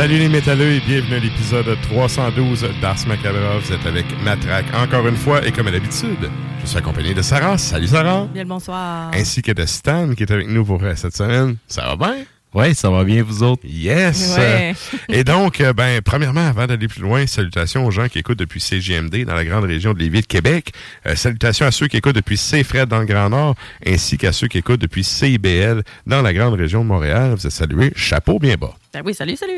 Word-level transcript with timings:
Salut 0.00 0.16
les 0.16 0.30
métalleux 0.30 0.72
et 0.72 0.80
bienvenue 0.80 1.16
à 1.16 1.18
l'épisode 1.18 1.76
312 1.82 2.66
d'Ars 2.80 3.06
Macabra. 3.06 3.58
Vous 3.58 3.70
êtes 3.70 3.84
avec 3.84 4.06
Matraque 4.24 4.64
encore 4.74 5.06
une 5.06 5.14
fois 5.14 5.46
et 5.46 5.52
comme 5.52 5.66
à 5.66 5.70
l'habitude, 5.70 6.30
je 6.62 6.66
suis 6.66 6.78
accompagné 6.78 7.12
de 7.12 7.20
Sarah. 7.20 7.58
Salut 7.58 7.86
Sarah. 7.86 8.26
Bien 8.32 8.44
le 8.44 8.48
bonsoir. 8.48 9.10
Ainsi 9.12 9.42
que 9.42 9.52
de 9.52 9.66
Stan 9.66 10.14
qui 10.14 10.22
est 10.22 10.32
avec 10.32 10.48
nous 10.48 10.64
pour 10.64 10.82
euh, 10.82 10.94
cette 10.96 11.14
semaine. 11.14 11.56
Ça 11.68 11.82
va 11.82 11.96
bien? 11.96 12.24
Oui, 12.54 12.74
ça 12.74 12.88
va 12.88 13.04
bien, 13.04 13.22
vous 13.22 13.42
autres? 13.42 13.60
Yes! 13.66 14.36
Ouais. 14.38 14.74
Et 15.10 15.22
donc, 15.22 15.60
euh, 15.60 15.74
ben, 15.74 16.00
premièrement, 16.00 16.48
avant 16.48 16.66
d'aller 16.66 16.88
plus 16.88 17.02
loin, 17.02 17.26
salutations 17.26 17.84
aux 17.84 17.90
gens 17.90 18.08
qui 18.08 18.20
écoutent 18.20 18.38
depuis 18.38 18.58
CGMD 18.58 19.26
dans 19.26 19.34
la 19.34 19.44
grande 19.44 19.64
région 19.64 19.92
de 19.92 19.98
Lévis 19.98 20.22
de 20.22 20.26
Québec. 20.26 20.72
Euh, 21.06 21.14
salutations 21.14 21.66
à 21.66 21.72
ceux 21.72 21.88
qui 21.88 21.98
écoutent 21.98 22.16
depuis 22.16 22.38
CFRED 22.38 22.88
dans 22.88 23.00
le 23.00 23.04
Grand 23.04 23.28
Nord, 23.28 23.54
ainsi 23.86 24.16
qu'à 24.16 24.32
ceux 24.32 24.48
qui 24.48 24.56
écoutent 24.56 24.80
depuis 24.80 25.04
CIBL 25.04 25.82
dans 26.06 26.22
la 26.22 26.32
grande 26.32 26.54
région 26.54 26.84
de 26.84 26.88
Montréal. 26.88 27.34
Vous 27.34 27.46
êtes 27.46 27.52
salués. 27.52 27.92
Chapeau 27.94 28.38
bien 28.38 28.54
bas. 28.54 28.79
Ben 28.92 29.02
oui, 29.04 29.14
salut, 29.14 29.36
salut. 29.36 29.52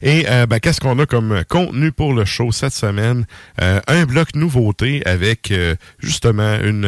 Et 0.00 0.24
euh, 0.30 0.46
ben, 0.46 0.58
qu'est-ce 0.58 0.80
qu'on 0.80 0.98
a 0.98 1.04
comme 1.04 1.42
contenu 1.46 1.92
pour 1.92 2.14
le 2.14 2.24
show 2.24 2.52
cette 2.52 2.72
semaine? 2.72 3.26
Euh, 3.60 3.80
un 3.86 4.04
bloc 4.06 4.34
nouveauté 4.34 5.02
avec 5.04 5.50
euh, 5.50 5.74
justement 5.98 6.58
une, 6.58 6.86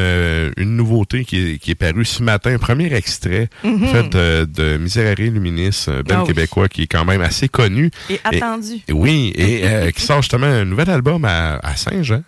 une 0.56 0.76
nouveauté 0.76 1.26
qui 1.26 1.52
est, 1.52 1.58
qui 1.58 1.72
est 1.72 1.74
parue 1.74 2.06
ce 2.06 2.22
matin, 2.22 2.54
un 2.54 2.58
premier 2.58 2.92
extrait 2.94 3.48
Mhm. 3.64 3.86
fait 3.88 4.08
de 4.46 4.78
Miserere 4.78 5.16
Luminis, 5.18 5.86
Ah 5.88 6.22
oui. 6.22 6.26
québécois 6.26 6.68
qui 6.68 6.82
est 6.84 6.86
quand 6.86 7.04
même 7.04 7.20
assez 7.20 7.48
connu. 7.48 7.90
Et 8.08 8.18
attendu. 8.24 8.76
Et- 8.88 8.92
oui, 8.92 9.32
et 9.36 9.92
qui 9.92 10.00
sort 10.02 10.22
justement 10.22 10.46
un 10.46 10.64
nouvel 10.64 10.88
album 10.88 11.24
à, 11.26 11.56
à 11.62 11.76
Saint-Jean. 11.76 12.22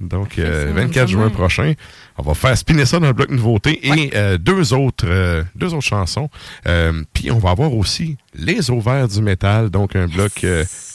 Donc, 0.00 0.38
euh, 0.38 0.68
ça, 0.68 0.72
24 0.72 0.94
ça 0.94 1.06
juin 1.06 1.30
prochain. 1.30 1.74
On 2.16 2.22
va 2.22 2.34
faire 2.34 2.56
spinner 2.56 2.84
ça 2.86 3.00
dans 3.00 3.08
le 3.08 3.12
bloc 3.12 3.30
nouveauté 3.30 3.80
et 3.86 4.10
euh, 4.14 4.38
deux 4.38 4.72
autres 4.72 5.04
euh, 5.08 5.42
deux 5.56 5.74
autres 5.74 5.84
chansons. 5.86 6.30
Euh, 6.68 7.02
Puis 7.12 7.30
on 7.32 7.38
va 7.38 7.50
avoir 7.50 7.74
aussi 7.74 8.16
les 8.34 8.70
ovaires 8.70 9.08
du 9.08 9.20
métal, 9.20 9.68
donc 9.70 9.96
un 9.96 10.06
bloc 10.06 10.44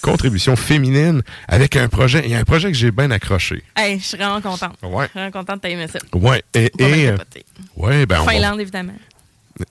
contribution 0.01 0.55
féminine 0.55 1.21
avec 1.47 1.75
un 1.75 1.87
projet. 1.89 2.21
Il 2.25 2.31
y 2.31 2.35
a 2.35 2.39
un 2.39 2.43
projet 2.45 2.69
que 2.71 2.77
j'ai 2.77 2.91
bien 2.91 3.11
accroché. 3.11 3.63
Hey, 3.75 3.99
je 3.99 4.05
suis 4.05 4.17
vraiment 4.17 4.39
contente. 4.41 4.75
Ouais. 4.81 5.05
Je 5.05 5.09
suis 5.09 5.19
vraiment 5.19 5.31
contente 5.31 5.55
de 5.63 5.67
t'aimer 5.67 5.87
ça. 5.87 5.99
Ouais. 6.13 6.41
Et, 6.53 6.71
et, 6.79 7.11
ouais, 7.75 8.05
ben 8.05 8.19
on 8.21 8.23
va- 8.25 8.31
Finlande, 8.31 8.59
évidemment. 8.61 8.93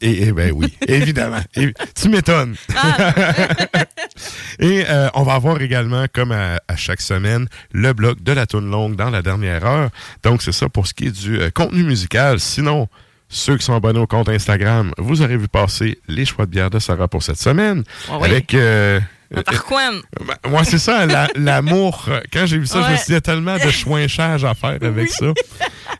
Et, 0.00 0.24
et 0.28 0.32
ben 0.32 0.52
oui, 0.54 0.72
évidemment. 0.88 1.40
Et- 1.56 1.72
tu 1.94 2.08
m'étonnes. 2.08 2.54
et 4.58 4.84
euh, 4.88 5.08
on 5.14 5.22
va 5.22 5.34
avoir 5.34 5.60
également, 5.60 6.06
comme 6.12 6.32
à, 6.32 6.60
à 6.68 6.76
chaque 6.76 7.00
semaine, 7.00 7.46
le 7.72 7.92
bloc 7.92 8.22
de 8.22 8.32
la 8.32 8.46
toune 8.46 8.70
longue 8.70 8.96
dans 8.96 9.10
la 9.10 9.22
dernière 9.22 9.64
heure. 9.64 9.90
Donc, 10.22 10.42
c'est 10.42 10.52
ça 10.52 10.68
pour 10.68 10.86
ce 10.86 10.94
qui 10.94 11.06
est 11.06 11.22
du 11.22 11.40
euh, 11.40 11.50
contenu 11.50 11.82
musical. 11.82 12.40
Sinon, 12.40 12.88
ceux 13.28 13.56
qui 13.56 13.64
sont 13.64 13.74
abonnés 13.74 13.98
au 14.00 14.06
compte 14.06 14.28
Instagram, 14.28 14.92
vous 14.98 15.22
aurez 15.22 15.36
vu 15.36 15.48
passer 15.48 15.98
les 16.08 16.24
choix 16.24 16.46
de 16.46 16.50
bière 16.50 16.70
de 16.70 16.78
Sarah 16.78 17.08
pour 17.08 17.22
cette 17.22 17.38
semaine. 17.38 17.84
Oui. 18.10 18.26
Avec... 18.26 18.54
euh, 18.54 19.00
Tarquin. 19.34 20.00
ben, 20.26 20.50
Moi, 20.50 20.64
c'est 20.64 20.78
ça, 20.78 21.04
la- 21.06 21.28
l'amour. 21.34 22.06
euh, 22.08 22.20
Quand 22.32 22.46
j'ai 22.46 22.58
vu 22.58 22.66
ça, 22.66 22.82
je 22.86 22.92
me 22.92 22.96
suis 22.96 23.06
dit, 23.06 23.10
il 23.10 23.14
y 23.14 23.16
a 23.16 23.20
tellement 23.20 23.56
de 23.56 23.70
chouinchage 23.70 24.44
à 24.44 24.54
faire 24.54 24.78
avec 24.80 25.10
ça. 25.10 25.26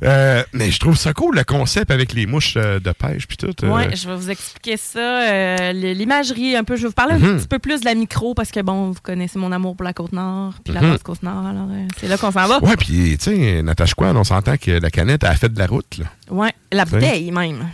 Euh, 0.04 0.42
mais 0.52 0.70
je 0.70 0.78
trouve 0.78 0.96
ça 0.96 1.12
cool, 1.12 1.34
le 1.36 1.44
concept 1.44 1.90
avec 1.90 2.12
les 2.12 2.26
mouches 2.26 2.54
euh, 2.56 2.78
de 2.78 2.92
pêche 2.92 3.26
puis 3.26 3.36
tout. 3.36 3.52
euh, 3.64 3.68
Oui, 3.74 3.96
je 3.96 4.08
vais 4.08 4.14
vous 4.14 4.30
expliquer 4.30 4.76
ça. 4.76 4.98
euh, 5.00 5.72
L'imagerie, 5.72 6.54
un 6.56 6.62
peu. 6.64 6.76
Je 6.76 6.82
vais 6.82 6.88
vous 6.88 6.94
parler 6.94 7.14
un 7.14 7.18
Mhm. 7.18 7.38
petit 7.38 7.48
peu 7.48 7.58
plus 7.58 7.80
de 7.80 7.84
la 7.84 7.94
micro 7.94 8.32
parce 8.34 8.50
que, 8.50 8.60
bon, 8.60 8.90
vous 8.92 9.00
connaissez 9.02 9.38
mon 9.38 9.50
amour 9.50 9.76
pour 9.76 9.84
la 9.84 9.92
Côte-Nord 9.92 10.54
puis 10.64 10.72
la 10.72 10.82
Mhm. 10.82 10.90
Basse-Côte-Nord. 10.92 11.46
Alors, 11.46 11.68
euh, 11.70 11.86
c'est 11.98 12.06
là 12.08 12.16
qu'on 12.16 12.30
s'en 12.30 12.46
va. 12.46 12.60
Ouais, 12.62 12.76
puis, 12.76 13.18
tu 13.18 13.24
sais, 13.24 13.62
Natasha 13.62 13.94
Kwan, 13.94 14.16
on 14.16 14.24
s'entend 14.24 14.56
que 14.56 14.70
la 14.70 14.90
canette 14.90 15.24
a 15.24 15.34
fait 15.34 15.52
de 15.52 15.58
la 15.58 15.66
route. 15.66 16.00
Ouais, 16.30 16.52
la 16.70 16.84
bouteille 16.84 17.30
même. 17.32 17.68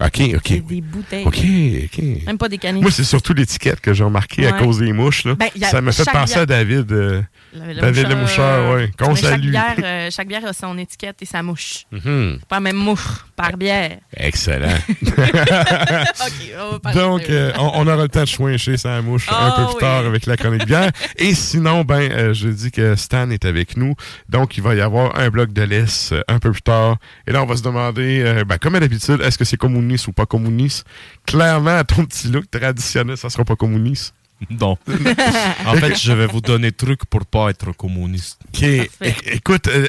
OK, 0.00 0.20
OK. 0.36 0.66
Des 0.66 0.80
bouteilles. 0.80 1.24
OK, 1.24 1.36
OK. 1.84 2.04
Même 2.26 2.38
pas 2.38 2.48
des 2.48 2.58
canettes. 2.58 2.82
Moi, 2.82 2.90
c'est 2.90 3.04
surtout 3.04 3.34
l'étiquette 3.34 3.80
que 3.80 3.92
j'ai 3.92 4.04
remarqué 4.04 4.46
à 4.46 4.52
cause 4.52 4.78
des 4.78 4.92
mouches. 4.92 5.24
Là. 5.24 5.34
Ben, 5.34 5.48
ça 5.62 5.80
me 5.80 5.90
fait 5.92 6.04
penser 6.10 6.34
bière- 6.34 6.42
à 6.42 6.46
David. 6.46 6.92
euh, 6.92 7.22
Le- 7.54 7.72
le 7.74 7.80
David 7.80 8.08
le 8.08 8.16
moucheur, 8.16 8.74
ouais. 8.74 8.90
Qu'on 8.98 9.10
Mais 9.10 9.16
chaque 9.16 9.30
salue. 9.30 9.50
bière, 9.50 9.74
euh, 9.82 10.08
chaque 10.10 10.28
bière 10.28 10.44
a 10.46 10.52
son 10.52 10.76
étiquette 10.78 11.16
et 11.22 11.24
sa 11.26 11.42
mouche. 11.42 11.84
mhm. 11.90 12.38
Pas 12.48 12.56
la 12.56 12.60
même 12.60 12.76
mouche 12.76 13.24
par 13.36 13.56
bière. 13.56 13.98
Excellent. 14.16 14.76
OK, 15.02 16.52
on 16.60 16.70
va 16.72 16.78
parler 16.78 16.98
Donc, 17.00 17.22
euh, 17.30 17.52
on, 17.58 17.70
on 17.74 17.86
aura 17.86 18.02
le 18.02 18.08
temps 18.08 18.22
de 18.22 18.26
chouincher 18.28 18.76
sa 18.76 19.00
mouche 19.02 19.28
un 19.28 19.34
Ah 19.36 19.54
peu 19.56 19.64
plus 19.66 19.74
oui. 19.74 19.80
tard 19.80 20.06
avec 20.06 20.26
la 20.26 20.36
chronique 20.36 20.66
bière. 20.66 20.90
Et 21.16 21.34
sinon, 21.34 21.82
ben, 21.84 22.10
euh, 22.12 22.34
je 22.34 22.48
dis 22.48 22.70
que 22.70 22.94
Stan 22.96 23.30
est 23.30 23.44
avec 23.44 23.76
nous. 23.76 23.94
Donc, 24.28 24.56
il 24.56 24.62
va 24.62 24.74
y 24.74 24.80
avoir 24.80 25.18
un 25.18 25.30
bloc 25.30 25.52
de 25.52 25.62
laisse 25.62 26.12
euh, 26.12 26.20
un 26.28 26.38
peu 26.38 26.52
plus 26.52 26.62
tard. 26.62 26.96
Et 27.26 27.32
là, 27.32 27.42
on 27.42 27.46
va 27.46 27.56
se 27.56 27.62
demander, 27.62 28.20
euh, 28.24 28.44
ben, 28.44 28.58
comme 28.58 28.74
à 28.74 28.80
l'habitude, 28.80 29.20
est-ce 29.22 29.38
que 29.38 29.44
c'est 29.44 29.56
communiste 29.88 30.08
ou 30.08 30.12
pas 30.12 30.26
communiste? 30.26 30.86
Clairement, 31.26 31.78
à 31.78 31.84
ton 31.84 32.04
petit 32.04 32.28
look 32.28 32.50
traditionnel, 32.50 33.16
ça 33.16 33.30
sera 33.30 33.44
pas 33.44 33.56
communiste. 33.56 34.14
Non. 34.50 34.76
en 35.66 35.74
fait, 35.74 35.96
je 35.96 36.12
vais 36.12 36.26
vous 36.26 36.40
donner 36.40 36.70
truc 36.70 37.04
pour 37.06 37.26
pas 37.26 37.50
être 37.50 37.72
communiste. 37.72 38.38
OK. 38.54 38.62
É- 38.62 38.88
écoute, 39.32 39.66
euh, 39.66 39.86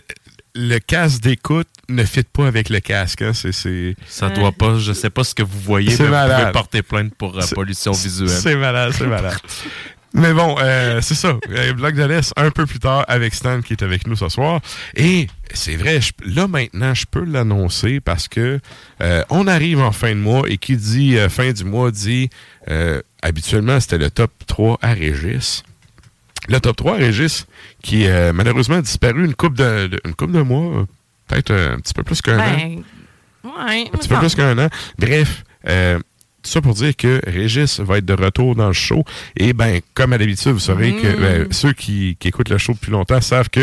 le 0.56 0.80
casque 0.80 1.22
d'écoute 1.22 1.68
ne 1.88 2.04
fit 2.04 2.24
pas 2.24 2.48
avec 2.48 2.70
le 2.70 2.80
casque. 2.80 3.22
Hein? 3.22 3.34
C'est, 3.34 3.52
c'est, 3.52 3.96
Ça 4.08 4.30
doit 4.30 4.52
pas, 4.52 4.80
je 4.80 4.94
sais 4.94 5.12
pas 5.12 5.24
ce 5.24 5.36
que 5.36 5.44
vous 5.44 5.60
voyez, 5.60 5.96
mais 6.00 6.06
vous 6.06 6.36
pouvez 6.36 6.52
porter 6.52 6.82
plainte 6.82 7.14
pour 7.16 7.38
euh, 7.38 7.44
pollution 7.54 7.92
visuelle. 7.92 8.30
C'est 8.30 8.56
malade, 8.56 8.94
c'est 8.98 9.08
malade. 9.08 9.38
Mais 10.14 10.34
bon, 10.34 10.56
euh, 10.60 11.02
c'est 11.02 11.14
ça. 11.16 11.38
Bloc 11.76 11.94
de 11.94 12.04
l'Est, 12.04 12.34
un 12.36 12.50
peu 12.50 12.66
plus 12.66 12.80
tard, 12.80 13.06
avec 13.08 13.36
Stan 13.36 13.62
qui 13.62 13.74
est 13.74 13.84
avec 13.84 14.08
nous 14.08 14.16
ce 14.16 14.28
soir. 14.28 14.60
Et 14.96 15.28
c'est 15.54 15.76
vrai, 15.76 16.02
je- 16.02 16.12
là 16.34 16.48
maintenant, 16.48 16.96
je 16.96 17.06
peux 17.10 17.24
l'annoncer 17.24 18.00
parce 18.00 18.28
que 18.28 18.60
euh, 19.02 19.24
on 19.30 19.46
arrive 19.46 19.80
en 19.82 19.92
fin 19.92 20.10
de 20.10 20.20
mois 20.20 20.44
et 20.50 20.58
qui 20.58 20.78
dit 20.78 21.16
euh, 21.18 21.30
fin 21.30 21.52
du 21.52 21.64
mois 21.64 21.92
dit 21.92 22.30
euh, 22.70 23.02
habituellement 23.22 23.80
c'était 23.80 24.00
le 24.00 24.10
top 24.10 24.32
3 24.48 24.80
à 24.82 24.94
Régis. 24.94 25.64
Le 26.48 26.60
top 26.60 26.78
3 26.78 26.94
à 26.94 26.98
Régis 26.98 27.46
qui 27.84 28.08
malheureusement 28.34 28.78
a 28.78 28.82
disparu 28.82 29.24
une 29.26 29.36
coupe 29.36 29.56
de, 29.56 29.88
de- 29.88 30.02
une 30.06 30.16
couple 30.16 30.34
de 30.34 30.42
mois, 30.42 30.86
peut-être 31.28 31.52
un 31.54 31.78
petit 31.80 31.94
peu 31.94 32.02
plus 32.04 32.22
qu'un 32.24 32.40
an. 32.40 32.44
Ben, 32.58 32.84
ouais. 33.44 33.90
Un 33.94 33.98
petit 33.98 34.10
peu 34.10 34.18
plus 34.18 34.34
qu'un 34.34 34.58
an. 34.58 34.70
Bref, 34.98 35.44
euh, 35.68 36.00
ça 36.50 36.62
pour 36.62 36.74
dire 36.74 36.96
que 36.96 37.22
Régis 37.28 37.80
va 37.80 37.98
être 38.00 38.06
de 38.06 38.14
retour 38.14 38.56
dans 38.56 38.68
le 38.68 38.74
show. 38.74 39.04
Et 39.38 39.54
ben, 39.54 39.80
comme 39.94 40.14
à 40.14 40.18
l'habitude, 40.18 40.52
vous 40.52 40.60
savez 40.60 40.94
que 40.96 41.08
Mm. 41.08 41.20
ben, 41.22 41.48
ceux 41.52 41.74
qui, 41.74 42.16
qui 42.20 42.28
écoutent 42.28 42.50
le 42.50 42.58
show 42.58 42.74
depuis 42.74 42.92
longtemps 42.92 43.22
savent 43.22 43.50
que 43.50 43.62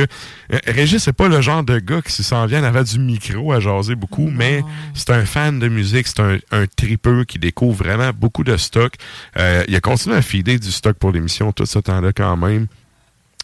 euh, 0.52 0.58
Régis, 0.66 1.02
c'est 1.02 1.12
pas 1.12 1.28
le 1.28 1.40
genre 1.40 1.62
de 1.62 1.78
gars 1.78 2.02
qui 2.02 2.12
s'en 2.22 2.46
vient 2.46 2.62
avant 2.64 2.82
du 2.82 2.98
micro 2.98 3.52
à 3.52 3.60
jaser 3.60 3.94
beaucoup, 3.94 4.30
mais 4.32 4.62
c'est 4.94 5.10
un 5.10 5.24
fan 5.24 5.58
de 5.58 5.68
musique, 5.68 6.06
c'est 6.06 6.20
un, 6.20 6.38
un 6.52 6.66
tripeux 6.66 7.24
qui 7.24 7.38
découvre 7.38 7.84
vraiment 7.84 8.10
beaucoup 8.12 8.44
de 8.44 8.56
stock. 8.56 8.94
Euh, 9.38 9.64
il 9.68 9.76
a 9.76 9.80
continué 9.80 10.16
à 10.16 10.22
filer 10.22 10.58
du 10.58 10.70
stock 10.70 10.96
pour 10.98 11.12
l'émission 11.12 11.52
tout 11.52 11.66
ce 11.66 11.78
temps-là 11.78 12.12
quand 12.12 12.36
même. 12.36 12.66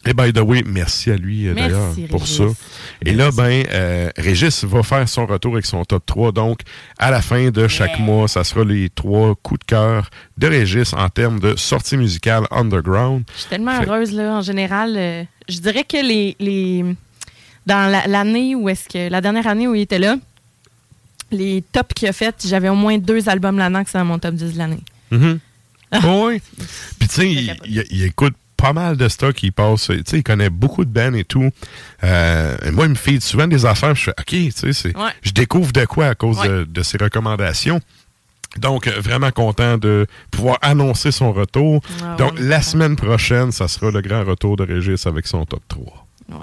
Et 0.05 0.15
by 0.15 0.33
the 0.33 0.41
way, 0.41 0.63
merci 0.67 1.11
à 1.13 1.17
lui 1.17 1.47
euh, 1.47 1.55
d'ailleurs 1.55 1.95
pour 2.11 2.23
Régis. 2.23 2.37
ça. 2.39 2.45
Et 3.05 3.13
là, 3.13 3.31
ben, 3.31 3.65
euh, 3.71 4.11
Régis 4.17 4.65
va 4.65 4.83
faire 4.83 5.09
son 5.09 5.27
retour 5.27 5.53
avec 5.55 5.65
son 5.65 5.85
top 5.85 6.05
3. 6.07 6.33
Donc, 6.33 6.61
à 6.99 7.11
la 7.13 7.23
fin 7.23 7.51
de 7.51 7.69
chaque 7.69 7.99
mois, 8.01 8.27
ça 8.27 8.43
sera 8.43 8.65
les 8.65 8.89
trois 8.91 9.35
coups 9.43 9.61
de 9.61 9.65
cœur 9.65 10.11
de 10.39 10.47
Régis 10.49 10.93
en 10.93 11.09
termes 11.09 11.39
de 11.39 11.55
sortie 11.57 11.97
musicale 11.97 12.47
underground. 12.51 13.23
Je 13.35 13.41
suis 13.41 13.49
tellement 13.51 13.79
Fait- 13.79 13.87
heureuse, 13.87 14.13
là, 14.13 14.39
en 14.39 14.43
général. 14.43 14.95
euh, 14.97 15.23
je 15.49 15.59
dirais 15.61 15.85
que 15.85 15.97
les. 16.05 16.37
les 16.41 16.85
dans 17.65 17.89
la- 17.91 18.09
l'année 18.09 18.57
où 18.57 18.69
est-ce 18.69 18.89
que. 18.89 19.09
La 19.09 19.21
dernière 19.21 19.47
année 19.47 19.69
où 19.69 19.75
il 19.77 19.83
était 19.83 20.01
là, 20.01 20.17
les 21.31 21.63
tops 21.73 21.95
qu'il 21.95 22.09
a 22.09 22.13
fait, 22.13 22.35
j'avais 22.47 22.69
au 22.69 22.75
moins 22.75 22.99
deux 22.99 23.29
albums 23.29 23.57
là-dedans 23.57 23.85
que 23.85 23.91
c'est 23.91 23.99
dans 23.99 24.05
mon 24.05 24.19
top 24.19 24.35
10 24.35 24.53
de 24.55 24.59
l'année. 24.59 24.81
Mhm. 25.13 25.39
oui. 26.05 26.41
Puis, 26.99 27.09
tu 27.09 27.15
sais, 27.15 27.57
il 27.91 28.03
écoute 28.05 28.35
pas 28.63 28.73
mal 28.73 28.97
de 28.97 29.09
stock, 29.09 29.43
il 29.43 29.51
passe, 29.53 29.89
tu 29.89 30.01
sais, 30.07 30.19
il 30.19 30.23
connaît 30.23 30.49
beaucoup 30.49 30.85
de 30.85 30.91
bands 30.91 31.15
et 31.15 31.25
tout. 31.25 31.51
Euh, 32.05 32.57
et 32.65 32.71
moi, 32.71 32.85
il 32.87 32.91
me 32.91 32.95
fait 32.95 33.19
souvent 33.21 33.49
des 33.49 33.67
affaires, 33.67 33.97
je 33.97 34.05
fais, 34.05 34.15
OK, 34.17 34.27
tu 34.27 34.73
sais, 34.73 34.97
Ouais. 34.97 35.11
je 35.23 35.33
découvre 35.33 35.73
de 35.73 35.85
quoi 35.85 36.07
à 36.07 36.15
cause 36.15 36.39
Ouais. 36.39 36.49
de, 36.49 36.65
de 36.71 36.83
ses 36.85 36.97
recommandations. 36.97 37.81
Donc, 38.59 38.87
vraiment 38.87 39.33
content 39.33 39.79
de 39.79 40.07
pouvoir 40.31 40.59
annoncer 40.63 41.11
son 41.11 41.33
retour. 41.33 41.81
Ah, 42.05 42.15
Donc, 42.19 42.35
la 42.39 42.63
semaine 42.63 42.95
prochaine, 42.95 43.51
ça 43.51 43.67
sera 43.67 43.91
le 43.91 44.01
grand 44.01 44.23
retour 44.25 44.57
de 44.57 44.63
Régis 44.63 45.07
avec 45.09 45.27
son 45.27 45.45
top 45.45 45.63
3. 45.67 46.07
Ouais. 46.29 46.37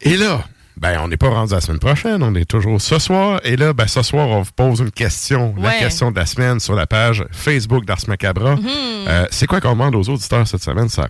Et 0.00 0.16
là, 0.16 0.44
ben, 0.76 1.00
on 1.02 1.08
n'est 1.08 1.16
pas 1.16 1.28
rendu 1.30 1.52
la 1.54 1.60
semaine 1.60 1.78
prochaine, 1.78 2.22
on 2.22 2.34
est 2.34 2.44
toujours 2.44 2.80
ce 2.80 2.98
soir. 2.98 3.40
Et 3.44 3.56
là, 3.56 3.72
ben, 3.72 3.86
ce 3.86 4.02
soir, 4.02 4.28
on 4.28 4.42
vous 4.42 4.52
pose 4.54 4.80
une 4.80 4.90
question, 4.90 5.54
la 5.58 5.72
question 5.74 6.10
de 6.10 6.18
la 6.18 6.26
semaine 6.26 6.60
sur 6.60 6.74
la 6.74 6.86
page 6.86 7.24
Facebook 7.32 7.84
d'Ars 7.86 7.98
Macabra. 8.08 8.56
Mhm. 8.56 8.66
Euh, 9.08 9.26
c'est 9.30 9.46
quoi 9.46 9.60
qu'on 9.60 9.70
demande 9.72 9.94
aux 9.94 10.08
auditeurs 10.08 10.46
cette 10.46 10.62
semaine, 10.62 10.88
Sarah? 10.88 11.08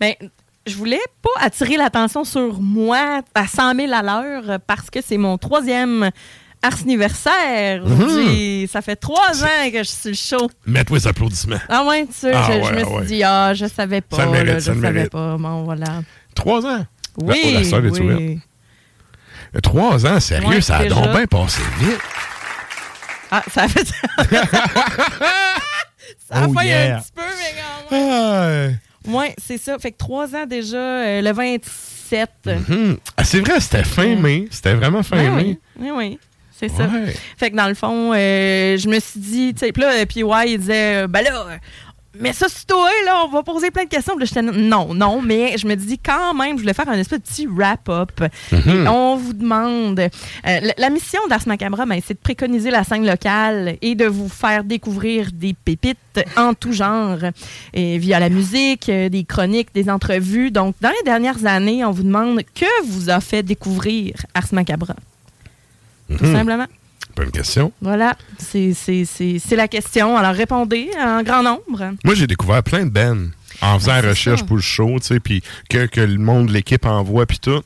Ben, 0.00 0.14
je 0.66 0.74
voulais 0.76 1.00
pas 1.20 1.44
attirer 1.44 1.76
l'attention 1.76 2.24
sur 2.24 2.60
moi 2.60 3.20
à 3.34 3.46
100 3.46 3.74
000 3.74 3.92
à 3.92 4.02
l'heure 4.02 4.58
parce 4.66 4.88
que 4.90 5.00
c'est 5.04 5.18
mon 5.18 5.36
troisième 5.36 6.10
Ars 6.62 6.78
anniversaire. 6.82 7.84
Mhm. 7.84 8.66
Ça 8.68 8.80
fait 8.82 8.94
trois 8.96 9.42
ans 9.42 9.70
que 9.72 9.78
je 9.78 9.88
suis 9.90 10.08
le 10.10 10.14
show. 10.14 10.48
Mets-toi 10.64 10.98
les 10.98 11.06
applaudissements. 11.08 11.56
Ah 11.68 11.84
ouais, 11.84 12.06
tu 12.06 12.12
sais, 12.12 12.32
Ah 12.32 12.46
je, 12.48 12.52
ouais, 12.58 12.64
je 12.64 12.72
me 12.74 12.80
ah 12.80 12.84
suis 12.84 12.94
ouais. 12.94 13.04
dit, 13.06 13.22
ah, 13.24 13.52
je 13.54 13.66
savais 13.66 14.00
pas. 14.00 14.16
Ça 14.16 14.26
mérite, 14.26 14.46
là, 14.46 14.60
ça 14.60 14.72
je 14.72 14.80
savais 14.80 14.92
mérite. 14.92 15.10
pas. 15.12 15.36
Bon, 15.36 15.64
voilà. 15.64 16.02
Trois 16.34 16.64
ans? 16.64 16.86
Oui, 17.20 17.66
La- 17.70 17.78
la 17.80 17.88
oui. 17.90 18.40
Trois 19.62 20.06
ans, 20.06 20.20
sérieux, 20.20 20.48
Ouais, 20.48 20.60
ça 20.60 20.78
a 20.78 20.86
donc 20.86 21.10
bien 21.10 21.26
passé 21.26 21.62
vite. 21.78 21.98
Ah, 23.30 23.42
ça 23.52 23.62
a 23.64 23.68
fait... 23.68 23.86
ça 23.86 24.30
a 26.30 26.46
Oh 26.48 26.52
failli 26.52 26.68
yeah. 26.70 26.96
un 26.96 27.00
petit 27.00 27.12
peu, 27.14 27.22
mais 27.22 27.60
quand 27.90 27.96
même. 27.96 28.74
Ah, 28.74 29.10
Ouais, 29.10 29.34
c'est 29.44 29.58
ça. 29.58 29.78
Fait 29.78 29.90
que 29.90 29.96
trois 29.98 30.34
ans 30.36 30.46
déjà, 30.46 30.76
euh, 30.76 31.20
le 31.22 31.32
27. 31.32 32.30
hum. 32.70 32.96
Ah, 33.16 33.24
c'est 33.24 33.40
vrai, 33.40 33.58
c'était 33.60 33.84
fin 33.84 34.14
mai. 34.16 34.46
C'était 34.50 34.74
vraiment 34.74 35.02
fin 35.02 35.16
Ben 35.16 35.34
mai. 35.34 35.42
oui, 35.42 35.58
oui, 35.80 35.90
oui. 35.94 36.18
C'est 36.58 36.68
ça. 36.68 36.84
Ouais. 36.84 37.12
Fait 37.36 37.50
que 37.50 37.56
dans 37.56 37.66
le 37.66 37.74
fond, 37.74 38.12
euh, 38.14 38.76
je 38.78 38.88
me 38.88 39.00
suis 39.00 39.18
dit, 39.18 39.54
tu 39.54 39.66
sais, 39.66 39.72
puis 39.72 39.82
là, 39.82 39.92
euh, 39.94 40.06
PY, 40.06 40.22
il 40.52 40.58
disait, 40.58 41.08
ben 41.08 41.22
là, 41.22 41.58
mais 42.20 42.32
ça, 42.32 42.46
c'est 42.48 42.66
toi, 42.66 42.88
là, 43.06 43.24
on 43.24 43.28
va 43.28 43.42
poser 43.42 43.70
plein 43.70 43.84
de 43.84 43.88
questions. 43.88 44.16
Là, 44.16 44.42
non, 44.42 44.92
non, 44.94 45.22
mais 45.22 45.56
je 45.56 45.66
me 45.66 45.74
dis 45.74 45.98
quand 45.98 46.34
même, 46.34 46.56
je 46.56 46.62
voulais 46.62 46.74
faire 46.74 46.88
un 46.88 46.98
espèce 46.98 47.20
de 47.20 47.24
petit 47.24 47.46
wrap-up. 47.46 48.22
Et 48.52 48.86
On 48.88 49.16
vous 49.16 49.32
demande, 49.32 49.98
euh, 50.00 50.70
la, 50.76 50.90
mission 50.90 51.20
d'Ars 51.28 51.46
Macabra, 51.46 51.86
ben, 51.86 52.00
c'est 52.06 52.14
de 52.14 52.18
préconiser 52.18 52.70
la 52.70 52.84
scène 52.84 53.06
locale 53.06 53.76
et 53.80 53.94
de 53.94 54.04
vous 54.06 54.28
faire 54.28 54.62
découvrir 54.64 55.30
des 55.32 55.54
pépites 55.54 55.98
en 56.36 56.52
tout 56.54 56.72
genre, 56.72 57.18
et 57.72 57.96
via 57.98 58.20
la 58.20 58.28
musique, 58.28 58.88
euh, 58.88 59.08
des 59.08 59.24
chroniques, 59.24 59.68
des 59.74 59.88
entrevues. 59.88 60.50
Donc, 60.50 60.74
dans 60.80 60.90
les 60.90 61.04
dernières 61.04 61.46
années, 61.46 61.84
on 61.84 61.90
vous 61.92 62.02
demande 62.02 62.42
que 62.54 62.84
vous 62.86 63.08
a 63.08 63.20
fait 63.20 63.42
découvrir 63.42 64.14
Ars 64.34 64.52
Macabra. 64.52 64.94
Tout 66.18 66.24
Mhm. 66.26 66.32
simplement. 66.36 66.66
Bonne 67.16 67.30
question. 67.30 67.72
Voilà, 67.80 68.16
c'est 68.38 68.74
la 69.52 69.68
question. 69.68 70.16
Alors 70.16 70.34
répondez 70.34 70.90
en 70.98 71.22
grand 71.22 71.42
nombre. 71.42 71.94
Moi, 72.04 72.14
j'ai 72.14 72.26
découvert 72.26 72.62
plein 72.62 72.86
de 72.86 72.90
bands 72.90 73.28
en 73.60 73.78
faisant 73.78 73.92
Ben, 73.92 74.00
c'est 74.02 74.08
recherche 74.08 74.40
ça. 74.40 74.46
pour 74.46 74.56
le 74.56 74.62
show, 74.62 74.98
tu 74.98 75.06
sais, 75.06 75.20
puis 75.20 75.42
que, 75.68 75.86
que 75.86 76.00
le 76.00 76.18
monde, 76.18 76.50
l'équipe 76.50 76.84
envoie, 76.86 77.26
puis 77.26 77.38
tout. 77.38 77.62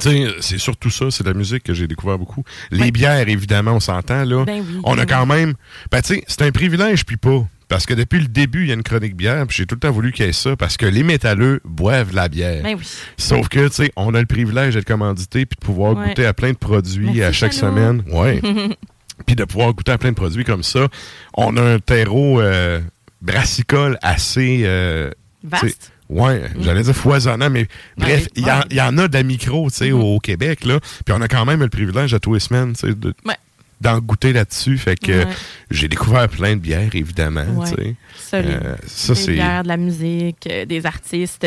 Tu 0.00 0.10
sais, 0.10 0.26
c'est 0.40 0.58
surtout 0.58 0.90
ça, 0.90 1.10
c'est 1.10 1.26
la 1.26 1.34
musique 1.34 1.64
que 1.64 1.74
j'ai 1.74 1.86
découvert 1.86 2.18
beaucoup. 2.18 2.44
Les 2.70 2.90
bières, 2.92 3.28
évidemment, 3.28 3.72
on 3.72 3.80
s'entend, 3.80 4.24
là. 4.24 4.44
Ben 4.44 4.62
oui, 4.66 4.80
on 4.84 4.92
a 4.92 5.04
ben 5.04 5.06
quand 5.06 5.26
même... 5.26 5.54
Ben, 5.90 6.02
tu 6.02 6.14
sais, 6.14 6.24
c'est 6.28 6.42
un 6.42 6.52
privilège, 6.52 7.04
puis 7.04 7.16
pas. 7.16 7.44
Parce 7.68 7.84
que 7.86 7.92
depuis 7.94 8.18
le 8.20 8.28
début, 8.28 8.62
il 8.62 8.68
y 8.68 8.70
a 8.70 8.74
une 8.74 8.82
chronique 8.82 9.14
bière, 9.14 9.46
puis 9.46 9.58
j'ai 9.58 9.66
tout 9.66 9.74
le 9.74 9.80
temps 9.80 9.90
voulu 9.90 10.10
qu'il 10.12 10.24
y 10.24 10.28
ait 10.28 10.32
ça, 10.32 10.56
parce 10.56 10.76
que 10.78 10.86
les 10.86 11.02
métalleux 11.02 11.60
boivent 11.64 12.10
de 12.12 12.16
la 12.16 12.28
bière. 12.28 12.62
Ben 12.62 12.76
oui. 12.78 12.88
Sauf 13.18 13.48
que, 13.48 13.68
tu 13.68 13.74
sais, 13.74 13.92
on 13.96 14.14
a 14.14 14.20
le 14.20 14.26
privilège 14.26 14.74
d'être 14.74 14.86
commandité, 14.86 15.44
puis 15.44 15.56
de 15.60 15.64
pouvoir 15.66 15.94
Ouais. 15.96 16.08
goûter 16.08 16.24
à 16.26 16.32
plein 16.32 16.52
de 16.52 16.56
produits 16.56 17.04
Merci, 17.06 17.22
à 17.22 17.32
chaque 17.32 17.52
semaine. 17.52 18.02
Ouais. 18.10 18.40
puis 19.26 19.36
de 19.36 19.44
pouvoir 19.44 19.74
goûter 19.74 19.92
à 19.92 19.98
plein 19.98 20.10
de 20.10 20.16
produits 20.16 20.44
comme 20.44 20.62
ça. 20.62 20.88
On 21.34 21.56
a 21.58 21.62
un 21.62 21.78
terreau 21.78 22.40
euh, 22.40 22.80
brassicole 23.22 23.98
assez... 24.02 24.62
euh, 24.64 25.10
Vaste. 25.44 25.92
Ouais, 26.08 26.42
j'allais 26.58 26.82
dire 26.82 26.94
foisonnant, 26.96 27.50
mais 27.50 27.68
bref, 27.98 28.28
il 28.34 28.46
y, 28.46 28.50
en- 28.50 28.60
ouais. 28.60 28.64
il 28.70 28.76
y 28.78 28.80
en 28.80 28.96
a 28.96 29.08
de 29.08 29.12
la 29.14 29.22
micro, 29.22 29.68
tu 29.70 29.76
sais, 29.76 29.90
Mhm. 29.90 30.00
au 30.00 30.18
Québec, 30.20 30.64
là. 30.64 30.80
Puis 31.04 31.14
on 31.14 31.20
a 31.20 31.28
quand 31.28 31.44
même 31.44 31.60
le 31.60 31.68
privilège 31.68 32.14
à 32.14 32.18
tous 32.18 32.32
les 32.32 32.40
semaines, 32.40 32.72
tu 32.72 32.88
sais, 32.88 32.94
de- 32.94 33.12
Ouais. 33.26 33.34
D'en 33.80 33.98
goûter 34.00 34.32
là-dessus. 34.32 34.76
Fait 34.78 34.96
que 34.96 35.12
Ouais. 35.24 35.26
j'ai 35.70 35.88
découvert 35.88 36.28
plein 36.28 36.54
de 36.56 36.60
bières, 36.60 36.94
évidemment, 36.94 37.44
Ouais. 37.56 37.94
Euh, 38.34 38.74
ça, 38.86 39.14
des 39.14 39.20
c'est... 39.20 39.32
bières, 39.32 39.62
de 39.62 39.68
la 39.68 39.76
musique, 39.76 40.46
euh, 40.50 40.64
des 40.66 40.84
artistes. 40.84 41.46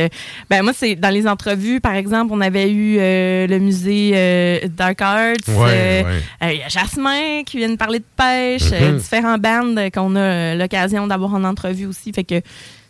Ben 0.49 0.63
moi, 0.63 0.71
c'est 0.75 0.95
dans 0.95 1.09
les 1.09 1.27
entrevues, 1.27 1.79
par 1.81 1.93
exemple, 1.93 2.31
on 2.33 2.41
avait 2.41 2.71
eu 2.71 2.97
euh, 2.99 3.45
le 3.47 3.59
musée 3.59 4.61
Dark 4.75 5.01
Arts. 5.01 5.35
Ouais. 5.49 6.05
Il 6.41 6.57
y 6.57 6.63
a 6.63 6.69
Jasmin 6.69 7.43
qui 7.45 7.57
vient 7.57 7.69
de 7.69 7.75
parler 7.75 7.99
de 7.99 8.05
pêche, 8.17 8.71
Mhm. 8.71 8.77
euh, 8.81 8.97
différents 8.97 9.37
bands 9.37 9.75
qu'on 9.93 10.15
a 10.15 10.55
l'occasion 10.55 11.05
d'avoir 11.07 11.33
en 11.33 11.43
entrevue 11.43 11.85
aussi. 11.85 12.11
Fait 12.13 12.23
que, 12.23 12.41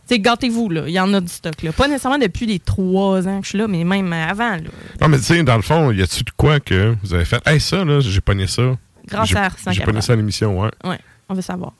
gâtez-vous, 0.10 0.70
là. 0.70 0.84
Il 0.88 0.94
y 0.94 1.00
en 1.00 1.14
a 1.14 1.20
du 1.22 1.28
stock, 1.32 1.62
là. 1.64 1.72
Pas 1.72 1.88
nécessairement 1.88 2.18
depuis 2.20 2.46
les 2.46 2.60
trois 2.60 3.28
ans 3.28 3.40
que 3.40 3.46
je 3.46 3.50
suis 3.50 3.58
là, 3.58 3.68
mais 3.68 3.84
même 3.84 4.12
avant, 4.14 4.52
là. 4.56 4.62
Non, 5.02 5.08
mais 5.08 5.18
tu 5.18 5.24
sais, 5.24 5.44
dans 5.44 5.56
le 5.56 5.62
fond, 5.62 5.92
y 5.92 6.02
a-tu 6.02 6.24
de 6.24 6.32
quoi 6.38 6.60
que 6.60 6.96
vous 7.04 7.14
avez 7.14 7.26
fait? 7.26 7.42
Hey, 7.48 7.60
ça, 7.60 7.84
là, 7.84 8.00
j'ai 8.02 8.22
pogné 8.22 8.48
ça. 8.48 8.78
Grâce 9.08 9.36
à 9.36 9.46
Ars 9.46 9.56
J'ai 9.72 9.84
pas 9.84 10.02
ça 10.02 10.14
à 10.14 10.16
l'émission, 10.16 10.60
ouais. 10.62 10.70
Ouais, 10.84 11.00
on 11.30 11.34
veut 11.34 11.42
savoir. 11.42 11.74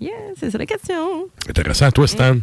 Yeah, 0.00 0.12
c'est 0.38 0.50
ça 0.50 0.58
la 0.58 0.66
question. 0.66 1.26
Intéressant. 1.48 1.90
Toi, 1.90 2.06
Stan? 2.06 2.36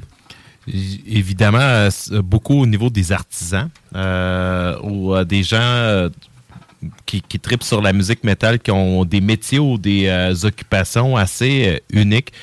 Évidemment, 0.67 1.59
euh, 1.59 1.89
beaucoup 2.23 2.61
au 2.61 2.65
niveau 2.65 2.89
des 2.89 3.11
artisans 3.11 3.69
euh, 3.95 4.77
ou 4.81 5.13
euh, 5.15 5.23
des 5.23 5.43
gens 5.43 5.57
euh, 5.61 6.09
qui, 7.05 7.21
qui 7.21 7.39
tripent 7.39 7.63
sur 7.63 7.81
la 7.81 7.93
musique 7.93 8.23
métal, 8.23 8.59
qui 8.59 8.71
ont 8.71 9.05
des 9.05 9.21
métiers 9.21 9.59
ou 9.59 9.77
des 9.77 10.07
euh, 10.07 10.33
occupations 10.43 11.15
assez 11.15 11.67
euh, 11.67 12.01
uniques. 12.01 12.33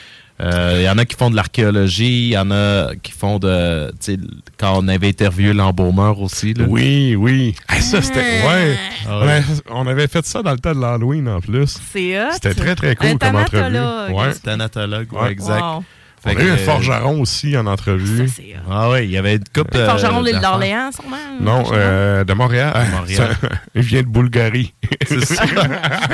Euh, 0.43 0.77
Il 0.81 0.85
y 0.85 0.89
en 0.91 0.99
a 0.99 1.05
qui 1.05 1.17
font 1.17 1.31
de 1.31 1.37
l'archéologie, 1.37 2.29
il 2.29 2.33
y 2.33 2.39
en 2.39 2.51
a 2.51 2.95
qui 3.03 3.13
font 3.13 3.39
de... 3.39 3.91
tu 3.93 4.15
sais, 4.15 4.19
Quand 4.59 4.75
on 4.83 4.89
avait 4.89 5.09
interviewé 5.09 5.53
l'embaumeur 5.53 6.21
aussi. 6.21 6.53
Là. 6.55 6.65
Oui, 6.69 7.15
oui. 7.17 7.55
Ah, 7.69 7.81
ça, 7.81 8.03
c'était. 8.03 8.21
Ouais. 8.21 8.77
Ah 9.07 9.19
On 9.21 9.21
ouais. 9.27 9.33
avait- 9.33 9.45
On 9.71 9.87
avait 9.87 10.09
fait 10.09 10.27
ça 10.27 10.43
dans 10.43 10.53
le 10.53 10.59
temps 10.59 10.75
de 10.75 10.81
l'Halloween 10.81 11.29
en 11.29 11.41
plus. 11.41 11.79
C'est. 11.93 12.17
C'était 12.33 12.55
très, 12.55 12.75
très 12.75 12.97
cool 12.97 13.19
comme 13.19 13.37
entrevue. 13.37 13.63
thanatologue. 13.63 14.15
Ouais. 14.17 14.33
C'est 14.33 14.49
un 14.49 14.61
atologue, 14.61 15.13
ouais, 15.13 15.21
Ouais. 15.21 15.31
exact. 15.33 15.63
Wow. 15.63 15.85
On 16.25 16.31
a 16.31 16.33
eu 16.35 16.51
un 16.51 16.55
euh, 16.55 16.57
forgeron 16.57 17.21
aussi 17.21 17.57
en 17.57 17.67
entrevue. 17.67 18.29
Ça, 18.29 18.35
c'est 18.37 18.55
hot. 18.57 18.71
Ah 18.71 18.91
ouais, 18.91 19.05
il 19.07 19.11
y 19.11 19.19
avait 19.19 19.35
une 19.37 19.45
coupe. 19.45 19.75
Le 19.75 19.85
forgeron 19.87 20.21
de 20.21 20.27
l'île 20.27 20.41
d'Orléans, 20.41 20.91
sûrement. 20.93 21.17
Non, 21.41 21.65
euh, 21.73 22.23
de 22.25 22.33
Montréal. 22.33 22.73
Ah, 22.75 22.85
Montréal. 22.97 23.37
ça- 23.41 23.49
il 23.75 23.83
vient 23.83 24.03
de 24.03 24.07
Bulgarie. 24.07 24.73
C'est 25.07 25.25
ça. 25.25 25.45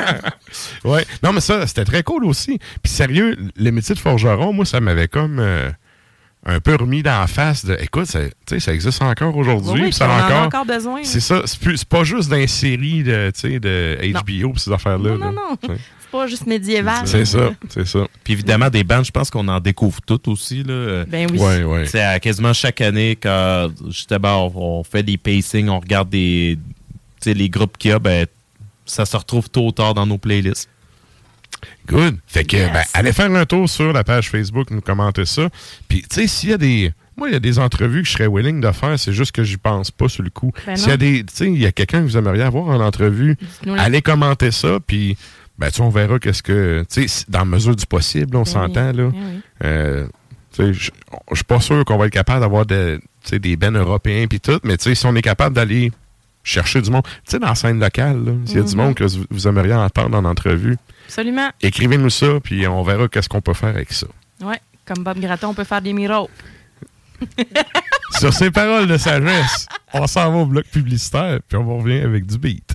ouais. 0.84 1.04
Non, 1.22 1.32
mais 1.32 1.40
ça, 1.40 1.66
c'était 1.66 1.84
très 1.84 2.02
cool 2.02 2.24
aussi. 2.24 2.58
Puis 2.82 2.90
sérieux, 2.92 3.36
le 3.56 3.70
métier 3.70 3.94
de 3.94 4.00
forgeron, 4.00 4.52
moi, 4.52 4.64
ça 4.64 4.80
m'avait 4.80 5.08
comme 5.08 5.38
euh, 5.40 5.70
un 6.48 6.60
peu 6.60 6.74
remis 6.76 7.02
dans 7.02 7.20
la 7.20 7.26
face 7.26 7.64
de 7.64 7.76
écoute, 7.80 8.06
ça, 8.06 8.20
tu 8.24 8.32
sais, 8.48 8.60
ça 8.60 8.72
existe 8.72 9.02
encore 9.02 9.36
aujourd'hui. 9.36 9.84
Oui, 9.84 9.92
ça 9.92 10.06
on 10.06 10.10
a 10.10 10.14
en 10.14 10.18
a 10.18 10.24
encore. 10.24 10.42
encore 10.46 10.64
besoin. 10.64 11.00
C'est 11.04 11.20
ça. 11.20 11.42
C'est 11.44 11.84
pas 11.84 12.04
juste 12.04 12.30
dans 12.30 12.36
les 12.36 12.46
séries 12.46 13.02
de, 13.02 13.30
tu 13.34 13.40
sais, 13.40 13.60
de. 13.60 13.98
HBO 14.12 14.52
pis 14.52 14.60
ces 14.60 14.72
affaires-là. 14.72 15.10
Non, 15.10 15.32
non, 15.32 15.32
non. 15.32 15.58
C'est 15.62 16.10
pas 16.10 16.26
juste 16.26 16.46
médiéval. 16.46 17.06
C'est 17.06 17.26
ça, 17.26 17.50
c'est 17.68 17.86
ça. 17.86 18.06
Puis 18.24 18.32
évidemment, 18.32 18.70
des 18.70 18.82
bandes, 18.82 19.04
je 19.04 19.10
pense 19.10 19.28
qu'on 19.30 19.46
en 19.46 19.60
découvre 19.60 20.00
toutes 20.00 20.26
aussi. 20.28 20.62
Là. 20.62 21.04
Ben 21.06 21.28
oui. 21.30 21.38
Ouais, 21.38 21.62
ouais. 21.64 21.86
C'est 21.86 22.00
à 22.00 22.18
quasiment 22.18 22.54
chaque 22.54 22.80
année, 22.80 23.16
quand 23.16 23.68
justement 23.88 24.46
on, 24.46 24.80
on 24.80 24.84
fait 24.84 25.02
des 25.02 25.18
pacings, 25.18 25.68
on 25.68 25.80
regarde 25.80 26.08
des, 26.08 26.58
tu 27.20 27.30
sais, 27.30 27.34
les 27.34 27.50
groupes 27.50 27.76
qu'il 27.76 27.90
y 27.90 27.94
a, 27.94 27.98
ben, 27.98 28.26
ça 28.86 29.04
se 29.04 29.16
retrouve 29.16 29.50
tôt 29.50 29.66
ou 29.66 29.72
tard 29.72 29.92
dans 29.92 30.06
nos 30.06 30.18
playlists. 30.18 30.70
Good. 31.88 32.16
Fait 32.26 32.44
que, 32.44 32.56
Yes. 32.56 32.72
ben, 32.72 32.82
allez 32.94 33.12
faire 33.12 33.30
un 33.34 33.44
tour 33.46 33.68
sur 33.68 33.92
la 33.92 34.04
page 34.04 34.30
Facebook, 34.30 34.70
nous 34.70 34.80
commenter 34.80 35.24
ça. 35.24 35.48
Puis, 35.88 36.02
tu 36.02 36.20
sais, 36.22 36.26
s'il 36.26 36.50
y 36.50 36.52
a 36.52 36.58
des. 36.58 36.92
Moi, 37.16 37.28
il 37.30 37.32
y 37.32 37.36
a 37.36 37.40
des 37.40 37.58
entrevues 37.58 38.02
que 38.02 38.08
je 38.08 38.12
serais 38.12 38.28
willing 38.28 38.60
de 38.60 38.70
faire, 38.70 38.96
c'est 38.98 39.12
juste 39.12 39.32
que 39.32 39.42
j'y 39.42 39.56
pense 39.56 39.90
pas 39.90 40.08
sur 40.08 40.22
le 40.22 40.30
coup. 40.30 40.52
Ben 40.66 40.76
s'il 40.76 40.90
y 40.90 40.92
a 40.92 40.96
des. 40.96 41.24
Tu 41.24 41.34
sais, 41.34 41.46
il 41.46 41.58
y 41.60 41.66
a 41.66 41.72
quelqu'un 41.72 42.00
que 42.00 42.04
vous 42.04 42.16
aimeriez 42.16 42.42
avoir 42.44 42.66
en 42.66 42.80
entrevue, 42.80 43.36
allez 43.76 44.02
commenter 44.02 44.50
ça, 44.52 44.78
puis, 44.86 45.16
ben, 45.58 45.68
tu 45.68 45.74
sais, 45.76 45.82
on 45.82 45.88
verra 45.88 46.18
qu'est-ce 46.20 46.42
que. 46.44 46.84
Tu 46.92 47.08
sais, 47.08 47.24
dans 47.28 47.40
la 47.40 47.44
mesure 47.46 47.74
du 47.74 47.86
possible, 47.86 48.36
on 48.36 48.40
Ben 48.42 48.44
s'entend, 48.44 48.92
là. 48.92 48.92
ben 48.92 49.12
oui. 49.14 49.40
Euh, 49.64 50.06
tu 50.54 50.62
sais, 50.62 50.72
je 50.72 50.90
suis 51.34 51.44
pas 51.44 51.60
sûr 51.60 51.84
qu'on 51.84 51.96
va 51.96 52.06
être 52.06 52.12
capable 52.12 52.40
d'avoir 52.40 52.64
de- 52.66 53.00
des 53.32 53.56
bennes 53.56 53.76
européens 53.76 54.26
puis 54.28 54.38
tout, 54.40 54.58
mais 54.62 54.76
tu 54.76 54.84
sais, 54.84 54.94
si 54.94 55.04
on 55.06 55.14
est 55.16 55.22
capable 55.22 55.56
d'aller 55.56 55.90
chercher 56.48 56.80
du 56.82 56.90
monde, 56.90 57.02
tu 57.04 57.10
sais, 57.32 57.38
dans 57.38 57.48
la 57.48 57.54
scène 57.54 57.78
locale, 57.80 58.22
s'il 58.46 58.56
y 58.56 58.60
a 58.60 58.62
du 58.62 58.70
Mhm. 58.74 58.76
monde 58.82 58.94
que 58.94 59.04
vous, 59.30 59.48
aimeriez 59.48 59.74
entendre 59.74 60.16
en 60.16 60.24
entrevue, 60.24 60.76
Absolument. 61.06 61.50
écrivez-nous 61.60 62.10
ça, 62.10 62.40
puis 62.42 62.66
on 62.66 62.82
verra 62.82 63.08
qu'est-ce 63.08 63.28
qu'on 63.28 63.40
peut 63.40 63.54
faire 63.54 63.70
avec 63.70 63.92
ça. 63.92 64.06
Ouais. 64.42 64.60
Comme 64.86 65.04
Bob 65.04 65.18
Gratton, 65.20 65.48
on 65.48 65.54
peut 65.54 65.64
faire 65.64 65.82
des 65.82 65.92
miracles. 65.92 66.30
Sur 68.18 68.32
ces 68.32 68.50
paroles 68.50 68.86
de 68.86 68.96
sagesse, 68.96 69.66
on 69.92 70.06
s'en 70.06 70.30
va 70.32 70.38
au 70.38 70.46
bloc 70.46 70.64
publicitaire, 70.66 71.40
puis 71.46 71.56
on 71.58 71.78
revient 71.78 72.00
avec 72.00 72.26
du 72.26 72.38
beat. 72.38 72.74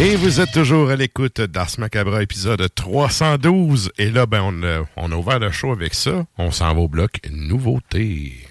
Et 0.00 0.14
vous 0.14 0.40
êtes 0.40 0.52
toujours 0.52 0.90
à 0.90 0.96
l'écoute 0.96 1.40
d'Ars 1.40 1.72
Macabra, 1.78 2.22
épisode 2.22 2.64
312. 2.72 3.90
Et 3.98 4.10
là, 4.10 4.26
ben, 4.26 4.42
on 4.44 4.62
a, 4.62 4.84
on 4.96 5.10
a 5.10 5.16
ouvert 5.16 5.40
le 5.40 5.50
show 5.50 5.72
avec 5.72 5.92
ça. 5.92 6.24
On 6.38 6.52
s'en 6.52 6.72
va 6.72 6.80
au 6.80 6.88
bloc 6.88 7.18
nouveauté. 7.28 8.47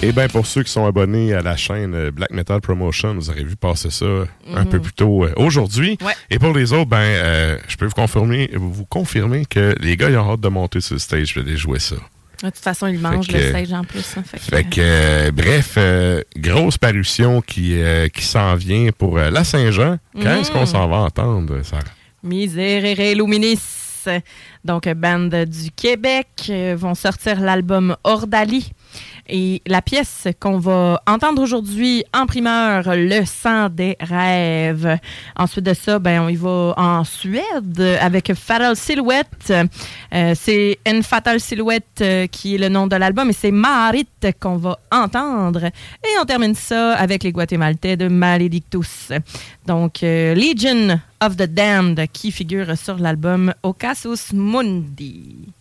Et 0.00 0.12
bien, 0.12 0.28
pour 0.28 0.46
ceux 0.46 0.62
qui 0.62 0.70
sont 0.70 0.86
abonnés 0.86 1.34
à 1.34 1.42
la 1.42 1.56
chaîne 1.56 1.92
euh, 1.94 2.10
Black 2.12 2.30
Metal 2.30 2.60
Promotion, 2.60 3.14
vous 3.14 3.30
aurez 3.30 3.42
vu 3.42 3.56
passer 3.56 3.90
ça 3.90 4.06
un 4.54 4.64
peu 4.64 4.78
plus 4.80 4.92
tôt 4.92 5.24
euh, 5.24 5.32
aujourd'hui. 5.36 5.98
Ouais. 6.02 6.12
Et 6.30 6.38
pour 6.38 6.52
les 6.56 6.72
autres, 6.72 6.86
ben, 6.88 6.98
euh, 6.98 7.58
je 7.66 7.76
peux 7.76 7.86
vous 7.86 7.92
confirmer, 7.94 8.48
vous 8.54 8.84
confirmer 8.84 9.44
que 9.44 9.74
les 9.80 9.96
gars, 9.96 10.08
ils 10.08 10.16
ont 10.16 10.32
hâte 10.32 10.40
de 10.40 10.48
monter 10.48 10.80
sur 10.80 10.94
le 10.94 11.00
stage 11.00 11.36
et 11.36 11.42
d'aller 11.42 11.56
jouer 11.56 11.80
ça. 11.80 11.96
De 11.96 12.50
toute 12.50 12.58
façon, 12.58 12.86
il 12.86 13.00
mange 13.00 13.26
Fait 13.26 13.38
le 13.38 13.48
stage 13.48 13.72
en 13.72 13.82
plus. 13.82 14.14
hein. 14.16 14.22
Fait 14.24 14.38
que- 14.38 14.42
Fait 14.44 14.64
que, 14.64 14.80
euh, 14.80 15.30
bref, 15.32 15.74
euh, 15.76 16.22
grosse 16.36 16.78
parution 16.78 17.40
qui, 17.40 17.82
euh, 17.82 18.06
qui 18.08 18.22
s'en 18.24 18.54
vient 18.54 18.90
pour 18.96 19.18
euh, 19.18 19.30
la 19.30 19.42
Saint-Jean. 19.42 19.96
Qu'est-ce 20.14 20.52
Mhm. 20.52 20.58
qu'on 20.58 20.66
s'en 20.66 20.86
va 20.86 20.98
entendre, 20.98 21.60
Sarah? 21.64 21.82
Miserere 22.22 23.16
Luminis. 23.16 23.58
Donc, 24.64 24.86
euh, 24.86 24.94
bande 24.94 25.34
du 25.46 25.70
Québec 25.72 26.28
euh, 26.48 26.76
vont 26.78 26.94
sortir 26.94 27.40
l'album 27.40 27.96
Ordali. 28.04 28.70
Et 29.28 29.60
la 29.66 29.82
pièce 29.82 30.26
qu'on 30.40 30.58
va 30.58 31.02
entendre 31.06 31.42
aujourd'hui 31.42 32.04
en 32.14 32.26
primeur, 32.26 32.84
Le 32.96 33.24
sang 33.26 33.68
des 33.68 33.96
rêves. 34.00 34.98
Ensuite 35.36 35.66
de 35.66 35.74
ça, 35.74 35.98
ben, 35.98 36.22
on 36.22 36.28
y 36.28 36.36
va 36.36 36.74
en 36.76 37.04
Suède 37.04 37.98
avec 38.00 38.32
Fatal 38.34 38.74
Silhouette. 38.74 39.52
Euh, 40.14 40.34
c'est 40.34 40.78
une 40.86 41.02
Fatal 41.02 41.40
Silhouette 41.40 42.00
euh, 42.00 42.26
qui 42.26 42.54
est 42.54 42.58
le 42.58 42.68
nom 42.68 42.86
de 42.86 42.96
l'album 42.96 43.28
et 43.28 43.34
c'est 43.34 43.50
Marit 43.50 44.08
qu'on 44.40 44.56
va 44.56 44.78
entendre. 44.90 45.64
Et 45.64 46.18
on 46.20 46.24
termine 46.24 46.54
ça 46.54 46.94
avec 46.94 47.22
les 47.22 47.32
Guatémaltais 47.32 47.96
de 47.96 48.08
Maledictus. 48.08 49.12
Donc, 49.66 50.02
euh, 50.02 50.34
Legion 50.34 50.98
of 51.20 51.36
the 51.36 51.42
Damned 51.42 52.06
qui 52.12 52.32
figure 52.32 52.76
sur 52.78 52.96
l'album 52.98 53.52
Ocasus 53.62 54.32
Mundi. 54.32 55.52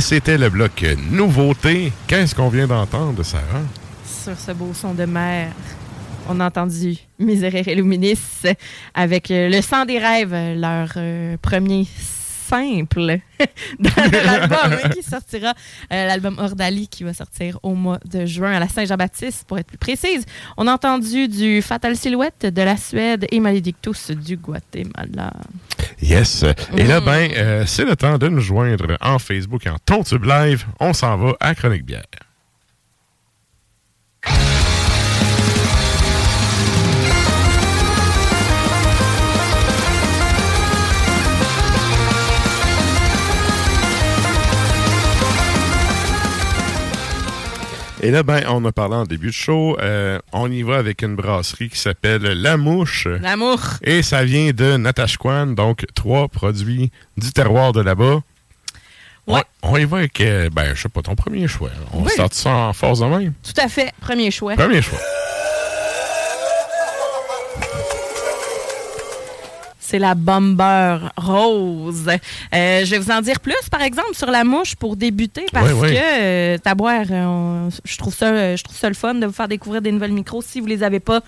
Et 0.00 0.02
c'était 0.02 0.38
le 0.38 0.48
bloc 0.48 0.82
nouveauté. 1.10 1.92
Qu'est-ce 2.06 2.34
qu'on 2.34 2.48
vient 2.48 2.66
d'entendre, 2.66 3.22
Sarah? 3.22 3.60
Sur 4.06 4.34
ce 4.40 4.52
beau 4.52 4.72
son 4.72 4.94
de 4.94 5.04
mer, 5.04 5.52
on 6.26 6.40
a 6.40 6.46
entendu 6.46 6.96
Miserere 7.18 7.68
Illuminis 7.68 8.18
avec 8.94 9.30
euh, 9.30 9.50
Le 9.50 9.60
sang 9.60 9.84
des 9.84 9.98
rêves, 9.98 10.32
leur 10.58 10.88
euh, 10.96 11.36
premier 11.42 11.86
simple 12.50 13.18
dans 13.78 13.90
l'album 14.10 14.90
qui 14.94 15.02
sortira, 15.02 15.52
euh, 15.92 16.06
l'album 16.06 16.38
Ordali 16.38 16.88
qui 16.88 17.04
va 17.04 17.12
sortir 17.12 17.58
au 17.62 17.74
mois 17.74 18.00
de 18.06 18.24
juin 18.24 18.52
à 18.52 18.58
la 18.58 18.68
Saint-Jean-Baptiste 18.68 19.44
pour 19.46 19.58
être 19.58 19.66
plus 19.66 19.76
précise. 19.76 20.24
On 20.56 20.66
a 20.66 20.72
entendu 20.72 21.28
du 21.28 21.60
Fatal 21.60 21.94
Silhouette 21.94 22.46
de 22.46 22.62
la 22.62 22.78
Suède 22.78 23.26
et 23.30 23.38
Maledictus 23.38 24.12
du 24.12 24.38
Guatemala. 24.38 25.34
Yes. 26.02 26.44
Et 26.76 26.84
là, 26.84 27.00
Mm. 27.00 27.04
ben, 27.04 27.30
euh, 27.36 27.64
c'est 27.66 27.84
le 27.84 27.94
temps 27.96 28.16
de 28.18 28.28
nous 28.28 28.40
joindre 28.40 28.96
en 29.00 29.18
Facebook 29.18 29.66
en 29.66 29.76
Tontube 29.84 30.24
Live. 30.24 30.64
On 30.80 30.92
s'en 30.92 31.16
va 31.16 31.34
à 31.40 31.54
Chronique 31.54 31.84
Bière. 31.84 32.04
Et 48.02 48.10
là, 48.10 48.22
ben, 48.22 48.42
on 48.48 48.64
a 48.64 48.72
parlé 48.72 48.94
en 48.96 49.04
début 49.04 49.26
de 49.28 49.32
show. 49.32 49.76
euh, 49.80 50.18
on 50.32 50.50
y 50.50 50.62
va 50.62 50.76
avec 50.78 51.02
une 51.02 51.16
brasserie 51.16 51.68
qui 51.68 51.78
s'appelle 51.78 52.22
La 52.22 52.56
Mouche. 52.56 53.06
L'amour. 53.06 53.60
Et 53.82 54.02
ça 54.02 54.24
vient 54.24 54.52
de 54.52 54.76
Natashquan, 54.78 55.48
donc 55.48 55.84
trois 55.94 56.28
produits 56.28 56.90
du 57.18 57.30
terroir 57.32 57.72
de 57.72 57.82
là-bas. 57.82 58.20
Ouais. 59.26 59.42
On, 59.62 59.72
on 59.74 59.76
y 59.76 59.84
va 59.84 59.98
avec, 59.98 60.18
euh, 60.22 60.48
ben, 60.50 60.74
je 60.74 60.80
sais 60.80 60.88
pas, 60.88 61.02
ton 61.02 61.14
premier 61.14 61.46
choix. 61.46 61.70
On 61.92 62.02
Oui. 62.02 62.10
start 62.10 62.32
ça 62.32 62.50
en 62.50 62.72
force 62.72 63.00
de 63.00 63.04
même. 63.06 63.34
Tout 63.42 63.60
à 63.60 63.68
fait. 63.68 63.92
Premier 64.00 64.30
choix. 64.30 64.54
Premier 64.56 64.80
choix. 64.80 64.98
C'est 69.90 69.98
la 69.98 70.14
Bomber 70.14 70.98
Rose. 71.16 72.06
Euh, 72.08 72.84
je 72.84 72.90
vais 72.92 72.98
vous 73.00 73.10
en 73.10 73.20
dire 73.20 73.40
plus, 73.40 73.56
par 73.72 73.82
exemple, 73.82 74.14
sur 74.14 74.30
la 74.30 74.44
mouche 74.44 74.76
pour 74.76 74.94
débuter, 74.94 75.46
parce 75.52 75.68
que 75.72 75.96
euh, 76.20 76.58
Taboire, 76.58 77.06
euh, 77.10 77.24
on- 77.24 77.68
je 77.84 77.96
trouve 77.96 78.14
ça, 78.14 78.26
euh, 78.26 78.56
je 78.56 78.62
trouve 78.62 78.76
ça 78.76 78.88
le 78.88 78.94
fun 78.94 79.14
de 79.14 79.26
vous 79.26 79.32
faire 79.32 79.48
découvrir 79.48 79.82
des 79.82 79.90
nouvelles 79.90 80.12
micros 80.12 80.42
si 80.42 80.60
vous 80.60 80.66
les 80.66 80.84
avez 80.84 81.00
pas 81.00 81.22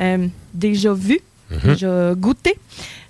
euh, 0.00 0.26
déjà 0.54 0.92
vus, 0.92 1.20
Mhm. 1.52 1.60
déjà 1.72 2.14
goûtés. 2.16 2.58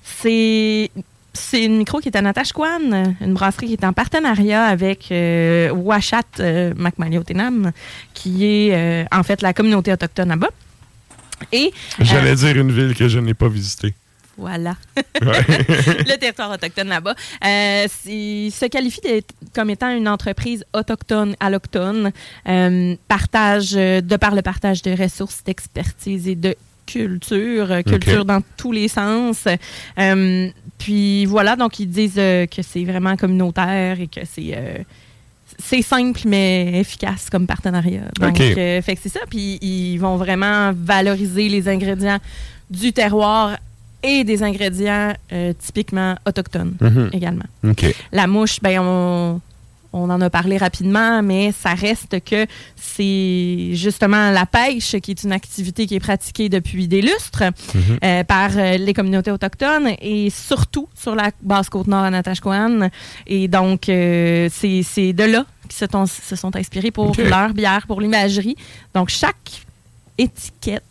C'est 0.05 0.90
c'est 1.32 1.64
une 1.64 1.78
micro 1.78 2.01
qui 2.01 2.09
est 2.09 2.16
à 2.16 2.22
Natashquan, 2.22 3.14
une 3.20 3.32
brasserie 3.34 3.68
qui 3.68 3.72
est 3.74 3.84
en 3.84 3.92
partenariat 3.94 4.64
avec 4.64 5.11
euh, 5.12 5.70
Washat 5.70 6.24
euh, 6.40 6.74
Macmaliotenam, 6.76 7.72
qui 8.12 8.44
est 8.44 8.74
euh, 8.74 9.05
en 9.12 9.22
fait 9.22 9.40
la 9.40 9.55
communauté 9.55 9.92
autochtone 9.92 10.28
là-bas. 10.28 10.51
Et 11.53 11.72
J'allais 12.01 12.34
dire 12.34 12.57
une 12.59 12.70
ville 12.72 12.94
que 12.94 13.09
je 13.09 13.18
n'ai 13.18 13.32
pas 13.34 13.48
visitée. 13.48 13.94
Voilà. 14.36 14.76
Le 15.20 16.16
territoire 16.16 16.50
autochtone 16.50 16.88
là-bas, 16.88 17.14
euh, 17.44 17.86
se 17.88 18.66
qualifie 18.68 19.00
comme 19.54 19.70
étant 19.70 19.90
une 19.94 20.08
entreprise 20.08 20.64
autochtone, 20.72 21.34
alloctone, 21.40 22.10
euh, 22.48 22.96
partage, 23.08 23.72
euh, 23.74 24.00
de 24.00 24.16
par 24.16 24.34
le 24.34 24.42
partage 24.42 24.82
de 24.82 24.92
ressources, 25.00 25.42
d'expertise 25.44 26.28
et 26.28 26.34
de 26.36 26.54
culture, 26.86 27.70
euh, 27.70 27.82
culture 27.82 28.24
dans 28.24 28.42
tous 28.56 28.72
les 28.72 28.88
sens. 28.88 29.44
Euh, 29.98 30.48
puis 30.78 31.26
voilà, 31.26 31.56
donc 31.56 31.78
ils 31.78 31.86
disent 31.88 32.14
que 32.14 32.62
c'est 32.62 32.84
vraiment 32.84 33.16
communautaire 33.16 34.00
et 34.00 34.06
que 34.08 34.20
c'est 34.24 34.84
c'est 35.58 35.82
simple 35.82 36.20
mais 36.24 36.80
efficace 36.80 37.28
comme 37.28 37.46
partenariat. 37.46 38.02
Donc, 38.18 38.30
Ok. 38.30 38.40
euh, 38.40 38.80
fait 38.80 38.94
que 38.96 39.00
c'est 39.02 39.10
ça. 39.10 39.20
Puis 39.28 39.58
ils 39.60 39.98
vont 39.98 40.16
vraiment 40.16 40.72
valoriser 40.74 41.48
les 41.50 41.68
ingrédients 41.68 42.18
du 42.70 42.92
terroir 42.94 43.58
et 44.03 44.24
des 44.24 44.42
ingrédients 44.42 45.12
euh, 45.32 45.53
typiquement 45.59 46.16
autochtones 46.26 46.74
Mhm. 46.80 47.11
également. 47.12 47.44
La 48.12 48.26
mouche, 48.26 48.59
ben 48.62 48.78
on, 48.80 49.40
on 49.92 50.09
en 50.11 50.20
a 50.20 50.30
parlé 50.30 50.57
rapidement, 50.57 51.20
mais 51.22 51.53
ça 51.53 51.74
reste 51.74 52.22
que 52.24 52.46
c'est 52.76 53.70
justement 53.74 54.30
la 54.30 54.46
pêche 54.46 54.96
qui 55.03 55.11
est 55.12 55.22
une 55.24 55.32
activité 55.32 55.86
qui 55.86 55.96
est 55.96 56.01
pratiquée 56.01 56.48
depuis 56.48 56.86
des 56.88 57.03
lustres 57.03 57.42
Mhm. 57.74 57.98
euh, 58.05 58.24
par 58.24 58.51
euh, 58.57 58.76
les 58.76 58.94
communautés 58.94 59.30
autochtones 59.32 59.90
et 60.01 60.30
surtout 60.30 60.88
sur 60.94 61.14
la 61.14 61.30
basse 61.42 61.68
côte 61.68 61.86
nord 61.88 62.05
à 62.05 62.11
Natashquan. 62.11 62.88
Et 63.26 63.48
donc, 63.48 63.88
euh, 63.88 64.48
c'est 64.53 65.12
de 65.12 65.24
là 65.24 65.44
qu'ils 65.68 65.86
se, 66.09 66.36
sont 66.36 66.57
inspirés 66.57 66.90
pour 66.90 67.11
Ok. 67.11 67.18
leur 67.18 67.53
bière, 67.55 67.86
pour 67.86 68.01
l'imagerie. 68.01 68.57
Donc, 68.94 69.09
chaque 69.09 69.62
étiquette 70.18 70.82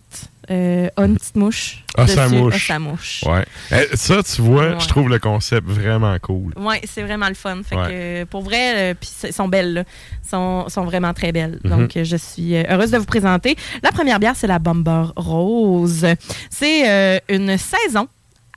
euh, 0.51 0.89
a 0.95 1.05
une 1.05 1.15
petite 1.17 1.35
mouche. 1.35 1.83
Ah, 1.97 2.07
sa 2.07 2.25
dessus, 2.27 2.35
mouche. 2.37 2.55
a 2.55 2.59
sa 2.73 2.79
mouche. 2.79 3.23
Ouais. 3.25 3.45
Eh, 3.71 3.95
ça, 3.95 4.23
tu 4.23 4.41
vois, 4.41 4.69
Ouais. 4.71 4.79
je 4.79 4.87
trouve 4.87 5.09
le 5.09 5.19
concept 5.19 5.67
vraiment 5.67 6.17
cool. 6.19 6.53
Oui, 6.57 6.75
c'est 6.85 7.03
vraiment 7.03 7.27
le 7.27 7.35
fun. 7.35 7.61
Fait 7.63 7.75
Ouais. 7.75 7.87
que, 7.87 7.91
euh, 7.91 8.25
pour 8.25 8.41
vrai, 8.41 8.91
euh, 8.91 8.93
puis 8.99 9.09
elles 9.23 9.33
sont 9.33 9.47
belles. 9.47 9.73
là. 9.73 9.83
sont, 10.29 10.69
sont 10.69 10.83
vraiment 10.85 11.13
très 11.13 11.31
belles. 11.31 11.59
Mhm. 11.63 11.69
Donc, 11.71 11.97
euh, 11.97 12.03
je 12.03 12.15
suis 12.17 12.55
euh, 12.55 12.63
heureuse 12.69 12.91
de 12.91 12.97
vous 12.97 13.05
présenter. 13.05 13.55
La 13.83 13.91
première 13.91 14.19
bière, 14.19 14.35
c'est 14.35 14.47
la 14.47 14.59
Bomber 14.59 15.05
Rose. 15.15 16.05
C'est 16.49 16.89
euh, 16.89 17.19
une 17.29 17.57
saison 17.57 18.07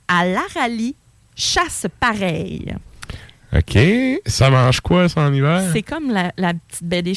à 0.07 0.25
l'Arali 0.25 0.95
chasse 1.35 1.87
pareille. 1.99 2.73
OK. 3.55 3.77
Ça 4.25 4.49
mange 4.49 4.81
quoi, 4.81 5.07
ça, 5.09 5.21
en 5.21 5.33
hiver? 5.33 5.61
C'est 5.73 5.83
comme 5.83 6.11
la, 6.11 6.31
la 6.37 6.53
petite 6.53 6.83
baie 6.83 7.01
des 7.03 7.13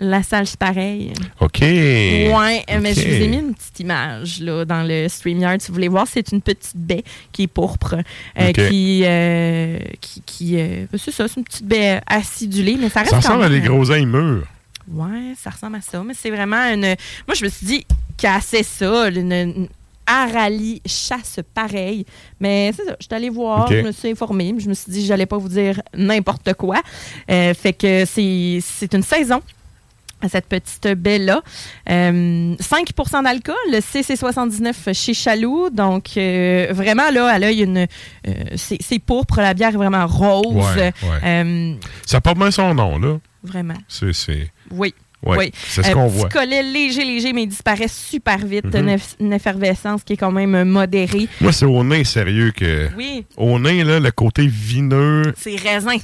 La 0.00 0.22
salse 0.24 0.56
pareille. 0.56 1.12
OK. 1.40 1.60
Ouais, 1.60 2.64
euh, 2.70 2.78
mais 2.82 2.94
je 2.94 3.00
vous 3.00 3.22
ai 3.22 3.28
mis 3.28 3.36
une 3.38 3.54
petite 3.54 3.78
image 3.80 4.40
là, 4.40 4.64
dans 4.64 4.82
le 4.82 5.08
StreamYard. 5.08 5.60
Si 5.60 5.68
vous 5.68 5.74
voulez 5.74 5.88
voir, 5.88 6.06
c'est 6.08 6.32
une 6.32 6.42
petite 6.42 6.76
baie 6.76 7.04
qui 7.30 7.44
est 7.44 7.46
pourpre. 7.46 7.96
euh. 8.40 8.52
Qui. 8.52 9.02
euh, 9.04 9.78
qui, 10.00 10.22
qui, 10.26 10.56
euh, 10.60 10.86
c'est 10.98 11.12
ça, 11.12 11.28
c'est 11.28 11.36
une 11.38 11.44
petite 11.44 11.64
baie 11.64 12.00
acidulée, 12.08 12.76
mais 12.78 12.88
ça 12.88 13.00
reste. 13.00 13.12
Ça 13.12 13.18
ressemble 13.18 13.44
à 13.44 13.48
des 13.48 13.60
groseilles 13.60 14.04
mûres. 14.06 14.44
Ouais, 14.92 15.34
ça 15.40 15.50
ressemble 15.50 15.76
à 15.76 15.80
ça. 15.80 16.02
Mais 16.04 16.14
c'est 16.14 16.30
vraiment 16.30 16.56
une. 16.72 16.80
Moi, 17.26 17.34
je 17.36 17.44
me 17.44 17.48
suis 17.48 17.66
dit, 17.66 17.86
cassez 18.18 18.64
ça, 18.64 19.08
une, 19.08 19.32
une 19.32 19.68
Arali 20.06 20.82
chasse 20.84 21.38
pareille. 21.54 22.04
Mais 22.40 22.72
c'est 22.76 22.84
ça, 22.84 22.96
je 23.00 23.06
suis 23.06 23.14
allée 23.14 23.30
voir, 23.30 23.70
je 23.70 23.80
me 23.80 23.92
suis 23.92 24.10
informée, 24.10 24.54
je 24.58 24.68
me 24.68 24.74
suis 24.74 24.90
dit, 24.90 25.06
j'allais 25.06 25.24
pas 25.26 25.38
vous 25.38 25.48
dire 25.48 25.80
n'importe 25.96 26.52
quoi. 26.54 26.82
Euh, 27.30 27.54
fait 27.54 27.72
que 27.72 28.04
c'est 28.04 28.58
c'est 28.60 28.92
une 28.92 29.02
saison 29.04 29.40
à 30.24 30.28
cette 30.28 30.46
petite 30.46 30.88
baie-là. 30.88 31.42
Euh, 31.90 32.54
5% 32.56 33.22
d'alcool, 33.24 33.54
le 33.70 33.78
CC79 33.78 34.92
chez 34.94 35.14
Chaloux. 35.14 35.68
Donc, 35.70 36.16
euh, 36.16 36.68
vraiment, 36.70 37.10
là, 37.10 37.26
à 37.28 37.38
l'œil, 37.38 37.62
une, 37.62 37.78
euh, 38.26 38.32
c'est 38.56 38.98
pourpre, 38.98 39.38
la 39.40 39.54
bière 39.54 39.70
est 39.70 39.76
vraiment 39.76 40.06
rose. 40.06 40.46
Ouais, 40.76 40.92
ouais. 41.02 41.18
Euh, 41.24 41.74
Ça 42.06 42.20
porte 42.20 42.38
bien 42.38 42.50
son 42.50 42.74
nom, 42.74 42.98
là. 42.98 43.18
vraiment. 43.42 43.74
C'est. 43.88 44.50
Oui. 44.70 44.94
Oui. 45.26 45.52
c'est 45.54 45.82
ce 45.82 45.90
qu'on 45.92 46.06
voit. 46.06 46.28
collet 46.28 46.62
léger, 46.62 47.02
léger, 47.02 47.32
mais 47.32 47.44
il 47.44 47.48
disparaît 47.48 47.88
super 47.88 48.36
vite. 48.44 48.66
Mhm. 48.66 48.76
Une 48.76 48.96
eff- 48.96 49.14
Une 49.20 49.32
effervescence 49.32 50.02
qui 50.04 50.12
est 50.12 50.16
quand 50.18 50.30
même 50.30 50.64
modérée. 50.64 51.28
Moi, 51.40 51.50
c'est 51.50 51.64
au 51.64 51.82
nez, 51.82 52.04
sérieux, 52.04 52.50
que. 52.54 52.88
Oui. 52.94 53.24
Au 53.38 53.58
nez, 53.58 53.84
là, 53.84 54.00
le 54.00 54.10
côté 54.10 54.46
vineux. 54.46 55.32
C'est 55.38 55.56
raisin. 55.56 55.96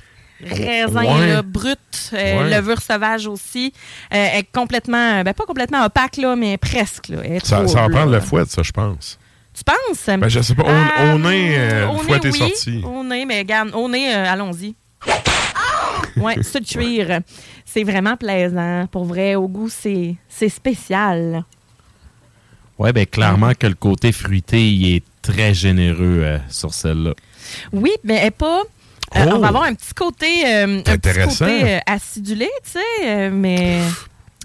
Raisin, 0.45 1.03
Ouais. 1.05 1.27
là, 1.35 1.43
brut. 1.43 1.79
euh, 2.13 2.43
Ouais. 2.45 2.57
Levure 2.57 2.81
sauvage 2.81 3.27
aussi. 3.27 3.73
Euh, 4.13 4.29
elle 4.33 4.41
est 4.41 4.53
complètement, 4.53 5.23
ben 5.23 5.33
pas 5.35 5.45
complètement 5.45 5.85
opaque, 5.85 6.17
là, 6.17 6.35
mais 6.37 6.57
presque. 6.57 7.09
Là. 7.09 7.25
Est 7.25 7.41
Ça, 7.45 7.57
ça 7.57 7.63
va 7.63 7.67
trouble, 7.81 7.95
prendre 7.95 8.11
là. 8.13 8.19
le 8.19 8.25
fouet, 8.25 8.45
ça, 8.47 8.63
je 8.63 8.71
pense. 8.73 9.19
Tu 9.53 9.65
penses? 9.65 10.07
Ben, 10.19 10.29
je 10.29 10.41
sais 10.41 10.55
pas. 10.55 10.63
Au, 10.63 10.69
Euh, 10.69 11.15
au 11.15 11.19
nez, 11.19 11.59
euh, 11.59 11.89
est 11.91 12.25
oui. 12.31 12.39
sorti. 12.39 12.83
Au 12.85 13.03
nez, 13.05 13.27
mais 13.27 13.39
regarde, 13.41 13.71
au 13.75 13.89
nez, 13.89 14.15
euh, 14.15 14.25
allons-y. 14.27 14.75
Oui, 16.17 16.33
ce 16.43 16.59
cuir. 16.59 17.21
C'est 17.65 17.85
vraiment 17.85 18.17
plaisant. 18.17 18.87
Pour 18.91 19.05
vrai, 19.05 19.37
au 19.37 19.47
goût, 19.49 19.69
c'est 19.71 20.17
c'est 20.29 20.49
spécial. 20.49 21.45
Ouais, 22.79 22.93
ben 22.93 23.07
clairement 23.07 23.53
que 23.59 23.67
le 23.67 23.75
côté 23.75 24.11
fruité, 24.13 24.71
il 24.71 24.97
est 24.97 25.05
très 25.23 25.55
généreux 25.55 26.21
euh, 26.23 26.39
sur 26.49 26.73
celle-là. 26.75 27.13
Oui, 27.73 27.91
mais 28.05 28.17
elle 28.17 28.27
est 28.29 28.31
pas. 28.33 28.63
Euh, 29.17 29.27
Oh! 29.27 29.35
on 29.37 29.39
va 29.39 29.49
avoir 29.49 29.65
un 29.65 29.75
petit 29.75 29.93
côté, 29.95 30.27
euh, 30.47 30.81
un 30.87 30.97
petit 30.99 31.19
côté 31.21 31.75
euh, 31.77 31.79
acidulé, 31.87 32.49
tu 32.65 32.79
sais, 32.81 33.31
mais. 33.31 33.81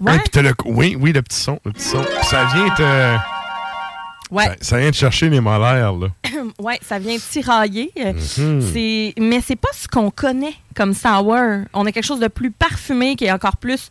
Ouais, 0.02 0.12
Hein, 0.12 0.42
le- 0.42 0.52
oui, 0.66 0.96
oui, 1.00 1.12
le 1.12 1.22
petit 1.22 1.38
son. 1.38 1.58
Le 1.64 1.72
petit 1.72 1.84
son. 1.84 2.04
Ça 2.22 2.44
vient 2.54 2.68
te. 2.74 3.16
ouais, 4.34 4.44
Ça, 4.44 4.54
ça 4.60 4.78
vient 4.78 4.90
de 4.90 4.94
chercher 4.94 5.30
les 5.30 5.40
molaires, 5.40 5.94
là. 5.94 6.08
ouais, 6.58 6.78
ça 6.82 6.98
vient 6.98 7.16
tirailler. 7.18 7.90
Mhm. 7.96 8.60
C'est, 8.72 9.14
mais 9.18 9.40
c'est 9.40 9.56
pas 9.56 9.70
ce 9.72 9.88
qu'on 9.88 10.10
connaît 10.10 10.54
comme 10.74 10.92
sour. 10.94 11.34
On 11.72 11.86
a 11.86 11.92
quelque 11.92 12.04
chose 12.04 12.20
de 12.20 12.28
plus 12.28 12.50
parfumé 12.50 13.16
qui 13.16 13.24
est 13.24 13.32
encore 13.32 13.56
plus 13.56 13.88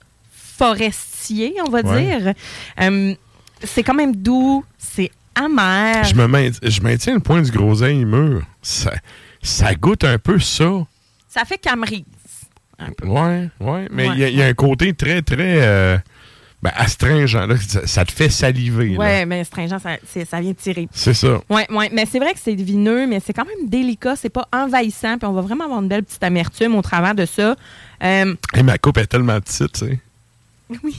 forestier, 0.57 1.55
on 1.65 1.69
va 1.69 1.81
Ouais. 1.81 2.01
dire. 2.19 2.33
Euh, 2.81 3.13
c'est 3.63 3.83
quand 3.83 3.93
même 3.93 4.15
doux, 4.15 4.63
c'est 4.77 5.11
amer. 5.35 6.03
Je, 6.03 6.13
me 6.15 6.51
je 6.69 6.81
maintiens 6.81 7.13
le 7.15 7.19
point 7.19 7.41
du 7.41 7.51
groseille 7.51 8.05
mûr. 8.05 8.41
Ça, 8.61 8.91
ça 9.45 9.73
goûte 9.75 10.03
un 10.03 10.17
peu 10.17 10.39
ça. 10.39 10.69
Ça 11.29 11.45
fait 11.45 11.57
peu. 12.91 13.07
Ouais, 13.07 13.49
ouais. 13.61 13.87
Mais 13.91 14.05
il 14.05 14.09
Ouais, 14.11 14.17
y, 14.17 14.23
a- 14.25 14.29
il 14.29 14.35
y 14.37 14.41
a 14.41 14.47
un 14.47 14.53
côté 14.53 14.93
très, 14.93 15.21
très 15.21 15.61
euh, 15.61 15.97
ben, 16.61 16.71
astringent. 16.75 17.35
Là. 17.47 17.55
Ça, 17.57 17.87
ça 17.87 18.03
te 18.05 18.11
fait 18.11 18.29
saliver. 18.29 18.97
Ouais, 18.97 19.25
mais 19.25 19.43
stringent, 19.45 19.77
ça, 19.79 19.97
ça 20.25 20.41
vient 20.41 20.53
tirer. 20.53 20.87
C'est 20.91 21.13
ça. 21.13 21.39
Ouais, 21.49 21.65
ouais, 21.71 21.89
mais 21.93 22.05
c'est 22.05 22.19
vrai 22.19 22.33
que 22.33 22.39
c'est 22.43 22.55
vineux, 22.55 23.07
mais 23.07 23.21
c'est 23.25 23.31
quand 23.33 23.45
même 23.45 23.69
délicat, 23.69 24.15
c'est 24.17 24.29
pas 24.29 24.47
envahissant, 24.51 25.17
puis 25.17 25.27
on 25.27 25.33
va 25.33 25.41
vraiment 25.41 25.65
avoir 25.65 25.81
une 25.81 25.87
belle 25.87 26.03
petite 26.03 26.23
amertume 26.23 26.75
au 26.75 26.81
travers 26.81 27.15
de 27.15 27.25
ça. 27.25 27.55
Euh, 28.03 28.35
Et 28.53 28.63
ma 28.63 28.77
coupe 28.77 28.97
est 28.97 29.07
tellement 29.07 29.39
petite, 29.39 29.71
tu 29.73 29.85
sais. 29.85 29.99
oui. 30.83 30.95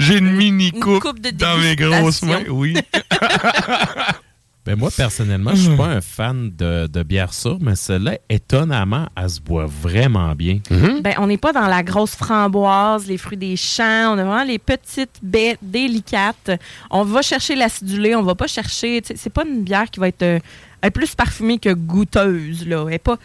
J'ai 0.00 0.18
une 0.18 0.32
mini 0.32 0.70
Une 0.74 0.80
coupe, 0.80 1.00
coupe 1.02 1.20
de 1.20 1.30
dans 1.30 1.58
mes 1.58 1.76
grosses 1.76 2.22
mains. 2.22 2.42
Oui. 2.48 2.74
Ben 4.66 4.76
moi, 4.78 4.90
personnellement, 4.94 5.54
je 5.54 5.62
suis 5.68 5.76
pas 5.76 5.86
un 5.86 6.02
fan 6.02 6.50
de, 6.54 6.86
de 6.86 7.02
bière 7.02 7.32
sûre, 7.32 7.56
mais 7.62 7.74
celle-là, 7.74 8.18
étonnamment, 8.28 9.06
elle 9.16 9.30
se 9.30 9.40
boit 9.40 9.64
vraiment 9.66 10.34
bien. 10.34 10.60
Ben, 11.02 11.14
on 11.18 11.26
n'est 11.28 11.38
pas 11.38 11.52
dans 11.54 11.66
la 11.66 11.82
grosse 11.82 12.14
framboise, 12.14 13.06
les 13.06 13.16
fruits 13.16 13.38
des 13.38 13.56
champs. 13.56 14.14
On 14.14 14.18
a 14.18 14.24
vraiment 14.24 14.44
les 14.44 14.58
petites 14.58 15.18
baies 15.22 15.56
délicates. 15.62 16.50
On 16.90 17.04
va 17.04 17.22
chercher 17.22 17.54
l'acidulé. 17.56 18.14
On 18.14 18.22
va 18.22 18.34
pas 18.34 18.46
chercher. 18.46 19.00
C'est 19.14 19.32
pas 19.32 19.44
une 19.46 19.62
bière 19.62 19.90
qui 19.90 19.98
va 19.98 20.08
être, 20.08 20.22
euh, 20.22 20.38
être 20.82 20.92
plus 20.92 21.14
parfumée 21.14 21.58
que 21.58 21.72
goûteuse. 21.72 22.66
Là. 22.68 22.84
Elle 22.86 22.92
n'a 22.92 22.98
pas, 22.98 23.16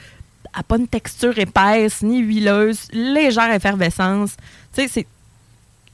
pas 0.67 0.77
une 0.77 0.87
texture 0.87 1.37
épaisse 1.37 2.01
ni 2.01 2.19
huileuse. 2.19 2.87
Légère 2.93 3.51
effervescence. 3.53 4.37
Tu 4.73 4.83
sais, 4.83 4.87
c'est- 4.87 5.07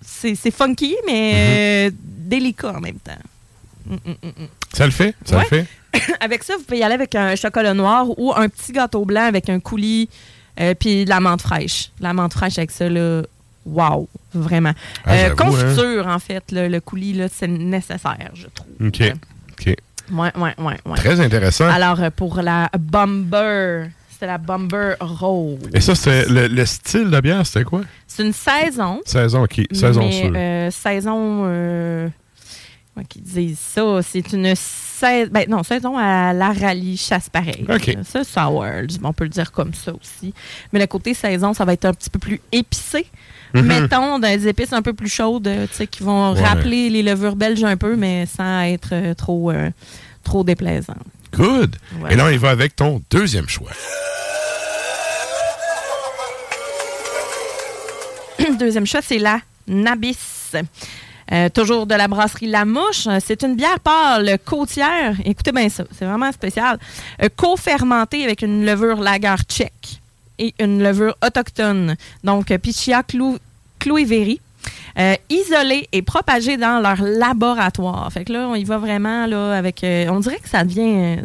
c'est 0.03 0.35
c'est 0.35 0.51
funky, 0.51 0.95
mais 1.05 1.89
euh, 1.89 1.91
délicat 2.03 2.73
en 2.75 2.79
même 2.79 2.97
temps. 2.99 3.11
Mm, 3.86 3.93
mm, 3.93 4.11
mm, 4.23 4.27
mm. 4.43 4.47
Ça 4.73 4.86
le 4.86 4.91
fait? 4.91 5.15
Ça 5.25 5.38
Ouais. 5.38 5.43
le 5.43 5.47
fait? 5.47 5.65
avec 6.21 6.43
ça, 6.43 6.55
vous 6.57 6.63
pouvez 6.63 6.79
y 6.79 6.84
aller 6.84 6.95
avec 6.95 7.15
un 7.15 7.36
chocolat 7.36 7.73
noir 7.73 8.07
ou 8.17 8.34
un 8.36 8.47
petit 8.49 8.71
gâteau 8.71 9.03
blanc 9.05 9.23
avec 9.23 9.49
un 9.49 9.59
coulis 9.59 10.09
euh, 10.59 10.73
puis 10.79 11.05
de 11.05 11.09
la 11.09 11.19
menthe 11.19 11.41
fraîche. 11.41 11.91
La 11.99 12.13
menthe 12.13 12.34
fraîche 12.34 12.57
avec 12.57 12.71
ça, 12.71 12.88
là, 12.89 13.21
wow, 13.65 14.07
vraiment. 14.34 14.73
Ah, 15.05 15.13
Euh, 15.13 15.21
j'avoue, 15.29 15.36
confiture, 15.51 16.07
en 16.07 16.19
fait, 16.19 16.51
là, 16.51 16.67
le 16.69 16.79
coulis, 16.79 17.13
là, 17.13 17.27
c'est 17.32 17.47
nécessaire, 17.47 18.32
je 18.34 18.47
trouve. 18.53 18.67
OK. 18.88 19.01
OK. 19.53 19.75
Ouais, 20.11 20.32
ouais, 20.36 20.53
ouais, 20.57 20.77
ouais. 20.86 20.97
Très 20.97 21.19
intéressant. 21.21 21.67
Alors, 21.69 22.01
euh, 22.01 22.09
pour 22.13 22.41
la 22.41 22.69
Bomber, 22.77 23.86
c'était 24.09 24.27
la 24.27 24.38
Bomber 24.38 24.95
Rose. 24.99 25.59
Et 25.73 25.79
ça, 25.79 25.95
c'est 25.95 26.27
le, 26.27 26.47
le 26.47 26.65
style 26.65 27.09
de 27.09 27.19
bière, 27.21 27.45
c'était 27.45 27.63
quoi? 27.63 27.82
C'est 28.07 28.23
une 28.23 28.34
saison. 28.34 28.99
Saison, 29.05 29.43
OK. 29.43 29.61
Saison 29.71 30.01
mais, 30.01 30.32
euh, 30.36 30.71
saison. 30.71 32.11
Qu'ils 33.09 33.23
disent 33.23 33.59
ça? 33.59 33.99
C'est 34.03 34.31
une 34.33 34.53
saison. 34.55 35.29
Ben, 35.31 35.45
non, 35.49 35.63
saison 35.63 35.97
à 35.97 36.33
la 36.33 36.51
rallye 36.53 36.95
chasse 36.97 37.29
pareil. 37.29 37.65
OK. 37.67 37.97
Ça, 38.03 38.23
sour. 38.23 38.65
On 39.03 39.13
peut 39.13 39.23
le 39.23 39.29
dire 39.29 39.51
comme 39.51 39.73
ça 39.73 39.91
aussi. 39.93 40.33
Mais 40.71 40.79
le 40.79 40.85
côté 40.87 41.13
saison, 41.13 41.53
ça 41.53 41.65
va 41.65 41.73
être 41.73 41.85
un 41.85 41.93
petit 41.93 42.09
peu 42.09 42.19
plus 42.19 42.39
épicé. 42.51 43.07
Mhm. 43.55 43.65
Mettons 43.65 44.19
des 44.19 44.47
épices 44.47 44.71
un 44.73 44.81
peu 44.83 44.93
plus 44.93 45.09
chaudes, 45.11 45.49
tu 45.71 45.75
sais, 45.75 45.87
qui 45.87 46.03
vont 46.03 46.33
Ouais. 46.33 46.43
rappeler 46.43 46.89
les 46.89 47.01
levures 47.01 47.35
belges 47.35 47.63
un 47.63 47.75
peu, 47.75 47.95
mais 47.95 48.25
sans 48.27 48.61
être 48.61 48.89
euh, 48.93 49.13
trop, 49.15 49.51
euh, 49.51 49.71
trop 50.23 50.43
déplaisant. 50.43 50.95
Good. 51.33 51.75
Et 52.09 52.15
là, 52.15 52.25
on 52.25 52.29
y 52.29 52.37
va 52.37 52.51
avec 52.51 52.75
ton 52.75 53.01
deuxième 53.09 53.49
choix. 53.49 53.71
Deuxième 58.59 58.85
choix, 58.85 59.01
c'est 59.01 59.17
la 59.17 59.39
Nabis. 59.67 60.17
Euh, 61.32 61.49
toujours 61.49 61.86
de 61.86 61.95
la 61.95 62.07
brasserie 62.07 62.47
La 62.47 62.65
Mouche. 62.65 63.07
C'est 63.23 63.43
une 63.43 63.55
bière 63.55 63.79
pâle 63.79 64.38
côtière. 64.43 65.15
Écoutez 65.23 65.51
bien 65.51 65.69
ça, 65.69 65.84
c'est 65.97 66.05
vraiment 66.05 66.32
spécial. 66.32 66.77
Euh, 67.23 67.29
Co-fermentée 67.36 68.23
avec 68.23 68.41
une 68.41 68.65
levure 68.65 68.99
lager 68.99 69.36
tchèque 69.47 70.01
et 70.38 70.53
une 70.59 70.84
levure 70.84 71.15
autochtone. 71.25 71.95
Donc, 72.23 72.51
euh, 72.51 72.57
Pichia 72.57 73.03
Clou 73.03 73.38
Clouéveri. 73.79 74.41
Euh, 74.99 75.15
isolée 75.29 75.88
et 75.91 76.03
propagée 76.03 76.57
dans 76.57 76.79
leur 76.82 77.01
laboratoire. 77.01 78.11
Fait 78.11 78.25
que 78.25 78.34
là, 78.34 78.47
on 78.47 78.53
y 78.53 78.63
va 78.63 78.77
vraiment 78.77 79.25
là, 79.25 79.53
avec. 79.57 79.84
on 79.84 80.19
dirait 80.19 80.38
que 80.38 80.49
ça 80.49 80.63
devient. 80.63 81.17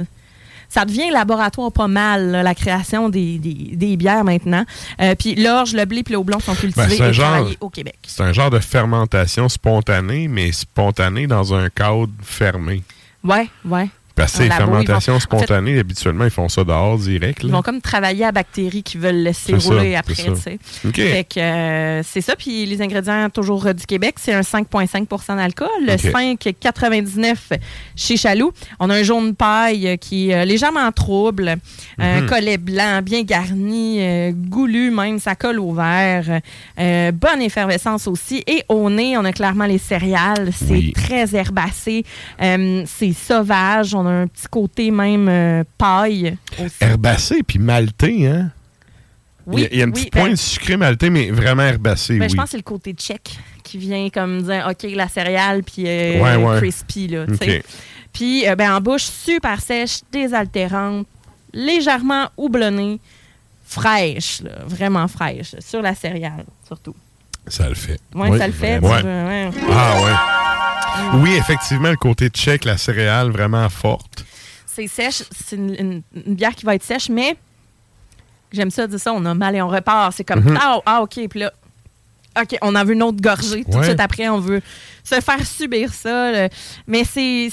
Ça 0.77 0.85
devient 0.85 1.09
laboratoire 1.11 1.73
pas 1.73 1.89
mal, 1.89 2.31
là, 2.33 2.43
la 2.43 2.55
création 2.55 3.09
des, 3.09 3.39
des- 3.39 3.71
des 3.75 3.97
bières 3.97 4.25
maintenant. 4.25 4.65
Euh, 5.01 5.15
puis 5.19 5.35
l'orge, 5.35 5.73
le 5.73 5.87
blé 5.87 6.03
et 6.07 6.13
le 6.13 6.19
houblon 6.19 6.39
sont 6.39 6.55
cultivés 6.55 6.87
Ben, 6.87 6.91
c'est 6.95 7.03
un 7.03 7.09
et 7.09 7.13
genre- 7.15 7.31
travaillés 7.31 7.57
au 7.63 7.71
Québec. 7.71 7.97
C'est 8.07 8.23
un 8.23 8.33
genre 8.35 8.51
de 8.51 8.59
fermentation 8.59 9.49
spontanée, 9.49 10.29
mais 10.29 10.53
spontanée 10.53 11.27
dans 11.27 11.55
un 11.55 11.71
cadre 11.71 12.09
fermé. 12.23 12.83
Ouais, 13.25 13.49
ouais. 13.65 13.89
Parce 14.17 14.33
que 14.33 14.43
les 14.43 14.47
ils 14.47 14.53
fermentations 14.53 15.13
vont- 15.13 15.17
en 15.19 15.21
spontanées, 15.21 15.79
habituellement, 15.79 16.25
ils 16.25 16.31
font 16.31 16.49
ça 16.49 16.65
dehors 16.65 16.99
direct. 16.99 17.41
Ils 17.43 17.51
là. 17.51 17.53
vont 17.57 17.63
comme 17.63 17.81
travailler 17.81 18.25
à 18.25 18.33
bactéries 18.33 18.83
qui 18.83 18.97
veulent 18.99 19.23
laisser 19.23 19.53
C'est 19.53 19.61
ça, 19.61 19.69
rouler 19.75 19.91
c'est 19.91 19.97
après, 19.97 20.15
ça. 20.15 20.51
Fait 20.93 21.25
que 21.25 21.39
euh, 21.41 22.03
c'est 22.03 22.21
ça. 22.23 22.35
Puis 22.35 22.67
les 22.67 22.81
ingrédients 22.83 23.29
toujours 23.31 23.73
du 23.75 23.85
Québec, 23.87 24.17
c'est 24.19 24.33
un 24.33 24.41
5,5% 24.43 25.37
d'alcool, 25.37 25.69
OK. 25.83 26.01
5,99 26.01 27.53
chez 27.95 28.17
Chaloux. 28.17 28.53
On 28.81 28.91
a 28.91 28.95
un 28.97 29.03
jaune 29.03 29.35
paille 29.35 29.99
qui 30.01 30.31
est 30.31 30.35
euh, 30.35 30.45
légèrement 30.45 30.91
trouble, 30.93 31.57
un 31.99 32.23
Mhm. 32.23 32.27
collet 32.27 32.59
blanc 32.59 33.01
bien 33.03 33.23
garni, 33.23 33.99
euh, 34.01 34.33
goulu 34.35 34.91
même, 34.91 35.19
ça 35.19 35.35
colle 35.35 35.59
au 35.61 35.73
verre. 35.75 36.41
Euh, 36.79 37.13
bonne 37.13 37.43
effervescence 37.43 38.07
aussi. 38.07 38.43
Et 38.47 38.63
au 38.69 38.89
nez, 38.91 39.17
on 39.19 39.25
a 39.25 39.33
clairement 39.33 39.67
les 39.67 39.79
céréales. 39.79 40.51
C'est 40.55 40.71
Oui. 40.73 40.93
très 40.95 41.35
herbacé. 41.37 42.05
C'est 42.41 43.13
sauvage. 43.13 43.95
On 43.95 44.06
a 44.07 44.11
un 44.13 44.27
petit 44.27 44.47
côté 44.51 44.91
même 44.91 45.29
euh, 45.29 45.65
paille 45.79 46.37
aussi. 46.59 46.75
Herbacé 46.81 47.43
puis 47.43 47.59
malté, 47.59 48.27
hein? 48.27 48.51
il, 49.53 49.61
y 49.61 49.65
a, 49.65 49.69
il 49.73 49.79
y 49.79 49.83
a 49.83 49.85
un 49.85 49.89
oui, 49.89 49.93
petit 49.93 50.11
ben, 50.11 50.21
point 50.21 50.31
de 50.31 50.37
sucré 50.37 50.77
malté, 50.77 51.11
mais 51.11 51.31
vraiment 51.31 51.63
herbacé, 51.63 52.19
Ben, 52.19 52.25
oui. 52.25 52.31
Je 52.31 52.37
pense 52.37 52.45
que 52.47 52.51
c'est 52.53 52.57
le 52.57 52.63
côté 52.63 52.93
tchèque 52.93 53.39
qui 53.63 53.79
vient 53.79 54.09
comme 54.11 54.43
dire 54.43 54.67
OK, 54.71 54.91
la 54.95 55.09
céréale, 55.09 55.63
puis 55.63 55.85
euh, 55.87 56.21
Ouais, 56.23 56.37
ouais. 56.37 56.57
crispy. 56.59 57.09
Là. 57.09 57.27
Puis 58.13 58.49
euh, 58.49 58.57
ben, 58.57 58.73
en 58.75 58.81
bouche, 58.81 59.03
super 59.05 59.61
sèche, 59.61 60.01
désaltérante, 60.11 61.07
légèrement 61.53 62.29
houblonnée, 62.37 62.99
fraîche, 63.65 64.41
là, 64.43 64.53
vraiment 64.67 65.07
fraîche, 65.09 65.55
sur 65.61 65.83
la 65.83 65.95
céréale 65.95 66.45
surtout. 66.67 66.95
Ça 67.49 67.69
le 67.69 67.75
fait. 67.77 68.01
Ouais, 68.15 68.31
Oui, 68.31 68.39
ça 68.39 68.47
le 68.49 68.53
fait. 68.53 68.81
tu. 68.81 68.87
Ah 68.87 69.97
ouais. 70.03 70.46
Oui, 71.15 71.35
effectivement, 71.37 71.91
le 71.91 71.97
côté 71.97 72.29
tchèque, 72.29 72.65
la 72.65 72.77
céréale 72.77 73.31
vraiment 73.31 73.69
forte. 73.69 74.25
C'est 74.67 74.87
sèche, 74.89 75.23
c'est 75.35 75.57
une, 75.57 75.75
une- 75.75 76.03
une 76.27 76.35
bière 76.35 76.55
qui 76.55 76.65
va 76.67 76.75
être 76.75 76.83
sèche, 76.83 77.09
mais 77.09 77.37
j'aime 78.53 78.71
ça 78.71 78.87
dire 78.87 79.01
ça, 79.01 79.13
on 79.13 79.25
a 79.25 79.35
mal 79.35 79.55
et 79.57 79.63
on 79.63 79.69
repart. 79.69 80.13
C'est 80.15 80.25
comme 80.25 80.41
Mhm. 80.45 80.59
ah, 80.61 80.81
ah, 80.85 81.03
OK, 81.03 81.19
puis 81.31 81.41
là, 81.41 81.53
OK, 82.41 82.57
on 82.61 82.75
en 82.75 82.85
veut 82.85 82.93
une 82.93 83.03
autre 83.03 83.21
gorgée. 83.21 83.65
Tout 83.65 83.71
de 83.71 83.77
Ouais. 83.79 83.85
suite 83.87 84.01
après, 84.01 84.29
on 84.29 84.39
veut 84.41 84.61
se 85.03 85.21
faire 85.21 85.47
subir 85.47 85.93
ça. 85.95 86.31
là. 86.33 86.49
Mais 86.87 87.05
c'est 87.05 87.51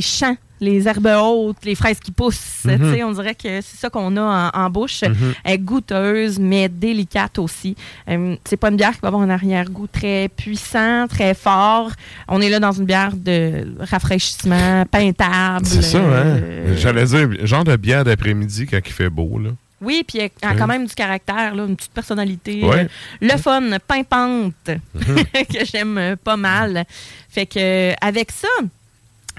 champ, 0.00 0.36
les 0.62 0.86
herbes 0.88 1.08
hautes, 1.20 1.56
les 1.64 1.74
fraises 1.74 1.98
qui 2.00 2.12
poussent. 2.12 2.64
Mhm. 2.64 2.96
On 3.04 3.12
dirait 3.12 3.34
que 3.34 3.60
c'est 3.60 3.76
ça 3.76 3.90
qu'on 3.90 4.16
a 4.16 4.50
en, 4.54 4.60
en 4.64 4.70
bouche. 4.70 5.02
Mhm. 5.02 5.34
Elle 5.44 5.52
est 5.54 5.58
goûteuse, 5.58 6.38
mais 6.38 6.68
délicate 6.68 7.38
aussi. 7.38 7.76
Euh, 8.08 8.36
c'est 8.44 8.56
pas 8.56 8.68
une 8.70 8.76
bière 8.76 8.92
qui 8.92 9.00
va 9.02 9.08
avoir 9.08 9.22
un 9.22 9.30
arrière-goût 9.30 9.88
très 9.88 10.28
puissant, 10.28 11.06
très 11.08 11.34
fort. 11.34 11.90
On 12.28 12.40
est 12.40 12.48
là 12.48 12.60
dans 12.60 12.72
une 12.72 12.84
bière 12.86 13.12
de 13.16 13.66
rafraîchissement, 13.80 14.84
peintable. 14.90 15.66
C'est 15.66 15.82
ça, 15.82 15.98
hein? 15.98 16.02
euh, 16.40 16.76
J'allais 16.76 17.04
dire, 17.06 17.28
genre 17.46 17.64
de 17.64 17.76
bière 17.76 18.04
d'après-midi 18.04 18.66
quand 18.70 18.78
il 18.84 18.92
fait 18.92 19.10
beau, 19.10 19.38
là. 19.38 19.50
oui, 19.80 20.04
puis 20.06 20.18
elle 20.20 20.30
a 20.42 20.54
quand 20.54 20.68
même 20.68 20.86
du 20.86 20.94
caractère, 20.94 21.54
là, 21.56 21.64
une 21.66 21.74
petite 21.74 21.92
personnalité. 21.92 22.62
Ouais. 22.64 22.82
Euh, 22.84 22.86
Le 23.20 23.36
fun, 23.36 23.62
pimpante, 23.88 24.54
Mhm. 24.94 25.24
que 25.52 25.64
j'aime 25.64 25.98
euh, 25.98 26.14
pas 26.22 26.36
mal. 26.36 26.84
Fait 27.28 27.46
que 27.46 27.58
euh, 27.58 27.92
avec 28.00 28.30
ça, 28.30 28.46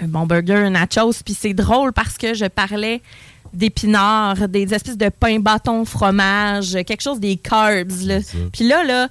un 0.01 0.07
bon 0.07 0.25
burger, 0.25 0.55
un 0.55 0.69
nachos, 0.71 1.13
puis 1.23 1.33
c'est 1.39 1.53
drôle 1.53 1.93
parce 1.93 2.17
que 2.17 2.33
je 2.33 2.45
parlais 2.45 3.01
d'épinards, 3.53 4.47
des 4.49 4.73
espèces 4.73 4.97
de 4.97 5.09
pain 5.09 5.39
bâton 5.39 5.85
fromage, 5.85 6.71
quelque 6.85 7.01
chose 7.03 7.19
des 7.19 7.35
carbs. 7.37 7.91
là. 8.05 8.19
Puis 8.51 8.67
là, 8.67 8.83
là, 8.83 9.07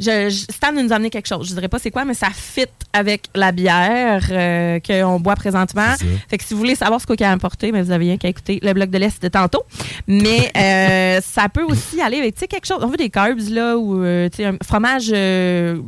je, 0.00 0.28
je- 0.28 0.52
Stan 0.52 0.72
nous 0.72 0.92
a 0.92 0.96
amené 0.96 1.08
quelque 1.08 1.28
chose. 1.28 1.48
Je 1.48 1.54
dirais 1.54 1.68
pas 1.68 1.78
c'est 1.78 1.90
quoi, 1.92 2.04
mais 2.04 2.12
ça 2.14 2.28
fit 2.34 2.66
avec 2.92 3.28
la 3.34 3.52
bière 3.52 4.26
euh, 4.30 4.78
qu'on 4.80 5.20
boit 5.20 5.36
présentement. 5.36 5.94
Fait 6.28 6.36
que 6.36 6.44
si 6.44 6.52
vous 6.52 6.58
voulez 6.60 6.74
savoir 6.74 7.00
ce 7.00 7.06
qu'il 7.06 7.22
a 7.24 7.30
apporté, 7.30 7.70
mais 7.72 7.80
vous 7.82 7.90
avez 7.92 8.06
rien 8.06 8.16
qu'à 8.18 8.28
écouter 8.28 8.58
le 8.62 8.72
bloc 8.74 8.90
de 8.90 8.98
l'Est 8.98 9.22
de 9.22 9.28
tantôt. 9.28 9.62
Mais 10.08 10.50
euh, 10.56 11.20
ça 11.24 11.48
peut 11.48 11.62
aussi 11.62 12.00
aller 12.02 12.18
avec 12.18 12.34
tu 12.34 12.40
sais, 12.40 12.46
quelque 12.48 12.66
chose. 12.66 12.80
On 12.82 12.88
veut 12.88 12.96
des 12.96 13.08
carbs, 13.10 13.38
là, 13.50 13.78
ou 13.78 14.02
euh, 14.02 14.28
tu 14.28 14.38
sais, 14.38 14.44
un 14.46 14.56
fromage 14.64 15.10
euh, 15.12 15.80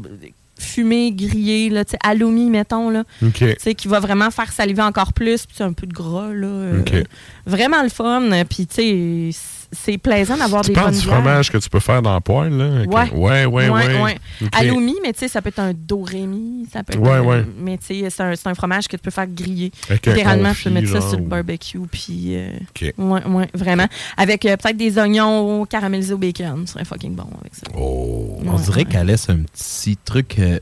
fumé, 0.58 1.12
grillé, 1.12 1.70
là, 1.70 1.84
tu 1.84 1.92
sais, 1.92 1.98
halloumi, 2.02 2.50
mettons, 2.50 2.90
là. 2.90 3.04
OK. 3.22 3.34
Tu 3.38 3.54
sais, 3.58 3.74
qui 3.74 3.88
va 3.88 4.00
vraiment 4.00 4.30
faire 4.30 4.52
saliver 4.52 4.82
encore 4.82 5.12
plus, 5.12 5.46
puis 5.46 5.62
un 5.62 5.72
peu 5.72 5.86
de 5.86 5.92
gras, 5.92 6.32
là. 6.32 6.46
euh. 6.46 7.04
Vraiment 7.46 7.82
le 7.82 7.88
fun. 7.88 8.30
Puis, 8.48 8.66
tu 8.66 8.74
sais, 9.32 9.38
c'est 9.72 9.98
plaisant 9.98 10.36
d'avoir 10.36 10.62
Tu 10.62 10.68
des 10.68 10.74
parles 10.74 10.90
bonnes 10.92 10.98
du 11.00 11.06
bières. 11.06 11.14
fromage 11.16 11.50
que 11.50 11.58
tu 11.58 11.68
peux 11.68 11.80
faire 11.80 12.00
dans 12.02 12.14
le 12.14 12.20
poêle, 12.20 12.56
là? 12.56 12.68
Ouais. 12.86 13.10
Ouais, 13.12 13.44
ouais, 13.44 13.68
ouais. 13.68 14.16
Alumi, 14.52 14.94
mais 15.02 15.12
tu 15.12 15.20
sais, 15.20 15.28
ça 15.28 15.42
peut 15.42 15.48
être 15.48 15.58
un 15.58 15.72
Dorémy, 15.74 16.66
ça 16.72 16.82
peut 16.82 16.94
être 16.94 17.00
Ouais, 17.00 17.10
un- 17.16 17.22
ouais. 17.22 17.44
Mais 17.58 17.76
tu 17.78 17.86
sais, 18.02 18.10
c'est 18.10 18.22
un, 18.22 18.34
c'est 18.34 18.48
un 18.48 18.54
fromage 18.54 18.88
que 18.88 18.96
tu 18.96 19.02
peux 19.02 19.10
faire 19.10 19.26
griller. 19.26 19.70
Littéralement, 19.90 20.52
tu 20.54 20.64
peux 20.64 20.70
mettre 20.70 20.88
ça 20.88 21.00
sur 21.00 21.18
le 21.18 21.24
ou- 21.24 21.28
barbecue, 21.28 21.80
puis... 21.90 22.36
euh, 22.36 22.50
OK. 22.70 22.94
ouais, 22.96 23.24
ouais, 23.26 23.48
vraiment. 23.54 23.86
Avec 24.16 24.44
euh, 24.46 24.56
peut-être 24.56 24.76
des 24.76 24.98
oignons 24.98 25.64
caramélisés 25.66 26.14
au 26.14 26.18
bacon. 26.18 26.66
Ce 26.66 26.72
serait 26.74 26.84
fucking 26.84 27.14
bon 27.14 27.26
avec 27.40 27.54
ça. 27.54 27.66
Oh. 27.78 28.38
On 28.46 28.56
dirait 28.58 28.84
qu'elle 28.84 29.06
laisse 29.06 29.28
un 29.28 29.38
petit 29.40 29.96
truc 30.02 30.36
euh, 30.38 30.58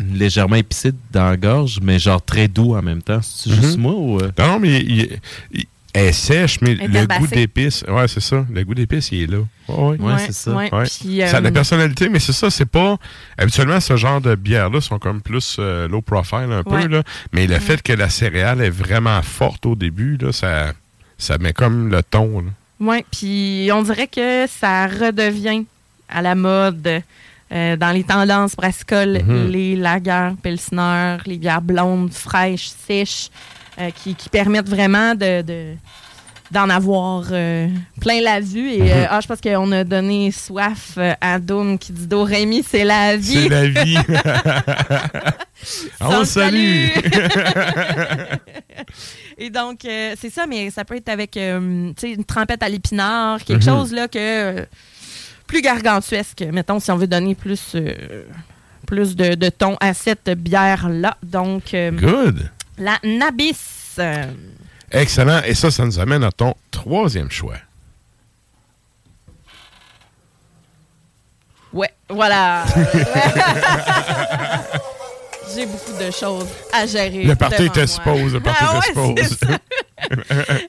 légèrement 0.00 0.56
épicé 0.56 0.92
dans 1.12 1.24
la 1.30 1.36
gorge, 1.36 1.78
mais 1.82 1.98
genre 1.98 2.20
très 2.22 2.48
doux 2.48 2.74
en 2.74 2.82
même 2.82 3.02
temps. 3.02 3.20
C'est 3.22 3.50
juste 3.52 3.76
Mhm. 3.76 3.82
moi 3.82 3.94
ou. 3.94 4.18
euh? 4.18 4.30
Non, 4.38 4.46
non, 4.48 4.58
mais 4.60 4.80
il- 4.80 5.18
il- 5.52 5.66
elle 5.98 6.08
est 6.08 6.12
sèche, 6.12 6.60
mais 6.60 6.74
le 6.74 7.06
goût 7.18 7.26
d'épices, 7.26 7.84
ouais, 7.88 8.08
c'est 8.08 8.20
ça. 8.20 8.44
Le 8.52 8.62
goût 8.64 8.74
d'épices, 8.74 9.10
il 9.12 9.22
est 9.22 9.26
là. 9.26 9.38
Ouais, 9.68 9.96
ouais. 9.98 9.98
Ouais, 9.98 10.18
c'est 10.18 10.32
ça. 10.32 10.50
ouais. 10.52 10.72
Ouais. 10.74 10.84
Puis, 10.84 11.20
Ça 11.26 11.36
a 11.36 11.40
de 11.40 11.44
la 11.44 11.50
euh, 11.50 11.52
personnalité, 11.52 12.08
mais 12.08 12.18
c'est 12.18 12.32
ça, 12.32 12.50
c'est 12.50 12.64
pas. 12.66 12.96
Habituellement, 13.36 13.80
ce 13.80 13.96
genre 13.96 14.20
de 14.20 14.34
bières-là 14.34 14.80
sont 14.80 14.98
comme 14.98 15.20
plus 15.20 15.56
euh, 15.58 15.88
low 15.88 16.00
profile 16.00 16.48
un 16.50 16.62
Ouais. 16.62 16.82
peu, 16.82 16.88
là. 16.88 17.02
Mais 17.32 17.46
le 17.46 17.58
fait 17.58 17.82
que 17.82 17.92
la 17.92 18.08
céréale 18.08 18.60
est 18.62 18.70
vraiment 18.70 19.20
forte 19.22 19.66
au 19.66 19.74
début, 19.74 20.16
là, 20.16 20.32
ça, 20.32 20.72
ça 21.18 21.38
met 21.38 21.52
comme 21.52 21.88
le 21.90 22.02
ton. 22.02 22.44
Oui, 22.80 23.04
puis 23.10 23.68
on 23.72 23.82
dirait 23.82 24.06
que 24.06 24.46
ça 24.46 24.86
redevient 24.86 25.66
à 26.08 26.22
la 26.22 26.34
mode 26.34 27.02
euh, 27.50 27.76
dans 27.76 27.90
les 27.92 28.04
tendances 28.04 28.54
brassicoles, 28.54 29.20
Mhm. 29.24 29.48
les 29.50 29.74
lagers, 29.76 30.32
pilsner, 30.42 31.16
les 31.26 31.38
bières 31.38 31.62
blondes, 31.62 32.12
fraîches, 32.12 32.68
sèches, 32.86 33.30
euh, 33.80 33.90
qui, 33.94 34.14
qui 34.14 34.28
permettent 34.28 34.68
vraiment 34.68 35.14
de, 35.14 35.42
de- 35.42 35.74
d'en 36.50 36.70
avoir 36.70 37.24
euh, 37.30 37.68
plein 38.00 38.20
la 38.22 38.40
vue. 38.40 38.70
Et 38.70 38.92
euh, 38.92 39.04
ah, 39.10 39.20
je 39.20 39.26
pense 39.26 39.40
qu'on 39.40 39.70
a 39.72 39.84
donné 39.84 40.30
soif 40.32 40.94
euh, 40.96 41.12
à 41.20 41.38
Doom 41.38 41.78
qui 41.78 41.92
dit 41.92 42.06
Do 42.06 42.22
Rémi, 42.24 42.64
c'est 42.66 42.84
la 42.84 43.16
vie. 43.16 43.42
C'est 43.42 43.48
la 43.48 43.66
vie. 43.68 43.98
On 46.00 46.24
salue. 46.24 46.86
Et 49.36 49.50
donc, 49.50 49.80
c'est 49.82 50.30
ça, 50.30 50.46
mais 50.46 50.70
ça 50.70 50.84
peut 50.84 50.96
être 50.96 51.08
avec 51.08 51.36
une 51.36 51.94
trempette 52.26 52.62
à 52.62 52.68
l'épinard, 52.68 53.42
quelque 53.44 53.64
Mhm. 53.64 53.76
chose 53.76 53.92
là 53.92 54.08
que 54.08 54.66
plus 55.46 55.62
gargantuesque, 55.62 56.44
mettons, 56.52 56.78
si 56.80 56.90
on 56.90 56.96
veut 56.96 57.06
donner 57.06 57.34
plus, 57.34 57.74
plus 58.86 59.16
de, 59.16 59.34
de 59.34 59.48
ton 59.48 59.76
à 59.80 59.94
cette 59.94 60.30
bière-là. 60.30 61.16
Donc, 61.22 61.74
Good. 61.74 62.50
La 62.78 62.98
Nabis. 63.02 63.98
Excellent. 64.90 65.42
Et 65.44 65.54
ça, 65.54 65.70
ça 65.70 65.84
nous 65.84 65.98
amène 65.98 66.24
à 66.24 66.32
ton 66.32 66.54
troisième 66.70 67.30
choix. 67.30 67.56
ouais, 71.72 71.90
voilà. 72.08 72.64
J'ai 75.54 75.66
beaucoup 75.66 75.92
de 75.98 76.10
choses 76.10 76.48
à 76.72 76.86
gérer. 76.86 77.24
Le 77.24 77.34
te 77.34 77.78
moi. 77.78 77.86
suppose, 77.86 78.34
le 78.34 78.40
party 78.40 78.64
Ah 78.66 78.78
ouais. 78.78 78.92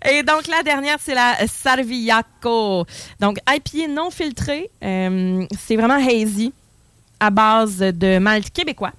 Et 0.19 0.23
donc, 0.23 0.47
la 0.47 0.63
dernière, 0.63 0.97
c'est 1.01 1.13
la 1.13 1.35
Sarvillaco. 1.47 2.85
Donc, 3.19 3.39
IPA 3.49 3.87
non 3.89 4.09
filtré. 4.09 4.69
Euh, 4.81 5.45
c'est 5.59 5.75
vraiment 5.75 5.97
hazy 5.97 6.53
à 7.19 7.29
base 7.29 7.79
de 7.79 8.19
malt 8.19 8.49
québécois. 8.51 8.93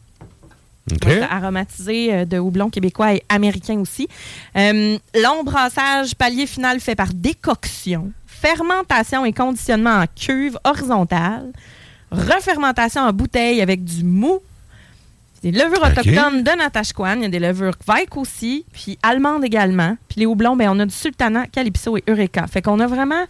Aromatisé 1.30 2.14
euh, 2.14 2.24
de 2.24 2.38
houblon 2.38 2.70
québécois 2.70 3.14
et 3.14 3.22
américain 3.28 3.78
aussi. 3.80 4.08
Euh, 4.56 4.98
long 5.14 5.44
brassage, 5.44 6.14
palier 6.14 6.46
final 6.46 6.80
fait 6.80 6.94
par 6.94 7.12
décoction, 7.14 8.12
fermentation 8.26 9.24
et 9.24 9.32
conditionnement 9.32 10.00
en 10.00 10.04
cuve 10.06 10.58
horizontale, 10.64 11.52
refermentation 12.10 13.02
en 13.02 13.12
bouteille 13.12 13.60
avec 13.60 13.84
du 13.84 14.04
mou, 14.04 14.40
des 15.42 15.52
levures 15.52 15.82
autochtones 15.82 16.42
de 16.42 16.58
Natashquan, 16.58 17.16
il 17.16 17.22
y 17.22 17.24
a 17.24 17.28
des 17.28 17.38
levures 17.38 17.74
Vaik 17.86 18.16
aussi, 18.16 18.66
puis 18.72 18.98
allemandes 19.02 19.44
également. 19.44 19.96
Puis 20.08 20.20
les 20.20 20.26
houblons, 20.26 20.54
ben, 20.54 20.68
on 20.70 20.78
a 20.80 20.84
du 20.84 20.94
sultana, 20.94 21.46
calypso 21.46 21.96
et 21.96 22.04
eureka. 22.08 22.46
Fait 22.46 22.60
qu'on 22.60 22.78
a 22.80 22.86
vraiment 22.86 23.24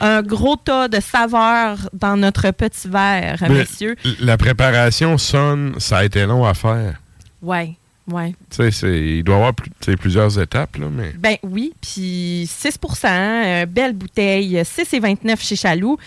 un 0.00 0.22
gros 0.22 0.56
tas 0.56 0.88
de 0.88 0.98
saveurs 1.00 1.88
dans 1.92 2.16
notre 2.16 2.50
petit 2.50 2.88
verre, 2.88 3.36
Mais 3.42 3.48
messieurs. 3.50 3.96
La 4.20 4.36
préparation 4.36 5.18
sonne, 5.18 5.74
ça 5.78 5.98
a 5.98 6.04
été 6.04 6.26
long 6.26 6.44
à 6.44 6.54
faire. 6.54 7.01
Ouais, 7.42 7.74
ouais. 8.10 8.34
Tu 8.50 8.56
sais, 8.56 8.70
c'est- 8.70 9.00
il 9.18 9.24
doit 9.24 9.34
y 9.34 9.38
avoir 9.38 9.54
plus- 9.54 9.96
plusieurs 9.96 10.38
étapes, 10.40 10.76
là, 10.76 10.86
mais. 10.90 11.12
Ben 11.18 11.36
oui, 11.42 11.72
puis 11.80 12.46
6% 12.48 13.08
euh, 13.08 13.66
belle 13.66 13.92
bouteille, 13.94 14.62
6,29 14.64 15.40
chez 15.42 15.56
Chaloux. 15.56 15.98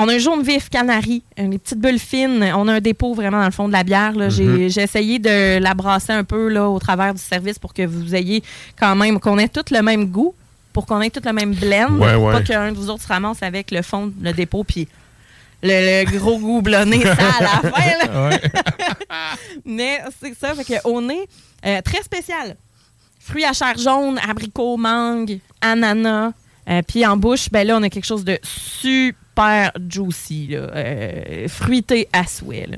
On 0.00 0.06
a 0.08 0.14
un 0.14 0.18
jaune 0.18 0.42
vif 0.42 0.68
canari, 0.68 1.22
euh, 1.40 1.48
des 1.48 1.58
petites 1.58 1.80
bulles 1.80 1.98
fines. 1.98 2.44
On 2.54 2.68
a 2.68 2.74
un 2.74 2.80
dépôt 2.80 3.14
vraiment 3.14 3.38
dans 3.40 3.46
le 3.46 3.50
fond 3.50 3.66
de 3.66 3.72
la 3.72 3.82
bière. 3.82 4.12
là. 4.12 4.28
J'ai-. 4.28 4.68
J'ai 4.68 4.82
essayé 4.82 5.18
de 5.18 5.58
la 5.58 5.74
brasser 5.74 6.12
un 6.12 6.22
peu 6.24 6.48
là, 6.48 6.68
au 6.68 6.78
travers 6.78 7.14
du 7.14 7.20
service 7.20 7.58
pour 7.58 7.74
que 7.74 7.82
vous 7.82 8.14
ayez 8.14 8.42
quand 8.78 8.94
même, 8.94 9.18
qu'on 9.18 9.38
ait 9.38 9.48
tout 9.48 9.64
le 9.72 9.82
même 9.82 10.04
goût, 10.06 10.34
pour 10.72 10.86
qu'on 10.86 11.00
ait 11.00 11.10
tout 11.10 11.22
le 11.24 11.32
même 11.32 11.52
blend. 11.52 11.96
Ouais, 11.98 12.14
ouais. 12.14 12.32
Pas 12.32 12.42
qu'un 12.42 12.70
de 12.70 12.76
vous 12.76 12.90
autres 12.90 13.02
se 13.02 13.08
ramasse 13.08 13.42
avec 13.42 13.72
le 13.72 13.82
fond, 13.82 14.12
le 14.22 14.32
dépôt, 14.32 14.62
puis 14.62 14.86
le, 15.62 16.04
le 16.04 16.18
gros 16.18 16.38
goût 16.38 16.62
blonné, 16.62 17.02
ça 17.02 17.12
à 17.12 17.42
la 17.42 17.48
fin. 17.70 18.06
là. 18.06 18.30
Mais 19.64 20.00
c'est 20.22 20.34
ça, 20.38 20.54
fait 20.54 20.64
que 20.64 20.88
au 20.88 21.00
nez, 21.00 21.28
euh, 21.66 21.80
très 21.82 22.02
spécial. 22.02 22.56
Fruits 23.20 23.44
à 23.44 23.52
chair 23.52 23.76
jaune, 23.76 24.18
abricot, 24.28 24.76
mangue, 24.76 25.38
ananas. 25.60 26.32
Euh, 26.68 26.82
Puis 26.86 27.04
en 27.06 27.16
bouche, 27.16 27.48
ben 27.50 27.66
là, 27.66 27.76
on 27.78 27.82
a 27.82 27.88
quelque 27.90 28.04
chose 28.06 28.24
de 28.24 28.38
super 28.42 29.72
juicy, 29.88 30.48
là. 30.48 30.58
Euh, 30.74 31.48
fruité 31.48 32.08
à 32.12 32.26
souhait. 32.26 32.66
Là. 32.68 32.76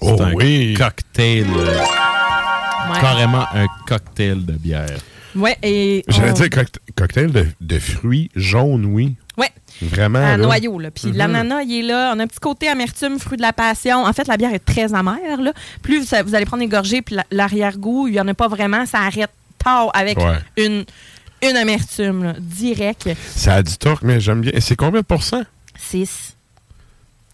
Oh 0.00 0.14
C'est 0.16 0.22
un 0.24 0.32
oui. 0.34 0.74
cocktail. 0.76 1.46
Ouais. 1.50 3.00
Carrément 3.00 3.44
un 3.54 3.66
cocktail 3.86 4.44
de 4.44 4.52
bière. 4.52 4.98
Ouais, 5.34 5.56
et. 5.62 6.04
J'allais 6.08 6.30
on- 6.30 6.34
dire 6.34 6.46
cockta- 6.48 6.78
cocktail 6.96 7.32
de, 7.32 7.46
de 7.60 7.78
fruits 7.78 8.30
jaunes, 8.36 8.84
oui. 8.86 9.14
Ouais. 9.36 9.50
Vraiment. 9.82 10.20
là? 10.20 10.36
noyau. 10.36 10.78
Là. 10.78 10.90
Puis 10.90 11.08
Mhm. 11.08 11.16
l'ananas, 11.16 11.62
il 11.62 11.80
est 11.80 11.82
là. 11.82 12.12
On 12.14 12.20
a 12.20 12.22
un 12.22 12.26
petit 12.26 12.38
côté 12.40 12.68
amertume, 12.68 13.18
fruit 13.18 13.36
de 13.36 13.42
la 13.42 13.52
passion. 13.52 14.04
En 14.04 14.12
fait, 14.12 14.26
la 14.28 14.36
bière 14.36 14.54
est 14.54 14.64
très 14.64 14.94
amère. 14.94 15.40
Là. 15.40 15.52
Plus 15.82 16.06
vous 16.24 16.34
allez 16.34 16.44
prendre 16.46 16.62
une 16.62 16.68
gorgée, 16.70 17.02
puis 17.02 17.16
la- 17.16 17.24
l'arrière-goût, 17.30 18.06
il 18.08 18.12
n'y 18.12 18.20
en 18.20 18.28
a 18.28 18.34
pas 18.34 18.48
vraiment. 18.48 18.86
Ça 18.86 18.98
arrête 19.00 19.30
tard 19.62 19.90
avec 19.94 20.18
Ouais. 20.18 20.38
une, 20.56 20.84
une 21.42 21.56
amertume, 21.56 22.22
là, 22.24 22.34
direct. 22.38 23.08
Ça 23.34 23.54
a 23.54 23.62
du 23.62 23.76
torque, 23.76 24.02
mais 24.02 24.20
j'aime 24.20 24.40
bien. 24.40 24.52
C'est 24.60 24.76
combien 24.76 25.00
de 25.00 25.06
pourcents? 25.06 25.42
6. 25.78 26.33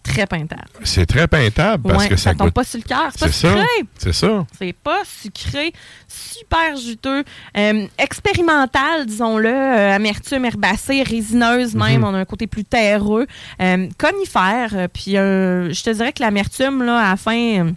Très 0.03 0.25
peintable. 0.25 0.65
C'est 0.83 1.05
très 1.05 1.27
peintable 1.27 1.83
parce 1.89 2.03
Ouais, 2.03 2.09
que 2.09 2.15
ça, 2.15 2.31
tombe 2.31 2.47
goûte. 2.47 2.53
pas 2.55 2.63
sur 2.63 2.79
le 2.79 2.83
cœur. 2.83 3.09
C'est 3.11 3.19
pas 3.19 3.27
C'est 3.31 3.47
ça. 3.47 3.49
sucré. 3.49 3.85
C'est 3.97 4.13
ça. 4.13 4.45
C'est 4.57 4.73
pas 4.73 4.99
sucré, 5.05 5.73
super 6.07 6.75
juteux, 6.75 7.23
euh, 7.57 7.85
expérimental, 7.99 9.05
disons-le, 9.05 9.47
euh, 9.49 9.95
amertume 9.95 10.45
herbacée, 10.45 11.03
résineuse 11.03 11.75
même. 11.75 11.99
Mhm. 12.01 12.03
On 12.03 12.13
a 12.15 12.19
un 12.19 12.25
côté 12.25 12.47
plus 12.47 12.63
terreux, 12.65 13.27
euh, 13.61 13.87
conifère. 13.97 14.87
puis 14.93 15.11
je 15.13 15.83
te 15.83 15.89
dirais 15.91 16.13
que 16.13 16.21
l'amertume, 16.23 16.83
là, 16.83 16.97
à 16.97 17.09
la 17.11 17.17
fin, 17.17 17.73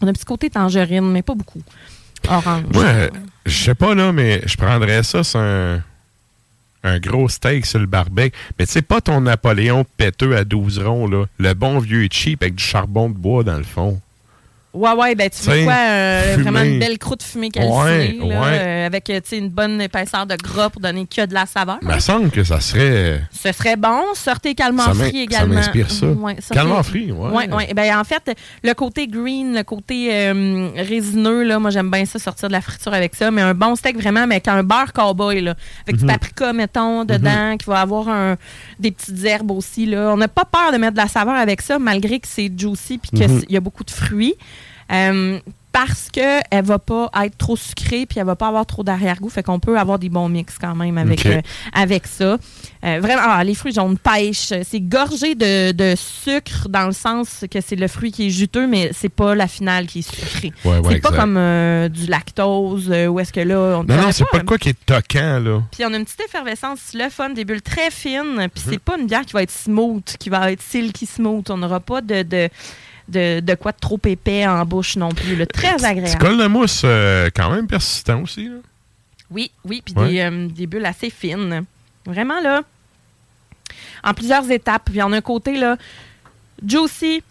on 0.00 0.06
a 0.06 0.10
un 0.10 0.12
petit 0.12 0.24
côté 0.24 0.48
tangerine, 0.50 1.10
mais 1.10 1.22
pas 1.22 1.34
beaucoup. 1.34 1.62
Orange. 2.28 2.64
Ouais, 2.74 3.10
je 3.44 3.64
sais 3.64 3.74
pas, 3.74 3.94
là, 3.94 4.10
mais 4.12 4.42
je 4.46 4.56
prendrais 4.56 5.02
ça 5.02 5.22
sur 5.22 5.38
un, 5.38 5.80
un 6.86 6.98
gros 6.98 7.28
steak 7.28 7.66
sur 7.66 7.78
le 7.78 7.86
barbecue. 7.86 8.32
Mais 8.58 8.66
sais, 8.66 8.82
pas 8.82 9.00
ton 9.00 9.22
Napoléon 9.22 9.84
péteux 9.96 10.36
à 10.36 10.44
12 10.44 10.78
ronds, 10.80 11.06
là. 11.06 11.24
Le 11.38 11.54
bon 11.54 11.78
vieux 11.78 12.08
cheap 12.10 12.42
avec 12.42 12.56
du 12.56 12.64
charbon 12.64 13.08
de 13.10 13.14
bois 13.14 13.44
dans 13.44 13.56
le 13.56 13.64
fond. 13.64 14.00
Ouais, 14.76 14.92
ouais, 14.92 15.14
ben 15.14 15.28
tu 15.30 15.48
veux 15.48 15.64
quoi? 15.64 15.72
euh, 15.74 16.36
vraiment 16.40 16.60
une 16.60 16.78
belle 16.78 16.98
croûte 16.98 17.22
fumée 17.22 17.50
calcinée, 17.50 17.74
Ouais, 17.74 18.16
là, 18.20 18.40
ouais. 18.40 18.58
euh, 18.60 18.86
avec 18.86 19.10
euh, 19.10 19.20
une 19.32 19.48
bonne 19.48 19.80
épaisseur 19.80 20.26
de 20.26 20.36
gras 20.36 20.70
pour 20.70 20.80
donner 20.80 21.06
que 21.06 21.24
de 21.26 21.34
la 21.34 21.46
saveur. 21.46 21.78
Il 21.82 21.88
me 21.88 21.98
semble 21.98 22.30
que 22.30 22.44
ça 22.44 22.60
serait. 22.60 23.20
Ce 23.32 23.52
serait 23.52 23.76
bon. 23.76 24.00
Sortez 24.14 24.54
calmant 24.54 24.84
Ça 24.84 24.94
frit 24.94 25.12
ça 25.12 25.18
également. 25.18 25.54
m'inspire 25.54 25.90
ça. 25.90 26.06
Ouais, 26.06 26.36
Calmant 26.52 26.82
frit, 26.82 27.10
ouais. 27.12 27.30
Ouais, 27.30 27.52
ouais. 27.54 27.72
Ben, 27.74 27.98
en 27.98 28.04
fait, 28.04 28.36
le 28.62 28.72
côté 28.74 29.06
green, 29.08 29.54
le 29.54 29.62
côté 29.62 30.08
euh, 30.12 30.68
résineux, 30.76 31.42
là, 31.44 31.58
moi, 31.58 31.70
j'aime 31.70 31.90
bien 31.90 32.04
ça, 32.04 32.18
sortir 32.18 32.48
de 32.48 32.52
la 32.52 32.60
friture 32.60 32.92
avec 32.94 33.14
ça. 33.14 33.30
Mais 33.30 33.42
un 33.42 33.54
bon 33.54 33.74
steak, 33.76 33.96
vraiment, 33.96 34.26
mais 34.26 34.36
avec 34.36 34.48
un 34.48 34.62
beurre 34.62 34.92
cowboy, 34.92 35.40
là. 35.40 35.54
Avec 35.86 35.96
du 35.96 36.04
Mhm. 36.04 36.10
paprika, 36.10 36.52
mettons, 36.52 37.04
dedans, 37.04 37.56
qui 37.58 37.66
va 37.66 37.80
avoir 37.80 38.08
un- 38.08 38.36
des 38.78 38.90
petites 38.90 39.24
herbes 39.24 39.50
aussi, 39.52 39.86
là. 39.86 40.10
On 40.12 40.16
n'a 40.16 40.28
pas 40.28 40.44
peur 40.44 40.72
de 40.72 40.76
mettre 40.78 40.92
de 40.92 40.98
la 40.98 41.08
saveur 41.08 41.34
avec 41.34 41.62
ça, 41.62 41.78
malgré 41.78 42.20
que 42.20 42.28
c'est 42.28 42.50
juicy 42.56 42.98
puis 42.98 43.10
qu'il 43.10 43.28
Mhm. 43.30 43.42
y 43.48 43.56
a 43.56 43.60
beaucoup 43.60 43.84
de 43.84 43.90
fruits. 43.90 44.34
Euh, 44.92 45.38
parce 45.72 46.08
qu'elle 46.10 46.42
va 46.64 46.78
pas 46.78 47.10
être 47.22 47.36
trop 47.36 47.54
sucrée 47.54 48.06
puis 48.06 48.18
elle 48.18 48.24
va 48.24 48.34
pas 48.34 48.48
avoir 48.48 48.64
trop 48.64 48.82
d'arrière-goût. 48.82 49.28
Fait 49.28 49.42
qu'on 49.42 49.60
peut 49.60 49.78
avoir 49.78 49.98
des 49.98 50.08
bons 50.08 50.30
mix 50.30 50.56
quand 50.58 50.74
même 50.74 50.96
avec, 50.96 51.26
euh, 51.26 51.42
avec 51.74 52.06
ça. 52.06 52.38
Euh, 52.82 52.98
vraiment, 53.02 53.20
ah, 53.26 53.44
les 53.44 53.54
fruits 53.54 53.74
jaunes 53.74 53.98
pêche. 53.98 54.54
C'est 54.64 54.80
gorgé 54.80 55.34
de, 55.34 55.72
de 55.72 55.94
sucre 55.94 56.70
dans 56.70 56.86
le 56.86 56.92
sens 56.92 57.44
que 57.50 57.60
c'est 57.60 57.76
le 57.76 57.88
fruit 57.88 58.10
qui 58.10 58.28
est 58.28 58.30
juteux, 58.30 58.66
mais 58.66 58.88
c'est 58.94 59.10
pas 59.10 59.34
la 59.34 59.46
finale 59.46 59.86
qui 59.86 59.98
est 59.98 60.10
sucrée. 60.10 60.50
Ouais, 60.64 60.78
ouais, 60.78 60.94
c'est 60.94 61.00
pas 61.00 61.12
comme 61.12 61.36
euh, 61.36 61.90
du 61.90 62.06
lactose 62.06 62.88
où 62.88 63.20
est-ce 63.20 63.32
que 63.34 63.40
là, 63.40 63.58
on 63.78 63.84
Non, 63.84 63.96
non, 64.00 64.12
c'est 64.12 64.24
pas 64.32 64.38
de 64.38 64.44
quoi 64.44 64.56
qui 64.56 64.70
est 64.70 64.86
toquant, 64.86 65.40
là. 65.40 65.60
puis 65.72 65.84
on 65.84 65.92
a 65.92 65.96
une 65.98 66.04
petite 66.06 66.22
effervescence, 66.26 66.92
le 66.94 67.10
fun, 67.10 67.28
des 67.28 67.44
bulles 67.44 67.60
très 67.60 67.90
fines. 67.90 68.48
Puis 68.54 68.64
Mhm. 68.64 68.72
c'est 68.72 68.78
pas 68.82 68.96
une 68.98 69.06
bière 69.06 69.26
qui 69.26 69.34
va 69.34 69.42
être 69.42 69.50
smooth, 69.52 70.16
qui 70.18 70.30
va 70.30 70.50
être 70.52 70.62
silky 70.62 71.04
smooth. 71.04 71.50
On 71.50 71.58
n'aura 71.58 71.80
pas 71.80 72.00
de, 72.00 72.22
de, 72.22 72.48
de, 73.08 73.40
de 73.40 73.54
quoi 73.54 73.72
de 73.72 73.78
trop 73.80 74.00
épais 74.06 74.46
en 74.46 74.64
bouche 74.64 74.96
non 74.96 75.10
plus. 75.10 75.36
là. 75.36 75.46
Très 75.46 75.74
Petit 75.76 75.84
agréable. 75.86 76.18
col 76.20 76.38
de 76.38 76.46
mousse 76.46 76.82
euh, 76.84 77.30
quand 77.34 77.50
même 77.50 77.66
persistant 77.66 78.22
aussi, 78.22 78.48
là. 78.48 78.56
Oui, 79.30 79.50
oui, 79.64 79.82
puis 79.84 79.94
Ouais. 79.96 80.10
des, 80.10 80.20
euh, 80.20 80.48
des 80.48 80.66
bulles 80.66 80.86
assez 80.86 81.10
fines. 81.10 81.64
Vraiment, 82.04 82.40
là, 82.40 82.62
en 84.04 84.14
plusieurs 84.14 84.48
étapes. 84.50 84.82
Puis 84.90 85.00
a 85.12 85.16
un 85.16 85.20
côté, 85.20 85.56
là, 85.58 85.76
juicy. 86.66 87.22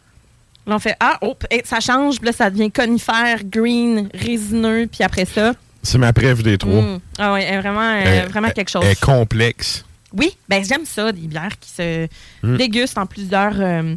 Là, 0.68 0.76
on 0.76 0.80
fait 0.80 0.96
Ah, 1.00 1.18
oh, 1.22 1.36
hey, 1.50 1.62
ça 1.64 1.80
change. 1.80 2.18
Puis 2.18 2.26
là, 2.26 2.32
ça 2.34 2.50
devient 2.50 2.72
conifère, 2.72 3.44
green, 3.46 4.10
résineux. 4.14 4.88
Puis 4.92 5.04
après 5.04 5.26
ça. 5.26 5.54
C'est 5.84 5.98
ma 6.00 6.12
préf 6.14 6.42
des 6.42 6.58
trois. 6.58 6.82
mm, 6.82 7.00
ah 7.20 7.40
est 7.40 7.60
vraiment, 7.60 7.94
euh, 8.04 8.26
vraiment 8.30 8.50
quelque 8.50 8.70
chose. 8.72 8.84
Est 8.86 9.00
complexe. 9.00 9.86
Oui, 10.12 10.36
ben 10.50 10.64
j'aime 10.66 10.86
ça, 10.86 11.12
des 11.12 11.28
bières 11.28 11.60
qui 11.60 11.70
se 11.70 12.08
Mm. 12.42 12.58
dégustent 12.58 12.98
en 12.98 13.06
plusieurs, 13.06 13.54
euh, 13.60 13.96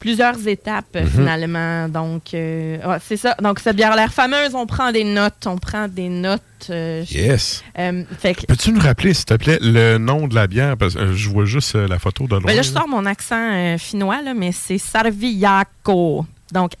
plusieurs 0.00 0.48
étapes 0.48 0.96
euh, 0.96 1.02
Mhm. 1.02 1.08
finalement. 1.10 1.88
Donc, 1.88 2.34
euh, 2.34 2.78
ouais, 2.84 2.96
c'est 3.06 3.16
ça. 3.16 3.36
Donc, 3.40 3.60
cette 3.60 3.76
bière 3.76 3.94
l'air 3.94 4.12
fameuse. 4.12 4.54
On 4.56 4.66
prend 4.66 4.90
des 4.90 5.04
notes. 5.04 5.46
On 5.46 5.56
prend 5.58 5.86
des 5.86 6.08
notes. 6.08 6.42
euh, 6.70 7.04
Yes. 7.10 7.62
euh, 7.78 8.02
que, 8.22 8.46
Peux-tu 8.46 8.72
nous 8.72 8.80
rappeler, 8.80 9.14
s'il 9.14 9.26
te 9.26 9.34
plaît, 9.34 9.58
le 9.62 9.98
nom 9.98 10.26
de 10.26 10.34
la 10.34 10.46
bière? 10.48 10.76
Parce 10.76 10.94
que 10.94 11.12
je 11.12 11.28
vois 11.30 11.44
juste 11.44 11.74
la 11.76 11.98
photo 12.00 12.24
de 12.24 12.30
loin. 12.30 12.40
ben 12.44 12.56
là, 12.56 12.62
je 12.62 12.70
sors 12.70 12.88
mon 12.88 13.06
accent 13.06 13.76
finnois, 13.78 14.20
là, 14.22 14.34
mais 14.34 14.50
c'est 14.52 14.78
Sarviako. 14.78 16.26
Donc, 16.52 16.72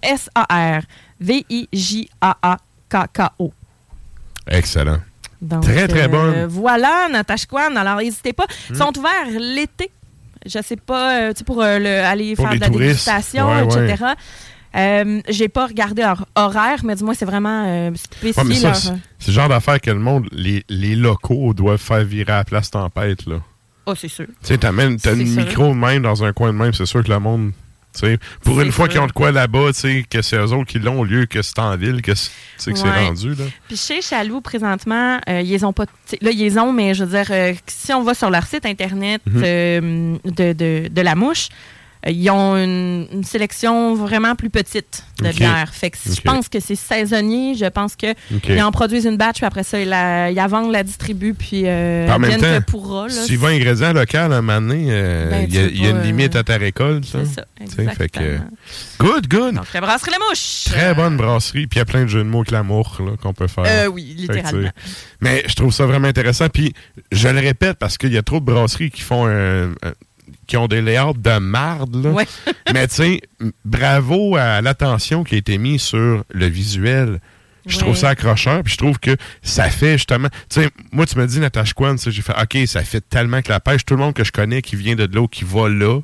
S-A-R-V-I-J-A-A-K-K-O. 2.30 3.52
Excellent. 4.46 4.98
Donc, 5.40 5.62
Très, 5.62 5.88
très 5.88 6.08
bonne. 6.08 6.44
Voilà, 6.46 7.08
Natashquan. 7.10 7.74
Alors, 7.76 7.96
n'hésitez 7.96 8.32
pas. 8.34 8.44
Ils 8.68 8.74
Mm. 8.74 8.78
sont 8.78 8.98
ouverts 8.98 9.30
l'été. 9.40 9.90
Je 10.46 10.58
sais 10.62 10.76
pas, 10.76 11.20
euh, 11.20 11.32
tu 11.32 11.38
sais, 11.38 11.44
pour 11.44 11.62
euh, 11.62 11.78
le- 11.78 12.04
aller 12.04 12.34
Pour 12.34 12.46
faire 12.46 12.54
de 12.56 12.60
la 12.60 12.66
touristes. 12.68 13.06
dégustation, 13.08 13.48
Ouais, 13.50 13.64
etc. 13.84 14.04
Euh, 14.76 15.20
J'ai 15.28 15.48
pas 15.48 15.66
regardé 15.66 16.02
leur 16.02 16.26
horaire, 16.36 16.78
mais 16.84 16.94
dis-moi, 16.94 17.14
c'est 17.14 17.24
vraiment 17.24 17.64
euh. 17.66 17.90
Ouais, 17.90 18.32
leur- 18.62 18.76
c'est 18.76 18.92
c'est 19.18 19.28
le 19.28 19.32
genre 19.32 19.48
d'affaire 19.48 19.80
que 19.80 19.90
le 19.90 19.98
monde, 19.98 20.28
les, 20.32 20.64
les 20.68 20.94
locaux 20.96 21.52
doivent 21.54 21.80
faire 21.80 22.04
virer 22.04 22.32
à 22.32 22.36
la 22.38 22.44
place 22.44 22.70
tempête, 22.70 23.26
là. 23.26 23.36
Oh, 23.86 23.94
c'est 23.96 24.08
sûr. 24.08 24.26
Tu 24.26 24.32
sais, 24.42 24.58
t'as 24.58 24.70
une 25.14 25.26
sûr. 25.26 25.44
micro 25.44 25.68
de 25.68 25.74
même 25.74 26.02
dans 26.02 26.22
un 26.22 26.32
coin 26.32 26.52
de 26.52 26.58
même, 26.58 26.72
c'est 26.72 26.86
sûr 26.86 27.02
que 27.02 27.08
le 27.10 27.18
monde. 27.18 27.50
Pour 28.44 28.60
une 28.60 28.72
fois 28.72 28.88
qu'ils 28.88 29.00
ont 29.00 29.06
de 29.06 29.12
quoi 29.12 29.32
là-bas, 29.32 29.70
que 30.10 30.22
c'est 30.22 30.36
eux 30.36 30.52
autres 30.52 30.64
qui 30.70 30.78
l'ont 30.78 31.00
au 31.00 31.04
lieu 31.04 31.26
que 31.26 31.42
c'est 31.42 31.58
en 31.58 31.76
ville, 31.76 32.02
que 32.02 32.12
c'est 32.14 32.70
Ouais. 32.72 33.06
rendu. 33.06 33.30
Là. 33.34 33.44
Puis 33.68 33.76
chez 33.76 34.00
Chaloux, 34.02 34.40
présentement, 34.40 35.18
euh, 35.28 35.40
ils 35.40 35.64
ont 35.66 35.72
pas. 35.72 35.86
Là, 36.20 36.30
ils 36.30 36.58
ont, 36.58 36.72
mais 36.72 36.94
je 36.94 37.04
veux 37.04 37.16
dire, 37.18 37.26
euh, 37.30 37.52
si 37.66 37.92
on 37.92 38.02
va 38.02 38.14
sur 38.14 38.30
leur 38.30 38.46
site 38.46 38.64
internet 38.66 39.20
Mhm. 39.26 39.42
euh, 39.44 40.16
de, 40.24 40.52
de, 40.52 40.88
de 40.88 41.00
la 41.02 41.14
mouche, 41.14 41.48
ils 42.08 42.30
ont 42.30 42.56
une, 42.56 43.06
une 43.12 43.24
sélection 43.24 43.94
vraiment 43.94 44.34
plus 44.34 44.48
petite 44.50 45.04
de 45.22 45.28
Ok. 45.28 45.34
bières. 45.36 45.70
Fait 45.74 45.90
que 45.90 45.98
je 46.04 46.20
pense 46.22 46.48
que 46.48 46.58
c'est 46.60 46.74
saisonnier. 46.74 47.54
Je 47.54 47.66
pense 47.66 47.94
que 47.96 48.12
Ok. 48.34 48.46
ils 48.48 48.62
en 48.62 48.72
produisent 48.72 49.04
une 49.04 49.18
batch, 49.18 49.36
puis 49.36 49.44
après 49.46 49.64
ça, 49.64 49.78
ils 49.80 49.88
la, 49.88 50.30
ils 50.30 50.34
la 50.34 50.46
vendent, 50.46 50.72
la 50.72 50.82
distribuent, 50.82 51.34
puis 51.34 51.62
euh, 51.66 52.08
En 52.10 52.18
même 52.18 52.40
temps, 52.40 52.60
pourra. 52.66 53.08
Là, 53.08 53.12
Si 53.12 53.26
tu 53.26 53.36
vas 53.36 53.48
ingrédient 53.48 53.92
local, 53.92 54.32
à 54.32 54.36
un 54.38 54.40
moment 54.42 54.60
donné, 54.66 54.86
euh, 54.88 55.30
Ben, 55.30 55.46
il 55.48 55.54
y 55.54 55.58
a, 55.58 55.66
y 55.66 55.90
une 55.90 56.02
limite 56.02 56.36
euh, 56.36 56.40
à 56.40 56.42
ta 56.42 56.56
récolte. 56.56 57.04
c'est 57.04 57.24
ça, 57.26 57.44
Tu 57.60 57.66
sais, 57.66 57.76
fait 57.76 57.84
que, 57.84 57.90
exactement. 58.20 58.40
good, 58.98 59.28
good. 59.28 59.54
Donc, 59.56 59.72
la 59.74 59.80
brasserie 59.82 60.10
La 60.12 60.18
Mouche. 60.28 60.64
Très 60.66 60.94
bonne 60.94 61.16
brasserie. 61.18 61.66
Puis 61.66 61.76
il 61.76 61.80
y 61.80 61.82
a 61.82 61.84
plein 61.84 62.04
de 62.04 62.08
jeux 62.08 62.24
de 62.24 62.28
mots 62.28 62.38
avec 62.38 62.50
l'amour 62.50 62.98
qu'on 63.22 63.34
peut 63.34 63.46
faire. 63.46 63.64
Euh, 63.66 63.86
oui, 63.88 64.14
que, 64.16 64.20
littéralement. 64.32 64.70
Mais 65.20 65.42
je 65.46 65.54
trouve 65.54 65.72
ça 65.72 65.84
vraiment 65.86 66.08
intéressant. 66.08 66.48
Puis 66.48 66.72
je 67.12 67.28
le 67.28 67.40
répète 67.40 67.76
parce 67.78 67.98
qu'il 67.98 68.12
y 68.12 68.16
a 68.18 68.22
trop 68.22 68.40
de 68.40 68.44
brasseries 68.46 68.90
qui 68.90 69.02
font 69.02 69.26
un- 69.26 69.70
un- 69.70 69.92
qui 70.50 70.56
ont 70.56 70.66
des 70.66 70.82
layouts 70.82 71.12
de 71.16 71.38
marde. 71.38 71.94
là. 72.04 72.10
Ouais. 72.10 72.26
Mais 72.74 72.88
tu 72.88 72.94
sais, 72.96 73.20
bravo 73.64 74.34
à 74.36 74.60
l'attention 74.60 75.22
qui 75.22 75.36
a 75.36 75.38
été 75.38 75.58
mise 75.58 75.80
sur 75.80 76.24
le 76.28 76.46
visuel. 76.46 77.20
Je 77.66 77.76
Ouais. 77.76 77.82
trouve 77.82 77.94
ça 77.96 78.08
accrocheur, 78.08 78.62
puis 78.64 78.72
je 78.72 78.78
trouve 78.78 78.98
que 78.98 79.16
ça 79.42 79.68
fait 79.70 79.92
justement. 79.92 80.28
Tu 80.48 80.62
sais, 80.62 80.70
moi, 80.90 81.06
tu 81.06 81.16
me 81.18 81.26
dis 81.26 81.38
Natasha 81.38 81.72
Kwan, 81.74 81.96
j'ai 82.04 82.22
fait 82.22 82.32
OK, 82.32 82.66
ça 82.66 82.82
fait 82.82 83.06
tellement 83.08 83.42
que 83.42 83.50
la 83.50 83.60
pêche. 83.60 83.84
Tout 83.84 83.94
le 83.94 84.00
monde 84.00 84.14
que 84.14 84.24
je 84.24 84.32
connais 84.32 84.60
qui 84.60 84.74
vient 84.76 84.96
de 84.96 85.04
l'eau, 85.14 85.28
qui 85.28 85.44
va 85.44 85.68
là, 85.68 86.00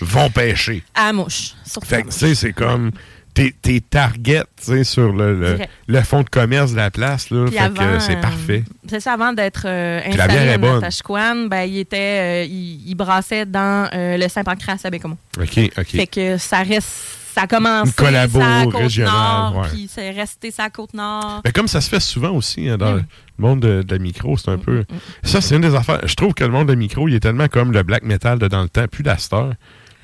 vont 0.00 0.30
pêcher. 0.30 0.84
À 0.94 1.06
la 1.06 1.12
mouche. 1.14 1.54
Surtout 1.66 1.88
Fait 1.88 2.02
que, 2.02 2.08
tu 2.10 2.18
sais, 2.18 2.34
c'est 2.36 2.52
comme 2.52 2.92
tes, 3.38 3.52
tes 3.52 3.80
targets, 3.80 4.42
sur 4.82 5.12
le, 5.12 5.38
le, 5.38 5.58
de 5.88 6.28
commerce 6.30 6.72
de 6.72 6.76
la 6.76 6.90
place, 6.90 7.30
là. 7.30 7.46
Fait 7.46 7.56
que 7.56 7.62
avant, 7.62 8.00
c'est 8.00 8.16
euh, 8.16 8.20
parfait. 8.20 8.64
C'est 8.88 9.00
ça, 9.00 9.12
avant 9.12 9.32
d'être 9.32 9.62
euh, 9.66 10.00
la 10.00 10.24
installé 10.24 10.48
à. 10.50 10.58
Natashquan, 10.58 11.46
ben, 11.46 11.62
il, 11.62 11.78
était, 11.78 12.42
euh, 12.42 12.44
il, 12.44 12.88
il 12.88 12.94
brassait 12.96 13.46
dans 13.46 13.88
euh, 13.94 14.16
le 14.16 14.28
Saint-Pancras 14.28 14.80
à 14.82 14.90
Bécomo. 14.90 15.16
OK, 15.40 15.70
OK. 15.78 15.86
Fait 15.86 16.06
que 16.06 16.36
ça 16.36 16.62
reste. 16.62 17.14
Ça 17.34 17.42
a 17.42 17.46
commencé 17.46 17.92
sa 17.92 18.64
côte 18.64 18.74
régionale, 18.74 19.12
nord, 19.14 19.58
ouais. 19.58 19.68
puis 19.68 19.88
c'est 19.88 20.10
resté 20.10 20.50
sa 20.50 20.70
côte 20.70 20.92
nord. 20.92 21.40
Mais 21.44 21.52
comme 21.52 21.68
ça 21.68 21.80
se 21.80 21.88
fait 21.88 22.00
souvent 22.00 22.30
aussi 22.30 22.68
hein, 22.68 22.76
dans 22.76 22.94
Mm. 22.94 22.96
le 22.96 23.42
monde 23.46 23.60
de, 23.60 23.82
de 23.82 23.94
la 23.94 23.98
micro, 24.00 24.36
c'est 24.36 24.50
un 24.50 24.58
peu. 24.58 24.84
Ça, 25.22 25.40
c'est 25.40 25.54
une 25.54 25.60
des 25.60 25.76
affaires. 25.76 26.00
Je 26.04 26.14
trouve 26.16 26.34
que 26.34 26.42
le 26.42 26.50
monde 26.50 26.68
de 26.68 26.74
micro, 26.74 27.06
il 27.06 27.14
est 27.14 27.20
tellement 27.20 27.46
comme 27.46 27.70
le 27.70 27.84
black 27.84 28.02
metal 28.02 28.40
de 28.40 28.48
dans 28.48 28.62
le 28.62 28.68
temps, 28.68 28.88
plus 28.88 29.04
la 29.04 29.18
star. 29.18 29.52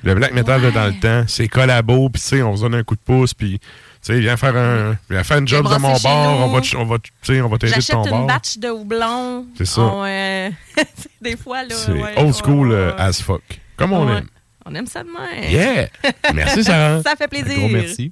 Le 0.05 0.15
black 0.15 0.33
metal 0.33 0.61
de 0.61 0.69
dans 0.69 0.85
le 0.85 0.93
temps, 0.99 1.23
c'est 1.27 1.47
collabo, 1.47 2.09
puis 2.09 2.21
tu 2.21 2.27
sais, 2.27 2.41
on 2.43 2.55
se 2.55 2.61
donne 2.61 2.75
un 2.75 2.83
coup 2.83 2.95
de 2.95 3.01
pouce, 3.01 3.33
puis 3.33 3.59
tu 3.59 3.65
sais, 4.01 4.19
viens 4.19 4.37
faire 4.37 4.55
un, 4.55 4.95
viens 5.09 5.23
faire 5.23 5.39
une 5.39 5.47
job 5.47 5.67
de 5.67 5.77
mon 5.77 5.97
bord, 5.97 6.39
on 6.41 6.47
va, 6.53 6.61
te- 6.61 6.77
on 6.77 6.85
va, 6.85 6.99
te- 6.99 7.07
tu 7.23 7.33
sais, 7.33 7.41
on 7.41 7.49
va 7.49 7.57
t'aider 7.57 7.71
de 7.71 7.75
J'achète 7.81 7.95
ton 7.95 8.03
une 8.05 8.09
bord. 8.11 8.27
batch 8.27 8.57
de 8.59 8.69
houblon. 8.69 9.47
C'est 9.57 9.65
ça. 9.65 9.81
On, 9.81 10.03
euh, 10.05 10.49
des 11.21 11.35
fois, 11.35 11.63
là. 11.63 11.73
C'est 11.75 11.91
ouais, 11.91 12.13
old 12.17 12.33
school 12.35 12.69
ouais, 12.69 12.75
euh, 12.75 12.91
ouais. 12.95 13.01
as 13.01 13.21
fuck. 13.21 13.41
Comme 13.77 13.93
on 13.93 14.05
Ouais. 14.07 14.17
aime. 14.19 14.27
On 14.67 14.73
aime 14.75 14.87
ça 14.87 15.03
de 15.03 15.09
même. 15.09 15.51
Yeah! 15.51 15.89
Merci, 16.33 16.63
Sarah. 16.63 17.01
ça 17.05 17.15
fait 17.15 17.27
plaisir. 17.27 17.53
Un 17.57 17.59
gros 17.61 17.69
merci. 17.69 18.11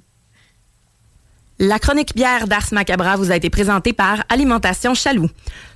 La 1.58 1.78
chronique 1.78 2.14
bière 2.14 2.48
d'Ars 2.48 2.66
Macabra 2.72 3.16
vous 3.16 3.30
a 3.30 3.36
été 3.36 3.48
présentée 3.50 3.92
par 3.92 4.24
Alimentation 4.28 4.94
Chaloux. 4.94 5.30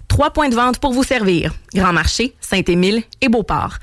Trois 0.09 0.33
points 0.33 0.49
de 0.49 0.55
vente 0.55 0.79
pour 0.81 0.93
vous 0.93 1.05
servir. 1.05 1.55
Grand 1.75 1.93
Marché, 1.93 2.35
Saint-Émile 2.41 3.03
et 3.21 3.29
Beauport. 3.29 3.79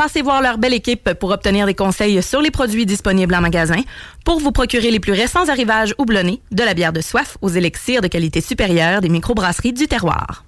Passez 0.00 0.22
voir 0.22 0.40
leur 0.40 0.56
belle 0.56 0.72
équipe 0.72 1.12
pour 1.12 1.30
obtenir 1.30 1.66
des 1.66 1.74
conseils 1.74 2.22
sur 2.22 2.40
les 2.40 2.50
produits 2.50 2.86
disponibles 2.86 3.34
en 3.34 3.42
magasin, 3.42 3.82
pour 4.24 4.40
vous 4.40 4.50
procurer 4.50 4.90
les 4.90 4.98
plus 4.98 5.12
récents 5.12 5.46
arrivages 5.50 5.94
houblonnés, 5.98 6.40
de 6.52 6.62
la 6.62 6.72
bière 6.72 6.94
de 6.94 7.02
soif 7.02 7.36
aux 7.42 7.50
élixirs 7.50 8.00
de 8.00 8.08
qualité 8.08 8.40
supérieure 8.40 9.02
des 9.02 9.10
microbrasseries 9.10 9.74
du 9.74 9.88
terroir. 9.88 10.46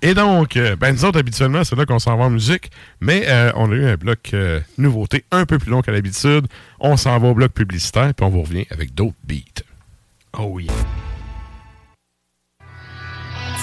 Et 0.00 0.14
donc, 0.14 0.56
euh, 0.56 0.74
ben 0.74 0.94
nous 0.94 1.04
autres, 1.04 1.18
habituellement, 1.18 1.64
c'est 1.64 1.76
là 1.76 1.84
qu'on 1.84 1.98
s'en 1.98 2.16
va 2.16 2.24
en 2.24 2.30
musique, 2.30 2.70
mais 3.02 3.24
euh, 3.28 3.52
on 3.56 3.70
a 3.70 3.74
eu 3.74 3.84
un 3.84 3.96
bloc 3.96 4.30
euh, 4.32 4.58
nouveauté 4.78 5.22
un 5.32 5.44
peu 5.44 5.58
plus 5.58 5.70
long 5.70 5.82
qu'à 5.82 5.92
l'habitude. 5.92 6.46
On 6.80 6.96
s'en 6.96 7.18
va 7.18 7.28
au 7.28 7.34
bloc 7.34 7.52
publicitaire, 7.52 8.14
puis 8.14 8.24
on 8.24 8.30
vous 8.30 8.40
revient 8.40 8.64
avec 8.70 8.94
d'autres 8.94 9.18
beats. 9.22 9.64
Oh 10.38 10.58
yeah. 10.58 10.72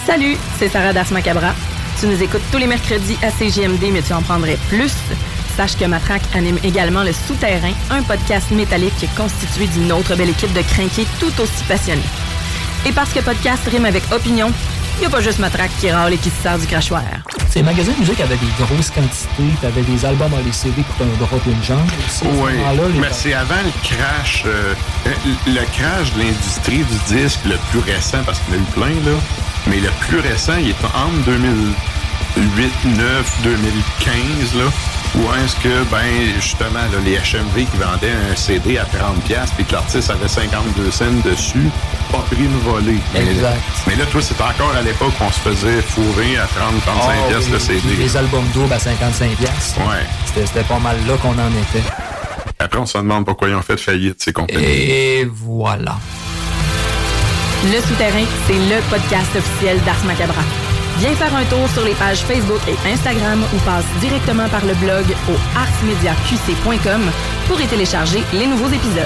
Salut, 0.06 0.36
c'est 0.60 0.70
Sarah 0.70 0.94
Das 0.94 1.10
Macabra. 1.10 1.56
Tu 2.00 2.08
nous 2.08 2.22
écoutes 2.22 2.42
tous 2.52 2.58
les 2.58 2.68
mercredis 2.68 3.18
à 3.22 3.30
CGMD, 3.32 3.92
mais 3.92 4.02
tu 4.02 4.14
en 4.14 4.22
prendrais 4.22 4.58
plus. 4.70 4.94
Sache 5.56 5.78
que 5.78 5.86
Matraque 5.86 6.24
anime 6.34 6.60
également 6.64 7.04
Le 7.04 7.14
Souterrain, 7.14 7.72
un 7.90 8.02
podcast 8.04 8.52
métallique 8.52 9.08
constitué 9.16 9.68
d'une 9.68 9.92
autre 9.94 10.16
belle 10.16 10.30
équipe 10.30 10.52
de 10.54 10.62
crinqués 10.62 11.08
tout 11.20 11.32
aussi 11.42 11.64
passionnés. 11.68 12.02
Et 12.86 12.92
parce 12.92 13.12
que 13.14 13.20
podcast 13.22 13.64
rime 13.72 13.86
avec 13.86 14.04
opinion, 14.12 14.52
il 14.98 15.02
n'y 15.02 15.06
a 15.06 15.10
pas 15.10 15.22
juste 15.22 15.40
Matraque 15.40 15.72
qui 15.80 15.90
râle 15.90 16.14
et 16.14 16.18
qui 16.18 16.30
se 16.30 16.42
sert 16.44 16.60
du 16.60 16.68
crachoir. 16.68 17.04
Ces 17.50 17.64
magasins 17.64 17.94
de 17.94 18.00
musique 18.00 18.20
avaient 18.20 18.36
des 18.36 18.64
grosses 18.66 18.90
quantités, 18.90 19.56
t'avais 19.62 19.82
des 19.84 20.06
albums 20.06 20.34
à 20.34 20.42
les 20.46 20.52
CD 20.52 20.84
pour 20.98 21.06
un 21.06 21.10
drop 21.26 21.42
et 21.48 21.52
une 21.52 21.64
jambe 21.64 21.80
Oui, 22.44 22.52
les- 22.94 23.00
mais 23.00 23.08
c'est 23.14 23.34
avant 23.34 23.56
le 23.64 23.72
crash, 23.88 24.44
euh, 24.46 24.74
le 25.48 25.62
crash 25.78 26.14
de 26.14 26.20
l'industrie 26.20 26.84
du 26.84 27.16
disque 27.16 27.40
le 27.46 27.56
plus 27.72 27.80
récent, 27.80 28.20
parce 28.26 28.40
qu'il 28.40 28.56
y 28.56 28.58
en 28.58 28.60
a 28.60 28.64
eu 28.64 28.72
plein, 28.74 29.12
là. 29.12 29.18
Mais 29.68 29.80
le 29.80 29.90
plus 30.08 30.20
récent, 30.20 30.54
il 30.60 30.70
est 30.70 30.86
entre 30.86 31.26
2008, 31.26 32.72
9, 32.98 33.38
2015, 33.44 34.56
là. 34.56 34.64
Où 35.16 35.34
est-ce 35.44 35.56
que, 35.56 35.84
ben, 35.90 36.04
justement, 36.42 36.74
là, 36.92 37.00
les 37.06 37.14
HMV 37.16 37.66
qui 37.66 37.78
vendaient 37.78 38.12
un 38.32 38.36
CD 38.36 38.78
à 38.78 38.84
30$, 38.84 39.50
puis 39.56 39.64
que 39.64 39.72
l'artiste 39.74 40.10
avait 40.10 40.28
52 40.28 40.92
cents 40.92 41.06
dessus, 41.24 41.70
pas 42.12 42.18
pris 42.30 42.44
une 42.44 42.60
volée. 42.60 43.00
Mais- 43.14 43.22
Exact. 43.32 43.62
Mais, 43.88 43.96
là, 43.96 44.06
toi, 44.12 44.22
c'est 44.22 44.40
encore 44.42 44.74
à 44.78 44.82
l'époque 44.82 45.14
qu'on 45.18 45.32
se 45.32 45.40
faisait 45.40 45.82
fourrer 45.82 46.38
à 46.38 46.46
30-35$ 46.48 47.24
Ah, 47.26 47.30
piastres 47.30 47.52
le 47.54 47.60
CD. 47.60 47.82
Les 47.98 48.18
albums 48.18 48.46
doubles 48.54 48.74
à 48.74 48.78
55$. 48.80 49.36
piastres. 49.38 49.80
Ouais. 49.80 50.04
C'était 50.26 50.46
c'était 50.46 50.64
pas 50.64 50.80
mal 50.80 50.98
là 51.08 51.16
qu'on 51.22 51.30
en 51.30 51.50
était. 51.62 51.84
Après, 52.60 52.80
on 52.80 52.86
se 52.86 52.98
demande 52.98 53.26
pourquoi 53.26 53.48
ils 53.48 53.56
ont 53.56 53.62
fait 53.62 53.78
faillite, 53.78 54.22
ces 54.22 54.34
compagnies. 54.34 54.62
Et 54.66 55.26
voilà. 55.32 55.96
Le 57.64 57.82
Souterrain, 57.82 58.26
c'est 58.48 58.54
le 58.54 58.82
podcast 58.90 59.36
officiel 59.36 59.80
d'Ars 59.86 60.04
Macabra. 60.06 60.44
Viens 61.00 61.16
faire 61.16 61.36
un 61.36 61.46
tour 61.46 61.68
sur 61.70 61.84
les 61.84 61.94
pages 61.96 62.22
Facebook 62.22 62.62
et 62.68 62.90
Instagram 62.90 63.44
ou 63.54 63.58
passe 63.60 63.86
directement 64.00 64.48
par 64.50 64.66
le 64.66 64.74
blog 64.76 65.06
au 65.30 65.58
arsmediaqc.com 65.58 67.02
pour 67.48 67.60
y 67.60 67.68
télécharger 67.68 68.24
les 68.34 68.48
nouveaux 68.48 68.70
épisodes. 68.70 69.06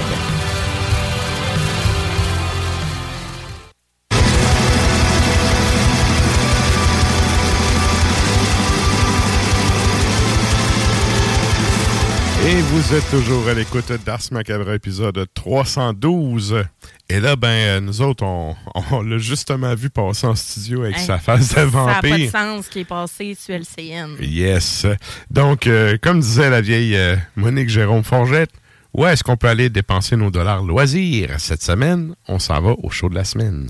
Et 12.50 12.62
vous 12.62 12.96
êtes 12.96 13.10
toujours 13.12 13.48
à 13.48 13.54
l'écoute 13.54 13.92
d'Ars 14.06 14.22
Macabre, 14.32 14.72
épisode 14.72 15.28
312. 15.34 16.64
Et 17.12 17.20
là, 17.20 17.36
ben, 17.36 17.48
euh, 17.48 17.80
nous 17.80 18.02
autres, 18.02 18.24
on, 18.24 18.56
on 18.92 19.02
l'a 19.02 19.18
justement 19.18 19.74
vu 19.74 19.90
passer 19.90 20.28
en 20.28 20.36
studio 20.36 20.84
avec 20.84 20.98
Hey, 20.98 21.06
sa 21.06 21.18
face 21.18 21.50
de 21.50 21.54
Ça 21.56 21.66
n'a 21.66 21.72
pas 21.72 22.02
de 22.02 22.08
vampire. 22.08 22.32
sens 22.32 22.68
qui 22.68 22.80
est 22.82 22.86
passé 22.86 23.36
sur 23.40 23.56
LCN. 23.56 24.16
Yes. 24.22 24.86
Donc, 25.32 25.66
euh, 25.66 25.98
comme 26.02 26.20
disait 26.20 26.50
la 26.52 26.62
vieille 26.62 26.96
euh, 26.96 27.16
Monique 27.36 27.70
Jérôme 27.70 28.04
Forgette, 28.04 28.52
où 28.94 29.06
est-ce 29.08 29.24
qu'on 29.24 29.38
peut 29.38 29.48
aller 29.48 29.70
dépenser 29.70 30.16
nos 30.18 30.30
dollars 30.30 30.64
loisirs? 30.64 31.36
Cette 31.40 31.64
semaine, 31.64 32.14
on 32.28 32.38
s'en 32.40 32.62
va 32.62 32.74
au 32.84 32.90
show 32.90 33.10
de 33.10 33.16
la 33.16 33.24
semaine. 33.24 33.70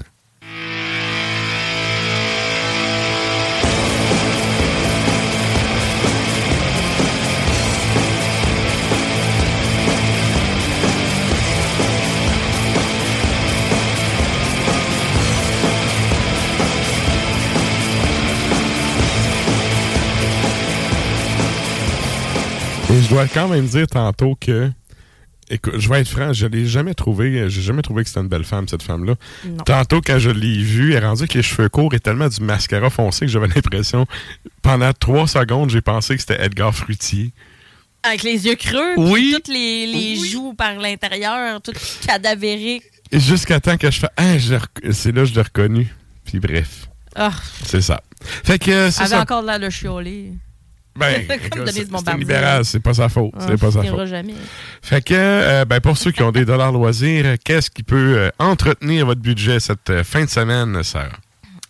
Je 23.10 23.14
dois 23.16 23.28
quand 23.28 23.48
même 23.48 23.66
dire 23.66 23.88
tantôt 23.88 24.38
que, 24.40 24.72
écoute, 25.50 25.74
je 25.80 25.90
vais 25.90 26.02
être 26.02 26.08
franc, 26.10 26.32
je 26.34 26.46
l'ai 26.46 26.66
jamais 26.68 26.94
trouvé, 26.94 27.50
j'ai 27.50 27.62
jamais 27.62 27.82
trouvé 27.82 28.04
que 28.04 28.10
c'était 28.10 28.22
une 28.22 28.28
belle 28.28 28.44
femme, 28.44 28.68
cette 28.68 28.84
femme-là. 28.84 29.16
Tantôt, 29.66 30.02
quand 30.02 30.20
je 30.20 30.30
l'ai 30.30 30.62
vue, 30.62 30.94
elle 30.94 31.04
est 31.04 31.08
rendue 31.08 31.22
avec 31.24 31.34
les 31.34 31.42
cheveux 31.44 31.70
courts 31.70 31.94
et 31.96 32.00
tellement 32.00 32.28
du 32.30 32.42
mascara 32.42 32.90
foncé 32.90 33.26
que 33.26 33.32
j'avais 33.32 33.48
l'impression, 33.48 34.06
pendant 34.62 34.94
trois 34.94 35.28
secondes, 35.28 35.70
j'ai 35.72 35.82
pensé 35.82 36.16
que 36.16 36.22
c'était 36.22 36.42
Edgar 36.44 36.74
Fruitier. 36.76 37.32
Avec 38.04 38.24
les 38.24 38.46
yeux 38.46 38.56
creux, 38.56 38.94
Oui. 38.98 39.32
toutes 39.36 39.50
les, 39.50 39.86
les 39.88 40.16
joues 40.30 40.54
par 40.54 40.76
l'intérieur, 40.76 41.62
tout 41.62 41.74
cadavérique. 42.06 42.84
Et 43.12 43.20
jusqu'à 43.20 43.60
temps 43.60 43.76
que 43.76 43.90
je 43.90 44.00
fais, 44.00 44.08
ah, 44.18 44.38
c'est 44.92 45.12
là 45.12 45.22
que 45.24 45.26
je 45.26 45.34
l'ai 45.34 45.42
reconnu. 45.42 45.94
Puis 46.26 46.40
bref, 46.40 46.88
Ah, 47.16 47.32
c'est 47.66 47.82
ça. 47.82 48.02
Fait 48.22 48.60
que 48.60 48.70
euh, 48.72 48.92
c'est 48.92 49.02
avait 49.02 49.10
ça. 49.16 49.22
encore 49.22 49.42
de. 49.42 49.48
Ben, 49.48 49.60
Comme 49.60 49.70
Denise 51.00 51.90
c'est 52.06 52.18
libéral, 52.18 52.66
c'est 52.66 52.80
pas 52.80 52.94
sa 52.94 53.10
faute. 53.10 53.32
Ah, 53.38 53.46
c'est 53.48 53.60
pas 53.60 53.72
sa 53.72 53.84
faute. 53.84 54.06
jamais. 54.08 54.34
Fait 54.82 55.02
que, 55.02 55.14
euh, 55.16 55.66
ben, 55.66 55.80
pour 55.80 55.98
ceux 55.98 56.12
qui 56.12 56.24
ont 56.24 56.32
des 56.32 56.46
dollars 56.46 56.72
loisirs, 56.72 57.36
qu'est-ce 57.44 57.70
qui 57.70 57.84
peut 57.84 58.18
euh, 58.18 58.30
entretenir 58.40 59.06
votre 59.06 59.22
budget 59.22 59.60
cette 59.60 59.90
euh, 59.90 60.04
fin 60.04 60.26
de 60.26 60.30
semaine, 60.30 60.82
Sarah? 60.84 61.10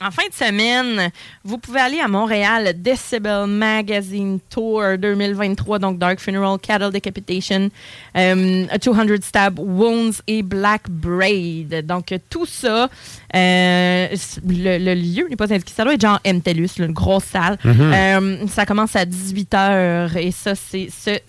En 0.01 0.11
fin 0.11 0.23
de 0.29 0.33
semaine, 0.33 1.11
vous 1.43 1.57
pouvez 1.57 1.81
aller 1.81 1.99
à 1.99 2.07
Montréal, 2.07 2.73
Decibel 2.81 3.47
Magazine 3.47 4.39
Tour 4.49 4.81
2023, 4.97 5.77
donc 5.77 5.97
Dark 5.97 6.21
Funeral, 6.21 6.57
Cattle 6.57 6.91
Decapitation, 6.93 7.69
euh, 8.15 8.65
A 8.71 8.77
200 8.77 9.01
Stab 9.21 9.59
Wounds 9.59 10.21
et 10.25 10.41
Black 10.41 10.89
Braid. 10.89 11.85
Donc, 11.85 12.13
tout 12.29 12.45
ça, 12.45 12.87
euh, 13.35 14.07
le, 14.47 14.77
le 14.77 14.93
lieu 14.93 15.27
n'est 15.29 15.35
pas 15.35 15.51
indiqué. 15.53 15.73
Ça 15.75 15.83
doit 15.83 15.95
être 15.95 16.01
genre 16.01 16.21
MTELUS, 16.25 16.77
une 16.79 16.93
grosse 16.93 17.25
salle. 17.25 17.57
Mhm. 17.65 17.91
Euh, 17.93 18.47
ça 18.47 18.65
commence 18.65 18.95
à 18.95 19.03
18h 19.03 20.17
et 20.17 20.31
ça, 20.31 20.55
c'est 20.55 20.87
ce 20.89 21.19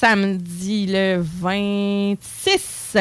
samedi 0.00 0.86
le 0.88 1.18
26. 1.22 2.96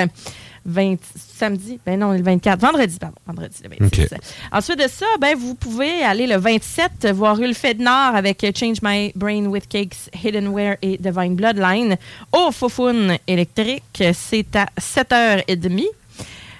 20, 0.65 0.97
samedi, 1.15 1.79
ben 1.85 1.99
non, 1.99 2.11
le 2.11 2.21
24, 2.21 2.59
vendredi, 2.59 2.97
pardon, 2.99 3.17
vendredi 3.27 3.57
le 3.63 3.69
26. 3.79 4.03
OK. 4.03 4.19
Ensuite 4.51 4.79
de 4.79 4.87
ça, 4.89 5.05
ben, 5.19 5.37
vous 5.37 5.53
pouvez 5.53 6.03
aller 6.03 6.27
le 6.27 6.37
27 6.37 7.07
voir 7.13 7.39
Ulf 7.39 7.63
Nord 7.77 8.15
avec 8.15 8.45
Change 8.57 8.77
My 8.81 9.11
Brain 9.15 9.45
with 9.45 9.67
Cakes, 9.67 10.09
Hiddenware 10.23 10.77
et 10.81 10.97
Divine 10.97 11.35
Bloodline 11.35 11.97
au 12.31 12.51
Fofun 12.51 13.17
électrique. 13.27 14.03
C'est 14.13 14.55
à 14.55 14.67
7h30. 14.79 15.83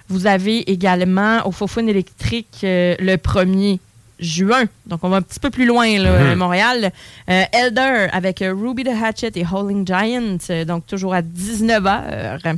Vous 0.07 0.27
avez 0.27 0.69
également 0.71 1.45
au 1.47 1.51
Fofun 1.51 1.87
électrique 1.87 2.59
euh, 2.63 2.95
le 2.99 3.15
1er 3.15 3.79
juin. 4.19 4.65
Donc, 4.85 4.99
on 5.03 5.09
va 5.09 5.17
un 5.17 5.21
petit 5.21 5.39
peu 5.39 5.49
plus 5.49 5.65
loin, 5.65 5.97
là, 5.97 6.31
à 6.31 6.35
Montréal. 6.35 6.91
Euh, 7.29 7.43
Elder 7.51 8.07
avec 8.11 8.39
Ruby 8.39 8.83
the 8.83 8.89
Hatchet 8.89 9.31
et 9.35 9.45
Howling 9.45 9.85
Giant, 9.85 10.37
euh, 10.49 10.63
donc 10.63 10.85
toujours 10.85 11.13
à 11.13 11.21
19h. 11.21 12.57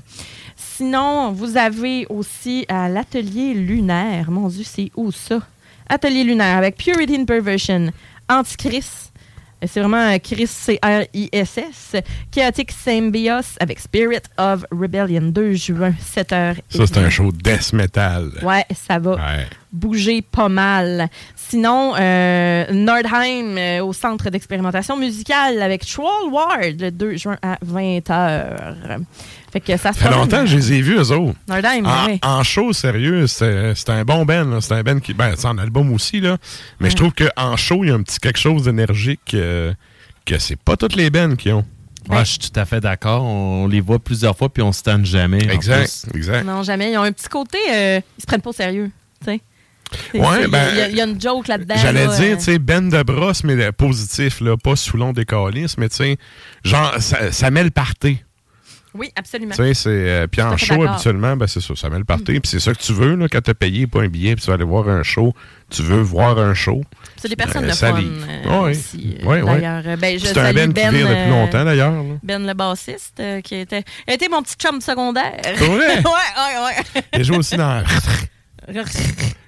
Sinon, 0.58 1.32
vous 1.32 1.56
avez 1.56 2.06
aussi 2.10 2.66
à 2.68 2.90
l'Atelier 2.90 3.54
Lunaire. 3.54 4.32
Mon 4.32 4.48
Dieu, 4.50 4.64
c'est 4.66 4.92
où 4.96 5.12
ça? 5.12 5.40
Atelier 5.88 6.24
Lunaire 6.24 6.58
avec 6.58 6.76
Purity 6.78 7.16
and 7.18 7.26
Perversion, 7.26 7.92
Antichrist. 8.28 9.14
Euh, 9.64 9.68
C'est 9.72 9.80
vraiment 9.80 9.98
euh, 10.14 10.18
Chris, 10.22 10.48
C-R-I-S-S. 10.48 11.96
Chaotic 12.32 12.72
Symbios 12.72 13.56
avec 13.60 13.80
Spirit 13.80 14.22
of 14.38 14.66
Rebellion, 14.72 15.22
2 15.32 15.54
juin, 15.54 15.94
7h. 16.14 16.58
Ça, 16.70 16.88
c'est 16.88 16.98
un 16.98 17.10
show 17.10 17.32
death 17.32 17.74
metal. 17.74 18.32
Ouais, 18.44 18.66
ça 18.76 19.00
va 19.00 19.16
bouger 19.78 20.22
pas 20.22 20.50
mal. 20.50 21.10
Sinon, 21.36 21.94
euh, 21.98 22.66
Nordheim 22.72 23.58
euh, 23.58 23.84
au 23.84 23.94
centre 23.94 24.30
d'expérimentation 24.30 24.98
musicale 24.98 25.62
avec 25.62 25.86
Troll 25.86 26.30
Ward 26.32 26.80
le 26.80 26.92
2 26.92 27.16
juin 27.18 27.38
à 27.42 27.58
20h. 27.66 29.00
Fait 29.52 29.62
que 29.62 29.78
ça 29.78 29.94
se 29.94 30.00
fait 30.00 30.12
longtemps 30.12 30.42
que 30.42 30.48
je 30.48 30.58
les 30.58 30.74
ai 30.74 30.82
vus, 30.82 30.96
eux 30.98 31.12
autres. 31.12 31.38
Nordheim, 31.48 31.86
en, 31.86 32.08
oui. 32.08 32.20
en 32.22 32.44
show, 32.44 32.74
sérieux, 32.74 33.28
c'est 33.28 33.74
c'est 33.76 33.90
un 33.90 34.04
bon 34.04 34.26
là. 34.26 34.60
C'est 34.60 34.74
un 34.74 34.84
band 34.84 35.00
qui. 35.00 35.14
Ben, 35.14 35.34
c'est 35.38 35.48
en 35.48 35.58
album 35.58 35.94
aussi, 35.94 36.20
là. 36.20 36.38
Mais 36.80 36.90
je 36.90 36.96
trouve 36.96 37.14
qu'en 37.14 37.56
show, 37.56 37.84
il 37.84 37.88
y 37.90 37.92
a 37.92 37.96
un 37.96 38.04
petit 38.04 38.20
quelque 38.20 38.40
chose 38.40 38.64
d'énergique 38.64 39.34
euh, 39.34 39.74
que 40.26 40.38
c'est 40.38 40.60
pas 40.60 40.76
toutes 40.76 40.96
les 40.96 41.10
bands 41.10 41.36
qui 41.36 41.52
ont. 41.52 41.64
Ouais, 42.10 42.20
je 42.20 42.32
suis 42.32 42.40
tout 42.40 42.60
à 42.60 42.66
fait 42.66 42.80
d'accord. 42.80 43.24
On 43.24 43.68
les 43.68 43.82
voit 43.82 44.00
plusieurs 44.00 44.38
fois 44.38 44.50
puis 44.50 44.64
on 44.64 44.72
se 44.72 44.82
tanne 44.84 45.06
jamais. 45.06 45.40
Exact, 45.50 46.06
exact. 46.14 46.44
Non, 46.46 46.64
jamais. 46.64 46.92
Ils 46.92 46.98
ont 46.98 47.04
un 47.04 47.12
petit 47.12 47.28
côté, 47.28 47.58
euh, 47.72 48.00
ils 48.18 48.22
se 48.22 48.26
prennent 48.28 48.42
pas 48.42 48.50
au 48.50 48.54
sérieux. 48.54 48.92
tu 49.22 49.26
sais. 49.32 49.32
C'est- 49.36 49.42
Ouais, 50.14 50.22
c'est- 50.22 50.38
il 50.38 50.42
y 50.42 50.44
a- 50.44 50.48
ben, 50.48 50.68
il 50.72 50.78
y, 50.78 50.82
a- 50.82 50.88
il 50.90 50.96
y 50.96 51.02
a 51.02 51.06
une 51.06 51.20
joke 51.22 51.48
là-dedans. 51.48 51.76
J'allais 51.78 52.06
là, 52.08 52.16
dire, 52.18 52.34
euh, 52.34 52.38
tu 52.38 52.44
sais, 52.44 52.60
ben 52.60 52.90
de 52.90 53.04
brosse, 53.04 53.44
mais 53.44 53.72
positif, 53.72 54.42
là, 54.42 54.58
pas 54.58 54.76
sous 54.76 54.98
long 54.98 55.14
des 55.14 55.26
calices, 55.26 55.78
mais 55.78 55.90
tu 55.90 55.96
sais, 55.98 56.18
genre, 56.64 56.96
ça, 57.00 57.32
ça 57.32 57.52
met 57.52 57.64
le 57.64 57.72
party. 57.72 58.24
Oui, 58.94 59.12
absolument. 59.16 59.54
Tu 59.54 59.62
sais, 59.62 59.74
c'est. 59.76 59.90
euh, 59.90 60.28
puis 60.28 60.42
en 60.42 60.58
show, 60.58 60.82
habituellement, 60.84 61.38
ben, 61.38 61.46
c'est 61.46 61.62
ça, 61.62 61.76
ça 61.76 61.88
met 61.90 62.00
le 62.00 62.04
party. 62.04 62.40
Puis 62.40 62.50
c'est 62.50 62.60
ça 62.60 62.74
que 62.74 62.80
tu 62.82 62.94
veux, 62.94 63.16
là, 63.16 63.28
quand 63.32 63.42
t'as 63.42 63.54
payé 63.54 63.86
pas 63.86 64.02
un 64.02 64.08
billet, 64.08 64.34
puis 64.36 64.44
tu 64.44 64.48
vas 64.50 64.56
aller 64.56 64.64
voir 64.64 64.90
un 64.90 65.04
show. 65.04 65.36
Tu 65.70 65.84
veux 65.84 66.02
voir 66.02 66.40
un 66.40 66.56
show. 66.56 66.82
C'est 67.18 67.28
des 67.28 67.36
personnes 67.36 67.66
Euh, 67.66 67.70
de 67.70 67.74
fun 67.74 67.94
euh, 67.96 68.64
Ouais. 68.64 68.72
aussi, 68.72 69.18
d'ailleurs. 69.24 69.84
Euh, 69.86 69.98
Ben, 69.98 70.18
je 70.18 70.26
C'est 70.26 70.32
un 70.40 70.46
salue 70.46 70.56
band 70.56 70.68
qui 70.68 70.74
Ben, 70.74 70.92
vire 70.96 71.08
depuis 71.10 71.30
longtemps, 71.30 71.66
d'ailleurs. 71.66 71.92
là. 71.92 72.00
Ben 72.24 72.48
le 72.48 72.54
bassiste, 72.56 73.22
qui 73.44 73.56
était, 73.56 73.84
été 74.08 74.30
mon 74.30 74.42
petit 74.42 74.56
chum 74.56 74.82
secondaire. 74.82 75.34
Pour 75.60 75.68
vrai? 75.76 75.88
ouais, 75.98 76.02
ouais, 76.04 76.66
ouais. 76.96 77.02
Il 77.14 77.24
joue 77.24 77.36
aussi 77.36 77.56
dans. 77.56 77.84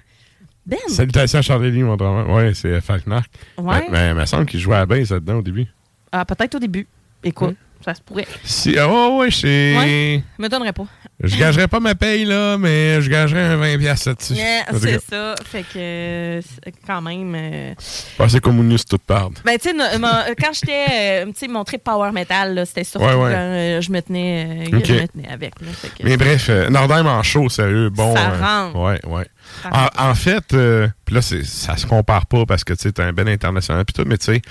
Ben, 0.66 0.78
Salutations 0.88 1.38
à 1.38 1.42
Charlie, 1.42 1.82
mon 1.82 1.96
drame. 1.96 2.30
Ouais, 2.30 2.54
c'est 2.54 2.80
Falknark. 2.80 3.30
Ouais. 3.58 3.80
Ben, 3.86 3.92
ben, 3.92 4.10
il 4.10 4.14
me 4.20 4.26
semble 4.26 4.46
qu'il 4.46 4.60
jouait 4.60 4.76
à 4.76 4.80
la 4.80 4.86
base 4.86 5.10
là-dedans 5.10 5.36
au 5.38 5.42
début. 5.42 5.66
ah, 6.12 6.24
peut-être 6.24 6.54
au 6.56 6.58
début. 6.58 6.86
Écoute, 7.24 7.56
ça 7.84 7.94
se 7.94 8.00
pourrait. 8.02 8.26
Si, 8.44 8.76
ah, 8.78 8.88
ouais, 9.10 9.30
c'est. 9.30 9.76
Ouais, 9.76 10.22
me 10.38 10.48
donnerait 10.48 10.72
pas. 10.72 10.86
Je 11.22 11.36
gagerais 11.36 11.68
pas 11.68 11.80
ma 11.80 11.94
paye, 11.94 12.24
là, 12.24 12.56
mais 12.56 13.02
je 13.02 13.10
gagerais 13.10 13.42
un 13.42 13.56
20$ 13.58 13.78
piastres 13.78 14.08
là-dessus. 14.08 14.32
Yeah, 14.34 14.64
c'est 14.80 15.00
ça. 15.10 15.34
Fait 15.44 15.62
que, 15.62 15.76
euh, 15.76 16.40
quand 16.86 17.02
même. 17.02 17.34
euh, 17.36 17.74
ah, 18.18 18.26
c'est 18.28 18.40
communiste 18.40 18.88
toute 18.88 19.02
part. 19.02 19.28
Ben, 19.44 19.58
tu 19.58 19.68
sais, 19.70 19.98
ma- 19.98 20.24
quand 20.40 20.52
j'étais. 20.54 20.86
euh, 20.90 21.26
tu 21.26 21.32
sais, 21.36 21.48
mon 21.48 21.62
trip 21.64 21.84
power 21.84 22.10
metal, 22.12 22.62
c'était 22.66 22.84
surtout 22.84 23.06
Ouais, 23.06 23.14
ouais. 23.14 23.32
quand 23.32 23.38
euh, 23.38 23.80
je 23.82 23.90
me 23.92 24.00
tenais, 24.00 24.46
euh, 24.46 24.64
je 24.70 24.92
me 24.94 25.06
tenais 25.08 25.28
avec. 25.30 25.60
là. 25.60 25.68
Fait 25.72 25.88
que- 25.88 26.04
Mais 26.04 26.16
bref, 26.16 26.46
euh, 26.48 26.70
Nordheim 26.70 27.06
en 27.06 27.22
show, 27.22 27.48
sérieux, 27.50 27.90
bon. 27.90 28.14
Ça 28.16 28.30
euh, 28.30 28.40
rentre. 28.40 28.78
ouais, 28.78 29.00
ouais. 29.06 29.26
En, 29.70 30.10
en 30.10 30.14
fait, 30.14 30.54
euh, 30.54 30.88
puis 31.04 31.14
là, 31.16 31.20
ça 31.22 31.76
se 31.76 31.86
compare 31.86 32.24
pas 32.26 32.46
parce 32.46 32.64
que 32.64 32.72
tu 32.72 32.82
sais, 32.82 32.92
t'es 32.92 33.02
un 33.02 33.12
bel 33.12 33.28
international 33.28 33.84
puis 33.84 33.92
tout, 33.92 34.08
mais 34.08 34.16
tu 34.16 34.26
sais, 34.26 34.42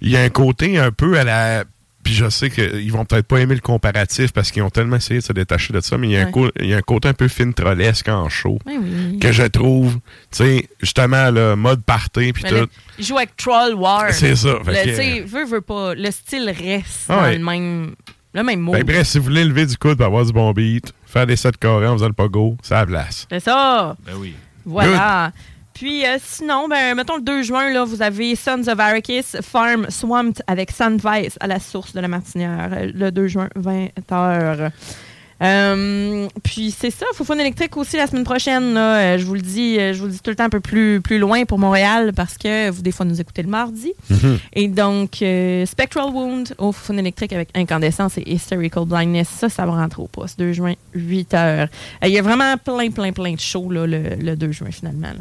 il 0.00 0.10
y 0.10 0.16
a 0.16 0.20
un 0.22 0.28
côté 0.28 0.78
un 0.78 0.92
peu 0.92 1.18
à 1.18 1.24
la. 1.24 1.64
Puis 2.04 2.14
je 2.14 2.28
sais 2.28 2.50
qu'ils 2.50 2.90
vont 2.92 3.04
peut-être 3.04 3.26
pas 3.28 3.38
aimer 3.38 3.54
le 3.54 3.60
comparatif 3.60 4.32
parce 4.32 4.50
qu'ils 4.50 4.62
ont 4.62 4.70
tellement 4.70 4.96
essayé 4.96 5.20
de 5.20 5.24
se 5.24 5.32
détacher 5.32 5.72
de 5.72 5.80
ça, 5.80 5.96
mais 5.98 6.08
il 6.08 6.12
y 6.12 6.16
a, 6.16 6.22
un, 6.22 6.24
Ouais. 6.26 6.32
co- 6.32 6.50
il 6.60 6.66
y 6.66 6.74
a 6.74 6.78
un 6.78 6.82
côté 6.82 7.08
un 7.08 7.14
peu 7.14 7.28
fin 7.28 7.50
trollesque 7.52 8.08
en 8.08 8.28
show 8.28 8.58
Oui, 8.66 8.78
oui. 8.82 9.18
que 9.20 9.30
je 9.30 9.44
trouve, 9.44 9.94
tu 9.94 10.00
sais, 10.32 10.68
justement, 10.80 11.30
le 11.30 11.54
mode 11.54 11.82
party 11.84 12.32
puis 12.32 12.42
tout. 12.42 12.54
le- 12.54 12.68
il 12.98 13.04
joue 13.04 13.16
avec 13.18 13.36
Troll 13.36 13.74
War. 13.74 14.12
C'est 14.12 14.34
ça, 14.34 14.56
Tu 14.66 14.72
sais, 14.94 15.20
veut, 15.20 15.44
veut 15.46 15.60
pas. 15.60 15.94
Le 15.94 16.10
style 16.10 16.50
reste 16.50 17.06
Ah 17.08 17.16
dans 17.16 17.22
ouais. 17.22 17.38
le 17.38 17.44
même, 17.44 17.94
le 18.34 18.42
même 18.42 18.60
mot. 18.60 18.72
Ben, 18.72 18.82
bref, 18.82 19.06
si 19.06 19.18
vous 19.18 19.24
voulez 19.24 19.44
lever 19.44 19.66
du 19.66 19.76
coude 19.76 19.96
pour 19.96 20.06
avoir 20.06 20.24
du 20.24 20.32
bon 20.32 20.50
beat, 20.52 20.92
faire 21.06 21.26
des 21.26 21.36
sets 21.36 21.52
carrés 21.60 21.86
en 21.86 21.92
faisant 21.94 22.08
le 22.08 22.14
pogo, 22.14 22.56
ça 22.62 22.78
a 22.78 22.80
la 22.80 22.86
place. 22.86 23.26
C'est 23.30 23.40
ça. 23.40 23.96
Ben 24.04 24.14
oui. 24.18 24.34
Voilà. 24.64 25.32
Puis 25.74 26.06
euh, 26.06 26.18
sinon, 26.22 26.68
ben, 26.68 26.94
mettons 26.94 27.16
le 27.16 27.22
2 27.22 27.42
juin, 27.42 27.70
là, 27.72 27.84
vous 27.84 28.02
avez 28.02 28.36
Sons 28.36 28.68
of 28.68 28.78
Arrakis 28.78 29.24
Farm 29.42 29.86
Swamped 29.90 30.42
avec 30.46 30.70
Sunvice 30.70 31.36
à 31.40 31.46
la 31.46 31.58
source 31.58 31.94
de 31.94 32.00
la 32.00 32.08
Martinière. 32.08 32.70
euh, 32.72 32.90
Le 32.94 33.10
2 33.10 33.26
juin, 33.26 33.48
20h. 33.56 34.70
Euh, 35.42 36.28
puis 36.44 36.70
c'est 36.70 36.90
ça, 36.90 37.06
Foufoune 37.14 37.40
électrique 37.40 37.76
aussi 37.76 37.96
la 37.96 38.06
semaine 38.06 38.24
prochaine. 38.24 38.74
là. 38.74 38.96
Euh, 39.14 39.18
je 39.18 39.24
vous 39.24 39.34
le 39.34 39.40
dis, 39.40 39.78
euh, 39.78 39.92
je 39.92 39.98
vous 40.00 40.06
le 40.06 40.12
dis 40.12 40.20
tout 40.20 40.30
le 40.30 40.36
temps 40.36 40.44
un 40.44 40.50
peu 40.50 40.60
plus, 40.60 41.00
plus 41.00 41.18
loin 41.18 41.44
pour 41.44 41.58
Montréal 41.58 42.12
parce 42.14 42.38
que 42.38 42.70
vous 42.70 42.82
des 42.82 42.92
fois 42.92 43.04
nous 43.06 43.20
écoutez 43.20 43.42
le 43.42 43.48
mardi. 43.48 43.92
Mhm. 44.10 44.38
Et 44.52 44.68
donc 44.68 45.20
euh, 45.22 45.66
Spectral 45.66 46.10
Wound 46.10 46.54
au 46.58 46.70
Foufoune 46.72 46.98
électrique 47.00 47.32
avec 47.32 47.48
Incandescence 47.56 48.18
et 48.18 48.22
Hysterical 48.32 48.84
Blindness, 48.84 49.28
ça, 49.28 49.48
ça 49.48 49.66
va 49.66 49.72
rentrer 49.72 50.02
au 50.02 50.06
poste. 50.08 50.38
2 50.38 50.52
juin, 50.52 50.74
8 50.94 51.34
heures. 51.34 51.68
Il 52.04 52.10
y 52.10 52.18
a 52.18 52.22
vraiment 52.22 52.56
plein, 52.56 52.90
plein, 52.90 53.12
plein 53.12 53.32
de 53.34 53.40
shows 53.40 53.70
là, 53.70 53.86
le, 53.86 54.14
le 54.20 54.36
2 54.36 54.52
juin 54.52 54.70
finalement. 54.70 55.08
là. 55.08 55.14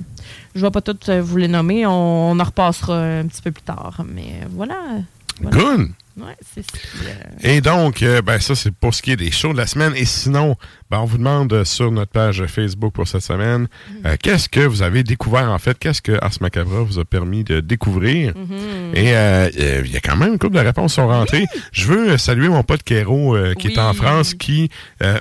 Je 0.53 0.59
ne 0.59 0.65
vais 0.65 0.71
pas 0.71 0.81
toutes 0.81 1.09
vous 1.09 1.37
les 1.37 1.47
nommer, 1.47 1.85
on, 1.85 2.31
on 2.31 2.39
en 2.39 2.43
repassera 2.43 2.97
un 3.01 3.25
petit 3.25 3.41
peu 3.41 3.51
plus 3.51 3.63
tard. 3.63 4.01
Mais 4.13 4.41
voilà. 4.51 4.75
voilà. 5.41 5.57
Good. 5.57 5.87
Ouais, 6.23 6.35
c'est 6.53 6.63
euh, 7.07 7.55
Et 7.55 7.61
donc, 7.61 8.03
euh, 8.03 8.21
ben 8.21 8.39
ça, 8.39 8.53
c'est 8.55 8.71
pour 8.71 8.93
ce 8.93 9.01
qui 9.01 9.11
est 9.11 9.15
des 9.15 9.31
shows 9.31 9.53
de 9.53 9.57
la 9.57 9.65
semaine. 9.65 9.93
Et 9.95 10.05
sinon, 10.05 10.55
ben, 10.91 10.99
on 10.99 11.05
vous 11.05 11.17
demande 11.17 11.63
sur 11.63 11.91
notre 11.91 12.11
page 12.11 12.45
Facebook 12.45 12.93
pour 12.93 13.07
cette 13.07 13.23
semaine, 13.23 13.67
euh, 14.05 14.15
qu'est-ce 14.21 14.47
que 14.49 14.59
vous 14.59 14.81
avez 14.83 15.03
découvert 15.03 15.49
en 15.49 15.57
fait? 15.57 15.79
Qu'est-ce 15.79 16.01
que 16.01 16.11
Ars 16.21 16.31
Macabra 16.41 16.83
vous 16.83 16.99
a 16.99 17.05
permis 17.05 17.43
de 17.43 17.59
découvrir? 17.59 18.33
Et 18.93 19.15
euh, 19.15 19.49
euh, 19.59 19.81
il 19.85 19.91
y 19.91 19.97
a 19.97 19.99
quand 19.99 20.15
même 20.15 20.33
une 20.33 20.37
couple 20.39 20.55
de 20.55 20.59
réponses 20.59 20.91
qui 20.91 20.95
sont 20.95 21.07
rentrées. 21.07 21.45
Je 21.71 21.87
veux 21.87 22.17
saluer 22.17 22.49
mon 22.49 22.61
pote 22.63 22.83
Kéro 22.83 23.35
qui 23.57 23.69
est 23.69 23.79
en 23.79 23.93
France, 23.93 24.33
qui 24.33 24.69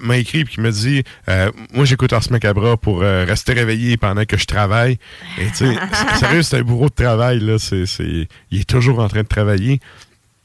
m'a 0.03 0.17
écrit 0.19 0.41
et 0.41 0.45
qui 0.45 0.61
me 0.61 0.71
dit 0.71 1.03
Moi, 1.73 1.85
j'écoute 1.85 2.13
Ars 2.13 2.31
Macabra 2.31 2.77
pour 2.77 3.01
rester 3.01 3.53
réveillé 3.55 3.97
pendant 3.97 4.25
que 4.25 4.37
je 4.37 4.45
travaille. 4.45 4.99
Et 5.39 5.47
tu 5.47 5.55
sais, 5.55 5.75
c'est- 5.93 6.19
sérieux, 6.19 6.43
c'est 6.43 6.59
un 6.59 6.63
bourreau 6.63 6.89
de 6.89 6.95
travail. 6.95 7.41
Là. 7.41 7.57
Il 8.51 8.61
est 8.61 8.69
toujours 8.69 8.99
en 8.99 9.09
train 9.09 9.23
de 9.23 9.29
travailler. 9.29 9.81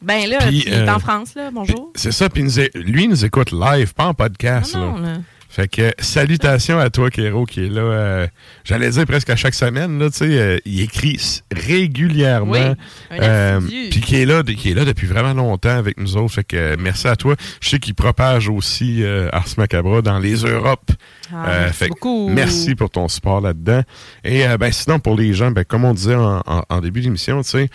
Ben 0.06 0.30
là, 0.30 0.38
il 0.51 0.68
est 0.68 0.74
euh, 0.88 0.93
en 0.93 0.99
France, 0.99 1.34
là. 1.36 1.49
Bonjour. 1.51 1.91
C'est 1.95 2.12
ça, 2.12 2.30
puis 2.30 2.43
lui, 2.76 3.03
il 3.03 3.10
nous 3.10 3.26
écoute 3.26 3.51
live, 3.51 3.93
pas 3.93 4.06
en 4.06 4.14
podcast. 4.14 4.76
Non, 4.76 4.97
là. 4.99 5.08
là. 5.14 5.18
Fait 5.49 5.70
que 5.70 5.89
salutations 5.99 6.80
à 6.80 6.89
toi, 6.89 7.10
Kéro, 7.10 7.45
qui 7.45 7.62
est 7.66 7.70
là. 7.70 7.80
euh, 7.82 8.28
J'allais 8.66 8.89
dire 8.89 9.06
presque 9.06 9.30
à 9.30 9.38
chaque 9.38 9.53
semaine. 9.53 9.97
Là, 9.99 10.10
tu 10.10 10.18
sais, 10.18 10.26
euh, 10.38 10.58
il 10.66 10.82
écrit 10.82 11.18
régulièrement. 11.56 12.51
Oui, 12.51 13.18
euh. 13.22 13.62
Puis 13.89 14.01
qui 14.01 14.18
est 14.18 14.26
là, 14.26 14.43
qui 14.43 14.72
est 14.72 14.74
là 14.74 14.84
depuis 14.84 15.08
vraiment 15.08 15.34
longtemps 15.34 15.70
avec 15.78 15.97
nous 15.97 16.18
autres. 16.18 16.34
Fait 16.34 16.43
que 16.43 16.58
euh, 16.58 16.76
merci 16.78 17.08
à 17.08 17.16
toi. 17.16 17.36
Je 17.62 17.70
sais 17.70 17.80
qu'il 17.80 17.95
propage 17.95 18.49
aussi 18.49 19.01
euh, 19.03 19.30
Ars 19.32 19.45
Macabra 19.58 20.01
dans 20.01 20.20
les 20.20 20.36
Europes. 20.43 20.91
Ah, 21.34 21.49
Euh, 21.49 21.72
fait 21.72 21.88
beaucoup. 21.88 22.28
merci 22.28 22.76
pour 22.76 22.89
ton 22.89 23.08
support 23.08 23.39
là-dedans. 23.39 23.82
Et 24.26 24.45
euh, 24.45 24.58
ben 24.58 24.74
sinon, 24.74 24.99
pour 24.99 25.16
les 25.16 25.34
gens, 25.34 25.51
ben, 25.51 25.64
comme 25.64 25.86
on 25.86 25.93
disait 25.93 26.16
en, 26.16 26.41
en- 26.45 26.64
en 26.68 26.82
début 26.82 26.99
d'émission, 26.99 27.41
tu 27.43 27.49
sais, 27.49 27.70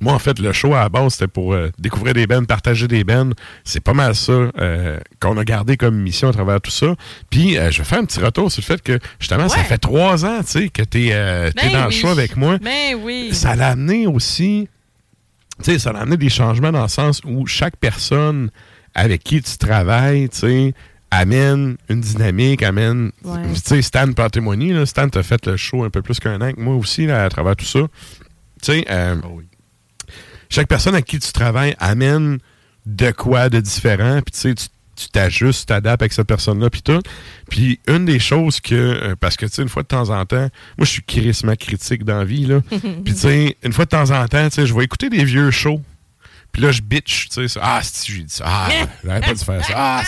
moi, 0.00 0.12
en 0.14 0.18
fait, 0.18 0.38
le 0.38 0.52
show 0.52 0.74
à 0.74 0.80
la 0.80 0.88
base, 0.88 1.14
c'était 1.14 1.28
pour 1.28 1.52
euh, 1.54 1.70
découvrir 1.78 2.14
des 2.14 2.26
bennes, 2.26 2.46
partager 2.46 2.88
des 2.88 3.04
bennes. 3.04 3.34
C'est 3.64 3.80
pas 3.82 3.94
mal 3.94 4.14
ça 4.14 4.32
euh, 4.32 4.98
qu'on 5.20 5.36
a 5.36 5.44
gardé 5.44 5.76
comme 5.76 5.96
mission 5.96 6.28
à 6.28 6.32
travers 6.32 6.60
tout 6.60 6.70
ça. 6.70 6.94
Puis, 7.30 7.58
euh, 7.58 7.70
je 7.70 7.78
vais 7.78 7.84
faire 7.84 7.98
un 7.98 8.04
petit 8.04 8.20
retour 8.20 8.50
sur 8.50 8.60
le 8.62 8.66
fait 8.66 8.82
que, 8.82 8.98
justement, 9.18 9.48
ça 9.48 9.64
fait 9.64 9.78
trois 9.78 10.24
ans, 10.24 10.40
tu 10.40 10.46
sais, 10.46 10.68
que 10.68 10.82
t'es 10.82 11.08
euh, 11.12 11.50
t'es 11.50 11.68
Ben 11.68 11.72
dans 11.72 11.82
le 11.82 11.88
oui. 11.88 11.94
show 11.94 12.08
avec 12.08 12.36
moi. 12.36 12.58
Ben 12.58 12.96
oui. 13.02 13.30
Ça 13.32 13.56
l'a 13.56 13.68
amené 13.68 14.06
aussi, 14.06 14.68
tu 15.62 15.72
sais, 15.72 15.78
ça 15.78 15.92
l'a 15.92 16.00
amené 16.00 16.16
des 16.16 16.28
changements 16.28 16.72
dans 16.72 16.82
le 16.82 16.88
sens 16.88 17.20
où 17.24 17.46
chaque 17.46 17.76
personne 17.76 18.50
avec 18.94 19.22
qui 19.22 19.42
tu 19.42 19.58
travailles, 19.58 20.28
tu 20.28 20.38
sais, 20.38 20.74
amène 21.10 21.76
une 21.88 22.00
dynamique, 22.00 22.62
amène... 22.62 23.12
Ouais. 23.24 23.40
Tu 23.54 23.60
sais, 23.64 23.82
Stan 23.82 24.12
peut 24.12 24.22
en 24.22 24.28
témoigner, 24.28 24.72
là. 24.72 24.84
Stan 24.86 25.08
t'a 25.08 25.22
fait 25.22 25.46
le 25.46 25.56
show 25.56 25.84
un 25.84 25.90
peu 25.90 26.02
plus 26.02 26.20
qu'un 26.20 26.40
an 26.42 26.52
que 26.52 26.60
moi 26.60 26.74
aussi, 26.74 27.06
là, 27.06 27.24
à 27.24 27.28
travers 27.30 27.56
tout 27.56 27.64
ça. 27.64 27.80
Tu 28.62 28.72
sais, 28.72 28.84
euh, 28.90 29.16
chaque 30.48 30.68
personne 30.68 30.94
avec 30.94 31.06
qui 31.06 31.18
tu 31.18 31.32
travailles 31.32 31.74
amène 31.78 32.38
de 32.86 33.10
quoi 33.10 33.48
de 33.48 33.60
différent, 33.60 34.20
puis 34.24 34.32
tu 34.32 34.38
sais, 34.40 34.54
tu 34.54 34.66
tu 34.98 35.08
t'ajustes, 35.08 35.60
tu 35.60 35.66
t'adaptes 35.66 36.02
avec 36.02 36.12
cette 36.12 36.26
personne-là, 36.26 36.70
puis 36.70 36.82
tout. 36.82 37.00
Puis 37.48 37.78
une 37.86 38.04
des 38.04 38.18
choses 38.18 38.60
que, 38.60 38.74
euh, 38.74 39.14
parce 39.18 39.36
que 39.36 39.46
tu 39.46 39.52
sais, 39.52 39.62
une 39.62 39.68
fois 39.68 39.82
de 39.82 39.88
temps 39.88 40.10
en 40.10 40.26
temps, 40.26 40.48
moi 40.76 40.84
je 40.84 40.90
suis 40.90 41.02
crissement 41.02 41.54
critique 41.54 42.04
dans 42.04 42.18
la 42.18 42.24
vie, 42.24 42.46
là. 42.46 42.60
puis 42.70 43.14
tu 43.14 43.14
sais, 43.14 43.56
une 43.62 43.72
fois 43.72 43.84
de 43.84 43.90
temps 43.90 44.10
en 44.10 44.26
temps, 44.26 44.48
tu 44.48 44.56
sais, 44.56 44.66
je 44.66 44.74
vais 44.74 44.84
écouter 44.84 45.08
des 45.08 45.24
vieux 45.24 45.50
shows, 45.50 45.80
puis 46.52 46.62
là 46.62 46.72
je 46.72 46.82
bitch, 46.82 47.28
tu 47.28 47.34
sais, 47.34 47.48
ça. 47.48 47.60
ah, 47.62 47.80
si 47.82 48.12
j'ai 48.12 48.22
dit 48.22 48.34
ça, 48.34 48.44
ah, 48.46 48.68
j'aurais 49.04 49.20
pas 49.20 49.34
dû 49.34 49.44
faire 49.44 49.64
ça, 49.64 49.74
ah, 49.76 50.02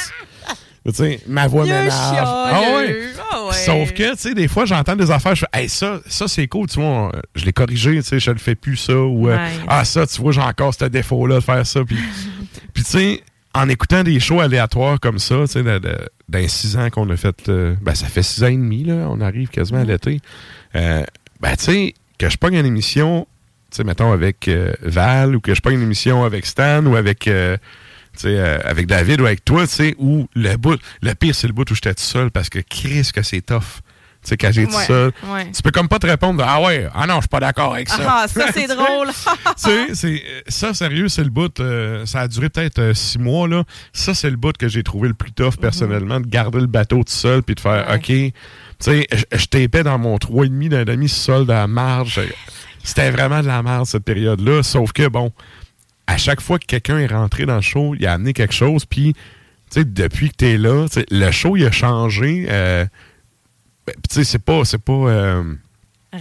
tu 0.86 0.94
sais, 0.94 1.20
ma 1.26 1.46
voix 1.46 1.64
m'énerve. 1.64 1.90
Ah 1.92 2.60
ouais. 2.76 3.12
Ouais. 3.50 3.56
Sauf 3.56 3.92
que, 3.92 4.12
tu 4.12 4.18
sais, 4.18 4.34
des 4.34 4.48
fois, 4.48 4.64
j'entends 4.64 4.96
des 4.96 5.10
affaires, 5.10 5.34
je 5.34 5.40
fais, 5.52 5.60
hey, 5.62 5.68
ça, 5.68 6.00
ça 6.06 6.28
c'est 6.28 6.46
cool, 6.46 6.68
tu 6.68 6.80
vois, 6.80 7.12
je 7.34 7.44
l'ai 7.44 7.52
corrigé, 7.52 7.96
tu 7.96 8.02
sais, 8.02 8.20
je 8.20 8.30
le 8.30 8.38
fais 8.38 8.54
plus, 8.54 8.76
ça, 8.76 8.96
ou, 8.96 9.28
euh, 9.28 9.36
Ouais. 9.36 9.48
ah, 9.68 9.84
ça, 9.84 10.06
tu 10.06 10.20
vois, 10.20 10.32
j'ai 10.32 10.40
encore 10.40 10.74
ce 10.74 10.84
défaut-là 10.86 11.36
de 11.36 11.40
faire 11.40 11.66
ça, 11.66 11.84
puis, 11.84 11.96
puis 12.74 12.82
tu 12.84 12.90
sais, 12.90 13.22
en 13.54 13.68
écoutant 13.68 14.02
des 14.04 14.20
shows 14.20 14.40
aléatoires 14.40 15.00
comme 15.00 15.18
ça, 15.18 15.36
tu 15.46 15.52
sais, 15.52 15.62
d'un 16.28 16.48
six 16.48 16.76
ans 16.76 16.88
qu'on 16.90 17.08
a 17.10 17.16
fait, 17.16 17.48
euh, 17.48 17.74
ben, 17.82 17.94
ça 17.94 18.06
fait 18.06 18.22
six 18.22 18.42
ans 18.44 18.48
et 18.48 18.52
demi, 18.56 18.84
là, 18.84 19.06
on 19.10 19.20
arrive 19.20 19.48
quasiment 19.48 19.80
à 19.80 19.84
l'été, 19.84 20.20
euh, 20.76 21.02
ben, 21.40 21.56
tu 21.56 21.64
sais, 21.64 21.94
que 22.18 22.28
je 22.28 22.36
pogne 22.36 22.54
une 22.54 22.66
émission, 22.66 23.26
tu 23.70 23.76
sais, 23.78 23.84
mettons, 23.84 24.12
avec 24.12 24.46
euh, 24.48 24.72
Val, 24.82 25.34
ou 25.34 25.40
que 25.40 25.54
je 25.54 25.60
pogne 25.60 25.74
une 25.76 25.82
émission 25.82 26.24
avec 26.24 26.46
Stan, 26.46 26.84
ou 26.86 26.96
avec... 26.96 27.28
euh, 28.24 28.58
avec 28.64 28.86
David 28.86 29.20
ou 29.20 29.26
avec 29.26 29.44
toi, 29.44 29.66
tu 29.66 29.74
sais, 29.74 29.94
où 29.98 30.28
le 30.34 30.56
bout, 30.56 30.78
le 31.02 31.14
pire, 31.14 31.34
c'est 31.34 31.46
le 31.46 31.52
bout 31.52 31.70
où 31.70 31.74
j'étais 31.74 31.94
tout 31.94 32.02
seul 32.02 32.30
parce 32.30 32.48
que 32.48 32.58
Chris, 32.60 33.10
que 33.14 33.22
c'est 33.22 33.40
tough. 33.40 33.80
Tu 34.22 34.28
sais, 34.28 34.36
quand 34.36 34.52
j'ai 34.52 34.66
tout 34.66 34.72
seul, 34.86 35.12
ouais. 35.28 35.50
tu 35.50 35.62
peux 35.62 35.70
comme 35.70 35.88
pas 35.88 35.98
te 35.98 36.06
répondre 36.06 36.38
de, 36.40 36.44
Ah 36.46 36.60
ouais, 36.60 36.86
ah 36.94 37.06
non, 37.06 37.14
je 37.16 37.20
suis 37.20 37.28
pas 37.28 37.40
d'accord 37.40 37.72
avec 37.72 37.88
ça. 37.88 37.96
Ah, 38.06 38.26
ça, 38.28 38.48
c'est 38.52 38.66
drôle. 38.74 39.08
tu 39.56 39.62
sais, 39.64 39.94
c'est- 39.94 40.22
ça, 40.46 40.74
sérieux, 40.74 41.08
c'est 41.08 41.24
le 41.24 41.30
bout. 41.30 41.58
euh, 41.60 42.04
ça 42.04 42.20
a 42.20 42.28
duré 42.28 42.50
peut-être 42.50 42.78
euh, 42.80 42.92
six 42.92 43.18
mois, 43.18 43.48
là. 43.48 43.64
Ça, 43.94 44.12
c'est 44.12 44.28
le 44.28 44.36
bout 44.36 44.54
que 44.54 44.68
j'ai 44.68 44.82
trouvé 44.82 45.08
le 45.08 45.14
plus 45.14 45.32
tough, 45.32 45.56
personnellement, 45.58 46.20
de 46.20 46.26
garder 46.26 46.60
le 46.60 46.66
bateau 46.66 46.98
tout 46.98 47.04
seul 47.14 47.42
puis 47.42 47.54
de 47.54 47.60
faire, 47.60 47.86
OK. 47.94 48.02
Tu 48.04 48.32
sais, 48.78 49.06
je- 49.32 49.46
tapais 49.46 49.82
dans 49.84 49.98
mon 49.98 50.18
3,5 50.18 50.68
d'un 50.68 50.84
demi 50.84 51.08
sol 51.08 51.46
de 51.46 51.52
la 51.52 51.66
marge. 51.66 52.20
C'était 52.84 53.10
vraiment 53.10 53.40
de 53.40 53.46
la 53.46 53.62
marge, 53.62 53.88
cette 53.88 54.04
période-là. 54.04 54.62
Sauf 54.62 54.92
que, 54.92 55.06
bon, 55.08 55.32
à 56.10 56.16
chaque 56.16 56.40
fois 56.40 56.58
que 56.58 56.66
quelqu'un 56.66 56.98
est 56.98 57.06
rentré 57.06 57.46
dans 57.46 57.56
le 57.56 57.60
show, 57.62 57.94
il 57.98 58.06
a 58.06 58.12
amené 58.14 58.32
quelque 58.32 58.54
chose. 58.54 58.84
Puis, 58.84 59.12
tu 59.14 59.20
sais, 59.70 59.84
depuis 59.84 60.30
que 60.30 60.36
tu 60.38 60.46
es 60.46 60.58
là, 60.58 60.86
le 61.10 61.30
show, 61.30 61.56
il 61.56 61.64
a 61.64 61.70
changé. 61.70 62.46
euh, 62.48 62.84
ben, 63.86 63.94
tu 64.08 64.14
sais, 64.16 64.24
c'est 64.24 64.38
pas. 64.38 64.64
C'est 64.64 64.78
pas 64.82 64.92
euh, 64.92 65.54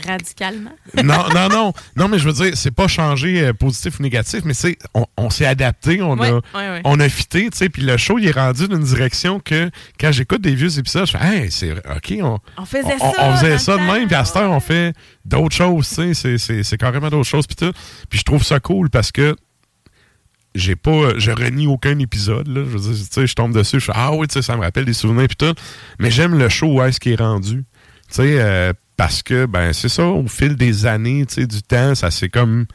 Radicalement? 0.05 0.69
non, 1.03 1.29
non, 1.33 1.49
non. 1.49 1.73
Non, 1.95 2.07
mais 2.07 2.19
je 2.19 2.29
veux 2.29 2.33
dire, 2.45 2.55
c'est 2.55 2.69
pas 2.69 2.87
changé 2.87 3.41
euh, 3.43 3.53
positif 3.53 3.99
ou 3.99 4.03
négatif, 4.03 4.41
mais 4.45 4.53
c'est 4.53 4.77
on, 4.93 5.07
on 5.17 5.31
s'est 5.31 5.47
adapté, 5.47 5.99
on 6.03 6.15
Ouais, 6.15 6.27
a 6.29 6.33
ouais, 6.35 6.41
ouais. 6.53 6.81
on 6.83 6.99
a 6.99 7.09
fité, 7.09 7.49
tu 7.49 7.57
sais, 7.57 7.69
puis 7.69 7.81
le 7.81 7.97
show 7.97 8.19
il 8.19 8.27
est 8.27 8.31
rendu 8.37 8.67
d'une 8.67 8.83
direction 8.83 9.39
que 9.39 9.71
quand 9.99 10.11
j'écoute 10.11 10.41
des 10.41 10.53
vieux 10.53 10.77
épisodes, 10.77 11.07
je 11.07 11.17
fais 11.17 11.25
hey, 11.45 11.51
c'est 11.51 11.71
OK, 11.71 12.13
on 12.21 12.37
On 12.59 12.65
faisait 12.65 12.83
on, 13.01 13.11
ça. 13.13 13.13
on 13.17 13.35
faisait 13.37 13.57
ça 13.57 13.77
de 13.77 13.81
même, 13.81 14.05
puis 14.05 14.15
à 14.15 14.25
cette 14.25 14.35
heure, 14.37 14.51
on 14.51 14.59
fait 14.59 14.93
d'autres 15.25 15.55
choses, 15.55 15.89
tu 15.89 16.13
sais, 16.13 16.37
c'est 16.63 16.77
carrément 16.77 17.09
d'autres 17.09 17.27
choses 17.27 17.47
puis 17.47 17.55
tout. 17.55 17.73
Puis 18.11 18.19
je 18.19 18.23
trouve 18.23 18.43
ça 18.43 18.59
cool 18.59 18.91
parce 18.91 19.11
que 19.11 19.35
j'ai 20.55 20.75
pas 20.75 21.17
je 21.17 21.31
renie 21.31 21.67
aucun 21.67 21.97
épisode 21.99 22.47
je 22.47 22.59
veux 22.61 23.25
je 23.25 23.33
tombe 23.33 23.53
dessus, 23.53 23.79
je 23.79 23.85
fais 23.85 23.93
ah 23.95 24.13
oui, 24.13 24.27
ça 24.29 24.55
me 24.55 24.61
rappelle 24.61 24.85
des 24.85 24.93
souvenirs 24.93 25.27
puis 25.27 25.37
tout, 25.37 25.53
mais 25.99 26.11
j'aime 26.11 26.37
le 26.37 26.49
show 26.49 26.67
où 26.67 26.81
est-ce 26.81 26.99
qu'il 26.99 27.13
est 27.13 27.21
rendu. 27.21 27.63
Euh, 28.17 28.73
parce 28.97 29.21
que 29.21 29.45
ben 29.45 29.71
c'est 29.73 29.89
ça 29.89 30.05
au 30.05 30.27
fil 30.27 30.55
des 30.55 30.85
années, 30.85 31.25
tu 31.27 31.35
sais 31.35 31.47
du 31.47 31.61
temps, 31.61 31.95
ça 31.95 32.11
s'est 32.11 32.29
comme 32.29 32.65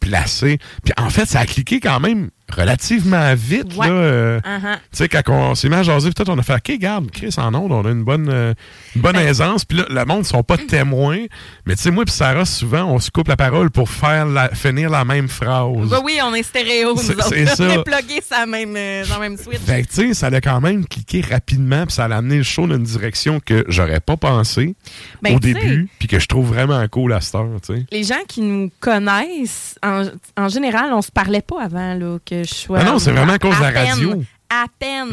placé. 0.00 0.58
Puis 0.84 0.92
en 0.98 1.10
fait, 1.10 1.26
ça 1.26 1.40
a 1.40 1.46
cliqué 1.46 1.78
quand 1.78 2.00
même 2.00 2.30
relativement 2.54 3.34
vite 3.34 3.76
Ouais. 3.76 3.86
là. 3.88 3.92
euh, 3.92 4.40
Uh-huh. 4.40 4.74
tu 4.74 4.80
sais, 4.92 5.08
quand 5.08 5.22
on 5.28 5.54
s'est 5.54 5.68
mis 5.68 5.74
à 5.76 5.82
jaser, 5.82 6.10
peut-être 6.10 6.28
on 6.28 6.38
a 6.38 6.42
fait, 6.42 6.54
OK, 6.54 6.78
garde, 6.78 7.10
Chris, 7.10 7.34
en 7.38 7.54
ondes, 7.54 7.72
on 7.72 7.84
a 7.84 7.90
une 7.90 8.04
bonne, 8.04 8.28
euh, 8.30 8.54
une 8.96 9.02
bonne 9.02 9.12
Ben 9.14 9.26
aisance. 9.26 9.64
Puis 9.64 9.78
là, 9.78 9.84
le 9.88 10.04
monde 10.04 10.20
ne 10.20 10.24
sont 10.24 10.42
pas 10.42 10.56
témoins. 10.56 11.26
Mais 11.66 11.76
tu 11.76 11.82
sais, 11.82 11.90
moi 11.90 12.04
et 12.06 12.10
Sarah, 12.10 12.44
souvent, 12.44 12.84
on 12.84 12.98
se 12.98 13.10
coupe 13.10 13.28
la 13.28 13.36
parole 13.36 13.70
pour 13.70 13.88
faire 13.88 14.26
la, 14.26 14.48
finir 14.50 14.90
la 14.90 15.04
même 15.04 15.28
phrase. 15.28 15.88
Ben 15.88 16.00
oui, 16.04 16.18
on 16.22 16.34
est 16.34 16.42
stéréo, 16.42 16.94
nous 16.94 17.10
autres. 17.10 17.28
c'est 17.28 17.46
ça. 17.46 17.64
On 17.64 17.70
est 17.70 17.84
plugués 17.84 18.20
sur 18.26 18.36
la 18.38 18.46
même, 18.46 18.74
euh, 18.76 19.04
dans 19.06 19.14
la 19.14 19.20
même 19.28 19.36
switch. 19.36 19.58
Fait 19.60 19.82
que, 19.82 19.88
tu 19.88 19.94
sais, 20.08 20.14
ça 20.14 20.26
a 20.28 20.40
quand 20.40 20.60
même 20.60 20.86
cliqué 20.86 21.20
rapidement, 21.28 21.84
puis 21.86 21.94
ça 21.94 22.04
a 22.06 22.16
amené 22.16 22.38
le 22.38 22.42
show 22.42 22.66
dans 22.66 22.76
une 22.76 22.82
direction 22.84 23.40
que 23.44 23.64
j'aurais 23.68 24.00
pas 24.00 24.16
pensé 24.16 24.74
Ben, 25.22 25.34
au 25.36 25.38
début, 25.38 25.88
puis 25.98 26.08
que 26.08 26.18
je 26.18 26.26
trouve 26.26 26.48
vraiment 26.48 26.86
cool 26.88 27.12
à 27.12 27.20
cette 27.20 27.34
heure, 27.34 27.48
tu 27.64 27.74
sais. 27.74 27.86
Les 27.92 28.04
gens 28.04 28.22
qui 28.26 28.40
nous 28.42 28.70
connaissent, 28.80 29.76
en, 29.82 30.04
en 30.36 30.48
général, 30.48 30.92
on 30.92 31.02
se 31.02 31.10
parlait 31.10 31.42
pas 31.42 31.62
avant 31.62 31.94
là, 31.94 32.18
que 32.24 32.39
je 32.44 32.54
sois. 32.54 32.78
Ah 32.80 32.84
non, 32.84 32.98
c'est 32.98 33.12
vraiment 33.12 33.32
à 33.34 33.38
cause 33.38 33.56
de 33.56 33.62
la 33.62 33.72
peine, 33.72 33.88
radio. 33.90 34.22
À 34.48 34.64
peine 34.78 35.08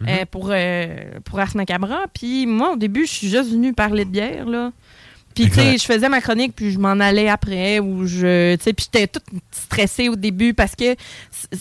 Mhm, 0.00 0.08
euh, 0.08 0.24
pour, 0.30 0.48
euh, 0.50 0.86
pour 1.24 1.38
Ars 1.40 1.54
Macabra. 1.56 2.04
Puis 2.14 2.46
moi, 2.46 2.72
au 2.72 2.76
début, 2.76 3.06
je 3.06 3.12
suis 3.12 3.28
juste 3.28 3.50
venue 3.50 3.72
parler 3.72 4.04
de 4.04 4.10
bière. 4.10 4.46
là. 4.46 4.70
Puis, 5.34 5.48
tu 5.50 5.54
sais, 5.56 5.76
je 5.76 5.84
faisais 5.84 6.08
ma 6.08 6.22
chronique, 6.22 6.54
puis 6.56 6.72
je 6.72 6.78
m'en 6.78 6.98
allais 6.98 7.28
après, 7.28 7.78
ou 7.78 8.06
je. 8.06 8.54
Tu 8.56 8.62
sais, 8.64 8.72
puis 8.72 8.86
j'étais 8.90 9.06
toute 9.06 9.24
stressée 9.50 10.08
au 10.08 10.16
début 10.16 10.54
parce 10.54 10.74
que 10.74 10.94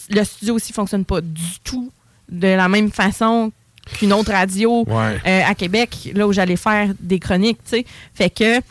le 0.09 0.23
studio 0.23 0.55
aussi 0.55 0.71
fonctionne 0.71 1.03
pas 1.03 1.19
du 1.19 1.59
tout 1.63 1.91
de 2.29 2.47
la 2.47 2.69
même 2.69 2.89
façon 2.89 3.51
qu'une 3.97 4.13
autre 4.13 4.31
radio 4.31 4.85
Ouais. 4.87 5.17
euh, 5.27 5.41
à 5.45 5.53
Québec, 5.55 6.09
là 6.15 6.25
où 6.25 6.31
j'allais 6.31 6.55
faire 6.55 6.89
des 7.01 7.19
chroniques, 7.19 7.59
tu 7.65 7.71
sais. 7.77 7.85
Fait 8.13 8.29
que 8.29 8.61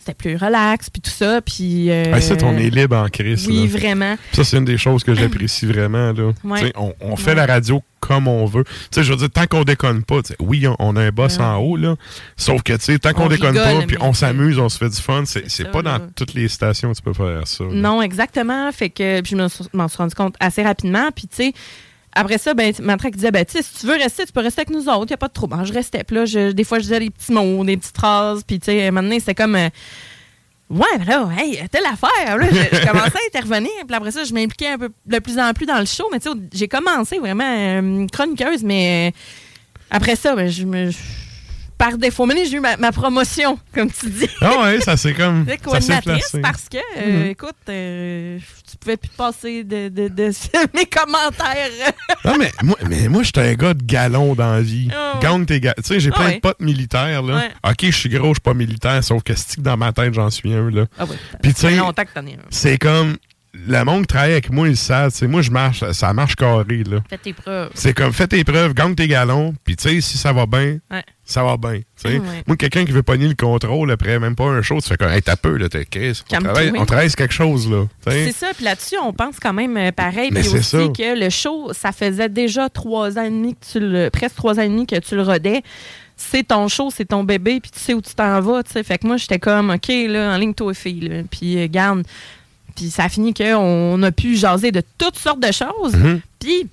c'était 0.00 0.14
plus 0.14 0.36
relax, 0.36 0.90
puis 0.90 1.00
tout 1.02 1.10
ça, 1.10 1.40
puis... 1.40 1.90
euh, 1.90 2.12
Ah, 2.12 2.20
ça, 2.20 2.34
on 2.42 2.56
est 2.56 2.70
libre 2.70 2.96
en 2.96 3.08
crise. 3.08 3.46
Oui, 3.46 3.68
là. 3.68 3.78
vraiment. 3.78 4.16
Ça, 4.32 4.42
c'est 4.44 4.56
une 4.56 4.64
des 4.64 4.78
choses 4.78 5.04
que 5.04 5.14
j'apprécie 5.14 5.66
vraiment. 5.66 6.12
Là. 6.12 6.32
Ouais. 6.42 6.72
On, 6.76 6.92
on 7.00 7.16
fait 7.16 7.30
Ouais. 7.30 7.34
la 7.36 7.46
radio 7.46 7.82
comme 8.00 8.26
on 8.28 8.46
veut. 8.46 8.64
Tu 8.64 8.72
sais, 8.92 9.02
je 9.04 9.12
veux 9.12 9.18
dire, 9.18 9.30
tant 9.30 9.46
qu'on 9.46 9.62
déconne 9.62 10.02
pas, 10.02 10.20
oui, 10.40 10.66
on, 10.66 10.74
on 10.78 10.96
a 10.96 11.02
un 11.02 11.10
boss 11.10 11.36
Ouais. 11.36 11.44
en 11.44 11.56
haut, 11.58 11.76
là. 11.76 11.96
Sauf 12.36 12.62
que, 12.62 12.72
tu 12.72 12.80
sais, 12.80 12.98
tant 12.98 13.12
qu'on 13.12 13.26
On 13.26 13.28
déconne 13.28 13.54
pas, 13.54 13.82
puis 13.86 13.98
on 14.00 14.14
s'amuse, 14.14 14.58
on 14.58 14.68
se 14.70 14.78
fait 14.78 14.88
du 14.88 14.96
fun, 15.00 15.24
c'est 15.26 15.70
pas 15.70 15.82
dans 15.82 15.98
toutes 16.16 16.32
les 16.34 16.48
stations 16.48 16.90
que 16.92 16.96
tu 16.96 17.02
peux 17.02 17.12
faire 17.12 17.46
ça. 17.46 17.64
là. 17.64 17.70
Non, 17.72 18.00
exactement. 18.02 18.72
Fait 18.72 18.88
que 18.90 19.20
je 19.24 19.36
me 19.36 19.48
suis- 19.48 19.66
m'en 19.74 19.86
suis 19.88 19.98
rendu 19.98 20.14
compte 20.14 20.34
assez 20.40 20.62
rapidement. 20.62 21.10
Puis, 21.14 21.28
tu 21.28 21.36
sais, 21.36 21.52
après 22.12 22.38
ça, 22.38 22.54
ben, 22.54 22.72
Matraque 22.82 23.14
disait, 23.14 23.30
ben, 23.30 23.44
si 23.48 23.62
tu 23.80 23.86
veux 23.86 23.94
rester, 23.96 24.26
tu 24.26 24.32
peux 24.32 24.40
rester 24.40 24.62
avec 24.62 24.70
nous 24.70 24.88
autres. 24.88 25.04
Il 25.06 25.10
n'y 25.10 25.14
a 25.14 25.18
pas 25.18 25.28
de 25.28 25.32
trouble. 25.32 25.54
Alors, 25.54 25.66
je 25.66 25.72
restais. 25.72 26.02
Puis 26.04 26.16
là, 26.16 26.52
des 26.52 26.64
fois, 26.64 26.78
je 26.78 26.84
disais 26.84 26.98
des 27.00 27.10
petits 27.10 27.32
mots, 27.32 27.64
des 27.64 27.76
petites 27.76 27.96
phrases. 27.96 28.42
Puis, 28.46 28.58
tu 28.58 28.66
sais, 28.66 28.90
donné, 28.90 29.20
c'était 29.20 29.34
comme. 29.34 29.56
euh, 29.56 29.68
Ouais, 30.70 30.86
mais 31.00 31.04
là, 31.04 31.28
hey, 31.36 31.60
telle 31.68 31.84
affaire. 31.84 32.36
Là, 32.38 32.46
je, 32.48 32.76
je 32.76 32.86
commençais 32.86 33.18
à 33.18 33.26
intervenir. 33.28 33.70
Puis 33.86 33.96
après 33.96 34.12
ça, 34.12 34.22
je 34.22 34.32
m'impliquais 34.32 34.68
un 34.68 34.78
peu 34.78 34.90
de 35.04 35.18
plus 35.18 35.36
en 35.38 35.52
plus 35.52 35.66
dans 35.66 35.80
le 35.80 35.84
show. 35.84 36.04
Mais 36.12 36.20
tu 36.20 36.30
sais, 36.30 36.36
j'ai 36.52 36.68
commencé 36.68 37.18
vraiment 37.18 37.42
euh, 37.44 38.06
chroniqueuse, 38.12 38.62
mais 38.62 39.08
euh, 39.08 39.16
après 39.90 40.14
ça, 40.14 40.36
ben, 40.36 40.48
je 40.48 40.64
me. 40.64 40.90
je- 40.90 40.96
par 41.80 41.96
défaut, 41.96 42.26
mais 42.26 42.44
j'ai 42.44 42.58
eu 42.58 42.60
ma, 42.60 42.76
ma 42.76 42.92
promotion, 42.92 43.58
comme 43.74 43.90
tu 43.90 44.10
dis. 44.10 44.28
Ah 44.42 44.60
ouais, 44.60 44.80
ça 44.82 44.96
c'est 44.98 45.14
comme. 45.14 45.44
C'est 45.48 45.52
ça 45.52 45.56
s'est 45.56 45.62
coordinatrice 45.64 46.30
placé. 46.30 46.40
parce 46.42 46.68
que, 46.68 46.76
euh, 46.98 47.24
Mhm. 47.24 47.30
écoute, 47.30 47.54
euh, 47.70 48.38
tu 48.70 48.76
pouvais 48.76 48.96
plus 48.98 49.08
te 49.08 49.16
passer 49.16 49.64
de, 49.64 49.88
de, 49.88 50.08
de 50.08 50.30
mes 50.74 50.84
commentaires. 50.84 51.70
Non, 52.24 52.36
mais 52.38 52.52
moi, 52.62 52.76
mais 52.88 53.08
moi 53.08 53.22
j'étais 53.22 53.40
un 53.40 53.54
gars 53.54 53.72
de 53.74 53.82
galon 53.82 54.34
dans 54.34 54.52
la 54.52 54.60
vie. 54.60 54.88
Ouais. 54.88 55.20
Gagne 55.22 55.46
tes 55.46 55.58
ga- 55.58 55.74
Tu 55.78 55.82
sais, 55.84 56.00
j'ai 56.00 56.10
Ah 56.12 56.16
plein 56.16 56.26
ouais. 56.26 56.34
de 56.36 56.40
potes 56.40 56.60
militaires, 56.60 57.22
là. 57.22 57.34
Ouais. 57.36 57.50
Ok, 57.70 57.78
je 57.82 57.90
suis 57.96 58.08
gros, 58.10 58.28
je 58.28 58.34
suis 58.34 58.40
pas 58.40 58.54
militaire, 58.54 59.02
sauf 59.02 59.22
que 59.22 59.34
stick 59.34 59.62
dans 59.62 59.76
ma 59.78 59.92
tête, 59.92 60.12
j'en 60.12 60.28
suis 60.30 60.52
un, 60.52 60.70
là. 60.70 60.84
Ah 60.98 61.04
oui. 61.08 61.16
Puis, 61.42 61.54
tu 61.54 61.60
sais, 61.62 61.78
c'est 62.50 62.76
comme. 62.78 63.16
Le 63.52 63.82
monde 63.84 64.02
qui 64.02 64.06
travaille 64.08 64.32
avec 64.32 64.50
moi, 64.52 64.68
ils 64.68 64.76
savent. 64.76 65.12
Moi, 65.22 65.42
je 65.42 65.50
marche, 65.50 65.82
ça 65.90 66.12
marche 66.12 66.36
carré, 66.36 66.84
là. 66.88 66.98
Fais 67.10 67.18
tes 67.18 67.32
preuves. 67.32 67.70
C'est 67.74 67.92
comme, 67.92 68.12
fais 68.12 68.28
tes 68.28 68.44
preuves, 68.44 68.74
gagne 68.74 68.94
tes 68.94 69.08
galons, 69.08 69.54
puis 69.64 69.74
tu 69.74 69.88
sais, 69.88 70.00
si 70.00 70.18
ça 70.18 70.32
va 70.32 70.46
bien, 70.46 70.78
Ouais. 70.88 71.02
ça 71.24 71.42
va 71.42 71.56
bien. 71.56 71.80
Ouais. 72.04 72.20
Moi, 72.46 72.56
quelqu'un 72.56 72.84
qui 72.84 72.92
veut 72.92 73.02
pogner 73.02 73.26
le 73.26 73.34
contrôle 73.34 73.90
après 73.90 74.20
même 74.20 74.36
pas 74.36 74.44
un 74.44 74.62
show, 74.62 74.80
tu 74.80 74.86
fais 74.88 74.96
comme, 74.96 75.10
hey, 75.10 75.20
t'as 75.20 75.34
peu, 75.34 75.56
là, 75.56 75.68
t'es 75.68 75.84
Chris. 75.84 76.22
On 76.32 76.38
travaille, 76.38 76.72
on 76.78 76.86
travaille 76.86 77.10
sur 77.10 77.16
quelque 77.16 77.34
chose, 77.34 77.68
là. 77.68 77.86
C'est 78.06 78.30
ça, 78.32 78.52
puis 78.54 78.64
là-dessus, 78.64 78.96
on 79.02 79.12
pense 79.12 79.40
quand 79.40 79.52
même 79.52 79.76
euh, 79.76 79.90
pareil. 79.90 80.30
Puis 80.30 80.46
aussi 80.46 80.62
ça. 80.62 80.78
que 80.78 81.18
le 81.20 81.28
show, 81.30 81.72
ça 81.72 81.90
faisait 81.90 82.28
déjà 82.28 82.68
trois 82.68 83.18
ans 83.18 83.24
et 83.24 83.30
demi 83.30 83.54
que 83.56 83.66
tu 83.72 83.80
le. 83.80 84.10
presque 84.10 84.36
trois 84.36 84.60
ans 84.60 84.62
et 84.62 84.68
demi 84.68 84.86
que 84.86 84.98
tu 85.00 85.16
le 85.16 85.22
rodais. 85.22 85.62
C'est 86.16 86.46
ton 86.46 86.68
show, 86.68 86.90
c'est 86.94 87.06
ton 87.06 87.24
bébé, 87.24 87.60
puis 87.60 87.70
tu 87.72 87.80
sais 87.80 87.94
où 87.94 88.00
tu 88.02 88.14
t'en 88.14 88.40
vas, 88.42 88.62
tu 88.62 88.70
sais. 88.72 88.82
Fait 88.84 88.98
que 88.98 89.06
moi, 89.08 89.16
j'étais 89.16 89.38
comme, 89.40 89.70
OK, 89.70 89.88
là, 89.88 90.34
en 90.34 90.36
ligne, 90.36 90.54
toi, 90.54 90.72
fille. 90.74 91.24
Puis, 91.30 91.58
euh, 91.58 91.66
garde. 91.68 92.04
Puis 92.80 92.90
ça 92.90 93.04
a 93.04 93.08
fini 93.10 93.34
qu'on 93.34 94.02
a 94.02 94.10
pu 94.10 94.36
jaser 94.36 94.72
de 94.72 94.82
toutes 94.96 95.18
sortes 95.18 95.40
de 95.40 95.52
choses. 95.52 95.94
Mhm. 95.94 96.22
Puis 96.38 96.66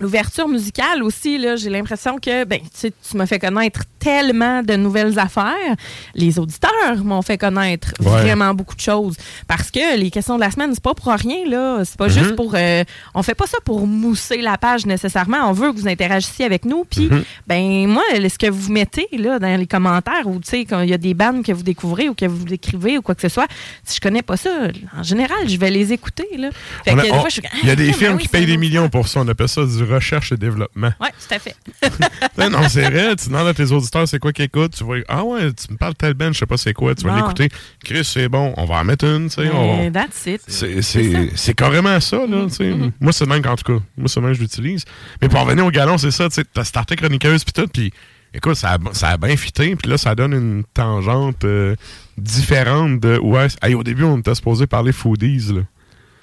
l'ouverture 0.00 0.48
musicale 0.48 1.04
aussi, 1.04 1.40
j'ai 1.56 1.70
l'impression 1.70 2.18
que 2.18 2.42
ben, 2.42 2.58
tu 2.62 2.68
sais, 2.72 2.92
tu 3.08 3.16
m'as 3.16 3.26
fait 3.26 3.38
connaître 3.38 3.84
tellement 4.06 4.62
de 4.62 4.74
nouvelles 4.76 5.18
affaires. 5.18 5.74
Les 6.14 6.38
auditeurs 6.38 6.96
m'ont 7.02 7.22
fait 7.22 7.38
connaître 7.38 7.92
Ouais. 8.00 8.22
vraiment 8.22 8.54
beaucoup 8.54 8.76
de 8.76 8.80
choses. 8.80 9.16
Parce 9.48 9.70
que 9.72 9.98
les 9.98 10.10
questions 10.12 10.36
de 10.36 10.40
la 10.42 10.50
semaine, 10.52 10.70
c'est 10.74 10.82
pas 10.82 10.94
pour 10.94 11.12
rien, 11.12 11.44
là. 11.48 11.80
C'est 11.84 11.96
pas 11.96 12.06
Mhm. 12.06 12.12
juste 12.12 12.36
pour. 12.36 12.52
euh, 12.54 12.84
on 13.14 13.22
fait 13.24 13.34
pas 13.34 13.46
ça 13.48 13.58
pour 13.64 13.84
mousser 13.88 14.40
la 14.42 14.58
page 14.58 14.86
nécessairement. 14.86 15.38
On 15.48 15.52
veut 15.52 15.72
que 15.72 15.76
vous 15.78 15.88
interagissiez 15.88 16.44
avec 16.44 16.64
nous. 16.64 16.84
Puis, 16.88 17.08
Mhm. 17.10 17.24
ben, 17.48 17.88
moi, 17.88 18.02
ce 18.14 18.38
que 18.38 18.48
vous 18.48 18.70
mettez 18.70 19.08
là, 19.12 19.40
dans 19.40 19.58
les 19.58 19.66
commentaires, 19.66 20.26
ou 20.26 20.38
tu 20.38 20.50
sais, 20.50 20.64
quand 20.64 20.80
il 20.82 20.90
y 20.90 20.94
a 20.94 20.98
des 20.98 21.14
bandes 21.14 21.42
que 21.44 21.50
vous 21.52 21.64
découvrez 21.64 22.08
ou 22.08 22.14
que 22.14 22.26
vous 22.26 22.46
écrivez 22.52 22.98
ou 22.98 23.02
quoi 23.02 23.16
que 23.16 23.22
ce 23.22 23.28
soit, 23.28 23.48
si 23.84 23.96
je 23.96 24.00
connais 24.00 24.22
pas 24.22 24.36
ça, 24.36 24.50
en 24.96 25.02
général, 25.02 25.48
je 25.48 25.56
vais 25.56 25.70
les 25.70 25.92
écouter, 25.92 26.28
là. 26.38 26.50
Fait 26.84 26.92
On 26.92 26.94
que 26.94 27.00
a- 27.00 27.02
des 27.02 27.10
on- 27.10 27.20
fois, 27.20 27.28
je 27.28 27.34
suis 27.34 27.42
Il 27.62 27.66
y 27.66 27.70
a 27.70 27.72
Ah, 27.72 27.76
des 27.76 27.86
ben 27.86 27.94
films 27.94 28.14
oui, 28.16 28.22
qui 28.22 28.28
payent 28.28 28.46
des 28.46 28.56
millions 28.56 28.88
pour 28.88 29.08
ça. 29.08 29.20
On 29.20 29.28
appelle 29.28 29.48
ça 29.48 29.64
du 29.64 29.82
recherche 29.82 30.30
et 30.32 30.36
développement. 30.36 30.92
Oui, 31.00 31.08
tout 31.28 31.34
à 31.34 31.38
fait. 31.40 31.56
Non, 32.38 32.50
non, 32.50 32.68
c'est 32.68 32.82
vrai. 32.82 33.16
Tu 33.16 33.28
demandes 33.28 33.48
à 33.48 33.54
tes 33.54 33.70
auditeurs 33.72 33.95
c'est 34.04 34.18
quoi 34.18 34.32
qu'ils 34.32 34.44
écoutent. 34.44 34.74
Tu 34.76 34.84
vois, 34.84 34.98
ah 35.08 35.24
ouais, 35.24 35.52
tu 35.54 35.72
me 35.72 35.78
parles 35.78 35.94
telle 35.94 36.12
band, 36.14 36.32
je 36.32 36.38
sais 36.40 36.46
pas 36.46 36.56
c'est 36.58 36.74
quoi. 36.74 36.94
Tu 36.94 37.04
vas 37.04 37.10
Bon. 37.12 37.16
l'écouter. 37.16 37.48
Chris, 37.82 38.04
c'est 38.04 38.28
bon, 38.28 38.52
on 38.58 38.64
va 38.66 38.74
en 38.80 38.84
mettre 38.84 39.06
une. 39.06 39.28
tu 39.30 39.36
sais, 39.36 39.48
on- 39.50 39.76
Mais 39.78 39.90
that's 39.90 40.26
it. 40.26 40.42
C'est- 40.46 41.54
carrément 41.54 41.98
ça, 42.00 42.26
là. 42.26 42.48
sais. 42.50 42.64
Mm-hmm. 42.64 42.92
Moi, 43.00 43.12
c'est 43.12 43.24
le 43.24 43.30
même 43.30 43.42
qu'en 43.42 43.56
tout 43.56 43.72
cas. 43.78 43.82
Moi, 43.96 44.08
c'est 44.08 44.20
le 44.20 44.26
même 44.26 44.32
que 44.34 44.38
je 44.38 44.42
l'utilise. 44.42 44.84
Mais 45.22 45.28
pour 45.28 45.40
revenir 45.40 45.64
au 45.64 45.70
galon, 45.70 45.96
c'est 45.96 46.10
ça. 46.10 46.28
Tu 46.28 46.34
sais, 46.34 46.44
t'as 46.52 46.64
starté 46.64 46.96
chroniqueuse 46.96 47.44
puis 47.44 47.52
tout. 47.52 47.68
Puis 47.72 47.92
écoute, 48.34 48.56
ça 48.56 48.72
a, 48.74 48.78
ça 48.92 49.08
a 49.10 49.16
bien 49.16 49.36
fité. 49.36 49.76
Puis 49.76 49.88
là, 49.90 49.96
ça 49.96 50.14
donne 50.14 50.32
une 50.34 50.64
tangente 50.74 51.44
euh, 51.44 51.74
différente 52.18 53.00
de. 53.00 53.18
Ouais, 53.18 53.46
hey, 53.62 53.74
au 53.74 53.82
début, 53.84 54.04
on 54.04 54.18
était 54.18 54.34
supposé 54.34 54.66
parler 54.66 54.92
foodies, 54.92 55.52
là. 55.54 55.60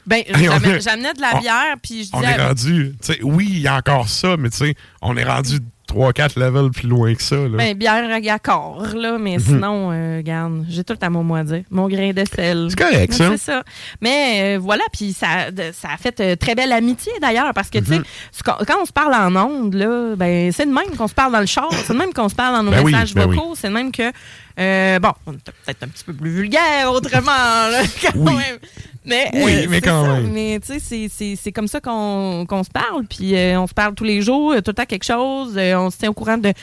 Ben, 0.05 0.17
Hey, 0.28 0.49
on 0.49 0.59
j'amenais 0.82 1.13
de 1.13 1.21
la 1.21 1.36
on- 1.36 1.39
bière, 1.39 1.76
puis 1.82 2.03
je 2.03 2.09
On 2.13 2.19
disais. 2.19 2.34
est 2.34 2.45
rendu. 2.45 2.95
oui, 3.24 3.47
il 3.49 3.59
y 3.61 3.67
a 3.67 3.78
encore 3.78 4.09
ça, 4.09 4.36
mais 4.38 4.49
tu 4.49 4.57
sais, 4.57 4.76
on 5.01 5.15
est 5.15 5.24
rendu 5.24 5.59
3-4 5.88 6.39
levels 6.39 6.71
plus 6.71 6.88
loin 6.88 7.13
que 7.13 7.21
ça, 7.21 7.36
là. 7.36 7.49
Ben, 7.57 7.77
bière 7.77 8.07
à 8.09 8.39
corps, 8.39 8.86
là, 8.95 9.17
mais 9.19 9.34
Mhm. 9.38 9.39
sinon, 9.39 9.91
euh, 9.91 10.17
regarde, 10.17 10.65
j'ai 10.69 10.84
tout 10.84 10.95
temps 10.95 11.11
mon 11.11 11.23
mot 11.23 11.36
à 11.36 11.43
dire. 11.43 11.63
Mon 11.69 11.88
grain 11.88 12.11
de 12.13 12.23
sel. 12.34 12.67
C'est 12.69 12.77
correct, 12.79 13.13
ça. 13.13 13.29
C'est 13.31 13.38
ça. 13.51 13.63
Mais 14.01 14.55
euh, 14.55 14.59
voilà, 14.59 14.84
puis 14.93 15.13
ça, 15.13 15.47
ça 15.73 15.89
a 15.93 15.97
fait 15.97 16.19
euh, 16.21 16.36
très 16.36 16.55
belle 16.55 16.71
amitié, 16.71 17.11
d'ailleurs, 17.21 17.53
parce 17.53 17.69
que, 17.69 17.79
tu 17.79 17.86
sais, 17.86 17.97
Mhm. 17.99 18.03
quand 18.45 18.81
on 18.81 18.86
se 18.86 18.93
parle 18.93 19.13
en 19.13 19.36
ondes, 19.36 19.73
là, 19.73 20.15
ben, 20.15 20.51
c'est 20.51 20.65
de 20.65 20.71
même 20.73 20.95
qu'on 20.97 21.07
se 21.07 21.13
parle 21.13 21.31
dans 21.34 21.39
le 21.41 21.45
char, 21.45 21.69
c'est 21.86 21.93
de 21.93 21.97
même 21.97 22.13
qu'on 22.13 22.29
se 22.29 22.36
parle 22.36 22.55
dans 22.55 22.63
nos 22.63 22.71
Ben 22.71 22.84
oui, 22.84 22.91
messages 22.93 23.13
ben 23.13 23.25
vocaux, 23.29 23.53
c'est 23.55 23.67
de 23.67 23.73
même 23.73 23.91
que, 23.91 24.11
euh, 24.60 24.99
bon, 24.99 25.12
on 25.26 25.34
est 25.34 25.38
peut-être 25.66 25.84
un 25.84 25.88
petit 25.88 26.04
peu 26.04 26.14
plus 26.14 26.30
vulgaire 26.30 26.91
autrement, 26.91 27.26
là, 27.32 27.82
quand 28.01 28.12
Oui. 28.16 28.34
même. 28.36 28.58
Mais, 29.06 29.30
Oui, 29.34 29.54
euh, 29.56 29.68
mais 29.70 29.82
quand 29.82 30.06
ça. 30.06 30.14
même. 30.14 30.32
Mais 30.32 30.60
tu 30.66 30.80
sais, 30.80 31.10
c'est- 31.36 31.51
comme 31.51 31.68
ça 31.68 31.82
qu'on 31.82 32.45
se 32.64 32.70
parle. 32.70 33.06
Puis 33.10 33.36
euh, 33.36 33.60
on 33.60 33.68
se 33.68 33.74
parle 33.74 33.95
tous 33.95 34.06
les 34.06 34.22
jours, 34.22 34.54
tout 34.56 34.64
le 34.68 34.74
temps 34.74 34.86
quelque 34.86 35.04
chose. 35.04 35.58
on 35.58 35.89
se 35.89 35.97
tient 35.97 36.10
au 36.10 36.14
courant 36.14 36.38
de. 36.38 36.54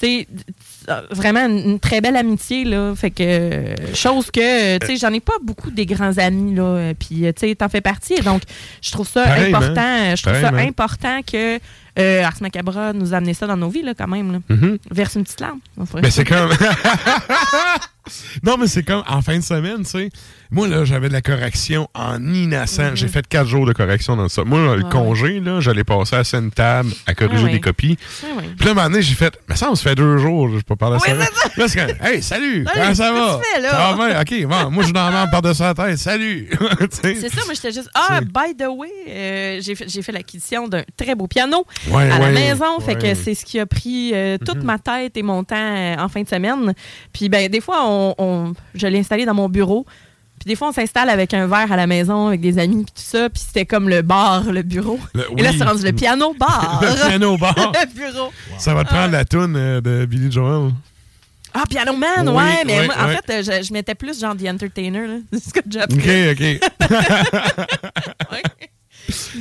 Tu 0.00 0.06
sais, 0.06 0.28
vraiment 1.10 1.44
une, 1.46 1.58
une 1.72 1.78
très 1.80 2.00
belle 2.00 2.16
amitié, 2.16 2.64
là. 2.64 2.94
Fait 2.96 3.10
que. 3.10 3.74
chose 3.94 4.30
que. 4.30 4.78
Tu 4.78 4.86
sais, 4.86 4.96
j'en 4.96 5.12
ai 5.12 5.20
pas 5.20 5.34
beaucoup 5.42 5.70
des 5.70 5.84
grands 5.84 6.16
amis, 6.16 6.54
là. 6.54 6.92
Puis, 6.98 7.16
tu 7.20 7.32
sais, 7.36 7.54
t'en 7.54 7.68
fais 7.68 7.82
partie. 7.82 8.14
Donc, 8.22 8.42
je 8.80 8.90
trouve 8.92 9.06
ça 9.08 9.24
important. 9.34 10.16
Je 10.16 10.22
trouve 10.22 10.40
ça 10.40 10.48
important 10.54 11.20
que 11.30 11.58
euh, 11.98 12.24
Ars 12.24 12.36
Macabra 12.40 12.92
nous 12.92 13.14
a 13.14 13.18
amené 13.18 13.34
ça 13.34 13.46
dans 13.46 13.56
nos 13.56 13.68
vies, 13.68 13.82
là, 13.82 13.94
quand 13.94 14.08
même. 14.08 14.32
Là. 14.32 14.38
Mhm. 14.48 14.78
Verse 14.90 15.14
une 15.16 15.24
petite 15.24 15.40
larme. 15.40 15.60
Mais 16.02 16.10
c'est 16.10 16.24
comme. 16.24 16.50
non, 18.42 18.56
mais 18.58 18.66
c'est 18.66 18.82
comme 18.82 19.02
en 19.08 19.22
fin 19.22 19.38
de 19.38 19.42
semaine, 19.44 19.78
tu 19.78 19.90
sais. 19.90 20.10
Moi, 20.52 20.66
là, 20.66 20.84
j'avais 20.84 21.06
de 21.08 21.12
la 21.12 21.22
correction 21.22 21.88
en 21.94 22.20
innocent. 22.24 22.96
J'ai 22.96 23.06
fait 23.06 23.26
quatre 23.28 23.46
jours 23.46 23.66
de 23.66 23.72
correction 23.72 24.16
dans 24.16 24.28
ça. 24.28 24.42
Moi, 24.42 24.58
le 24.76 24.82
Ouais. 24.82 24.90
congé, 24.90 25.38
là, 25.38 25.60
j'allais 25.60 25.84
passer 25.84 26.16
à 26.16 26.24
scène 26.24 26.50
table 26.50 26.90
à 27.06 27.14
corriger 27.14 27.44
ouais. 27.44 27.52
des 27.52 27.60
copies. 27.60 27.96
Ouais. 28.24 28.44
Puis 28.56 28.64
là, 28.64 28.72
un 28.72 28.74
moment 28.74 28.90
donné, 28.90 29.02
j'ai 29.02 29.14
fait, 29.14 29.32
mais 29.48 29.54
ça, 29.54 29.70
on 29.70 29.76
se 29.76 29.82
fait 29.82 29.94
deux 29.94 30.18
jours, 30.18 30.48
je 30.50 30.62
peux 30.62 30.74
parler 30.74 30.96
à 30.96 30.98
Oui, 30.98 31.24
ça. 31.24 31.50
Là, 31.56 31.68
c'est 31.68 31.78
comme, 31.78 32.06
hey, 32.06 32.20
salut, 32.22 32.66
comment 32.72 32.94
ça 32.94 33.12
va? 33.12 33.40
fais, 33.54 33.60
là? 33.60 33.70
Ça 33.70 33.92
va 33.94 34.08
bien? 34.08 34.20
OK, 34.20 34.48
bon, 34.48 34.70
moi, 34.72 34.84
je 34.84 34.92
la 34.92 35.10
merde 35.10 35.30
par-dessus 35.30 35.62
la 35.62 35.74
tête, 35.74 35.98
salut! 35.98 36.48
C'est 37.02 37.28
ça, 37.28 37.42
moi 37.44 37.54
j'étais 37.54 37.72
juste. 37.72 37.90
Ah, 37.94 38.20
by 38.20 38.54
the 38.56 38.66
way, 38.68 38.88
euh, 39.08 39.58
j'ai 39.60 39.74
fait, 39.74 39.88
fait 40.02 40.12
l'acquisition 40.12 40.66
d'un 40.68 40.82
très 40.96 41.14
beau 41.14 41.26
piano 41.26 41.64
à 41.94 42.18
la 42.18 42.30
maison. 42.30 42.78
Fait 42.80 42.96
que 42.96 43.14
c'est 43.14 43.34
ce 43.34 43.44
qui 43.44 43.58
a 43.60 43.66
pris 43.66 44.10
euh, 44.14 44.36
toute 44.38 44.62
ma 44.62 44.78
tête 44.78 45.16
et 45.16 45.22
mon 45.22 45.44
temps 45.44 45.56
euh, 45.56 45.96
en 45.98 46.08
fin 46.08 46.22
de 46.22 46.28
semaine. 46.28 46.74
Puis 47.12 47.28
ben, 47.28 47.48
des 47.48 47.60
fois, 47.60 47.84
on, 47.86 47.99
on- 48.18 48.54
je 48.74 48.86
l'ai 48.86 48.98
installé 48.98 49.24
dans 49.24 49.34
mon 49.34 49.48
bureau. 49.48 49.84
Puis 50.38 50.48
des 50.48 50.56
fois, 50.56 50.68
on 50.68 50.72
s'installe 50.72 51.10
avec 51.10 51.34
un 51.34 51.46
verre 51.46 51.70
à 51.70 51.76
la 51.76 51.86
maison, 51.86 52.28
avec 52.28 52.40
des 52.40 52.58
amis, 52.58 52.84
puis 52.84 52.92
tout 52.96 53.02
ça. 53.02 53.28
Puis 53.28 53.42
c'était 53.46 53.66
comme 53.66 53.88
le 53.90 54.00
bar, 54.00 54.44
le 54.50 54.62
bureau. 54.62 54.98
Le- 55.14 55.26
Et 55.36 55.42
là, 55.42 55.50
c'est 55.56 55.64
rendu 55.64 55.84
le 55.84 55.92
piano-bar. 55.92 56.80
Le 56.82 57.08
piano-bar. 57.08 57.54
le 57.74 57.94
bureau. 57.94 58.32
Ça 58.58 58.72
va 58.72 58.84
te 58.84 58.88
prendre 58.88 59.12
la 59.12 59.24
toune 59.26 59.54
euh, 59.56 59.80
de 59.82 60.06
Billy 60.06 60.32
Joel. 60.32 60.70
Ah, 61.52 61.64
Piano 61.68 61.92
Man, 61.94 62.28
Oui, 62.28 62.34
ouais. 62.36 62.62
Mais 62.64 62.80
oui, 62.80 62.86
moi, 62.86 62.94
en 63.04 63.08
oui. 63.08 63.16
fait, 63.26 63.32
euh, 63.34 63.42
je, 63.60 63.66
je 63.66 63.72
mettais 63.72 63.94
plus 63.96 64.18
genre 64.20 64.34
The 64.36 64.46
Entertainer. 64.48 65.06
là. 65.06 65.14
C'est 65.32 65.44
ce 65.48 65.52
que 65.52 65.60
j'ai 65.68 65.80
appris. 65.80 65.98
OK, 65.98 66.08
OK. 66.32 66.70
Ouais. 68.32 68.42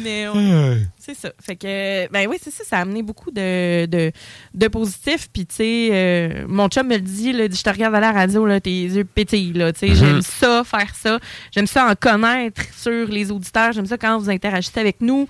Mais 0.03 0.27
ouais. 0.29 0.77
C'est 0.97 1.15
ça. 1.15 1.31
Fait 1.41 1.55
que, 1.55 2.11
ben 2.11 2.27
oui, 2.29 2.37
c'est 2.41 2.51
ça. 2.51 2.63
Ça 2.63 2.77
a 2.77 2.81
amené 2.81 3.01
beaucoup 3.01 3.31
de, 3.31 3.85
de, 3.85 4.11
de 4.53 4.67
positifs. 4.67 5.27
Puis, 5.33 5.45
tu 5.45 5.55
sais, 5.55 5.89
euh, 5.91 6.45
mon 6.47 6.67
chum 6.67 6.87
me 6.87 6.95
le 6.95 7.01
dit, 7.01 7.31
là, 7.33 7.45
je 7.51 7.61
te 7.63 7.69
regarde 7.69 7.95
à 7.95 7.99
la 7.99 8.11
radio, 8.11 8.45
là, 8.45 8.59
tes 8.59 8.69
yeux 8.83 9.03
pétillent. 9.05 9.53
Là, 9.53 9.73
tu 9.73 9.79
sais, 9.79 9.87
Mhm. 9.89 9.95
J'aime 9.95 10.21
ça, 10.21 10.63
faire 10.63 10.93
ça. 10.95 11.19
J'aime 11.51 11.67
ça 11.67 11.87
en 11.89 11.95
connaître 11.95 12.61
sur 12.77 13.07
les 13.07 13.31
auditeurs. 13.31 13.71
J'aime 13.71 13.85
ça 13.87 13.97
quand 13.97 14.19
vous 14.19 14.29
interagissez 14.29 14.79
avec 14.79 15.01
nous. 15.01 15.27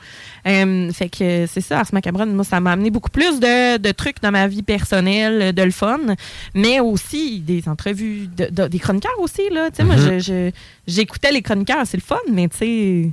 Euh, 0.48 0.92
fait 0.92 1.10
que 1.10 1.46
c'est 1.48 1.62
ça, 1.62 1.80
Ars 1.80 1.90
Macabre, 1.94 2.26
moi, 2.26 2.44
ça 2.44 2.60
m'a 2.60 2.72
amené 2.74 2.90
beaucoup 2.90 3.10
plus 3.10 3.40
de, 3.40 3.78
de 3.78 3.92
trucs 3.92 4.22
dans 4.22 4.32
ma 4.32 4.48
vie 4.48 4.64
personnelle, 4.64 5.54
de 5.54 5.62
le 5.64 5.72
fun, 5.72 6.00
mais 6.54 6.80
aussi 6.80 7.40
des 7.40 7.68
entrevues, 7.68 8.28
de- 8.36 8.48
de- 8.52 8.68
des 8.68 8.80
chroniqueurs 8.80 9.20
aussi. 9.20 9.44
Là, 9.52 9.70
Tu 9.70 9.78
sais, 9.78 9.84
Moi, 9.84 9.96
Mhm. 9.96 10.20
je- 10.20 10.52
j'écoutais 10.88 11.32
les 11.32 11.42
chroniqueurs, 11.42 11.86
c'est 11.86 11.98
le 11.98 12.04
fun, 12.04 12.18
mais 12.32 12.48
tu 12.50 12.58
sais 12.58 13.12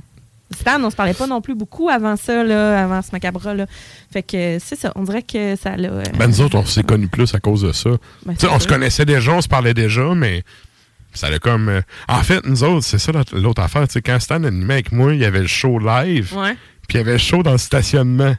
Stan, 0.51 0.81
on 0.83 0.89
se 0.89 0.95
parlait 0.95 1.13
pas 1.13 1.27
non 1.27 1.41
plus 1.41 1.55
beaucoup 1.55 1.89
avant 1.89 2.15
ça, 2.15 2.43
là, 2.43 2.83
avant 2.83 3.01
ce 3.01 3.09
macabre 3.11 3.53
là 3.53 3.65
Fait 4.11 4.23
que 4.23 4.57
c'est 4.59 4.75
ça, 4.77 4.91
on 4.95 5.03
dirait 5.03 5.23
que 5.23 5.55
ça 5.55 5.75
l'a. 5.75 5.89
euh, 5.89 6.03
Ben, 6.17 6.27
nous 6.27 6.41
autres, 6.41 6.57
on 6.57 6.65
s'est 6.65 6.83
connus 6.83 7.07
plus 7.09 7.33
à 7.35 7.39
cause 7.39 7.63
de 7.63 7.71
ça. 7.73 7.89
Ben, 8.25 8.35
on 8.51 8.59
se 8.59 8.67
connaissait 8.67 9.05
déjà, 9.05 9.33
on 9.33 9.41
se 9.41 9.47
parlait 9.49 9.73
déjà, 9.73 10.13
mais 10.15 10.43
ça 11.13 11.27
a 11.27 11.39
comme. 11.39 11.67
euh, 11.69 11.81
En 12.07 12.21
fait, 12.23 12.45
nous 12.45 12.63
autres, 12.63 12.85
c'est 12.85 12.97
ça 12.99 13.11
l'autre- 13.33 13.61
affaire. 13.61 13.87
Tu 13.87 13.93
sais, 13.93 14.01
quand 14.01 14.19
Stan 14.19 14.43
animait 14.43 14.75
avec 14.75 14.91
moi, 14.91 15.13
il 15.13 15.19
y 15.19 15.25
avait 15.25 15.41
le 15.41 15.47
show 15.47 15.79
live, 15.79 16.33
puis 16.87 16.95
il 16.95 16.97
y 16.97 16.99
avait 17.01 17.13
le 17.13 17.17
show 17.17 17.43
dans 17.43 17.51
le 17.53 17.57
stationnement. 17.57 18.35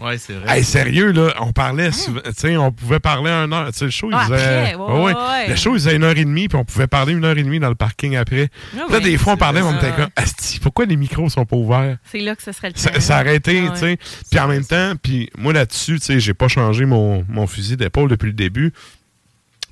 Ouais, 0.00 0.18
c'est 0.18 0.32
vrai. 0.32 0.58
Hey, 0.58 0.64
sérieux, 0.64 1.12
là, 1.12 1.34
on 1.40 1.52
parlait 1.52 1.92
souvent, 1.92 2.20
tu 2.24 2.32
sais, 2.36 2.56
on 2.56 2.72
pouvait 2.72 2.98
parler 2.98 3.30
un 3.30 3.50
heure. 3.52 3.70
Tu 3.72 3.78
sais, 3.78 3.84
le 3.84 3.90
show, 3.92 4.08
il 4.10 4.14
Ah, 4.18 4.24
faisait. 4.24 4.34
après, 4.72 4.74
ouais, 4.74 4.92
ouais, 5.04 5.14
ouais. 5.14 5.48
Le 5.48 5.56
show, 5.56 5.70
il 5.70 5.74
faisait 5.80 5.94
une 5.96 6.02
heure 6.02 6.16
et 6.18 6.24
demie, 6.24 6.48
puis 6.48 6.58
on 6.58 6.64
pouvait 6.64 6.88
parler 6.88 7.12
une 7.12 7.24
heure 7.24 7.38
et 7.38 7.42
demie 7.44 7.60
dans 7.60 7.68
le 7.68 7.76
parking 7.76 8.16
après. 8.16 8.48
Ah 8.74 8.76
là, 8.78 8.86
ouais, 8.88 9.00
des 9.00 9.16
fois, 9.16 9.34
on 9.34 9.36
parlait, 9.36 9.62
on 9.62 9.70
ça. 9.70 9.76
était 9.86 9.92
comme, 9.96 10.10
Asti, 10.16 10.58
pourquoi 10.58 10.84
les 10.86 10.96
micros 10.96 11.28
sont 11.28 11.44
pas 11.46 11.56
ouverts? 11.56 11.96
C'est 12.10 12.18
là 12.18 12.34
que 12.34 12.42
ce 12.42 12.50
serait 12.50 12.70
le 12.70 12.76
Ça, 12.76 12.90
temps. 12.90 13.00
ça 13.00 13.16
a 13.16 13.20
arrêté, 13.20 13.62
Ah 13.68 13.70
tu 13.72 13.78
sais. 13.78 13.98
Puis 14.30 14.40
en 14.40 14.48
même 14.48 14.64
temps, 14.64 14.94
puis 15.00 15.30
moi 15.38 15.52
là-dessus, 15.52 16.00
tu 16.00 16.06
sais, 16.06 16.18
j'ai 16.20 16.34
pas 16.34 16.48
changé 16.48 16.84
mon, 16.86 17.24
mon 17.28 17.46
fusil 17.46 17.76
d'épaule 17.76 18.10
depuis 18.10 18.26
le 18.26 18.32
début. 18.32 18.72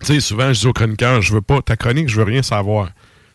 Tu 0.00 0.06
sais, 0.06 0.20
souvent, 0.20 0.52
je 0.52 0.60
dis 0.60 0.66
aux 0.66 0.72
chroniqueurs, 0.72 1.20
je 1.20 1.32
veux 1.34 1.42
pas, 1.42 1.62
ta 1.62 1.76
chronique, 1.76 2.08
je 2.08 2.16
veux 2.16 2.24
rien 2.24 2.42
savoir. 2.42 2.90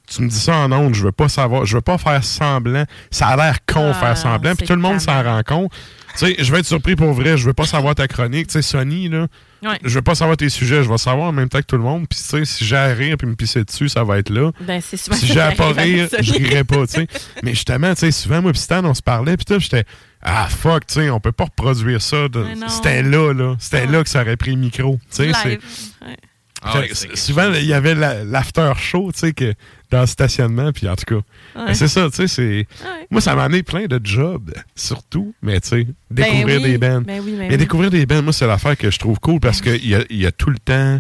Tu 0.10 0.22
me 0.22 0.30
dis 0.30 0.40
ça 0.40 0.56
en 0.56 0.72
ondes, 0.72 0.94
je 0.96 1.04
veux 1.04 1.12
pas 1.12 1.28
savoir, 1.28 1.66
je 1.66 1.76
veux 1.76 1.82
pas 1.82 1.98
faire 1.98 2.24
semblant. 2.24 2.86
Ça 3.12 3.28
a 3.28 3.36
l'air 3.36 3.58
con 3.66 3.92
Ah, 3.92 3.94
faire 3.94 4.18
semblant, 4.18 4.56
puis 4.56 4.66
tout 4.66 4.74
le 4.74 4.80
monde 4.82 5.02
s'en 5.02 5.22
rend 5.22 5.42
compte. 5.46 5.70
Tu 6.18 6.26
sais, 6.26 6.36
je 6.40 6.52
vais 6.52 6.60
être 6.60 6.66
surpris 6.66 6.96
pour 6.96 7.14
vrai, 7.14 7.38
je 7.38 7.46
veux 7.46 7.54
pas 7.54 7.66
savoir 7.66 7.94
ta 7.96 8.08
chronique. 8.08 8.48
Tu 8.48 8.54
sais, 8.54 8.62
Sony, 8.62 9.08
là, 9.10 9.28
Ouais. 9.64 9.78
je 9.84 9.94
veux 9.96 10.02
pas 10.02 10.16
savoir 10.16 10.36
tes 10.38 10.50
sujets, 10.50 10.84
je 10.84 10.90
vais 10.90 10.98
savoir 10.98 11.28
en 11.30 11.32
même 11.32 11.48
temps 11.50 11.60
que 11.60 11.66
tout 11.66 11.78
le 11.78 11.84
monde. 11.84 12.08
Puis, 12.10 12.18
tu 12.20 12.26
sais, 12.26 12.46
si 12.46 12.66
j'ai 12.66 12.76
à 12.76 12.88
rire 12.88 13.16
puis 13.18 13.28
me 13.28 13.36
pisser 13.36 13.64
dessus, 13.64 13.88
ça 13.90 14.04
va 14.04 14.18
être 14.20 14.30
là. 14.30 14.52
Ben, 14.62 14.82
c'est 14.82 14.98
souvent 14.98 15.16
Si 15.16 15.28
j'ai 15.28 15.40
à 15.40 15.52
pas 15.52 15.72
rire, 15.74 16.08
je 16.20 16.34
rirais 16.34 16.64
pas, 16.64 16.88
tu 16.88 16.94
sais. 16.94 17.08
Mais 17.44 17.52
justement, 17.52 17.94
tu 17.94 18.00
sais, 18.02 18.12
souvent, 18.12 18.42
moi, 18.42 18.52
pis 18.52 18.60
Stan, 18.60 18.84
on 18.84 18.94
se 18.94 19.02
parlait, 19.04 19.38
puis 19.38 19.46
tout, 19.46 19.60
j'étais, 19.60 19.84
ah, 20.24 20.48
fuck, 20.50 20.88
tu 20.88 20.96
sais, 20.96 21.10
on 21.12 21.20
peut 21.20 21.32
pas 21.32 21.46
reproduire 21.46 22.02
ça. 22.02 22.28
de-. 22.28 22.46
C'était 22.68 23.04
là, 23.04 23.34
là. 23.34 23.56
C'était 23.60 23.86
là 23.86 24.04
que 24.04 24.10
ça 24.10 24.22
aurait 24.22 24.38
pris 24.38 24.52
le 24.52 24.58
micro. 24.58 25.00
Tu 25.12 25.18
sais, 25.24 25.32
c'est. 25.44 25.60
Ouais. 26.06 26.16
Ah 26.64 26.82
souvent, 27.14 27.54
il 27.54 27.66
y 27.66 27.74
avait 27.74 27.94
la- 27.94 28.24
l'after 28.24 28.72
show, 28.80 29.12
tu 29.14 29.20
sais, 29.20 29.32
que 29.34 29.54
dans 29.90 30.02
le 30.02 30.08
stationnement, 30.08 30.72
puis 30.74 30.88
en 30.90 30.96
tout 30.96 31.06
cas. 31.06 31.62
Ouais. 31.66 31.74
C'est 31.74 31.88
ça, 31.88 32.10
tu 32.10 32.16
sais, 32.18 32.28
c'est. 32.28 32.44
Ouais. 32.84 33.08
Moi, 33.10 33.22
ça 33.22 33.36
m'a 33.36 33.46
amené 33.46 33.64
plein 33.64 33.86
de 33.86 34.00
jobs, 34.04 34.54
surtout, 34.76 35.34
mais 35.42 35.60
tu 35.62 35.70
sais, 35.70 35.88
découvrir 36.12 36.58
oui, 36.62 36.64
des 36.72 36.78
bands. 36.78 37.02
ben 37.02 37.22
oui, 37.24 37.32
ben 37.32 37.38
mais 37.40 37.50
oui. 37.52 37.58
découvrir 37.58 37.90
des 37.90 38.06
bands, 38.06 38.22
moi, 38.22 38.34
c'est 38.34 38.48
l'affaire 38.48 38.78
que 38.78 38.92
je 38.92 39.00
trouve 39.00 39.20
cool 39.20 39.40
parce 39.40 39.62
qu'il 39.62 39.88
y 39.88 39.96
a, 39.96 40.04
il 40.10 40.18
y 40.18 40.26
a 40.26 40.32
tout 40.32 40.50
le 40.50 40.60
temps. 40.60 41.00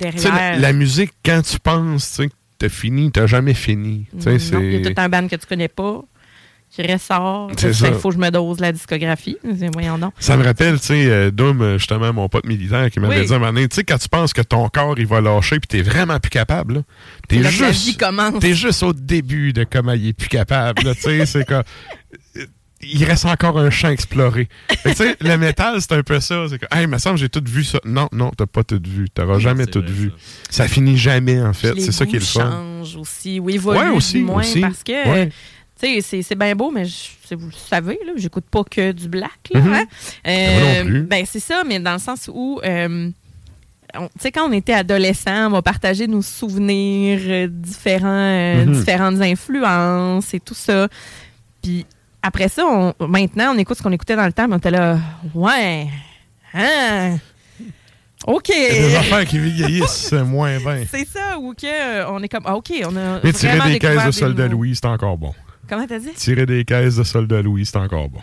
Tu 0.00 0.12
sais, 0.18 0.28
la, 0.28 0.34
Derrière. 0.34 0.60
la 0.60 0.72
musique, 0.72 1.12
quand 1.24 1.42
tu 1.42 1.58
penses, 1.58 2.08
tu 2.10 2.22
sais, 2.24 2.30
t'as 2.58 2.68
fini, 2.68 3.10
t'as 3.10 3.26
jamais 3.26 3.54
fini. 3.54 4.06
Tu 4.16 4.22
sais, 4.22 4.30
Non, 4.54 4.60
il 4.60 4.72
y 4.72 4.76
a 4.76 4.84
c'est. 4.84 4.94
tout 4.94 5.00
un 5.00 5.08
band 5.08 5.26
que 5.28 5.36
tu 5.36 5.46
connais 5.46 5.68
pas 5.68 6.02
qui 6.70 6.82
ressort. 6.82 7.50
C'est 7.56 7.68
Il 7.70 7.94
faut 7.94 8.08
que 8.10 8.14
je 8.14 8.20
me 8.20 8.30
dose 8.30 8.60
la 8.60 8.72
discographie. 8.72 9.36
C'est- 9.58 9.70
Voyons 9.72 9.98
donc. 9.98 10.12
Ça 10.18 10.36
me 10.36 10.44
rappelle, 10.44 10.78
tu 10.80 10.86
sais, 10.86 11.06
euh, 11.06 11.30
Dom, 11.30 11.60
euh, 11.62 11.78
justement, 11.78 12.12
mon 12.12 12.28
pote 12.28 12.46
militaire, 12.46 12.90
qui 12.90 13.00
m'avait 13.00 13.20
Oui. 13.20 13.26
dit 13.26 13.32
à 13.32 13.36
un 13.36 13.38
moment 13.38 13.52
donné, 13.52 13.68
tu 13.68 13.76
sais, 13.76 13.84
quand 13.84 13.98
tu 13.98 14.08
penses 14.08 14.32
que 14.32 14.42
ton 14.42 14.68
corps, 14.68 14.98
il 14.98 15.06
va 15.06 15.20
lâcher, 15.20 15.58
puis 15.60 15.66
t'es 15.68 15.82
vraiment 15.82 16.18
plus 16.20 16.30
capable, 16.30 16.82
t'es 17.28 17.38
que 17.38 17.48
juste, 17.48 17.86
vie 17.86 17.96
commence. 17.96 18.38
t'es 18.40 18.54
juste 18.54 18.82
au 18.82 18.92
début 18.92 19.52
de 19.52 19.64
comment 19.64 19.92
il 19.92 20.08
est 20.08 20.12
plus 20.12 20.28
capable, 20.28 20.82
tu 20.94 21.00
sais, 21.00 21.26
c'est 21.26 21.44
comme... 21.46 21.62
euh, 22.36 22.44
Il 22.80 23.02
reste 23.04 23.24
encore 23.24 23.58
un 23.58 23.70
champ 23.70 23.88
exploré. 23.88 24.48
Que, 24.68 24.90
tu 24.90 24.94
sais, 24.94 25.16
le 25.20 25.36
métal, 25.36 25.80
c'est 25.80 25.90
un 25.92 26.02
peu 26.04 26.20
ça. 26.20 26.44
C'est 26.48 26.60
comme, 26.60 26.68
hey, 26.78 26.84
il 26.84 26.88
me 26.88 26.98
semble 26.98 27.16
que 27.16 27.22
j'ai 27.22 27.28
tout 27.28 27.42
vu 27.44 27.64
ça. 27.64 27.80
Non, 27.84 28.08
non, 28.12 28.30
t'as 28.36 28.46
pas 28.46 28.62
tout 28.62 28.80
vu. 28.86 29.08
T'auras 29.12 29.40
jamais 29.40 29.66
tout 29.66 29.80
vrai, 29.82 29.90
vu. 29.90 30.12
Ça. 30.48 30.68
finit 30.68 30.96
jamais, 30.96 31.42
en 31.42 31.52
fait. 31.52 31.74
C'est 31.80 31.90
ça 31.90 32.06
qui 32.06 32.14
est 32.14 32.20
le 32.20 32.24
fun. 32.24 32.40
changent 32.82 32.94
aussi, 32.96 33.40
ou 33.40 33.50
évoluent 33.50 33.78
Ouais, 33.78 33.88
aussi, 33.88 34.18
moins, 34.20 34.42
aussi. 34.42 34.60
parce 34.60 34.84
que, 34.84 35.08
Ouais. 35.10 35.30
Tu 35.80 36.00
sais, 36.02 36.22
c'est- 36.22 36.34
bien 36.34 36.54
beau, 36.54 36.70
mais 36.70 36.84
je- 36.84 37.34
vous 37.34 37.46
le 37.46 37.52
savez, 37.52 37.98
là, 38.06 38.12
j'écoute 38.16 38.46
pas 38.50 38.64
que 38.64 38.92
du 38.92 39.08
black, 39.08 39.50
là, 39.52 39.60
Mhm. 39.60 39.72
hein. 39.72 39.84
Ben, 40.24 40.60
non 40.84 40.86
plus. 40.90 41.02
ben, 41.02 41.24
c'est 41.26 41.40
ça, 41.40 41.62
mais 41.66 41.78
dans 41.80 41.92
le 41.92 41.98
sens 41.98 42.28
où, 42.32 42.60
euh, 42.64 43.10
tu 43.94 44.00
sais, 44.20 44.32
quand 44.32 44.48
on 44.48 44.52
était 44.52 44.72
adolescent, 44.74 45.46
on 45.46 45.50
va 45.50 45.62
partager 45.62 46.06
nos 46.06 46.22
souvenirs 46.22 47.20
euh, 47.24 47.46
différents, 47.50 48.06
euh, 48.08 48.64
Mhm. 48.66 48.72
différentes 48.72 49.20
influences 49.20 50.34
et 50.34 50.40
tout 50.40 50.54
ça. 50.54 50.88
Puis 51.62 51.86
après 52.22 52.48
ça, 52.48 52.64
on- 52.66 52.94
maintenant, 53.06 53.52
on 53.54 53.58
écoute 53.58 53.78
ce 53.78 53.82
qu'on 53.82 53.92
écoutait 53.92 54.16
dans 54.16 54.26
le 54.26 54.32
temps, 54.32 54.46
mais 54.48 54.54
on 54.54 54.58
était 54.58 54.70
là, 54.70 54.98
ouais, 55.34 55.86
hein, 56.54 57.18
OK. 58.26 58.48
Des 58.48 58.94
affaires 58.96 59.24
qui 59.26 59.38
vieillissent 59.38 60.12
euh, 60.12 60.24
moins 60.24 60.58
bien. 60.58 60.84
C'est 60.90 61.06
ça, 61.06 61.38
ou 61.38 61.54
que 61.54 61.66
euh, 61.66 62.04
on 62.10 62.20
est 62.22 62.28
comme, 62.28 62.42
ah, 62.46 62.56
OK, 62.56 62.72
on 62.84 62.96
a. 62.96 63.20
Mais 63.22 63.32
tirer 63.32 63.60
des 63.70 63.78
caisses 63.78 64.04
de 64.06 64.10
soldats 64.10 64.48
Louis, 64.48 64.74
c'est 64.74 64.86
encore 64.86 65.16
bon. 65.16 65.32
Comment 65.68 65.86
t'as 65.86 65.98
dit? 65.98 66.12
Tirer 66.14 66.46
des 66.46 66.64
caisses 66.64 66.96
de 66.96 67.04
soldats 67.04 67.42
Louis, 67.42 67.66
c'est 67.66 67.76
encore 67.76 68.08
bon. 68.08 68.20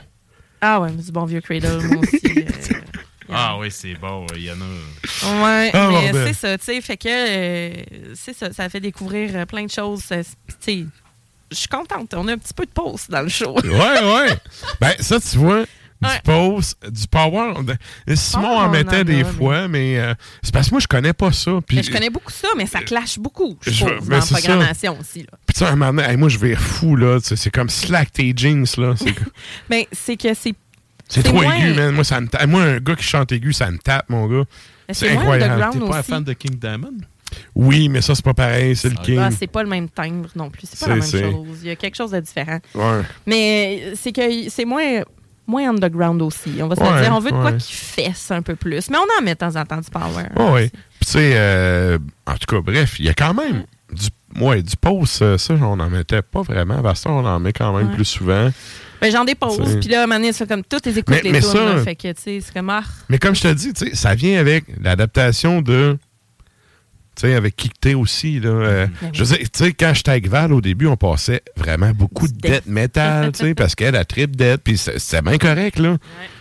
Ah 0.61 0.79
ouais, 0.81 0.89
mais 0.95 1.03
du 1.03 1.11
bon 1.11 1.25
vieux 1.25 1.41
Cradle, 1.41 1.81
moi 1.87 2.01
aussi. 2.01 2.21
euh, 2.25 2.73
Ah 3.31 3.57
oui, 3.59 3.69
c'est 3.71 3.95
bon. 3.95 4.25
Il 4.35 4.43
y 4.43 4.51
en 4.51 4.55
a. 4.55 5.43
Ouais, 5.43 5.71
Ah, 5.73 5.89
mais 5.91 6.13
c'est 6.27 6.33
ça, 6.33 6.57
tu 6.57 6.65
sais, 6.65 6.81
fait 6.81 6.97
que 6.97 7.07
euh, 7.09 7.83
c'est 8.13 8.33
ça, 8.35 8.53
ça 8.53 8.69
fait 8.69 8.79
découvrir 8.79 9.31
euh, 9.35 9.45
plein 9.45 9.65
de 9.65 9.71
choses. 9.71 10.03
euh, 10.11 10.21
Tu 10.47 10.55
sais, 10.59 10.85
je 11.51 11.55
suis 11.57 11.67
contente, 11.67 12.13
on 12.13 12.27
a 12.27 12.33
un 12.33 12.37
petit 12.37 12.53
peu 12.53 12.65
de 12.65 12.71
pause 12.71 13.07
dans 13.09 13.21
le 13.21 13.29
show. 13.29 13.55
Ouais, 13.63 13.69
ouais. 14.13 14.37
Ben, 14.79 14.93
ça, 14.99 15.19
tu 15.19 15.37
vois, 15.37 15.65
du 16.05 16.91
du 16.91 17.07
power. 17.07 17.53
on- 17.55 18.15
Simon 18.15 18.59
Ah, 18.59 18.65
en 18.65 18.69
mettait 18.69 18.97
en 18.97 18.99
a, 18.99 19.03
des 19.03 19.23
fois, 19.23 19.67
mais 19.67 19.99
euh, 19.99 20.13
c'est 20.43 20.53
parce 20.53 20.67
que 20.67 20.71
moi, 20.73 20.79
je 20.79 20.87
connais 20.87 21.13
pas 21.13 21.31
ça. 21.31 21.51
Puis, 21.65 21.77
Mais 21.77 21.83
je 21.83 21.91
connais 21.91 22.09
beaucoup 22.09 22.31
ça, 22.31 22.47
mais 22.57 22.65
ça 22.65 22.81
clash 22.81 23.17
beaucoup, 23.19 23.57
je 23.61 23.71
je- 23.71 23.85
trouve, 23.85 23.99
ben, 24.07 24.09
dans 24.09 24.15
la 24.17 24.21
ça. 24.21 24.35
programmation 24.37 24.97
aussi. 24.99 25.19
Là. 25.19 25.27
puis 25.45 25.53
tu 25.53 25.59
sais, 25.59 25.65
à 25.65 25.69
un 25.69 25.75
moment 25.75 25.93
donné, 25.93 26.11
hey, 26.11 26.17
moi, 26.17 26.29
je 26.29 26.37
vais 26.37 26.55
fou, 26.55 26.95
là. 26.95 27.19
C'est 27.21 27.51
comme 27.51 27.69
slack 27.69 28.11
tes 28.11 28.33
jeans, 28.35 28.65
là. 28.77 28.93
C'est 28.97 29.13
Ben, 29.69 29.83
c'est 29.91 30.17
que 30.17 30.33
c'est 30.33 30.53
c'est 31.07 31.21
C'est 31.21 31.23
trop 31.23 31.35
moins- 31.35 31.53
aigu, 31.55 31.73
man. 31.75 31.93
Moi, 31.93 32.03
ça 32.03 32.19
me 32.19 32.27
tape. 32.27 32.47
moi, 32.47 32.63
un 32.63 32.77
gars 32.79 32.95
qui 32.95 33.03
chante 33.03 33.31
aigu, 33.31 33.53
ça 33.53 33.69
me 33.69 33.77
tape, 33.77 34.09
mon 34.09 34.25
gars. 34.27 34.43
C'est 34.91 35.09
incroyable. 35.11 35.69
T'es 35.71 35.79
pas 35.79 35.97
un 35.97 36.03
fan 36.03 36.23
de 36.23 36.33
King 36.33 36.55
Diamond? 36.59 36.93
Oui, 37.53 37.89
mais 37.89 38.01
ça, 38.01 38.15
c'est 38.15 38.23
pas 38.23 38.33
pareil. 38.33 38.75
C'est 38.75 38.89
le 38.89 38.95
king. 38.95 39.17
Ah, 39.19 39.29
c'est 39.29 39.47
pas 39.47 39.61
le 39.63 39.67
même 39.69 39.89
timbre 39.89 40.29
non 40.35 40.49
plus, 40.49 40.61
c'est 40.71 40.79
pas 40.79 40.87
la 40.95 40.95
même 40.95 41.03
chose. 41.03 41.57
Il 41.63 41.67
y 41.67 41.71
a 41.71 41.75
quelque 41.75 41.95
chose 41.95 42.11
de 42.11 42.19
différent. 42.19 42.59
Ouais. 42.73 43.01
Mais 43.25 43.81
euh, 43.83 43.93
c'est 43.99 44.11
que 44.11 44.21
c'est 44.49 44.63
moins, 44.65 45.01
moins 45.47 45.69
underground 45.69 46.21
aussi. 46.21 46.51
On 46.61 46.67
va 46.67 46.75
se 46.75 46.81
Ouais, 46.81 47.01
dire. 47.01 47.13
On 47.13 47.19
veut 47.19 47.31
de 47.31 47.35
quoi 47.37 47.51
qui 47.53 47.73
fesse 47.73 48.31
un 48.31 48.41
peu 48.41 48.55
plus. 48.55 48.89
Mais 48.89 48.97
on 48.97 49.19
en 49.19 49.23
met 49.23 49.33
de 49.35 49.39
temps 49.39 49.55
en 49.55 49.65
temps 49.65 49.79
du 49.81 49.89
power. 49.89 50.23
Ouais, 50.35 50.51
ouais. 50.51 50.69
Puis, 50.99 51.05
tu 51.05 51.11
sais, 51.11 51.31
euh, 51.35 51.97
en 52.25 52.33
tout 52.35 52.45
cas, 52.55 52.61
bref, 52.61 52.95
il 52.99 53.05
y 53.05 53.09
a 53.09 53.13
quand 53.13 53.33
même 53.33 53.63
du, 53.91 54.43
ouais, 54.43 54.61
du 54.61 54.75
pause. 54.77 55.09
Ça, 55.37 55.53
on 55.61 55.75
n'en 55.75 55.89
mettait 55.89 56.21
pas 56.21 56.41
vraiment. 56.41 56.81
Que 56.81 57.09
on 57.09 57.25
en 57.25 57.39
met 57.39 57.53
quand 57.53 57.75
même 57.77 57.89
Ouais. 57.89 57.95
plus 57.95 58.05
souvent. 58.05 58.49
Ben, 59.01 59.11
j'en 59.11 59.25
dépose. 59.25 59.77
Puis 59.81 59.89
là, 59.89 59.99
à 60.01 60.03
un 60.03 60.07
moment 60.07 60.19
donné, 60.19 60.31
c'est 60.33 60.47
comme 60.47 60.63
toutes 60.63 60.85
les 60.85 60.97
écoutes, 60.97 61.15
Mais- 61.15 61.21
les 61.21 61.31
mais 61.33 61.41
tunes, 61.41 61.49
ça- 61.51 61.65
là. 61.75 61.83
Fait 61.83 61.95
que, 61.95 62.07
tu 62.13 62.21
sais, 62.21 62.39
c'est 62.41 62.53
comme, 62.53 62.69
ah, 62.69 62.81
Mais 63.09 63.19
comme 63.19 63.35
je 63.35 63.41
te 63.41 63.53
dis, 63.53 63.73
tu 63.73 63.87
sais, 63.89 63.95
ça 63.95 64.15
vient 64.15 64.39
avec 64.39 64.63
l'adaptation 64.81 65.61
de. 65.61 65.97
Tu 67.15 67.27
sais, 67.27 67.35
avec 67.35 67.55
Kikté 67.55 67.95
aussi. 67.95 68.39
Là, 68.39 68.49
euh, 68.49 68.87
Ben 69.01 69.09
Je 69.13 69.23
veux 69.23 69.37
dire, 69.37 69.47
tu 69.51 69.63
sais, 69.63 69.73
quand 69.73 69.93
j'étais 69.93 70.11
avec 70.11 70.27
Val, 70.27 70.53
au 70.53 70.61
début, 70.61 70.87
on 70.87 70.97
passait 70.97 71.41
vraiment 71.55 71.91
beaucoup 71.91 72.27
de 72.27 72.33
tu 73.31 73.39
sais, 73.39 73.55
parce 73.55 73.75
qu'elle 73.75 73.95
a 73.95 74.05
trip 74.05 74.35
death, 74.35 74.61
puis 74.63 74.77
c'est 74.77 74.99
c'est 74.99 75.21
bien 75.21 75.37
correct, 75.37 75.79
là. 75.79 75.97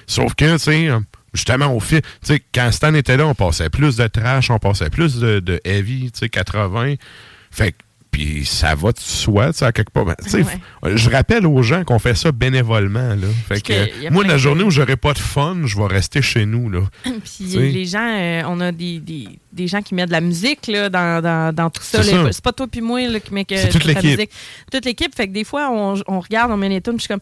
Sauf 0.07 0.35
que, 0.35 0.53
tu 0.53 0.59
sais, 0.59 0.89
euh, 0.89 1.01
justement, 1.33 1.75
au 1.75 1.81
fil, 1.81 2.03
tu 2.03 2.09
sais, 2.23 2.43
quand 2.55 2.71
Stan 2.73 2.95
était 2.95 3.17
là, 3.17 3.27
on 3.27 3.35
passait 3.35 3.71
plus 3.71 3.97
de 3.97 4.07
trash, 4.07 4.51
on 4.51 4.59
passait 4.59 4.91
plus 4.91 5.17
de, 5.19 5.41
de 5.41 5.61
heavy, 5.65 6.11
tu 6.13 6.21
sais, 6.21 6.29
80. 6.29 6.95
Fait 7.51 7.73
que, 7.73 7.79
puis 8.15 8.45
ça 8.47 8.77
va 8.77 8.93
de 8.93 9.01
soi, 9.01 9.49
tu 9.53 9.59
sais, 9.59 9.65
à 9.65 9.73
quelque 9.73 9.91
part. 9.91 10.05
Ben, 10.05 10.15
tu 10.23 10.31
sais, 10.31 10.39
Ouais. 10.83 10.97
Je 10.97 11.11
rappelle 11.11 11.45
aux 11.47 11.63
gens 11.63 11.83
qu'on 11.83 11.99
fait 11.99 12.15
ça 12.15 12.31
bénévolement, 12.31 13.09
là. 13.17 13.27
Fait 13.49 13.61
que, 13.61 14.09
moi, 14.11 14.23
la 14.25 14.39
journée 14.39 14.63
où 14.63 14.71
j'aurai 14.71 14.95
pas 14.97 15.13
de 15.15 15.19
fun, 15.19 15.57
je 15.65 15.77
vais 15.77 15.87
rester 15.87 16.23
chez 16.23 16.47
nous, 16.47 16.71
là. 16.71 16.81
Puis 17.05 17.45
les 17.73 17.85
gens, 17.87 18.07
euh, 18.07 18.43
on 18.47 18.61
a 18.61 18.71
des, 18.71 19.01
des, 19.01 19.27
des 19.53 19.67
gens 19.67 19.83
qui 19.83 19.97
mettent 19.97 20.07
de 20.09 20.13
la 20.13 20.21
musique 20.21 20.69
là, 20.69 20.89
dans, 20.89 21.21
dans, 21.21 21.53
dans 21.53 21.71
tout 21.71 21.83
ça. 21.83 22.03
C'est 22.05 22.41
pas 22.45 22.53
toi 22.53 22.67
puis 22.71 22.81
moi 22.81 23.01
là, 23.09 23.19
qui 23.19 23.35
met 23.35 23.45
que 23.45 23.57
C'est 23.57 23.69
toute 23.71 23.85
la 23.85 23.95
l'équipe. 23.95 24.11
musique. 24.11 24.31
Toute 24.71 24.85
l'équipe. 24.85 25.13
Fait 25.15 25.27
que 25.27 25.33
des 25.33 25.45
fois, 25.45 25.69
on, 25.73 26.01
on 26.07 26.21
regarde, 26.21 26.53
on 26.53 26.57
met 26.57 26.69
les 26.69 26.81
tunes, 26.81 26.95
je 26.97 27.01
suis 27.01 27.09
comme. 27.09 27.21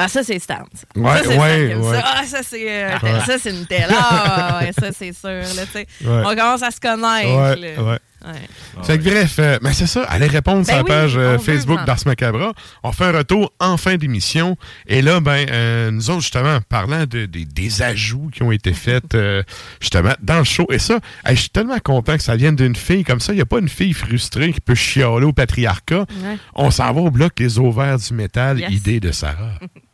Ah, 0.00 0.06
ça, 0.08 0.22
c'est 0.22 0.38
Stan. 0.38 0.60
Ouais, 0.94 1.10
ça, 1.10 1.22
c'est 1.24 1.38
ouais, 1.38 1.74
ouais. 1.74 1.92
ça. 1.96 2.04
Ah, 2.06 2.24
ça, 2.24 2.38
c'est 2.42 2.66
euh, 2.70 2.90
Ouais. 3.02 3.20
ça, 3.26 3.34
c'est 3.42 3.50
une 3.50 3.66
telle. 3.66 3.88
Ah, 3.90 4.60
ouais, 4.62 4.70
ça, 4.72 4.92
c'est 4.96 5.12
sûr. 5.12 5.28
Là, 5.28 5.66
tu 5.66 5.72
sais. 5.72 5.86
Ouais. 6.04 6.22
On 6.24 6.36
commence 6.36 6.62
à 6.62 6.70
se 6.70 6.78
connaître. 6.80 7.36
Ouais, 7.36 7.74
là. 7.76 7.98
Ouais. 8.32 8.38
Ouais. 8.78 8.84
Fait 8.84 8.98
que 8.98 9.04
bref, 9.04 9.36
euh, 9.38 9.58
mais 9.62 9.72
c'est 9.72 9.86
ça, 9.86 10.04
allez 10.04 10.26
répondre 10.26 10.64
sur 10.64 10.72
Ben 10.74 10.76
la 10.78 10.82
oui, 10.82 10.88
page 10.88 11.16
euh, 11.16 11.38
Facebook 11.38 11.84
d'Ars 11.84 11.98
Macabra. 12.06 12.52
On 12.82 12.92
fait 12.92 13.04
un 13.06 13.12
retour 13.18 13.52
en 13.60 13.76
fin 13.76 13.96
d'émission. 13.96 14.56
Et 14.86 15.02
là, 15.02 15.20
ben, 15.20 15.46
euh, 15.50 15.90
nous 15.90 16.10
autres, 16.10 16.20
justement, 16.20 16.58
parlant 16.68 17.04
de, 17.06 17.26
des- 17.26 17.44
des 17.44 17.82
ajouts 17.82 18.30
qui 18.32 18.42
ont 18.42 18.52
été 18.52 18.72
faits, 18.72 19.14
euh, 19.14 19.42
justement, 19.80 20.12
dans 20.22 20.38
le 20.38 20.44
show. 20.44 20.66
Et 20.70 20.78
ça, 20.78 20.98
hey, 21.24 21.34
je 21.36 21.40
suis 21.42 21.50
tellement 21.50 21.78
content 21.78 22.16
que 22.16 22.22
ça 22.22 22.36
vienne 22.36 22.56
d'une 22.56 22.76
fille 22.76 23.04
comme 23.04 23.20
ça. 23.20 23.32
Il 23.32 23.36
n'y 23.36 23.42
a 23.42 23.46
pas 23.46 23.58
une 23.58 23.68
fille 23.68 23.92
frustrée 23.92 24.52
qui 24.52 24.60
peut 24.60 24.74
chialer 24.74 25.24
au 25.26 25.32
patriarcat. 25.32 26.00
Ouais. 26.22 26.36
On 26.54 26.70
s'en 26.70 26.92
va 26.92 27.00
au 27.00 27.10
bloc 27.10 27.32
Les 27.38 27.58
Ovaires 27.58 27.98
du 27.98 28.14
métal, 28.14 28.60
Yes. 28.60 28.70
idée 28.72 29.00
de 29.00 29.10
Sarah. 29.12 29.52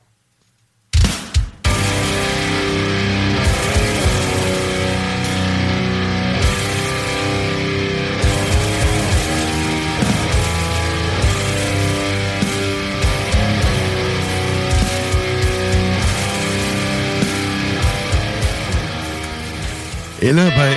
Et 20.25 20.33
là, 20.33 20.49
ben, 20.57 20.75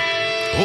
oh, 0.59 0.63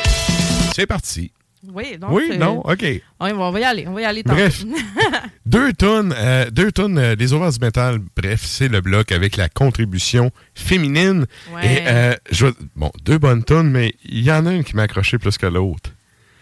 c'est 0.75 0.87
parti. 0.87 1.31
Oui, 1.73 1.97
donc. 1.99 2.11
Oui, 2.11 2.31
euh, 2.33 2.37
non, 2.37 2.61
OK. 2.67 2.83
oui, 2.83 3.01
on 3.21 3.51
va 3.53 3.61
y 3.61 3.63
aller. 3.63 3.87
On 3.87 3.93
va 3.93 4.01
y 4.01 4.05
aller 4.05 4.25
tantôt. 4.25 4.35
Bref. 4.35 4.65
Deux 5.47 5.73
tonnes, 5.73 6.13
euh, 6.19 6.51
deux 6.51 6.73
tonnes 6.73 6.99
euh, 6.99 7.15
des 7.15 7.33
Overs 7.33 7.53
du 7.53 7.61
métal. 7.61 8.01
Bref, 8.17 8.43
c'est 8.45 8.67
le 8.67 8.81
bloc 8.81 9.13
avec 9.13 9.37
la 9.37 9.49
contribution 9.49 10.33
féminine. 10.55 11.27
Ouais. 11.55 11.67
Et 11.67 11.79
euh, 11.87 12.15
je 12.33 12.47
vais- 12.47 12.53
bon, 12.75 12.91
deux 13.05 13.19
bonnes 13.19 13.45
tonnes, 13.45 13.71
mais 13.71 13.95
il 14.05 14.25
y 14.25 14.33
en 14.33 14.47
a 14.47 14.53
une 14.53 14.65
qui 14.65 14.75
m'a 14.75 14.83
accroché 14.83 15.17
plus 15.19 15.39
que 15.39 15.47
l'autre. 15.47 15.91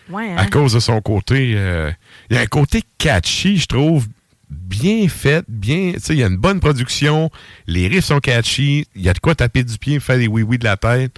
Ouais, 0.08 0.30
hein? 0.30 0.36
À 0.38 0.46
cause 0.46 0.72
de 0.72 0.80
son 0.80 1.02
côté, 1.02 1.50
il 1.50 2.34
y 2.34 2.38
a 2.38 2.40
un 2.40 2.46
côté 2.46 2.82
catchy, 2.96 3.58
je 3.58 3.66
trouve, 3.66 4.06
bien 4.48 5.06
fait, 5.08 5.44
bien, 5.46 5.92
tu 5.94 6.00
sais, 6.00 6.14
il 6.14 6.20
y 6.20 6.24
a 6.24 6.28
une 6.28 6.36
bonne 6.38 6.60
production, 6.60 7.30
les 7.66 7.86
riffs 7.88 8.06
sont 8.06 8.20
catchy, 8.20 8.86
il 8.96 9.02
y 9.02 9.08
a 9.08 9.12
de 9.12 9.18
quoi 9.18 9.34
taper 9.34 9.62
du 9.64 9.76
pied, 9.76 10.00
faire 10.00 10.16
des 10.18 10.26
oui-oui 10.28 10.56
de 10.58 10.64
la 10.64 10.76
tête. 10.78 11.12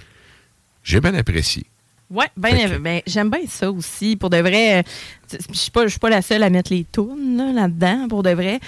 J'ai 0.83 0.99
bien 0.99 1.13
apprécié. 1.15 1.65
Ouais, 2.09 2.27
ben, 2.37 2.55
que- 2.69 2.77
ben, 2.77 3.01
j'aime 3.07 3.29
bien 3.29 3.39
ça 3.47 3.71
aussi. 3.71 4.15
Pour 4.15 4.29
de 4.29 4.37
vrai, 4.37 4.79
euh, 4.79 4.83
je 5.51 5.57
suis 5.57 5.71
pas, 5.71 5.85
pas 5.99 6.09
la 6.09 6.21
seule 6.21 6.43
à 6.43 6.49
mettre 6.49 6.71
les 6.71 6.85
tunes 6.91 7.37
là, 7.37 7.51
là-dedans, 7.53 8.07
pour 8.07 8.21
de 8.21 8.29
vrai. 8.31 8.59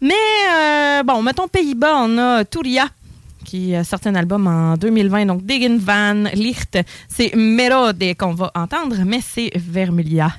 Mais, 0.00 0.12
euh, 0.52 1.02
bon, 1.02 1.22
mettons 1.22 1.48
Pays-Bas, 1.48 1.94
on 2.04 2.18
a 2.18 2.44
Touria, 2.44 2.88
qui 3.44 3.74
a 3.74 3.82
sorti 3.84 4.08
un 4.08 4.14
album 4.16 4.46
en 4.46 4.76
2020, 4.76 5.24
donc 5.26 5.46
Degen 5.46 5.78
van 5.78 6.24
Licht. 6.34 6.78
C'est 7.08 7.34
Merode 7.34 8.04
qu'on 8.18 8.34
va 8.34 8.50
entendre, 8.54 8.96
mais 9.06 9.20
c'est 9.22 9.50
Vermilia 9.54 10.30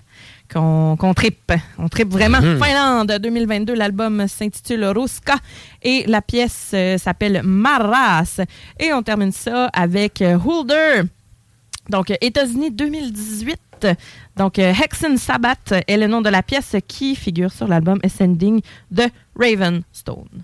qu'on 0.51 1.13
trippe. 1.15 1.53
On 1.77 1.87
trippe 1.89 2.09
vraiment. 2.09 2.41
Mhm. 2.41 2.61
Finlande 2.61 3.17
2022, 3.21 3.73
l'album 3.73 4.27
s'intitule 4.27 4.85
Ruska 4.85 5.35
et 5.83 6.05
la 6.07 6.21
pièce 6.21 6.71
euh, 6.73 6.97
s'appelle 6.97 7.41
Maras. 7.43 8.41
Et 8.79 8.93
on 8.93 9.03
termine 9.03 9.31
ça 9.31 9.67
avec 9.67 10.21
euh, 10.21 10.37
Holder. 10.37 11.03
Donc, 11.89 12.13
États-Unis 12.21 12.71
2018. 12.71 13.87
Donc, 14.35 14.59
euh, 14.59 14.73
Hexen 14.73 15.17
Sabbath 15.17 15.73
est 15.87 15.97
le 15.97 16.07
nom 16.07 16.21
de 16.21 16.29
la 16.29 16.43
pièce 16.43 16.75
qui 16.87 17.15
figure 17.15 17.51
sur 17.51 17.67
l'album 17.67 17.99
Ascending 18.03 18.61
de 18.91 19.03
Ravenstone. 19.35 20.43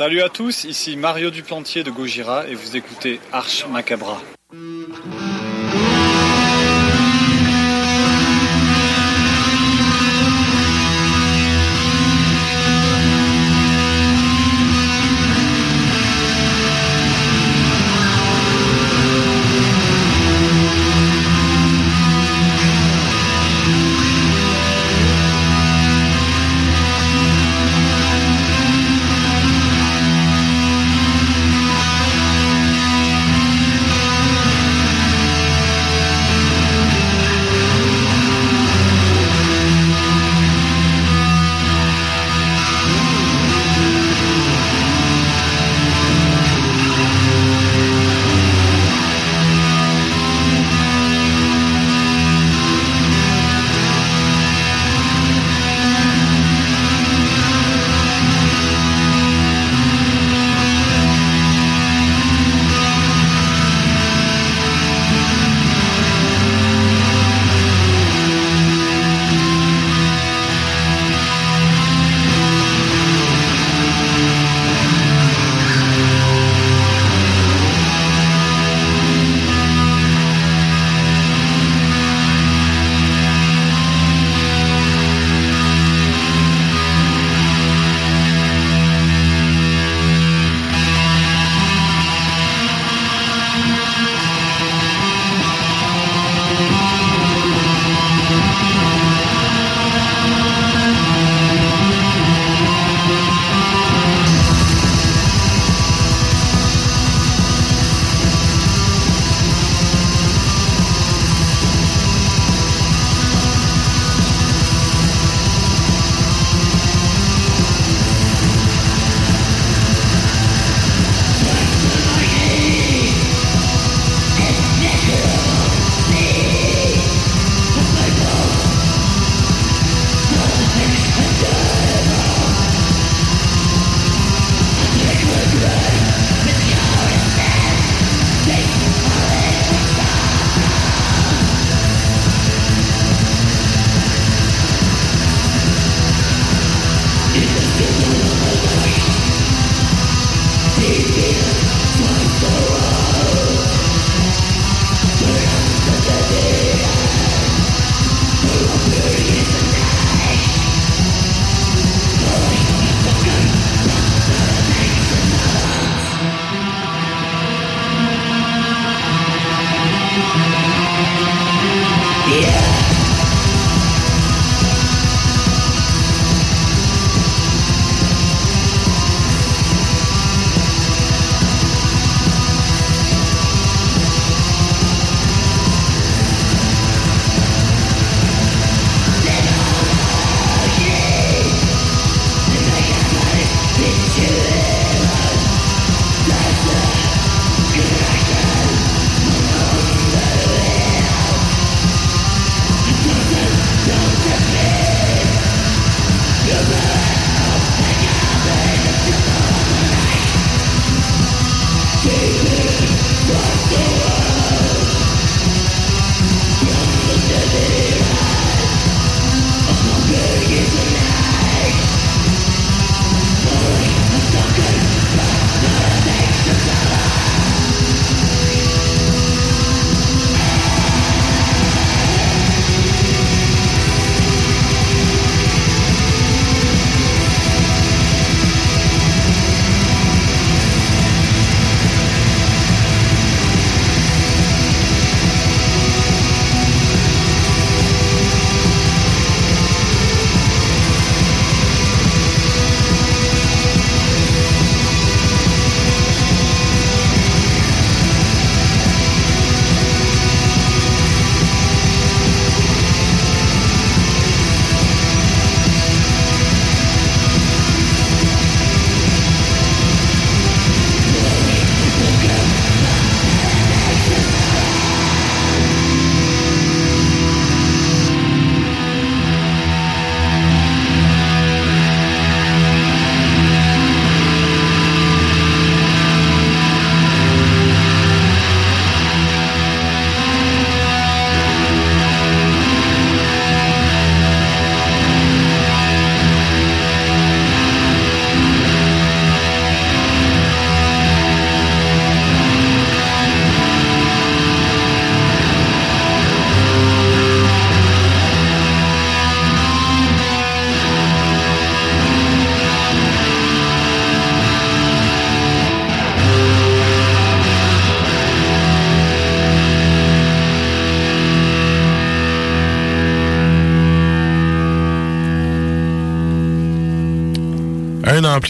Salut 0.00 0.22
à 0.22 0.30
tous, 0.30 0.64
ici 0.64 0.96
Mario 0.96 1.28
Duplantier 1.28 1.84
de 1.84 1.90
Gojira 1.90 2.48
et 2.48 2.54
vous 2.54 2.74
écoutez 2.74 3.20
Arche 3.32 3.66
Macabra. 3.66 4.18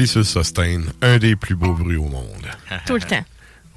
Le 0.03 0.25
sustain, 0.25 0.81
un 1.03 1.19
des 1.19 1.37
plus 1.37 1.55
beaux 1.55 1.75
bruits 1.75 1.97
au 1.97 2.05
monde. 2.09 2.47
Tout 2.87 2.95
le 2.95 3.01
temps. 3.01 3.25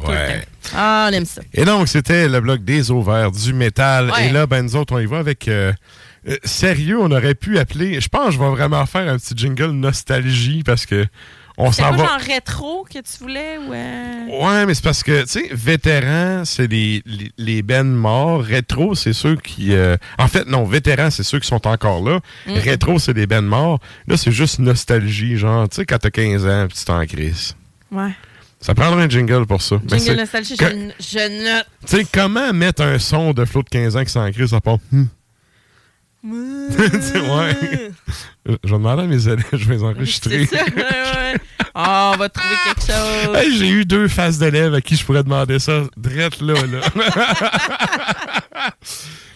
Tout 0.03 0.11
le 0.11 0.17
Ouais. 0.17 0.39
temps. 0.41 0.47
Ah, 0.75 1.07
on 1.09 1.13
aime 1.13 1.25
ça. 1.25 1.41
Et 1.53 1.65
donc, 1.65 1.87
c'était 1.87 2.27
le 2.27 2.39
bloc 2.41 2.63
des 2.63 2.89
eaux 2.91 3.01
vertes, 3.01 3.35
du 3.35 3.53
métal. 3.53 4.09
Ouais. 4.11 4.27
Et 4.27 4.31
là, 4.31 4.45
ben, 4.47 4.63
nous 4.63 4.75
autres, 4.75 4.93
on 4.95 4.99
y 4.99 5.05
va 5.05 5.19
avec... 5.19 5.47
euh, 5.47 5.71
euh, 6.27 6.37
sérieux, 6.43 6.99
on 6.99 7.11
aurait 7.11 7.35
pu 7.35 7.57
appeler... 7.59 7.99
Je 8.01 8.07
pense 8.07 8.27
que 8.27 8.31
je 8.33 8.39
vais 8.39 8.49
vraiment 8.49 8.85
faire 8.85 9.11
un 9.11 9.17
petit 9.17 9.33
jingle 9.35 9.71
nostalgie 9.71 10.63
parce 10.63 10.85
que 10.85 11.05
on 11.57 11.71
C'est 11.71 11.81
s'en 11.83 11.91
pas 11.91 11.95
va... 11.97 12.05
genre 12.07 12.19
rétro 12.19 12.83
que 12.91 12.99
tu 12.99 13.17
voulais 13.21 13.57
ou. 13.57 13.73
euh, 13.73 14.25
Ouais, 14.27 14.65
mais 14.65 14.73
c'est 14.73 14.83
parce 14.83 15.03
que, 15.03 15.21
tu 15.23 15.27
sais, 15.29 15.49
vétérans, 15.51 16.45
c'est 16.45 16.67
les, 16.67 17.01
les, 17.05 17.31
les 17.37 17.61
bennes 17.61 17.93
morts. 17.93 18.41
Rétro, 18.41 18.95
c'est 18.95 19.13
ceux 19.13 19.35
qui... 19.35 19.73
euh, 19.73 19.95
En 20.17 20.27
fait, 20.27 20.47
non, 20.47 20.63
vétérans, 20.65 21.09
c'est 21.11 21.23
ceux 21.23 21.39
qui 21.39 21.47
sont 21.47 21.65
encore 21.67 22.03
là. 22.03 22.19
Mm. 22.47 22.53
Rétro, 22.53 22.99
c'est 22.99 23.13
des 23.13 23.27
bennes 23.27 23.45
morts. 23.45 23.79
Là, 24.07 24.17
c'est 24.17 24.31
juste 24.31 24.59
nostalgie, 24.59 25.37
genre, 25.37 25.67
tu 25.69 25.77
sais, 25.77 25.85
quand 25.85 25.97
t'as 25.99 26.09
15 26.09 26.45
ans, 26.47 26.65
puis 26.67 26.77
tu 26.77 26.85
t'en 26.85 27.05
crises. 27.05 27.55
Ouais. 27.91 28.11
Ça 28.59 28.73
prendrait 28.73 29.03
un 29.03 29.09
jingle 29.09 29.45
pour 29.45 29.61
ça. 29.61 29.75
Jingle 29.85 30.01
c'est- 30.01 30.15
nostalgie, 30.15 30.55
que- 30.57 30.65
je, 30.99 31.05
je 31.17 31.43
note. 31.55 31.65
Tu 31.85 31.97
sais, 31.97 32.05
comment 32.11 32.53
mettre 32.53 32.81
un 32.81 32.97
son 32.97 33.33
de 33.33 33.43
flot 33.45 33.61
de 33.63 33.69
15 33.69 33.97
ans 33.97 34.03
qui 34.03 34.11
s'en 34.11 34.31
crise, 34.31 34.49
ça 34.51 34.61
part... 34.61 34.77
Hmm? 34.91 35.03
Ouais. 36.23 37.91
Je 38.45 38.51
vais 38.51 38.57
demander 38.71 39.03
à 39.03 39.05
mes 39.07 39.27
élèves, 39.27 39.45
je 39.51 39.65
vais 39.67 39.75
les 39.75 39.83
enregistrer. 39.83 40.45
Ça. 40.45 40.63
ouais, 40.63 40.73
ouais. 40.75 41.35
Ah, 41.75 42.11
on 42.13 42.17
va 42.17 42.29
trouver 42.29 42.55
quelque 42.65 42.81
chose. 42.93 43.35
Hey, 43.35 43.57
J'ai 43.57 43.69
eu 43.69 43.85
deux 43.85 44.07
faces 44.07 44.37
d'élèves 44.37 44.73
à 44.73 44.81
qui 44.81 44.95
je 44.95 45.03
pourrais 45.05 45.23
demander 45.23 45.59
ça, 45.59 45.83
drette 45.97 46.39
là, 46.41 46.53
là. 46.53 46.81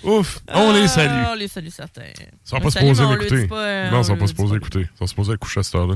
Ouf, 0.03 0.39
on 0.53 0.71
les 0.73 0.87
salue. 0.87 1.09
Ah, 1.11 1.31
on 1.33 1.35
les 1.35 1.47
salue 1.47 1.69
certains. 1.69 2.03
Ils 2.19 2.27
sont 2.43 2.57
On 2.57 2.61
pas 2.61 2.69
salue, 2.69 2.87
supposés 2.95 3.47
pas, 3.47 3.55
euh, 3.63 3.89
non, 3.91 3.97
on 3.97 4.01
ils 4.01 4.05
sont 4.05 4.17
pas 4.17 4.27
supposés 4.27 4.55
écouter. 4.55 4.81
Ils 4.93 4.97
sont 4.97 5.07
supposés 5.07 5.37
coucher 5.37 5.59
à 5.59 5.63
cette 5.63 5.75
heure-là. 5.75 5.95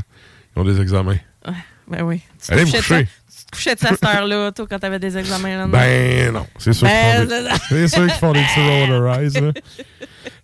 Ils 0.55 0.59
ont 0.61 0.65
des 0.65 0.81
examens. 0.81 1.17
Ouais, 1.47 1.53
ben 1.87 2.01
oui. 2.03 2.21
Tu 2.43 2.51
Allez 2.51 2.63
vous 2.63 2.71
couchais 2.71 2.81
de 2.95 2.99
coucher. 3.05 3.07
Te 3.51 3.55
couchais 3.55 3.75
de 3.75 3.79
cette 3.79 4.03
heure-là, 4.03 4.51
toi, 4.51 4.65
quand 4.69 4.79
t'avais 4.79 4.99
des 4.99 5.17
examens 5.17 5.57
là 5.57 5.67
Ben 5.67 6.33
non, 6.33 6.47
c'est 6.57 6.73
sûr 6.73 6.87
Ben, 6.87 7.27
qu'ils 7.27 7.29
font 7.29 7.35
c'est 7.35 7.43
des... 7.43 7.49
ça. 7.49 7.55
C'est 7.69 7.87
sûr 7.87 8.07
qu'ils 8.07 8.15
font 8.15 8.31
des 8.33 8.41
petits 8.41 8.59
roller 8.59 9.19
eyes, 9.19 9.41
là. 9.41 9.51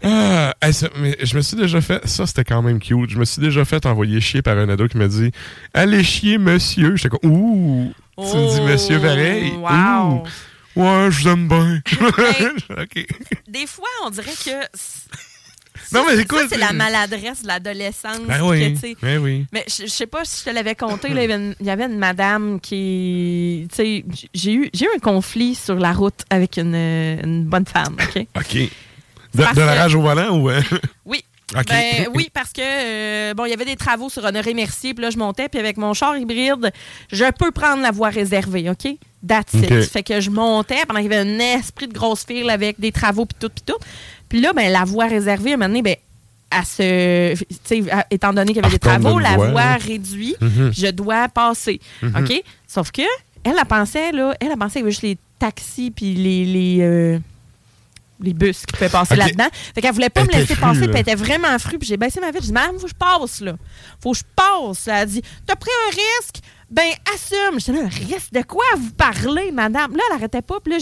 Ah, 0.04 0.54
hey, 0.62 0.74
mais 1.00 1.18
je 1.24 1.36
me 1.36 1.42
suis 1.42 1.58
déjà 1.58 1.82
fait... 1.82 2.06
Ça, 2.08 2.26
c'était 2.28 2.44
quand 2.44 2.62
même 2.62 2.80
cute. 2.80 3.10
Je 3.10 3.18
me 3.18 3.26
suis 3.26 3.42
déjà 3.42 3.66
fait 3.66 3.86
envoyer 3.86 4.22
chier 4.22 4.42
par 4.42 4.58
un 4.58 4.70
ado 4.70 4.88
qui 4.88 4.98
m'a 4.98 5.08
dit 5.08 5.32
«Allez 5.74 6.04
chier, 6.04 6.38
monsieur!» 6.38 6.96
J'étais 6.98 7.10
comme 7.10 7.32
«Ouh! 7.32 7.94
Tu 8.18 8.36
me 8.36 8.54
dis 8.56 8.62
monsieur 8.62 9.00
pareil? 9.00 9.54
Oh, 9.56 9.60
wow. 9.60 10.24
Ouh. 10.24 10.24
Ouais, 10.82 11.12
je 11.12 11.22
vous 11.22 11.28
aime 11.30 11.48
bien. 11.48 11.82
OK. 12.82 13.08
Des 13.48 13.66
fois, 13.66 13.88
on 14.06 14.10
dirait 14.12 14.32
que. 14.32 14.52
Non, 15.92 16.04
mais 16.08 16.20
écoute... 16.22 16.46
c'est 16.50 16.58
la 16.58 16.74
maladresse 16.74 17.44
de 17.44 17.48
l'adolescence. 17.48 18.20
Ben 18.28 18.42
oui, 18.44 18.76
ben 19.02 19.18
oui. 19.20 19.46
Mais 19.52 19.64
je, 19.68 19.84
je 19.84 19.92
sais 19.92 20.08
pas 20.08 20.24
si 20.26 20.42
je 20.42 20.50
te 20.50 20.56
l'avais 20.56 20.76
compté, 20.76 21.10
là, 21.10 21.24
il 21.24 21.30
y 21.30 21.34
avait 21.34 21.44
une- 21.44 21.56
il 21.60 21.66
y 21.66 21.70
avait 21.70 21.86
une 21.86 21.98
madame 21.98 22.60
qui. 22.60 23.68
Tu 23.70 23.76
sais, 23.76 24.06
j'ai 24.34 24.54
eu, 24.54 24.70
j'ai 24.74 24.86
eu 24.86 24.90
un 24.96 25.00
conflit 25.00 25.56
sur 25.56 25.76
la 25.76 25.94
route 25.94 26.22
avec 26.30 26.58
une, 26.58 26.76
une 26.76 27.46
bonne 27.46 27.66
femme, 27.66 27.96
OK? 28.00 28.26
OK. 28.38 28.58
De, 29.36 29.60
la 29.62 29.76
rage 29.76 29.94
au 29.96 30.02
volant 30.02 30.38
ou... 30.40 30.50
euh? 30.50 30.62
Oui. 31.06 31.24
Ben, 31.70 32.10
oui, 32.14 32.30
parce 32.34 32.52
que 32.52 32.60
euh, 32.62 33.34
bon, 33.34 33.46
il 33.46 33.52
y 33.52 33.54
avait 33.54 33.64
des 33.64 33.78
travaux 33.78 34.10
sur 34.10 34.22
Honoré 34.26 34.54
Mercier, 34.54 34.94
puis 34.94 35.02
là, 35.02 35.12
je 35.12 35.18
montais, 35.18 35.48
puis 35.48 35.62
avec 35.62 35.78
mon 35.78 35.94
char 35.94 36.18
hybride, 36.18 36.74
je 37.10 37.24
peux 37.32 37.52
prendre 37.52 37.82
la 37.82 37.92
voie 37.92 38.10
réservée, 38.10 38.70
OK? 38.70 38.86
That's 39.26 39.54
it. 39.54 39.84
Fait 39.90 40.04
que 40.04 40.20
je 40.20 40.30
montais 40.30 40.86
pendant 40.86 41.00
qu'il 41.02 41.10
y 41.10 41.16
avait 41.16 41.26
un 41.30 41.40
esprit 41.40 41.88
de 41.88 41.94
grosse 41.94 42.26
file 42.26 42.50
avec 42.50 42.82
des 42.82 42.92
travaux, 42.92 43.26
puis 43.26 43.38
tout, 43.40 43.48
puis 43.50 43.64
tout. 43.66 43.78
Puis 44.30 44.42
là, 44.42 44.54
ben, 44.54 44.72
la 44.72 44.84
voie 44.84 45.08
réservée, 45.08 45.52
à 45.52 45.54
un 45.54 45.58
moment 45.58 45.70
donné, 45.70 45.82
ben, 45.82 45.96
à 46.52 46.60
à- 46.60 48.06
étant 48.10 48.32
donné 48.34 48.54
qu'il 48.54 48.62
y 48.64 48.66
avait 48.66 48.78
des 48.78 48.88
retombe 48.90 49.02
travaux, 49.02 49.20
la 49.20 49.36
voie, 49.36 49.52
voie 49.52 49.62
là. 49.64 49.76
réduite, 49.78 50.40
Mhm. 50.42 50.72
je 50.74 50.88
dois 50.88 51.28
passer. 51.30 51.80
Mhm. 52.02 52.16
OK? 52.24 52.44
Sauf 52.68 52.92
que, 52.92 53.02
elle, 53.44 53.54
elle 53.60 53.66
pensait, 53.66 54.12
là, 54.12 54.34
elle, 54.40 54.52
elle 54.52 54.58
pensait 54.58 54.74
qu'il 54.74 54.82
y 54.82 54.84
avait 54.84 54.92
juste 54.92 55.02
les 55.04 55.18
taxis 55.40 55.92
puis 55.92 56.14
les, 56.16 56.46
les, 56.46 56.78
euh, 56.82 57.20
les 58.22 58.34
bus 58.34 58.66
qui 58.66 58.74
pouvaient 58.74 58.90
passer 58.90 59.16
là-dedans. 59.16 59.48
Fait 59.76 59.82
qu'elle 59.82 59.94
voulait 59.94 60.10
pas 60.10 60.22
Elle 60.22 60.28
me 60.28 60.32
laisser 60.34 60.56
passer, 60.56 60.82
puis 60.82 60.92
elle 60.94 61.02
était 61.02 61.16
vraiment 61.16 61.58
frue. 61.60 61.78
Puis 61.78 61.88
j'ai 61.88 61.98
baissé 61.98 62.20
ma 62.20 62.28
vitre. 62.28 62.42
J'ai 62.42 62.48
dit, 62.48 62.54
Madame, 62.54 62.76
faut 62.80 62.86
que 62.88 62.92
je 62.92 62.96
passe, 62.96 63.42
là. 63.42 63.54
Faut 64.02 64.12
que 64.14 64.18
je 64.18 64.24
passe. 64.36 64.88
Elle 64.88 64.94
a 64.94 65.06
dit, 65.06 65.22
t'as 65.46 65.56
pris 65.56 65.70
un 65.88 65.90
risque? 65.92 66.38
Ben, 66.72 66.90
assume. 67.14 67.60
J'étais 67.60 67.74
là, 67.74 67.86
un 67.86 67.90
risque 68.14 68.34
de 68.34 68.42
quoi 68.42 68.64
vous 68.78 68.92
parlez, 68.92 69.52
madame? 69.52 69.92
Là, 69.96 70.02
elle 70.10 70.16
arrêtait 70.18 70.42
pas. 70.42 70.60
Puis 70.64 70.74
là, 70.74 70.80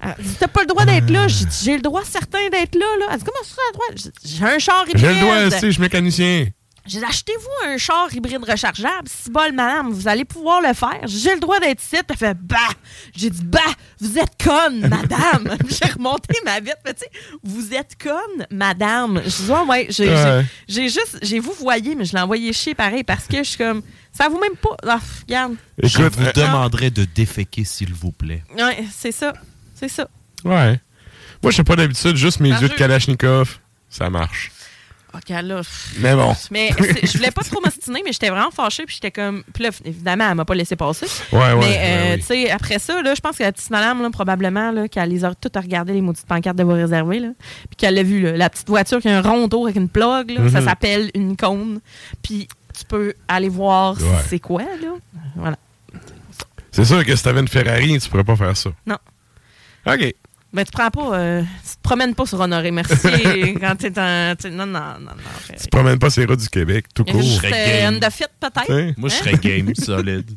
elle 0.00 0.14
dit, 0.24 0.36
t'as 0.38 0.48
pas 0.48 0.60
le 0.62 0.66
droit 0.66 0.84
d'être 0.84 1.10
là. 1.10 1.26
J'ai 1.28 1.44
dit, 1.44 1.58
j'ai 1.64 1.76
le 1.76 1.82
droit 1.82 2.04
certain 2.04 2.48
d'être 2.50 2.74
là, 2.74 2.86
là. 3.00 3.06
Elle 3.12 3.18
dit, 3.18 3.24
comment 3.24 3.44
ça, 3.44 3.54
t'as 3.56 3.78
le 3.92 3.94
droit? 3.96 4.12
J'ai 4.24 4.44
un 4.44 4.58
char 4.58 4.84
hybride. 4.88 4.98
J'ai 5.04 5.14
le 5.14 5.20
doigt, 5.20 5.46
aussi, 5.46 5.66
je 5.66 5.70
suis 5.72 5.80
mécanicien. 5.80 6.46
J'ai 6.86 7.00
dit, 7.00 7.04
achetez-vous 7.04 7.68
un 7.68 7.76
char 7.76 8.08
hybride 8.14 8.42
rechargeable. 8.48 9.06
Si 9.08 9.28
bol, 9.30 9.52
madame, 9.52 9.90
vous 9.90 10.08
allez 10.08 10.24
pouvoir 10.24 10.62
le 10.62 10.72
faire. 10.72 11.00
J'ai 11.04 11.34
le 11.34 11.40
droit 11.40 11.60
d'être 11.60 11.82
ici. 11.82 11.96
Elle 12.08 12.16
fait, 12.16 12.34
bah. 12.34 12.56
J'ai 13.14 13.28
dit, 13.28 13.42
bah, 13.44 13.60
vous 14.00 14.16
êtes 14.18 14.42
conne, 14.42 14.88
madame. 14.88 15.54
j'ai 15.68 15.90
remonté 15.92 16.34
ma 16.46 16.60
vitre. 16.60 16.78
Mais 16.86 16.94
tu 16.94 17.00
sais, 17.00 17.10
vous 17.42 17.74
êtes 17.74 17.96
conne, 18.02 18.46
madame. 18.50 19.20
Je 19.22 19.28
dis, 19.44 19.50
ouais, 19.50 19.66
ouais. 19.68 19.86
J'ai 19.90 20.08
Ouais. 20.08 20.88
juste, 20.88 21.18
j'ai 21.20 21.40
vous 21.40 21.52
voyé, 21.52 21.94
mais 21.94 22.06
je 22.06 22.14
l'ai 22.14 22.22
envoyé 22.22 22.52
chier 22.54 22.74
pareil 22.74 23.04
parce 23.04 23.26
que 23.26 23.36
je 23.38 23.42
suis 23.50 23.58
comme, 23.58 23.82
ça 24.10 24.30
vaut 24.30 24.40
même 24.40 24.56
pas. 24.56 24.76
Ah, 24.86 24.98
regarde. 25.20 25.56
Je 25.82 26.02
vous 26.04 26.22
euh, 26.22 26.32
demanderai 26.32 26.88
de 26.90 27.04
déféquer, 27.04 27.64
s'il 27.64 27.92
vous 27.92 28.12
plaît. 28.12 28.42
Ouais, 28.56 28.82
c'est 28.96 29.12
ça. 29.12 29.34
C'est 29.78 29.88
ça. 29.88 30.08
Ouais. 30.44 30.80
Moi, 31.42 31.52
je 31.52 31.56
sais 31.56 31.64
pas 31.64 31.76
d'habitude, 31.76 32.16
juste 32.16 32.40
mes 32.40 32.50
yeux 32.50 32.68
de 32.68 32.74
Kalachnikov, 32.74 33.58
ça 33.88 34.10
marche. 34.10 34.50
OK, 35.14 35.30
là. 35.30 35.62
Mais 36.00 36.14
bon. 36.14 36.34
Mais 36.50 36.70
je 37.02 37.16
voulais 37.16 37.30
pas 37.30 37.42
trop 37.42 37.60
m'ostiner, 37.64 38.02
mais 38.04 38.12
j'étais 38.12 38.28
vraiment 38.28 38.50
fâchée. 38.50 38.84
Puis 38.84 38.96
j'étais 38.96 39.10
comme. 39.10 39.42
Puis 39.54 39.64
là, 39.64 39.70
évidemment, 39.84 40.28
elle 40.28 40.34
m'a 40.34 40.44
pas 40.44 40.54
laissé 40.54 40.76
passer. 40.76 41.06
Ouais, 41.32 41.38
ouais, 41.38 41.54
Mais, 41.54 41.60
ouais, 41.60 41.78
euh, 41.80 42.12
oui. 42.14 42.20
tu 42.20 42.26
sais, 42.26 42.50
après 42.50 42.78
ça, 42.78 43.00
là, 43.00 43.14
je 43.14 43.20
pense 43.20 43.38
que 43.38 43.42
la 43.42 43.50
petite 43.52 43.70
madame, 43.70 44.02
là, 44.02 44.10
probablement, 44.10 44.70
là, 44.70 44.86
qu'elle 44.86 45.08
les 45.08 45.24
a 45.24 45.34
toutes 45.34 45.56
regardé, 45.56 45.94
les 45.94 46.02
maudites 46.02 46.26
pancartes 46.26 46.58
de 46.58 46.62
voie 46.62 46.74
réservée, 46.74 47.20
là. 47.20 47.28
Puis 47.70 47.76
qu'elle 47.78 47.96
a 47.98 48.02
vu, 48.02 48.20
là, 48.20 48.36
la 48.36 48.50
petite 48.50 48.68
voiture 48.68 49.00
qui 49.00 49.08
a 49.08 49.16
un 49.16 49.22
rond 49.22 49.44
autour 49.44 49.64
avec 49.64 49.76
une 49.76 49.88
plug, 49.88 50.30
là. 50.30 50.48
Ça 50.50 50.60
Mhm. 50.60 50.66
s'appelle 50.68 51.10
une 51.14 51.30
icône. 51.32 51.80
Puis 52.22 52.46
tu 52.78 52.84
peux 52.84 53.14
aller 53.28 53.48
voir 53.48 53.94
Ouais. 53.94 54.04
c'est 54.28 54.40
quoi, 54.40 54.62
là. 54.62 54.90
Voilà. 55.36 55.56
C'est 56.70 56.84
sûr 56.84 57.02
que 57.04 57.16
si 57.16 57.22
t'avais 57.24 57.40
une 57.40 57.48
Ferrari, 57.48 57.98
tu 57.98 58.10
pourrais 58.10 58.24
pas 58.24 58.36
faire 58.36 58.56
ça. 58.56 58.70
Non. 58.86 58.98
OK. 59.88 60.14
Ben, 60.52 60.64
tu 60.64 60.70
prends 60.72 60.90
pas. 60.90 61.18
euh, 61.18 61.42
tu 61.42 61.76
te 61.76 61.82
promènes 61.82 62.14
pas 62.14 62.24
sur 62.24 62.40
Honoré 62.40 62.70
Mercier 62.70 63.54
quand 63.60 63.76
t'es 63.76 63.92
en. 63.98 64.34
t'sais, 64.36 64.50
Non, 64.50 64.64
non, 64.66 64.80
non, 64.98 65.10
non. 65.14 65.22
Tu 65.48 65.64
te 65.66 65.68
promènes 65.68 65.98
pas 65.98 66.08
ces 66.10 66.24
routes 66.24 66.40
du 66.40 66.48
Québec, 66.48 66.86
tout 66.94 67.04
court. 67.04 67.20
juste, 67.20 67.44
euh, 67.44 67.88
Honda 67.88 68.10
Fit, 68.10 68.24
peut-être. 68.40 68.70
Hein? 68.70 68.92
Moi, 68.96 69.08
je 69.10 69.14
serais 69.14 69.34
game, 69.36 69.74
solide. 69.78 70.30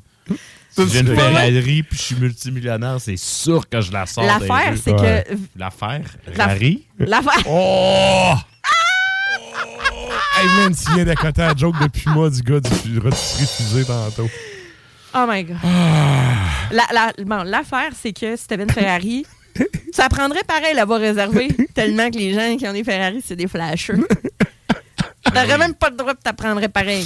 Si 0.73 0.90
j'ai 0.90 0.99
une 0.99 1.15
Ferrari 1.15 1.84
puis 1.84 1.98
je 1.98 2.02
suis 2.02 2.15
multimillionnaire, 2.15 2.98
c'est 2.99 3.18
sûr 3.18 3.68
que 3.69 3.82
je 3.82 3.91
la 3.91 4.06
sors. 4.06 4.23
L'affaire, 4.26 4.73
c'est 4.82 4.94
que- 4.95 5.38
L'affaire? 5.57 6.02
La- 6.36 6.48
Rari? 6.48 6.86
L'affaire. 6.99 7.44
Oh! 7.48 8.34
Hey 10.40 10.48
man, 10.57 10.73
tu 10.76 10.91
viens 10.94 11.03
d'accoter 11.06 11.41
la 11.41 11.53
joke 11.56 11.76
depuis 11.80 12.10
moi 12.10 12.30
du 12.30 12.41
gars 12.41 12.60
du 12.60 12.99
rotisserie 12.99 13.45
fusée 13.45 13.86
tantôt. 13.86 14.30
Oh 15.14 15.26
my 15.28 15.44
God. 15.44 15.57
La- 16.72 16.88
la- 16.94 17.14
bon, 17.23 17.44
L'affaire, 17.44 17.91
c'est 18.02 18.14
que 18.14 18.36
si 18.36 18.48
t'avais 18.48 18.64
une 18.64 18.72
Ferrari, 18.72 19.26
ça 19.94 20.10
prendrait 20.10 20.44
pareil 20.44 20.73
la 20.76 20.86
voie 20.86 20.98
réservée, 20.98 21.49
tellement 21.73 22.10
que 22.10 22.18
les 22.18 22.34
gens 22.34 22.57
qui 22.57 22.68
ont 22.68 22.73
des 22.73 22.84
Ferrari, 22.84 23.22
c'est 23.26 23.36
des 23.36 23.48
flashers. 23.48 23.94
T'aurais 25.23 25.57
même 25.57 25.76
pas 25.76 25.90
le 25.90 25.95
droit 25.95 26.14
de 26.14 26.19
t'apprendrais 26.19 26.69
pareil. 26.69 27.06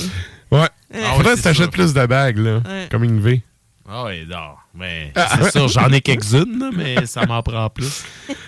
Ouais. 0.51 0.67
Ah 0.93 0.97
Faudrait 1.15 1.17
ouais, 1.17 1.23
que 1.31 1.35
c'est 1.35 1.43
t'achètes 1.43 1.71
plus 1.71 1.93
de 1.93 2.05
bagues, 2.05 2.37
là. 2.37 2.57
Ouais. 2.65 2.87
Comme 2.89 3.03
une 3.03 3.19
V. 3.19 3.41
Ah 3.87 4.05
oui, 4.05 4.25
non. 4.27 4.55
Mais 4.77 5.11
Ah. 5.15 5.37
c'est 5.41 5.51
sûr, 5.51 5.67
j'en 5.69 5.87
ai 5.89 6.01
quelques-unes, 6.01 6.69
mais 6.75 7.05
ça 7.05 7.25
m'en 7.25 7.41
prend 7.41 7.69
plus. 7.69 8.03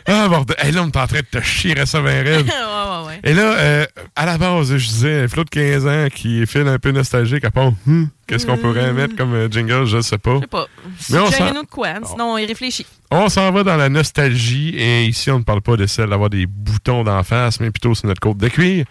Ah, 0.06 0.28
bordel. 0.28 0.56
Hey, 0.60 0.72
là, 0.74 0.82
on 0.84 0.88
est 0.88 0.98
en 0.98 1.08
train 1.08 1.20
de 1.20 1.40
te 1.40 1.41
chier 1.41 1.74
ça 1.86 2.02
bien 2.02 2.12
raide. 2.24 2.45
ouais, 2.45 2.52
ouais, 2.52 3.08
ouais. 3.08 3.20
Et 3.24 3.34
là, 3.34 3.54
euh, 3.58 3.86
à 4.16 4.26
la 4.26 4.38
base, 4.38 4.76
je 4.76 4.88
disais, 4.88 5.28
Flo 5.28 5.44
de 5.45 5.49
15 5.49 5.88
ans 5.88 6.08
qui 6.14 6.45
file 6.45 6.68
un 6.68 6.80
peu 6.80 6.91
nostalgique, 6.91 7.45
à 7.45 7.52
part, 7.52 7.72
Hum, 7.88 8.10
qu'est-ce 8.28 8.45
qu'on 8.45 8.58
pourrait 8.58 8.91
mettre 8.94 9.16
comme 9.16 9.34
euh, 9.34 9.48
jingle, 9.49 9.86
je 9.86 10.02
sais 10.02 10.18
pas. 10.18 10.36
Je 10.36 10.40
sais 10.41 10.48
pas. 10.48 10.68
Mais 11.12 11.20
on 11.20 11.32
s'en, 11.32 11.52
de 11.52 11.66
quoi, 11.66 11.88
hein, 11.88 12.02
sinon 12.04 12.34
on 12.34 12.38
y 12.38 12.45
réfléchit. 12.45 12.86
on 13.10 13.30
s'en 13.30 13.52
va 13.52 13.64
dans 13.64 13.78
la 13.78 13.88
nostalgie, 13.90 14.76
et 14.78 15.06
ici, 15.06 15.32
on 15.32 15.40
ne 15.40 15.44
parle 15.44 15.62
pas 15.62 15.78
de 15.78 15.86
celle 15.88 16.10
d'avoir 16.10 16.30
des 16.30 16.45
boutons 16.45 17.04
d'en 17.04 17.24
face, 17.24 17.60
mais 17.62 17.72
plutôt 17.72 17.95
sur 17.95 18.08
notre 18.08 18.20
côte 18.22 18.38
de 18.38 18.49
cuir. 18.49 18.86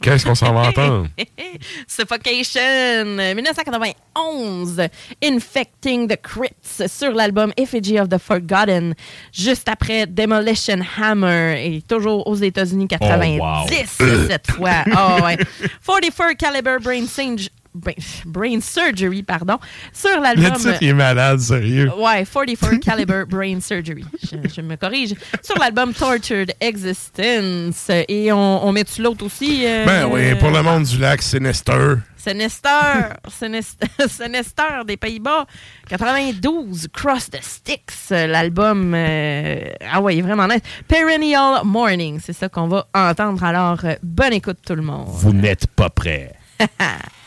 Qu'est-ce 0.00 0.24
qu'on 0.24 0.34
s'en 0.34 0.52
va 0.52 0.68
entendre? 0.68 1.08
Suffocation, 1.86 2.60
euh, 2.60 3.34
1991, 3.34 4.82
Infecting 5.22 6.08
the 6.08 6.16
Crits 6.20 6.88
sur 6.88 7.12
l'album 7.12 7.52
Effigy 7.56 7.98
of 7.98 8.08
the 8.08 8.18
Forgotten, 8.18 8.94
juste 9.32 9.68
après 9.68 10.06
Demolition 10.06 10.78
Hammer 11.00 11.60
et 11.64 11.82
toujours 11.82 12.26
aux 12.26 12.36
États-Unis 12.36 12.88
90 12.88 13.40
Oh, 13.40 13.44
wow. 13.44 14.26
cette 14.28 14.50
fois. 14.50 14.84
Oh, 14.86 15.24
ouais. 15.24 15.36
44 15.86 16.34
Caliber 16.36 16.76
Brain, 16.82 17.04
Singe- 17.06 17.48
brain, 18.26 18.60
Surgery, 18.60 19.22
pardon, 19.22 19.58
sur 19.92 20.20
l'album. 20.20 20.44
Le 20.44 20.58
titre 20.58 20.82
est 20.82 20.92
malade, 20.92 21.40
sérieux. 21.40 21.90
Euh, 21.96 22.02
ouais, 22.02 22.24
44 22.24 22.76
Caliber 22.80 23.24
Brain 23.28 23.60
Surgery. 23.60 24.04
Je, 24.22 24.60
me 24.60 24.76
corrige. 24.76 25.14
Sur 25.42 25.58
l'album 25.58 25.92
Tortured 25.92 26.52
Existence. 26.60 27.90
Et 28.08 28.32
on, 28.32 28.72
met-tu 28.72 29.02
l'autre 29.02 29.24
aussi? 29.26 29.64
Euh, 29.64 29.84
ben 29.84 30.08
oui, 30.10 30.34
pour 30.36 30.50
le 30.50 30.62
monde 30.62 30.84
du 30.84 30.98
lac, 30.98 31.22
c'est 31.22 31.40
Nestor. 31.40 31.98
C'est 32.16 32.34
Nestor, 32.34 33.14
c'est 33.28 34.28
Nestor 34.28 34.84
des 34.84 34.96
Pays-Bas. 34.96 35.46
92, 35.88 36.88
Cross 36.92 37.30
the 37.30 37.38
Sticks, 37.40 38.10
l'album. 38.10 38.92
Euh, 38.94 39.70
ah 39.90 40.00
ouais, 40.00 40.20
vraiment 40.20 40.46
net. 40.46 40.62
Perennial 40.88 41.64
Morning, 41.64 42.18
c'est 42.22 42.32
ça 42.32 42.48
qu'on 42.48 42.66
va 42.66 42.86
entendre. 42.92 43.42
Alors, 43.44 43.78
bonne 44.02 44.32
écoute 44.32 44.58
tout 44.66 44.74
le 44.74 44.82
monde. 44.82 45.06
Vous 45.08 45.32
n'êtes 45.32 45.68
pas 45.68 45.90
prêts. 45.90 46.32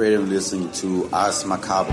Creative 0.00 0.26
listening 0.30 0.72
to 0.72 1.10
Ars 1.12 1.44
Macabre. 1.44 1.92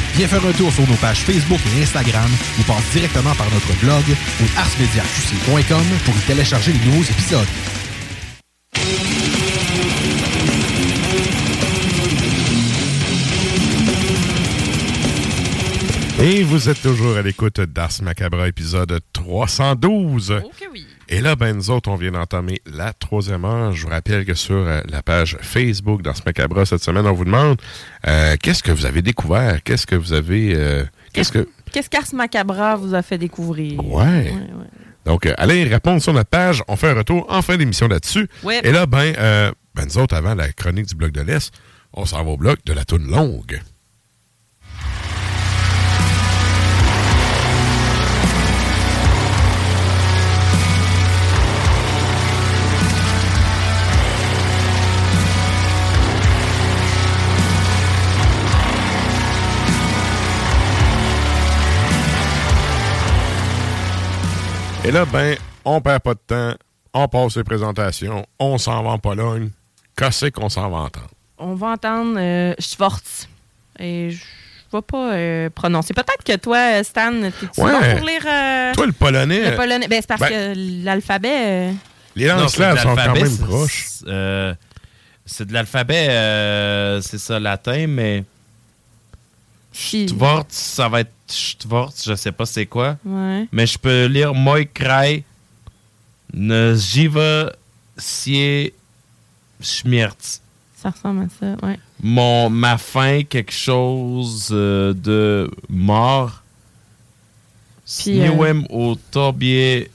Viens 0.15 0.27
faire 0.27 0.45
un 0.45 0.51
tour 0.51 0.71
sur 0.71 0.87
nos 0.87 0.95
pages 0.95 1.19
Facebook 1.19 1.59
et 1.75 1.83
Instagram 1.83 2.29
ou 2.59 2.63
passe 2.63 2.89
directement 2.91 3.33
par 3.35 3.49
notre 3.51 3.73
blog 3.79 4.03
ou 4.41 4.45
arsmediaqc.com 4.57 5.85
pour 6.05 6.15
y 6.15 6.27
télécharger 6.27 6.73
les 6.73 6.85
nouveaux 6.85 7.03
épisodes. 7.03 7.47
Et 16.23 16.43
vous 16.43 16.69
êtes 16.69 16.81
toujours 16.83 17.17
à 17.17 17.23
l'écoute 17.23 17.61
d'Ars 17.61 18.03
Macabra, 18.03 18.47
épisode 18.47 18.99
312. 19.11 20.41
Et 21.13 21.19
là, 21.19 21.35
ben, 21.35 21.53
nous 21.53 21.69
autres, 21.69 21.91
on 21.91 21.95
vient 21.95 22.11
d'entamer 22.11 22.61
la 22.65 22.93
troisième 22.93 23.43
heure. 23.43 23.73
Je 23.73 23.83
vous 23.83 23.89
rappelle 23.89 24.23
que 24.25 24.33
sur 24.33 24.55
euh, 24.55 24.79
la 24.89 25.03
page 25.03 25.37
Facebook 25.41 26.01
d'Ars 26.01 26.15
Macabra, 26.25 26.65
cette 26.65 26.81
semaine, 26.81 27.05
on 27.05 27.11
vous 27.11 27.25
demande 27.25 27.61
euh, 28.07 28.37
qu'est-ce 28.41 28.63
que 28.63 28.71
vous 28.71 28.85
avez 28.85 29.01
découvert? 29.01 29.61
Qu'est-ce 29.61 29.85
que 29.85 29.95
vous 29.95 30.13
avez... 30.13 30.55
euh, 30.55 30.85
qu'est-ce 31.11 31.33
que... 31.33 31.49
Qu'est-ce 31.73 31.89
qu'Ars 31.89 32.13
Macabra 32.13 32.77
vous 32.77 32.95
a 32.95 33.01
fait 33.01 33.17
découvrir? 33.17 33.85
Ouais. 33.85 34.33
Donc, 35.05 35.25
euh, 35.25 35.33
allez 35.37 35.65
répondre 35.65 36.01
sur 36.01 36.13
notre 36.13 36.29
page. 36.29 36.63
On 36.69 36.77
fait 36.77 36.91
un 36.91 36.95
retour 36.95 37.25
en 37.27 37.41
fin 37.41 37.57
d'émission 37.57 37.89
là-dessus. 37.89 38.29
Ouais. 38.43 38.61
Et 38.63 38.71
là, 38.71 38.85
ben, 38.85 39.13
ben, 39.75 39.85
nous 39.85 39.97
autres, 39.97 40.15
avant 40.15 40.33
la 40.33 40.49
chronique 40.53 40.85
du 40.85 40.95
Bloc 40.95 41.11
de 41.11 41.21
l'Est, 41.21 41.53
on 41.91 42.05
s'en 42.05 42.23
va 42.23 42.31
au 42.31 42.37
bloc 42.37 42.59
de 42.65 42.71
la 42.71 42.85
toune 42.85 43.11
longue. 43.11 43.59
Et 64.83 64.91
là, 64.91 65.05
ben, 65.05 65.37
on 65.63 65.79
perd 65.81 66.01
pas 66.01 66.13
de 66.13 66.19
temps, 66.25 66.53
on 66.93 67.07
passe 67.07 67.37
les 67.37 67.43
présentations, 67.43 68.25
on 68.39 68.57
s'en 68.57 68.81
va 68.83 68.91
en 68.91 68.97
Pologne. 68.97 69.49
Qu'est-ce 69.95 70.27
qu'on 70.27 70.49
s'en 70.49 70.69
va 70.69 70.77
entendre? 70.79 71.09
On 71.37 71.53
va 71.53 71.67
entendre 71.67 72.15
euh, 72.17 72.53
Schwartz. 72.59 73.27
Et 73.79 74.09
je 74.11 74.17
ne 74.73 74.77
vais 74.79 74.81
pas 74.81 75.13
euh, 75.13 75.49
prononcer. 75.53 75.93
Peut-être 75.93 76.23
que 76.25 76.35
toi, 76.37 76.83
Stan, 76.83 77.11
t'es-tu 77.11 77.61
Ouais. 77.61 77.71
bon 77.71 77.97
pour 77.97 78.07
lire... 78.07 78.21
euh, 78.27 78.73
Toi, 78.73 78.85
le 78.87 78.91
polonais, 78.91 79.51
Le 79.51 79.55
polonais? 79.55 79.87
Ben, 79.87 80.01
c'est 80.01 80.07
parce 80.07 80.21
Ben- 80.21 80.53
que 80.55 80.83
l'alphabet... 80.85 81.29
euh, 81.69 81.71
Les 82.15 82.27
langues 82.27 82.47
slaves 82.49 82.79
sont 82.81 82.95
quand 82.95 83.13
même 83.13 83.37
proches. 83.37 83.85
c'est, 83.87 84.05
euh, 84.07 84.53
c'est 85.25 85.45
de 85.47 85.53
l'alphabet, 85.53 86.07
euh, 86.09 87.01
c'est 87.01 87.19
ça, 87.19 87.39
latin, 87.39 87.85
mais. 87.87 88.23
Stvorz, 89.73 90.45
ça 90.49 90.89
va 90.89 91.01
être 91.01 91.11
Stvorz, 91.27 91.93
je 92.05 92.15
sais 92.15 92.31
pas 92.31 92.45
c'est 92.45 92.65
quoi. 92.65 92.97
Ouais. 93.05 93.47
Mais 93.51 93.65
je 93.65 93.77
peux 93.77 94.05
lire 94.05 94.33
Moi 94.33 94.65
kraj, 94.65 95.23
ne 96.33 96.75
jiva 96.75 97.51
sie 97.97 98.73
schmierz. 99.61 100.41
Ça 100.75 100.89
ressemble 100.89 101.23
à 101.23 101.27
ça, 101.39 101.67
ouais. 101.67 101.79
Mon, 102.01 102.49
ma 102.49 102.77
fin, 102.77 103.21
quelque 103.23 103.51
chose 103.51 104.49
euh, 104.51 104.93
de 104.93 105.49
mort. 105.69 106.41
Euh, 106.41 106.41
Sniwem 107.85 108.65
au 108.69 108.95
tobie 108.95 109.85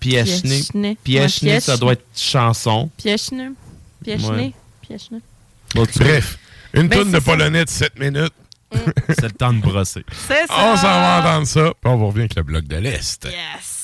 piechny. 0.00 0.62
Piechny. 0.62 0.96
Piechny, 1.04 1.50
Ouais, 1.50 1.60
ça 1.60 1.76
doit 1.76 1.92
être 1.92 2.06
chanson. 2.14 2.88
Piechny. 2.96 3.48
Ouais. 4.06 4.52
Piechny. 4.80 5.20
Bref, 5.74 6.38
une 6.72 6.88
Ben, 6.88 7.00
toune 7.00 7.12
de 7.12 7.18
polonais 7.18 7.64
de 7.64 7.70
7 7.70 7.98
minutes. 7.98 8.32
C'est 9.08 9.22
le 9.22 9.32
temps 9.32 9.52
de 9.52 9.60
brosser. 9.60 10.04
C'est 10.12 10.46
ça. 10.46 10.54
On 10.58 10.76
s'en 10.76 10.88
va 10.88 11.20
entendre 11.20 11.46
ça, 11.46 11.72
puis 11.80 11.92
on 11.92 11.96
vous 11.96 12.08
revient 12.08 12.20
avec 12.20 12.36
le 12.36 12.42
bloc 12.42 12.64
de 12.64 12.76
l'Est. 12.76 13.24
Yes. 13.24 13.75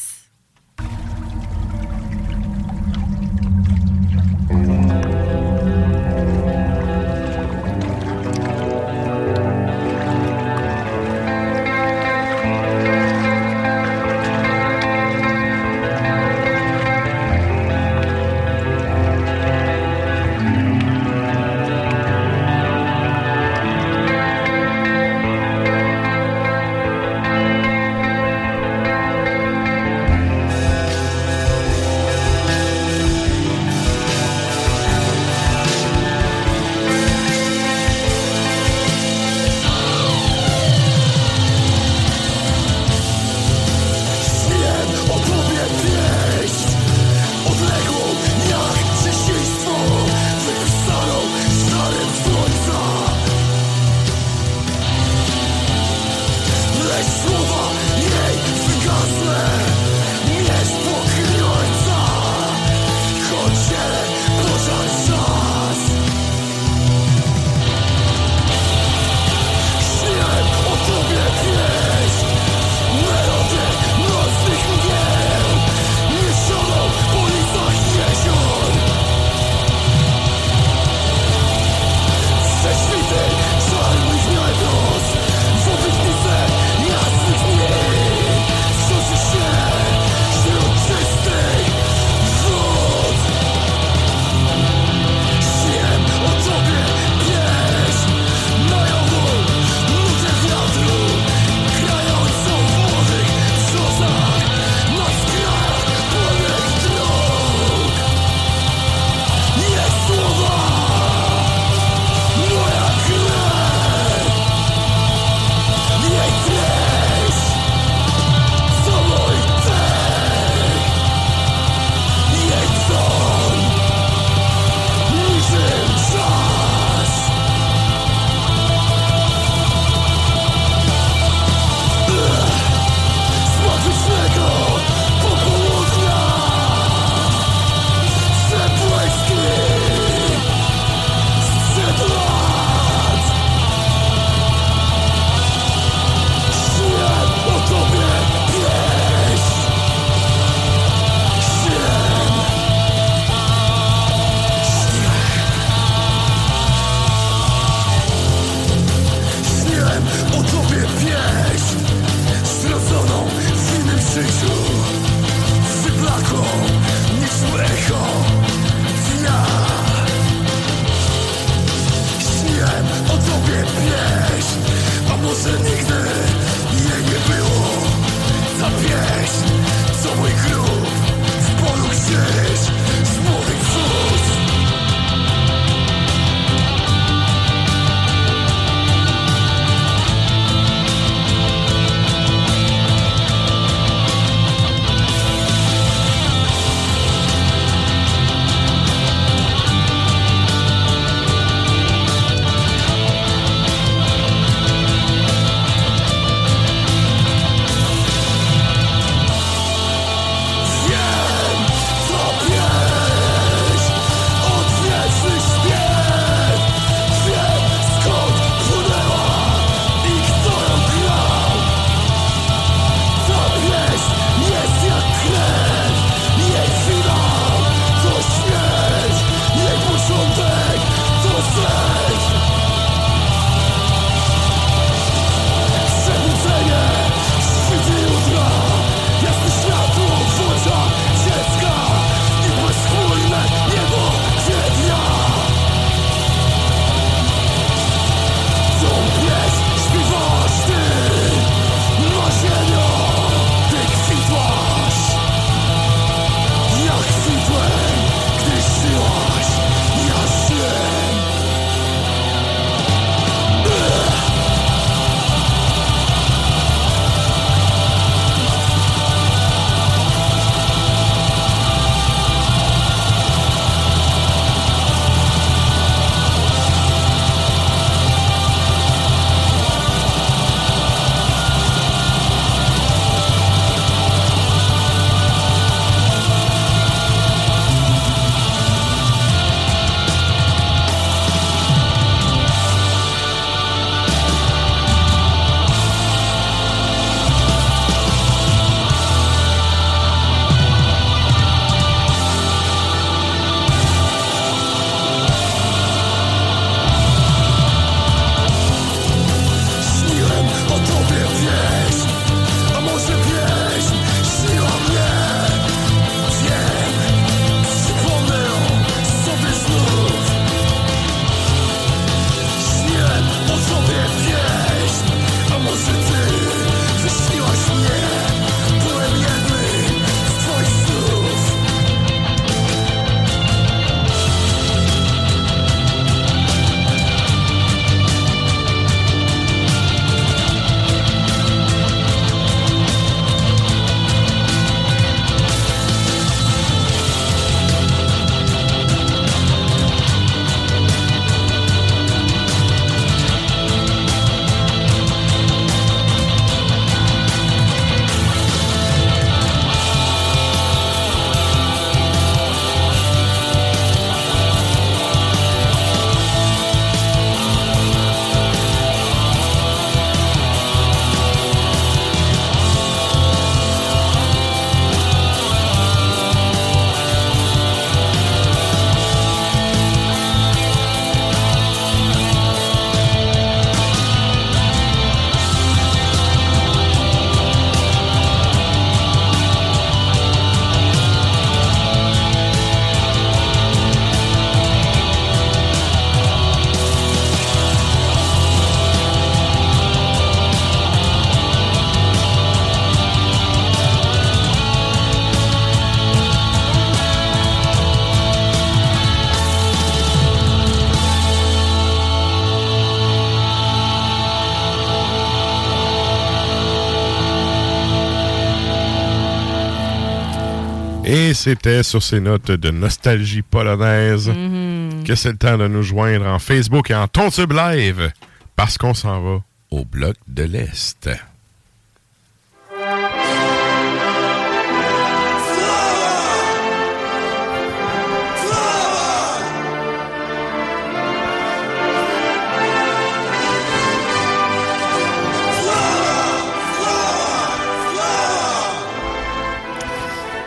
C'était 421.43 421.83
sur 421.83 422.03
ces 422.03 422.21
notes 422.21 422.51
de 422.53 422.71
nostalgie 422.71 423.43
polonaise 423.43 424.29
Mhm. 424.29 425.03
que 425.05 425.15
c'est 425.17 425.33
le 425.33 425.37
temps 425.39 425.59
de 425.59 425.67
nous 425.67 425.83
joindre 425.83 426.27
en 426.27 426.39
Facebook 426.39 426.91
et 426.91 426.95
en 426.95 427.09
Tontube 427.09 427.53
Live 427.53 428.13
parce 428.57 428.79
qu'on 428.79 428.95
s'en 428.95 429.21
va 429.21 429.41
au 429.71 429.85
bloc 429.85 430.15
de 430.29 430.45
l'Est. 430.45 431.11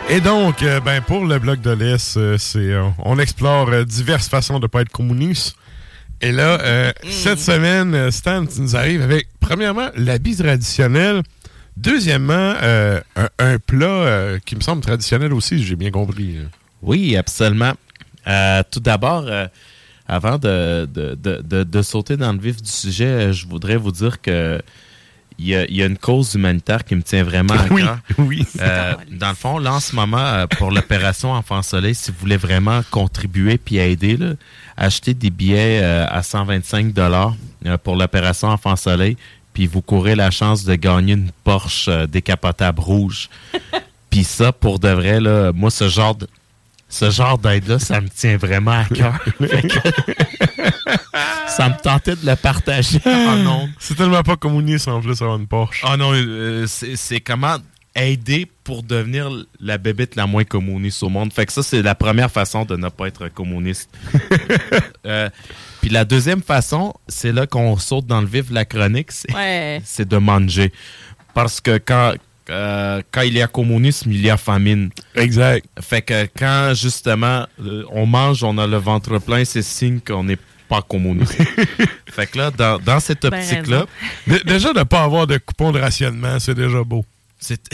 Et 0.08 0.20
donc, 0.20 0.62
euh, 0.62 0.80
ben, 0.80 1.02
pour 1.02 1.26
le 1.26 1.38
bloc 1.38 1.60
de 1.60 1.70
l'Est, 1.72 2.16
euh, 2.16 2.38
c'est, 2.38 2.58
euh, 2.72 2.88
on 3.00 3.18
explore 3.18 3.68
euh, 3.70 3.84
diverses 3.84 4.28
façons 4.28 4.58
de 4.58 4.64
ne 4.64 4.68
pas 4.68 4.82
être 4.82 4.90
communiste. 4.92 5.56
Et 6.22 6.30
là, 6.32 6.60
euh, 6.60 6.92
cette 7.10 7.40
semaine, 7.40 8.10
Stan, 8.10 8.46
tu 8.46 8.60
nous 8.60 8.76
arrives 8.76 9.02
avec, 9.02 9.28
premièrement, 9.40 9.88
l'habit 9.96 10.36
traditionnel. 10.36 11.22
Deuxièmement, 11.76 12.54
euh, 12.62 13.00
un, 13.16 13.28
un 13.38 13.58
plat 13.58 13.86
euh, 13.86 14.38
qui 14.46 14.54
me 14.56 14.60
semble 14.60 14.80
traditionnel 14.80 15.32
aussi, 15.34 15.58
si 15.58 15.64
j'ai 15.66 15.76
bien 15.76 15.90
compris. 15.90 16.38
Oui, 16.82 17.16
absolument. 17.16 17.72
Euh, 18.28 18.62
tout 18.70 18.80
d'abord, 18.80 19.24
euh, 19.26 19.46
avant 20.08 20.38
de, 20.38 20.86
de, 20.86 21.14
de, 21.16 21.42
de- 21.42 21.64
de 21.64 21.82
sauter 21.82 22.16
dans 22.16 22.32
le 22.32 22.38
vif 22.38 22.62
du 22.62 22.70
sujet, 22.70 23.32
je 23.32 23.46
voudrais 23.46 23.76
vous 23.76 23.92
dire 23.92 24.22
que 24.22 24.62
il 25.38 25.48
y, 25.48 25.54
a, 25.54 25.64
il 25.66 25.76
y 25.76 25.82
a 25.82 25.86
une 25.86 25.98
cause 25.98 26.34
humanitaire 26.34 26.84
qui 26.84 26.94
me 26.96 27.02
tient 27.02 27.22
vraiment 27.22 27.54
à 27.54 27.66
Oui, 27.70 27.82
cœur. 27.82 27.98
oui. 28.18 28.46
Euh, 28.60 28.94
dans 29.10 29.28
le 29.28 29.34
fond, 29.34 29.58
là, 29.58 29.74
en 29.74 29.80
ce 29.80 29.94
moment, 29.94 30.18
euh, 30.18 30.46
pour 30.46 30.70
l'opération 30.70 31.32
Enfant 31.32 31.62
Soleil, 31.62 31.94
si 31.94 32.10
vous 32.10 32.16
voulez 32.20 32.38
vraiment 32.38 32.80
contribuer 32.90 33.58
puis 33.58 33.76
aider, 33.76 34.16
là, 34.16 34.32
achetez 34.76 35.12
des 35.14 35.30
billets 35.30 35.80
euh, 35.82 36.06
à 36.08 36.22
125 36.22 36.92
dollars 36.92 37.34
pour 37.84 37.96
l'opération 37.96 38.48
Enfant 38.48 38.76
Soleil, 38.76 39.16
puis 39.52 39.66
vous 39.66 39.82
courez 39.82 40.14
la 40.14 40.30
chance 40.30 40.64
de 40.64 40.74
gagner 40.74 41.14
une 41.14 41.30
Porsche 41.44 41.88
euh, 41.88 42.06
décapotable 42.06 42.80
rouge. 42.80 43.28
puis 44.10 44.24
ça, 44.24 44.52
pour 44.52 44.78
de 44.78 44.88
vrai, 44.88 45.20
là, 45.20 45.52
moi, 45.54 45.70
ce 45.70 45.88
genre 45.88 46.14
de 46.14 46.26
ce 46.88 47.10
genre 47.10 47.38
d'aide-là, 47.38 47.78
ça 47.78 48.00
me 48.00 48.08
tient 48.08 48.36
vraiment 48.36 48.72
à 48.80 48.84
cœur. 48.84 49.24
Ça 51.48 51.70
me 51.70 51.82
tentait 51.82 52.16
de 52.16 52.26
le 52.26 52.36
partager 52.36 53.00
en 53.06 53.46
ondes. 53.46 53.70
C'est 53.78 53.96
tellement 53.96 54.22
pas 54.22 54.36
communiste 54.36 54.88
en 54.88 55.00
plus 55.00 55.22
avoir 55.22 55.38
une 55.38 55.46
Porsche. 55.46 55.82
Ah 55.86 55.96
non, 55.96 56.10
euh, 56.12 56.66
c'est 56.66 57.20
comment 57.20 57.56
aider 57.94 58.46
pour 58.62 58.82
devenir 58.82 59.30
la 59.58 59.78
bébête 59.78 60.16
la 60.16 60.26
moins 60.26 60.44
communiste 60.44 61.02
au 61.02 61.08
monde. 61.08 61.32
Fait 61.32 61.46
que 61.46 61.52
ça, 61.52 61.62
c'est 61.62 61.80
la 61.80 61.94
première 61.94 62.30
façon 62.30 62.66
de 62.66 62.76
ne 62.76 62.90
pas 62.90 63.06
être 63.08 63.28
communiste. 63.28 63.90
Euh, 65.06 65.30
Puis 65.80 65.88
la 65.90 66.04
deuxième 66.04 66.42
façon, 66.42 66.92
c'est 67.06 67.30
là 67.30 67.46
qu'on 67.46 67.78
saute 67.78 68.08
dans 68.08 68.20
le 68.20 68.26
vif 68.26 68.48
de 68.48 68.54
la 68.54 68.64
chronique, 68.64 69.12
c'est 69.12 69.32
Ouais. 69.32 69.80
c'est 69.84 70.08
de 70.08 70.16
manger. 70.16 70.72
Parce 71.32 71.60
que 71.60 71.78
quand, 71.78 72.14
euh, 72.50 73.02
quand 73.10 73.22
il 73.22 73.34
y 73.34 73.42
a 73.42 73.46
communisme, 73.46 74.12
il 74.12 74.20
y 74.20 74.30
a 74.30 74.36
famine. 74.36 74.90
Exact. 75.14 75.66
Fait 75.80 76.02
que 76.02 76.26
quand 76.38 76.72
justement 76.74 77.46
euh, 77.64 77.84
on 77.90 78.06
mange, 78.06 78.42
on 78.44 78.56
a 78.58 78.66
le 78.66 78.76
ventre 78.76 79.18
plein, 79.18 79.44
c'est 79.44 79.62
signe 79.62 80.00
qu'on 80.00 80.24
n'est 80.24 80.38
pas 80.68 80.82
communiste. 80.82 81.36
fait 82.10 82.26
que 82.26 82.38
là, 82.38 82.50
dans, 82.50 82.78
dans 82.78 83.00
cette 83.00 83.22
Ben 83.22 83.34
optique-là, 83.34 83.86
Dé- 84.26 84.42
déjà, 84.44 84.72
de 84.72 84.80
ne 84.80 84.84
pas 84.84 85.02
avoir 85.02 85.26
de 85.26 85.38
coupon 85.38 85.72
de 85.72 85.80
rationnement, 85.80 86.38
c'est 86.38 86.54
déjà 86.54 86.82
beau. 86.84 87.04
C'est. 87.38 87.60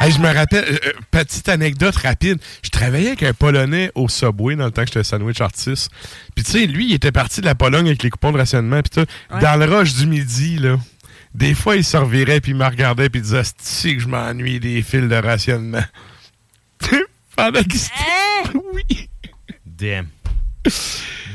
Hey, 0.00 0.10
je 0.12 0.18
me 0.18 0.32
rappelle, 0.32 0.64
euh, 0.64 0.78
euh, 0.86 0.92
petite 1.10 1.48
anecdote 1.48 1.94
rapide. 1.96 2.38
Je 2.62 2.70
travaillais 2.70 3.08
avec 3.08 3.22
un 3.22 3.32
Polonais 3.32 3.92
au 3.94 4.08
Subway 4.08 4.56
dans 4.56 4.64
le 4.64 4.70
temps 4.70 4.82
que 4.82 4.88
j'étais 4.88 5.04
sandwich 5.04 5.40
artiste. 5.40 5.90
Puis 6.34 6.44
tu 6.44 6.52
sais, 6.52 6.66
lui, 6.66 6.86
il 6.86 6.94
était 6.94 7.12
parti 7.12 7.40
de 7.40 7.46
la 7.46 7.54
Pologne 7.54 7.86
avec 7.86 8.02
les 8.02 8.10
coupons 8.10 8.32
de 8.32 8.38
rationnement. 8.38 8.80
Puis 8.82 9.02
tout. 9.04 9.10
Ouais. 9.34 9.40
Dans 9.40 9.56
le 9.56 9.66
rush 9.66 9.94
du 9.94 10.06
midi, 10.06 10.58
là, 10.58 10.76
des 11.34 11.54
fois, 11.54 11.76
il 11.76 11.84
se 11.84 11.96
revirait, 11.96 12.40
puis 12.40 12.52
il 12.52 12.56
me 12.56 12.64
regardait, 12.64 13.08
puis 13.08 13.20
il 13.20 13.22
disait 13.24 13.42
C'est 13.58 13.94
que 13.96 14.02
je 14.02 14.08
m'ennuie 14.08 14.60
des 14.60 14.82
fils 14.82 15.08
de 15.08 15.14
rationnement. 15.16 15.84
Pendant 17.36 17.62
qu'il 17.62 17.78
se- 17.78 17.90
Oui. 18.74 19.08
Damn. 19.66 20.08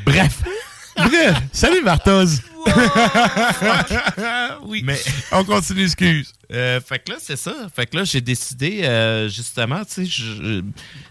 Bref. 0.05 0.43
Bref. 0.95 1.35
Salut, 1.51 1.81
Marthoz. 1.83 2.41
oui. 4.65 4.81
Mais 4.85 4.99
on 5.31 5.43
continue, 5.43 5.83
excuse. 5.83 6.33
Euh, 6.51 6.79
fait 6.79 6.99
que 6.99 7.11
là, 7.11 7.17
c'est 7.19 7.35
ça. 7.35 7.53
Fait 7.75 7.85
que 7.85 7.97
là, 7.97 8.03
j'ai 8.03 8.21
décidé, 8.21 8.81
euh, 8.83 9.29
justement, 9.29 9.81
tu 9.85 10.05
sais, 10.05 10.61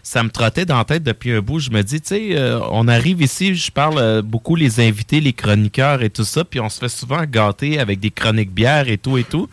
ça 0.03 0.23
me 0.23 0.29
trottait 0.29 0.65
dans 0.65 0.77
la 0.77 0.85
tête 0.85 1.03
depuis 1.03 1.31
un 1.31 1.41
bout. 1.41 1.59
Je 1.59 1.69
me 1.69 1.81
dis, 1.81 2.01
tu 2.01 2.09
sais, 2.09 2.37
euh, 2.37 2.59
on 2.71 2.87
arrive 2.87 3.21
ici, 3.21 3.55
je 3.55 3.71
parle 3.71 4.21
beaucoup 4.21 4.55
les 4.55 4.79
invités, 4.79 5.19
les 5.19 5.33
chroniqueurs 5.33 6.03
et 6.03 6.09
tout 6.09 6.23
ça, 6.23 6.43
puis 6.43 6.59
on 6.59 6.69
se 6.69 6.79
fait 6.79 6.89
souvent 6.89 7.23
gâter 7.25 7.79
avec 7.79 7.99
des 7.99 8.11
chroniques 8.11 8.51
bières 8.51 8.89
et 8.89 8.97
tout 8.97 9.17
et 9.17 9.23
tout. 9.23 9.49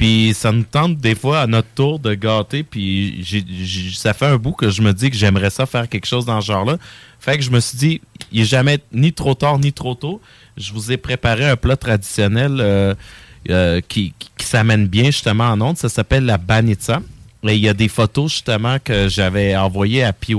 Puis 0.00 0.32
ça 0.32 0.50
nous 0.50 0.62
tente 0.62 0.96
des 0.96 1.14
fois 1.14 1.42
à 1.42 1.46
notre 1.46 1.68
tour 1.74 1.98
de 1.98 2.14
gâter, 2.14 2.62
puis 2.62 3.22
ça 3.94 4.14
fait 4.14 4.24
un 4.24 4.38
bout 4.38 4.52
que 4.52 4.70
je 4.70 4.80
me 4.80 4.94
dis 4.94 5.10
que 5.10 5.16
j'aimerais 5.16 5.50
ça 5.50 5.66
faire 5.66 5.90
quelque 5.90 6.06
chose 6.06 6.24
dans 6.24 6.40
ce 6.40 6.46
genre-là. 6.46 6.78
Fait 7.18 7.36
que 7.36 7.44
je 7.44 7.50
me 7.50 7.60
suis 7.60 7.76
dit, 7.76 8.00
il 8.32 8.40
n'est 8.40 8.46
jamais 8.46 8.78
ni 8.92 9.12
trop 9.12 9.34
tard 9.34 9.58
ni 9.58 9.74
trop 9.74 9.94
tôt. 9.94 10.22
Je 10.60 10.72
vous 10.72 10.92
ai 10.92 10.96
préparé 10.96 11.48
un 11.48 11.56
plat 11.56 11.76
traditionnel 11.76 12.58
euh, 12.60 12.94
euh, 13.48 13.80
qui, 13.88 14.12
qui- 14.18 14.30
qui 14.36 14.46
s'amène 14.46 14.86
bien 14.86 15.04
justement 15.06 15.44
en 15.48 15.60
ondes. 15.60 15.78
Ça 15.78 15.88
s'appelle 15.88 16.24
la 16.26 16.38
banitsa. 16.38 17.00
Et 17.44 17.54
il 17.54 17.60
y 17.60 17.68
a 17.68 17.74
des 17.74 17.88
photos 17.88 18.30
justement 18.30 18.76
que 18.82 19.08
j'avais 19.08 19.56
envoyées 19.56 20.04
à 20.04 20.12
PY 20.12 20.34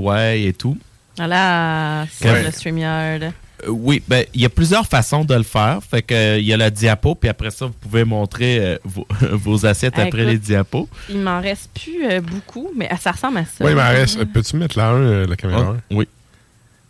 et 0.46 0.54
tout. 0.58 0.78
Voilà, 1.18 2.06
sur 2.16 2.32
Ouais. 2.32 2.44
le 2.44 2.52
StreamYard. 2.52 3.24
Euh, 3.24 3.32
oui, 3.70 4.02
ben 4.08 4.26
il 4.34 4.42
y 4.42 4.46
a 4.46 4.50
plusieurs 4.50 4.86
façons 4.88 5.26
de 5.26 5.34
le 5.36 5.44
faire. 5.44 5.80
Fait 5.90 6.02
que 6.04 6.38
il 6.40 6.46
y 6.46 6.54
a 6.54 6.58
la 6.58 6.70
diapo, 6.70 7.16
puis 7.16 7.30
après 7.30 7.50
ça, 7.52 7.66
vous 7.66 7.74
pouvez 7.74 8.04
montrer 8.04 8.60
euh, 8.60 8.78
vos, 8.84 9.08
vos 9.32 9.66
assiettes 9.66 9.96
Ah, 9.98 10.02
après 10.04 10.22
écoute. 10.22 10.32
les 10.32 10.38
diapos. 10.38 10.88
Il 11.10 11.20
m'en 11.20 11.42
reste 11.42 11.70
plus 11.74 12.06
euh, 12.08 12.22
beaucoup, 12.22 12.70
mais 12.76 12.88
ah, 12.92 12.98
ça 12.98 13.12
ressemble 13.12 13.40
à 13.40 13.46
ça. 13.46 13.64
Oui, 13.66 13.72
il 13.72 13.76
m'en 13.78 13.90
reste. 13.90 14.24
Peux-tu 14.26 14.56
mettre 14.58 14.78
là 14.78 14.90
un, 14.90 14.96
euh, 15.02 15.28
la 15.28 15.36
caméra? 15.36 15.76
Ah, 15.78 15.82
oui. 15.92 16.08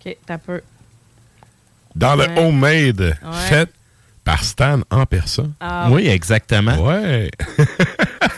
Ok, 0.05 0.15
t'as 0.25 0.37
peu. 0.37 0.61
Dans 1.95 2.15
le 2.15 2.25
homemade, 2.37 2.99
Ouais. 3.23 3.37
fait 3.49 3.69
par 4.23 4.43
Stan 4.43 4.79
en 4.89 5.05
personne. 5.05 5.53
Ah, 5.59 5.89
oui, 5.91 6.07
exactement. 6.07 6.77
Ouais. 6.85 7.29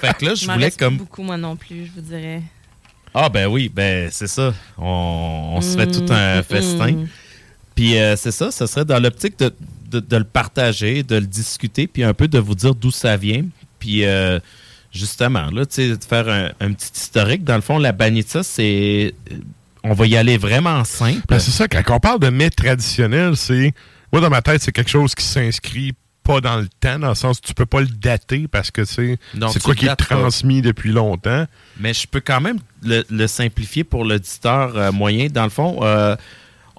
fait 0.01 0.17
que 0.17 0.25
là, 0.25 0.35
je 0.35 0.49
voulais 0.49 0.71
comme. 0.71 0.97
beaucoup, 0.97 1.23
moi 1.23 1.37
non 1.37 1.55
plus, 1.55 1.85
je 1.87 1.91
vous 1.91 2.01
dirais. 2.07 2.41
Ah 3.13 3.29
ben 3.29 3.47
oui, 3.47 3.69
ben 3.73 4.09
c'est 4.11 4.27
ça. 4.27 4.53
On, 4.77 5.53
on 5.55 5.61
se 5.61 5.77
fait 5.77 5.87
tout 5.87 6.05
un 6.11 6.39
Mm, 6.39 6.43
festin. 6.43 6.91
mm. 6.93 7.07
Puis 7.75 7.97
euh, 7.97 8.15
c'est 8.15 8.31
ça, 8.31 8.49
ce 8.51 8.65
serait 8.65 8.85
dans 8.85 8.99
l'optique 8.99 9.37
de, 9.39 9.53
de- 9.91 9.99
de 9.99 10.17
le 10.17 10.23
partager, 10.23 11.03
de 11.03 11.15
le 11.15 11.25
discuter, 11.27 11.85
puis 11.87 12.03
un 12.03 12.13
peu 12.13 12.27
de 12.27 12.39
vous 12.39 12.55
dire 12.55 12.73
d'où 12.73 12.89
ça 12.91 13.15
vient. 13.17 13.43
Puis 13.79 14.05
euh, 14.05 14.39
justement, 14.91 15.51
là, 15.51 15.65
tu 15.65 15.75
sais, 15.75 15.89
de 15.97 16.03
faire 16.03 16.27
un, 16.29 16.49
un 16.59 16.71
petit 16.73 16.91
historique. 16.95 17.43
Dans 17.43 17.55
le 17.55 17.61
fond, 17.61 17.77
la 17.77 17.91
banitsa, 17.91 18.41
c'est... 18.43 19.13
On 19.83 19.93
va 19.93 20.07
y 20.07 20.15
aller 20.15 20.37
vraiment 20.37 20.83
simple. 20.83 21.21
Ben, 21.27 21.39
c'est 21.39 21.51
ça, 21.51 21.67
quand 21.67 21.83
on 21.95 21.99
parle 21.99 22.19
de 22.19 22.29
mets 22.29 22.49
traditionnel, 22.49 23.35
c'est. 23.35 23.73
Moi, 24.11 24.21
dans 24.21 24.29
ma 24.29 24.41
tête, 24.41 24.61
c'est 24.61 24.71
quelque 24.71 24.89
chose 24.91 25.13
qui 25.15 25.25
s'inscrit 25.25 25.93
pas 26.23 26.39
dans 26.39 26.55
le 26.57 26.69
temps, 26.79 26.99
dans 26.99 27.09
le 27.09 27.15
sens 27.15 27.39
où 27.39 27.41
tu 27.41 27.53
peux 27.53 27.65
pas 27.65 27.81
le 27.81 27.87
dater 27.87 28.47
parce 28.47 28.71
que 28.71 28.85
c'est 28.85 29.17
quoi 29.59 29.75
qui 29.75 29.85
est 29.85 29.89
pas. 29.89 29.95
transmis 30.15 30.61
depuis 30.61 30.91
longtemps. 30.91 31.45
Mais 31.79 31.93
je 31.93 32.07
peux 32.07 32.21
quand 32.21 32.39
même 32.39 32.59
le, 32.83 33.03
le 33.09 33.27
simplifier 33.27 33.83
pour 33.83 34.05
l'auditeur 34.05 34.77
euh, 34.77 34.91
moyen. 34.93 35.27
Dans 35.27 35.43
le 35.43 35.49
fond, 35.49 35.79
euh, 35.81 36.15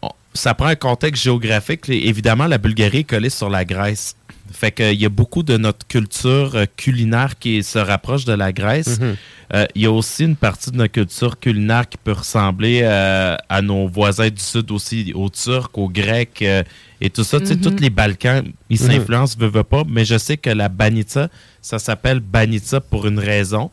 on- 0.01 0.12
ça 0.32 0.55
prend 0.55 0.68
un 0.68 0.76
contexte 0.76 1.24
géographique. 1.24 1.89
Évidemment, 1.90 2.47
la 2.47 2.56
Bulgarie 2.56 2.98
est 3.01 3.05
collée 3.05 3.28
sur 3.28 3.51
la 3.51 3.66
Grèce. 3.66 4.16
Fait 4.53 4.71
qu'il 4.73 5.01
y 5.01 5.07
a 5.07 5.09
beaucoup 5.09 5.43
de 5.43 5.57
notre 5.57 5.87
culture 5.87 6.53
euh, 6.55 6.65
culinaire 6.77 7.39
qui 7.39 7.62
se 7.62 7.79
rapproche 7.79 8.25
de 8.25 8.33
la 8.35 8.53
Grèce. 8.53 9.01
Mhm. 9.01 9.16
Euh, 9.55 9.66
Il 9.75 9.83
y 9.83 9.87
a 9.87 9.91
aussi 9.93 10.25
une 10.25 10.37
partie 10.37 10.71
de 10.71 10.77
notre 10.77 10.93
culture 10.93 11.39
culinaire 11.41 11.89
qui 11.89 11.97
peut 11.97 12.12
ressembler 12.12 12.81
euh, 12.83 13.37
à 13.49 13.62
nos 13.62 13.89
voisins 13.89 14.29
du 14.29 14.41
Sud 14.43 14.71
aussi, 14.71 15.12
aux 15.15 15.29
Turcs, 15.31 15.71
aux 15.75 15.89
Grecs 15.89 16.43
euh, 16.43 16.62
et 17.01 17.11
tout 17.11 17.25
ça. 17.25 17.41
Tu 17.41 17.47
sais, 17.47 17.55
Mhm. 17.57 17.61
tous 17.62 17.81
les 17.81 17.91
Balkans, 17.91 18.45
ils 18.71 18.81
Mhm. 18.81 18.87
s'influencent, 18.91 19.37
pas. 19.65 19.83
Mais 19.89 20.05
je 20.05 20.19
sais 20.19 20.37
que 20.37 20.51
la 20.51 20.69
banitsa, 20.69 21.29
ça 21.62 21.79
s'appelle 21.79 22.21
banitsa 22.21 22.81
pour 22.81 23.07
une 23.07 23.19
raison. 23.19 23.71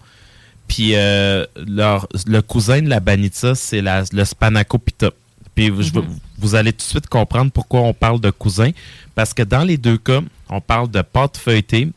Puis 0.67 0.93
leur- 1.67 2.07
le 2.25 2.41
cousin 2.41 2.81
de 2.81 2.89
la 2.89 2.99
banitsa, 3.01 3.55
c'est 3.55 3.81
la- 3.81 4.03
le 4.11 4.23
spanakopita. 4.25 5.11
Puis 5.53 5.69
Mhm. 5.69 6.05
vous 6.39 6.55
allez 6.55 6.71
tout 6.71 6.77
de 6.85 6.89
suite 6.89 7.07
comprendre 7.07 7.51
pourquoi 7.51 7.81
on 7.81 7.93
parle 7.93 8.21
de 8.21 8.31
cousin. 8.31 8.71
Parce 9.15 9.33
que 9.33 9.43
dans 9.43 9.63
les 9.65 9.77
deux 9.77 9.97
cas, 9.97 10.21
on 10.51 10.61
parle 10.61 10.89
de 10.91 11.01
pâte 11.01 11.37
feuilletée. 11.37 11.87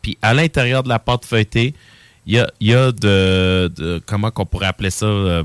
Puis 0.00 0.16
à 0.22 0.32
l'intérieur 0.34 0.82
de 0.82 0.88
la 0.88 0.98
pâte 0.98 1.24
feuilletée, 1.26 1.74
il 2.26 2.34
y 2.34 2.38
a, 2.38 2.50
il 2.60 2.68
y 2.68 2.74
a 2.74 2.92
de, 2.92 3.70
de- 3.76 4.02
Comment 4.06 4.30
qu'on 4.30 4.46
pourrait 4.46 4.66
appeler 4.66 4.90
ça 4.90 5.06
euh, 5.06 5.44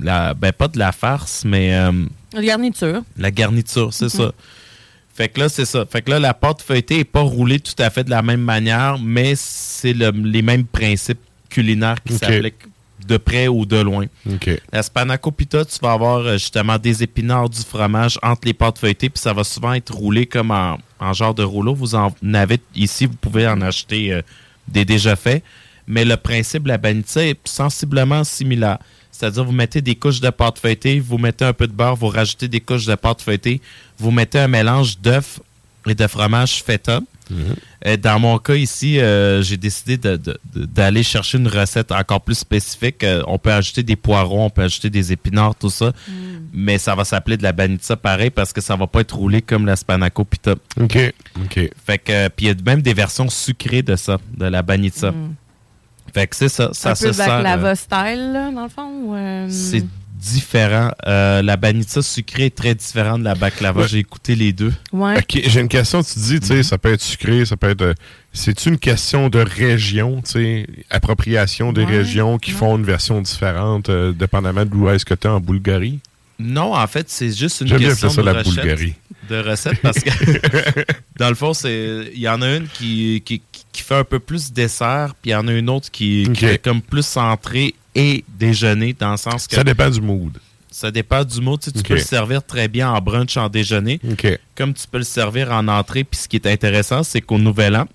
la, 0.00 0.34
Ben, 0.34 0.52
pas 0.52 0.68
de 0.68 0.78
la 0.78 0.92
farce, 0.92 1.44
mais. 1.44 1.74
euh, 1.74 1.92
La 2.32 2.42
garniture. 2.42 3.02
la 3.16 3.30
garniture, 3.30 3.92
c'est 3.92 4.04
Mhm. 4.06 4.10
ça. 4.26 4.32
Fait 5.14 5.28
que 5.28 5.40
là, 5.40 5.48
c'est 5.48 5.64
ça. 5.66 5.84
Fait 5.84 6.00
que 6.02 6.10
là, 6.10 6.18
la 6.18 6.32
pâte 6.34 6.62
feuilletée 6.62 6.98
n'est 6.98 7.04
pas 7.04 7.20
roulée 7.20 7.60
tout 7.60 7.74
à 7.78 7.90
fait 7.90 8.04
de 8.04 8.10
la 8.10 8.22
même 8.22 8.40
manière, 8.40 8.98
mais 8.98 9.34
c'est 9.36 9.92
le- 9.92 10.10
les 10.10 10.40
mêmes 10.42 10.64
principes 10.64 11.20
culinaires 11.48 12.02
qui 12.02 12.14
s'appliquent 12.16 12.64
de 13.10 13.16
près 13.16 13.48
ou 13.48 13.66
de 13.66 13.76
loin. 13.80 14.06
La 14.72 14.82
spanakopita, 14.82 15.64
tu 15.64 15.78
vas 15.82 15.92
avoir 15.92 16.18
euh, 16.18 16.32
justement 16.34 16.78
des 16.78 17.02
épinards, 17.02 17.50
du 17.50 17.60
fromage 17.60 18.18
entre 18.22 18.42
les 18.46 18.54
pâtes 18.54 18.78
feuilletées, 18.78 19.10
puis 19.10 19.20
ça 19.20 19.32
va 19.32 19.42
souvent 19.44 19.72
être 19.72 19.92
roulé 19.92 20.26
comme 20.26 20.52
en, 20.52 20.78
en 21.00 21.12
genre 21.12 21.34
de 21.34 21.42
rouleau. 21.42 21.74
Vous 21.74 21.94
en 21.94 22.12
avez 22.32 22.58
ici, 22.74 23.06
vous 23.06 23.16
pouvez 23.20 23.48
en 23.48 23.60
acheter 23.60 24.12
euh, 24.12 24.22
des 24.68 24.84
déjà 24.84 25.16
faits. 25.16 25.42
Mais 25.86 26.04
le 26.04 26.16
principe 26.16 26.62
de 26.64 26.68
la 26.68 26.78
banitsa 26.78 27.26
est 27.26 27.38
sensiblement 27.44 28.22
similaire. 28.22 28.78
C'est-à-dire, 29.10 29.44
vous 29.44 29.52
mettez 29.52 29.82
des 29.82 29.96
couches 29.96 30.20
de 30.20 30.30
pâte 30.30 30.58
feuilletée, 30.58 31.00
vous 31.00 31.18
mettez 31.18 31.44
un 31.44 31.52
peu 31.52 31.66
de 31.66 31.72
beurre, 31.72 31.96
vous 31.96 32.08
rajoutez 32.08 32.46
des 32.48 32.60
couches 32.60 32.86
de 32.86 32.94
pâte 32.94 33.22
feuilletée, 33.22 33.60
vous 33.98 34.12
mettez 34.12 34.38
un 34.38 34.48
mélange 34.48 34.98
d'œufs 35.00 35.40
et 35.86 35.94
de 35.94 36.06
fromage 36.06 36.62
feta. 36.62 37.00
Euh, 37.86 37.96
Dans 37.96 38.18
mon 38.18 38.38
cas 38.38 38.54
ici, 38.56 38.98
euh, 39.00 39.42
j'ai 39.42 39.56
décidé 39.56 39.96
de- 39.96 40.16
de- 40.16 40.38
de- 40.54 40.64
d'aller 40.66 41.02
chercher 41.02 41.38
une 41.38 41.48
recette 41.48 41.92
encore 41.92 42.20
plus 42.20 42.34
spécifique. 42.36 43.02
Euh, 43.04 43.22
on 43.26 43.38
peut 43.38 43.52
ajouter 43.52 43.82
des 43.82 43.96
poireaux, 43.96 44.42
on 44.44 44.50
peut 44.50 44.62
ajouter 44.62 44.90
des 44.90 45.12
épinards, 45.12 45.54
tout 45.54 45.70
ça. 45.70 45.92
Mais 46.52 46.78
ça 46.78 46.94
va 46.94 47.04
s'appeler 47.04 47.36
de 47.36 47.42
la 47.42 47.52
banitsa 47.52 47.96
pareil 47.96 48.30
parce 48.30 48.52
que 48.52 48.60
ça 48.60 48.76
va 48.76 48.86
pas 48.86 49.00
être 49.00 49.14
roulé 49.16 49.40
comme 49.42 49.66
la 49.66 49.76
spanako 49.76 50.24
pita. 50.24 50.54
OK. 50.80 51.14
OK. 51.42 51.70
Fait 51.86 51.98
que, 51.98 52.12
euh, 52.12 52.28
puis 52.34 52.46
il 52.46 52.48
y 52.48 52.52
a 52.52 52.54
même 52.66 52.82
des 52.82 52.94
versions 52.94 53.28
sucrées 53.28 53.82
de 53.82 53.96
ça, 53.96 54.18
de 54.36 54.46
la 54.46 54.62
banitsa. 54.62 55.10
Mm. 55.12 55.34
Fait 56.12 56.26
que 56.26 56.34
c'est 56.34 56.48
ça. 56.48 56.70
Ça 56.72 56.90
un 56.90 56.94
se 56.96 57.06
peu 57.06 57.12
baklava 57.12 57.74
style, 57.76 58.32
là, 58.32 58.50
dans 58.50 58.64
le 58.64 58.68
fond? 58.68 58.90
ou, 59.04 59.14
euh, 59.14 59.46
c'est 59.48 59.84
différent. 60.20 60.90
Euh, 61.06 61.42
la 61.42 61.56
banitsa 61.56 62.02
sucrée 62.02 62.46
est 62.46 62.54
très 62.54 62.74
différente 62.74 63.20
de 63.20 63.24
la 63.24 63.34
baklava. 63.34 63.82
Ouais. 63.82 63.88
J'ai 63.88 63.98
écouté 63.98 64.34
les 64.34 64.52
deux. 64.52 64.72
Ouais. 64.92 65.18
Ok, 65.18 65.40
j'ai 65.46 65.60
une 65.60 65.68
question. 65.68 66.02
Tu 66.02 66.18
dis, 66.18 66.40
tu 66.40 66.46
sais, 66.46 66.62
ça 66.62 66.78
peut 66.78 66.92
être 66.92 67.00
sucré, 67.02 67.44
ça 67.44 67.56
peut 67.56 67.70
être. 67.70 67.82
euh, 67.82 67.94
C'est 68.32 68.66
une 68.66 68.78
question 68.78 69.28
de 69.28 69.40
région, 69.40 70.22
tu 70.22 70.30
sais, 70.32 70.66
appropriation 70.90 71.72
des 71.72 71.84
Ouais, 71.84 71.98
régions 71.98 72.38
qui 72.38 72.50
font 72.50 72.76
une 72.76 72.84
version 72.84 73.20
différente, 73.20 73.88
euh, 73.88 74.12
dépendamment 74.12 74.64
d'où 74.64 74.88
est-ce 74.90 75.04
que 75.04 75.14
tu 75.14 75.26
es 75.26 75.30
en 75.30 75.40
Bulgarie? 75.40 76.00
Non, 76.38 76.74
en 76.74 76.86
fait, 76.86 77.10
c'est 77.10 77.32
juste 77.36 77.60
une 77.62 77.66
J'aime 77.68 77.78
bien 77.78 77.88
question 77.88 78.08
ça 78.10 78.22
de 78.22 78.26
la 78.26 78.32
recette. 78.34 78.54
Bulgarie. 78.54 78.94
De 79.28 79.36
recette 79.38 79.78
parce 79.82 79.98
que 79.98 80.10
dans 81.18 81.28
le 81.28 81.34
fond, 81.34 81.52
c'est 81.54 82.10
il 82.14 82.20
y 82.20 82.28
en 82.28 82.40
a 82.42 82.56
une 82.56 82.66
qui, 82.66 83.22
qui, 83.24 83.42
qui 83.72 83.82
fait 83.82 83.96
un 83.96 84.04
peu 84.04 84.18
plus 84.18 84.50
dessert, 84.52 85.14
puis 85.20 85.30
il 85.30 85.34
y 85.34 85.36
en 85.36 85.46
a 85.48 85.52
une 85.52 85.68
autre 85.68 85.90
qui, 85.90 86.28
qui 86.32 86.46
fait 86.46 86.58
comme 86.62 86.80
plus 86.82 87.16
entrée 87.16 87.74
et 87.94 88.24
déjeuner 88.38 88.92
dans 88.98 89.12
le 89.12 89.16
sens 89.16 89.46
que 89.46 89.54
Ça 89.56 89.64
dépend 89.64 89.90
du 89.90 90.00
mood. 90.00 90.38
ça 90.70 90.90
dépend 90.90 91.24
du 91.24 91.40
mot. 91.40 91.56
Tu, 91.58 91.66
sais, 91.66 91.72
tu 91.72 91.82
peux 91.82 91.94
le 91.94 92.00
servir 92.00 92.44
très 92.44 92.68
bien 92.68 92.90
en 92.92 93.00
brunch, 93.00 93.36
en 93.36 93.48
déjeuner, 93.48 94.00
comme 94.54 94.72
tu 94.74 94.86
peux 94.90 94.98
le 94.98 95.04
servir 95.04 95.50
en 95.52 95.66
entrée. 95.68 96.04
Puis 96.04 96.20
ce 96.20 96.28
qui 96.28 96.36
est 96.36 96.46
intéressant, 96.46 97.02
c'est 97.02 97.20
qu'au 97.20 97.38
Nouvel 97.38 97.76
An, 97.76 97.86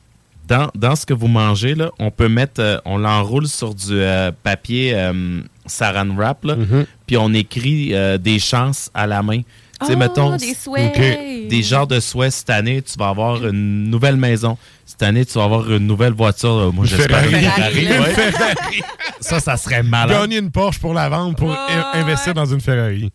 dans, 0.48 0.70
dans 0.76 0.96
ce 0.96 1.06
que 1.06 1.14
vous 1.14 1.28
mangez, 1.28 1.74
là, 1.74 1.90
on 1.98 2.12
peut 2.12 2.28
mettre, 2.30 2.62
euh, 2.62 2.78
on 2.86 2.98
l'enroule 3.00 3.48
sur 3.48 3.74
du 3.74 3.94
euh, 3.94 4.32
papier 4.44 4.94
euh, 4.94 5.42
saran 5.66 6.14
wrap, 6.16 6.44
là, 6.46 6.56
Mhm. 6.56 6.86
puis 7.08 7.18
on 7.18 7.34
écrit 7.34 7.96
euh, 7.96 8.18
des 8.20 8.38
chances 8.38 8.92
à 8.94 9.08
la 9.08 9.24
main. 9.24 9.42
Tu 9.86 9.92
sais, 9.92 9.94
Oh, 9.94 9.98
mettons, 9.98 10.36
des 10.38 10.54
souhaits. 10.54 11.48
Des 11.50 11.64
genres 11.64 11.88
de 11.88 12.00
souhaits. 12.00 12.32
Cette 12.32 12.50
année, 12.50 12.82
tu 12.82 12.98
vas 12.98 13.10
avoir 13.10 13.46
une 13.46 13.90
nouvelle 13.90 14.16
maison. 14.18 14.58
Cette 14.86 15.04
année, 15.04 15.26
tu 15.26 15.34
vas 15.38 15.44
avoir 15.46 15.70
une 15.72 15.86
nouvelle 15.88 16.14
voiture. 16.14 16.50
Euh, 16.54 16.72
Moi, 16.72 16.86
j'espère 16.86 17.24
une 17.24 17.30
Ferrari, 17.32 17.86
Ferrari, 17.86 18.14
Ferrari. 18.14 18.82
Ça, 19.20 19.40
ça 19.40 19.58
serait 19.58 19.84
malade. 19.84 20.20
Gagner 20.22 20.38
une 20.38 20.52
Porsche 20.52 20.80
pour 20.80 20.94
la 20.94 21.10
vendre, 21.10 21.36
pour 21.36 21.52
in- 21.52 21.92
investir 21.94 22.34
dans 22.34 22.46
une 22.46 22.62
Ferrari. 22.62 23.12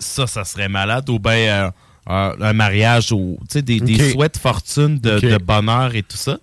Ça, 0.00 0.26
ça 0.26 0.44
serait 0.44 0.68
malade. 0.68 1.08
Ou 1.08 1.18
bien 1.18 1.32
euh, 1.32 1.70
euh, 2.08 2.32
un 2.40 2.52
mariage, 2.52 3.10
ou 3.12 3.36
tu 3.42 3.54
sais, 3.54 3.62
des, 3.62 3.80
des 3.80 4.12
souhaits 4.12 4.34
de 4.34 4.38
fortune, 4.38 4.98
de, 4.98 5.38
bonheur 5.38 5.94
et 5.94 6.02
tout 6.02 6.16
ça. 6.16 6.38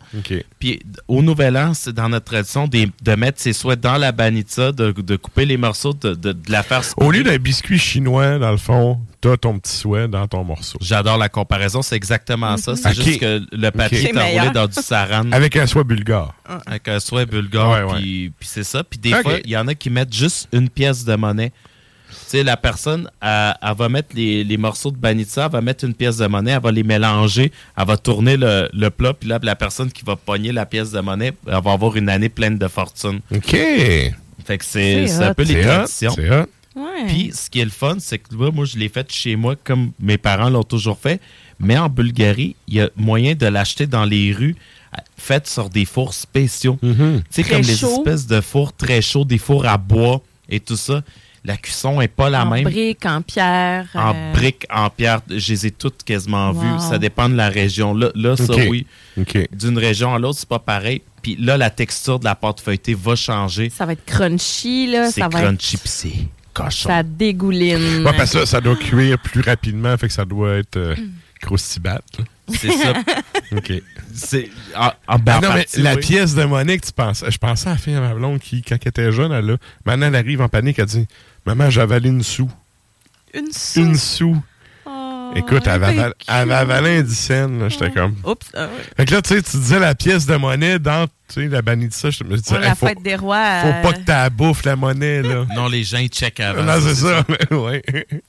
Puis 0.59 0.79
au 1.07 1.21
Nouvel 1.21 1.57
An, 1.57 1.73
c'est 1.73 1.93
dans 1.93 2.09
notre 2.09 2.25
tradition 2.25 2.67
de 2.67 3.15
mettre 3.15 3.39
ses 3.39 3.53
souhaits 3.53 3.79
dans 3.79 3.97
la 3.97 4.11
banitza, 4.11 4.71
de, 4.71 4.91
de 4.91 5.15
couper 5.15 5.45
les 5.45 5.57
morceaux, 5.57 5.93
de, 5.93 6.13
de- 6.15 6.31
de 6.33 6.51
la 6.51 6.63
faire 6.63 6.81
Au 6.97 7.11
lieu 7.11 7.23
d'un 7.23 7.37
biscuit 7.37 7.79
chinois, 7.79 8.39
dans 8.39 8.51
le 8.51 8.57
fond, 8.57 8.99
t'as 9.21 9.37
ton 9.37 9.57
petit 9.59 9.75
souhait 9.75 10.07
dans 10.07 10.27
ton 10.27 10.43
morceau. 10.43 10.77
J'adore 10.81 11.17
la 11.17 11.29
comparaison, 11.29 11.81
c'est 11.81 11.95
exactement 11.95 12.57
ça. 12.57 12.75
C'est 12.75 12.93
juste 12.93 13.19
que 13.19 13.41
le 13.51 13.71
papier 13.71 14.09
est 14.09 14.17
enroulé 14.17 14.51
dans 14.53 14.67
du 14.67 14.73
saran. 14.81 15.31
Avec 15.31 15.55
un 15.55 15.65
souhait 15.67 15.83
bulgare. 15.83 16.33
Avec 16.65 16.87
un 16.89 16.99
souhait 16.99 17.25
bulgare, 17.25 17.69
Ouais, 17.69 17.83
ouais. 17.93 17.99
puis 18.01 18.31
puis 18.37 18.49
c'est 18.51 18.63
ça. 18.63 18.83
Puis 18.83 18.99
des 18.99 19.11
fois, 19.21 19.35
il 19.43 19.49
y 19.51 19.57
en 19.57 19.67
a 19.67 19.75
qui 19.75 19.89
mettent 19.89 20.13
juste 20.13 20.47
une 20.51 20.69
pièce 20.69 21.05
de 21.05 21.15
monnaie. 21.15 21.51
Tu 22.13 22.37
sais, 22.37 22.43
la 22.43 22.57
personne, 22.57 23.09
elle, 23.21 23.53
elle 23.61 23.75
va 23.75 23.89
mettre 23.89 24.09
les, 24.15 24.43
les 24.43 24.57
morceaux 24.57 24.91
de 24.91 24.97
banitsa, 24.97 25.45
elle 25.45 25.51
va 25.51 25.61
mettre 25.61 25.83
une 25.85 25.93
pièce 25.93 26.17
de 26.17 26.27
monnaie, 26.27 26.51
elle 26.51 26.61
va 26.61 26.71
les 26.71 26.83
mélanger, 26.83 27.51
elle 27.77 27.85
va 27.85 27.97
tourner 27.97 28.37
le, 28.37 28.69
le 28.73 28.89
plat, 28.89 29.13
puis 29.13 29.27
là, 29.29 29.39
la 29.41 29.55
personne 29.55 29.91
qui 29.91 30.03
va 30.05 30.15
pogner 30.15 30.51
la 30.51 30.65
pièce 30.65 30.91
de 30.91 30.99
monnaie, 30.99 31.33
elle 31.47 31.61
va 31.63 31.71
avoir 31.71 31.95
une 31.95 32.09
année 32.09 32.29
pleine 32.29 32.57
de 32.57 32.67
fortune. 32.67 33.19
OK. 33.33 33.51
Fait 34.45 34.57
que 34.57 34.65
c'est 34.65 35.07
C'est 35.07 35.07
c'est 35.07 35.23
un 35.23 35.33
peu 35.33 35.43
les 35.43 35.53
C'est 35.53 35.59
hot, 35.61 35.73
traditions. 35.73 36.11
c'est 36.15 36.29
hot. 36.29 36.45
Ouais. 36.75 37.05
Puis 37.07 37.31
ce 37.33 37.49
qui 37.49 37.59
est 37.59 37.65
le 37.65 37.69
fun, 37.71 37.97
c'est 37.99 38.17
que 38.17 38.33
là, 38.35 38.49
moi, 38.51 38.65
je 38.65 38.77
l'ai 38.77 38.89
fait 38.89 39.09
chez 39.11 39.35
moi 39.35 39.55
comme 39.63 39.91
mes 39.99 40.17
parents 40.17 40.49
l'ont 40.49 40.63
toujours 40.63 40.97
fait. 40.97 41.21
Mais 41.59 41.77
en 41.77 41.87
Bulgarie, 41.87 42.55
il 42.67 42.73
y 42.73 42.81
a 42.81 42.89
moyen 42.97 43.35
de 43.35 43.45
l'acheter 43.45 43.85
dans 43.85 44.05
les 44.05 44.33
rues, 44.33 44.55
euh, 44.95 44.97
fait 45.15 45.47
sur 45.47 45.69
des 45.69 45.85
fours 45.85 46.13
spéciaux. 46.15 46.77
Tu 46.81 47.21
sais, 47.29 47.43
comme 47.43 47.61
les 47.61 47.85
espèces 47.85 48.25
de 48.25 48.41
fours 48.41 48.73
très 48.75 49.01
chauds, 49.03 49.23
des 49.23 49.37
fours 49.37 49.65
à 49.67 49.77
bois 49.77 50.21
et 50.49 50.59
tout 50.59 50.75
ça. 50.75 51.03
La 51.45 51.57
cuisson 51.57 51.99
est 51.99 52.07
pas 52.07 52.29
la 52.29 52.45
en 52.45 52.49
même. 52.51 52.63
briques, 52.63 53.05
en 53.05 53.21
pierre. 53.21 53.87
En 53.95 54.13
euh, 54.15 54.31
briques, 54.33 54.65
en 54.69 54.89
pierre, 54.89 55.19
je 55.29 55.51
les 55.51 55.67
ai 55.67 55.71
toutes 55.71 56.03
quasiment 56.03 56.51
Wow. 56.51 56.59
vues. 56.61 56.79
Ça 56.89 56.97
dépend 56.97 57.27
de 57.27 57.35
la 57.35 57.49
région. 57.49 57.93
Là, 57.93 58.11
là 58.15 58.37
ça, 58.37 58.53
oui. 58.69 58.87
D'une 59.51 59.77
région 59.77 60.15
à 60.15 60.19
l'autre, 60.19 60.39
c'est 60.39 60.47
pas 60.47 60.59
pareil. 60.59 61.01
Puis 61.21 61.35
là, 61.37 61.57
la 61.57 61.69
texture 61.69 62.19
de 62.19 62.25
la 62.25 62.35
pâte 62.35 62.61
feuilletée 62.61 62.93
va 62.93 63.15
changer. 63.15 63.69
Ça 63.69 63.85
va 63.85 63.91
être 63.93 64.05
crunchy, 64.05 64.87
là. 64.87 65.11
C'est 65.11 65.19
Ça 65.21 65.27
va 65.27 65.41
crunchy, 65.41 65.75
être... 65.75 65.81
puis 65.81 65.89
c'est 65.91 66.13
cochon. 66.53 66.87
Ça 66.89 67.03
dégouline. 67.03 68.05
Ouais, 68.05 68.13
parce 68.15 68.31
que 68.31 68.39
ça, 68.39 68.45
ça 68.45 68.61
doit 68.61 68.75
cuire 68.75 69.17
plus 69.19 69.41
rapidement, 69.41 69.97
fait 69.97 70.07
que 70.07 70.13
ça 70.13 70.23
doit 70.25 70.55
être 70.55 70.77
euh, 70.77 70.95
croustillant. 71.41 71.99
là. 72.17 72.25
C'est 72.49 72.71
ça. 72.71 72.93
OK. 73.55 73.71
C'est 74.13 74.49
en, 74.75 74.91
en- 75.07 75.19
ben, 75.19 75.33
Ah 75.35 75.37
en 75.37 75.41
non, 75.41 75.49
mais 75.55 75.65
la 75.81 75.95
oui. 75.95 76.01
pièce 76.01 76.35
de 76.35 76.43
monnaie 76.43 76.77
que 76.77 76.85
tu 76.85 76.91
penses, 76.91 77.23
je 77.27 77.37
pensais 77.37 77.67
à 77.69 77.71
la 77.71 77.77
fille 77.77 77.95
à 77.95 78.01
ma 78.01 78.13
blonde 78.13 78.39
qui, 78.39 78.61
quand 78.61 78.75
elle 78.81 78.89
était 78.89 79.11
jeune, 79.13 79.31
elle 79.31 79.49
a, 79.51 79.57
maintenant 79.85 80.07
elle 80.07 80.15
arrive 80.15 80.41
en 80.41 80.49
panique, 80.49 80.77
elle 80.79 80.85
dit 80.87 81.07
Maman, 81.45 81.69
j'ai 81.69 81.81
avalé 81.81 82.09
une 82.09 82.23
sou. 82.23 82.49
Une 83.33 83.51
sou? 83.51 83.79
Une 83.79 83.95
sou. 83.95 84.43
Écoute, 85.35 85.63
elle 85.65 85.83
avait, 85.83 86.53
avalé 86.53 86.97
un 86.97 87.01
10 87.01 87.15
cents, 87.15 87.47
là, 87.47 87.69
j'étais 87.69 87.89
comme. 87.91 88.15
Oups. 88.23 88.45
ah 88.53 88.65
ouais. 88.65 88.69
Fait 88.95 89.05
que 89.05 89.15
là, 89.15 89.21
tu 89.21 89.33
sais, 89.33 89.41
tu 89.41 89.57
disais 89.57 89.79
la 89.79 89.95
pièce 89.95 90.25
de 90.25 90.35
monnaie 90.35 90.77
dans 90.77 91.07
tu 91.27 91.41
sais, 91.41 91.47
la 91.47 91.61
banitza. 91.61 92.09
Je 92.11 92.23
me 92.23 92.37
disais, 92.37 92.59
la 92.59 92.69
hey, 92.69 92.75
faut, 92.75 92.87
fête 92.87 93.01
des 93.01 93.15
rois. 93.15 93.61
faut 93.61 93.67
euh, 93.67 93.81
pas 93.81 93.93
que 93.93 94.03
t'as 94.05 94.29
bouffe 94.29 94.63
la 94.63 94.75
monnaie, 94.75 95.21
là. 95.21 95.45
Non, 95.55 95.67
les 95.67 95.83
gens, 95.83 95.97
ils 95.97 96.09
checkent 96.09 96.39
avant. 96.39 96.63
Non, 96.63 96.79
c'est 96.81 96.95
ça. 96.95 97.25
ouais. 97.55 97.81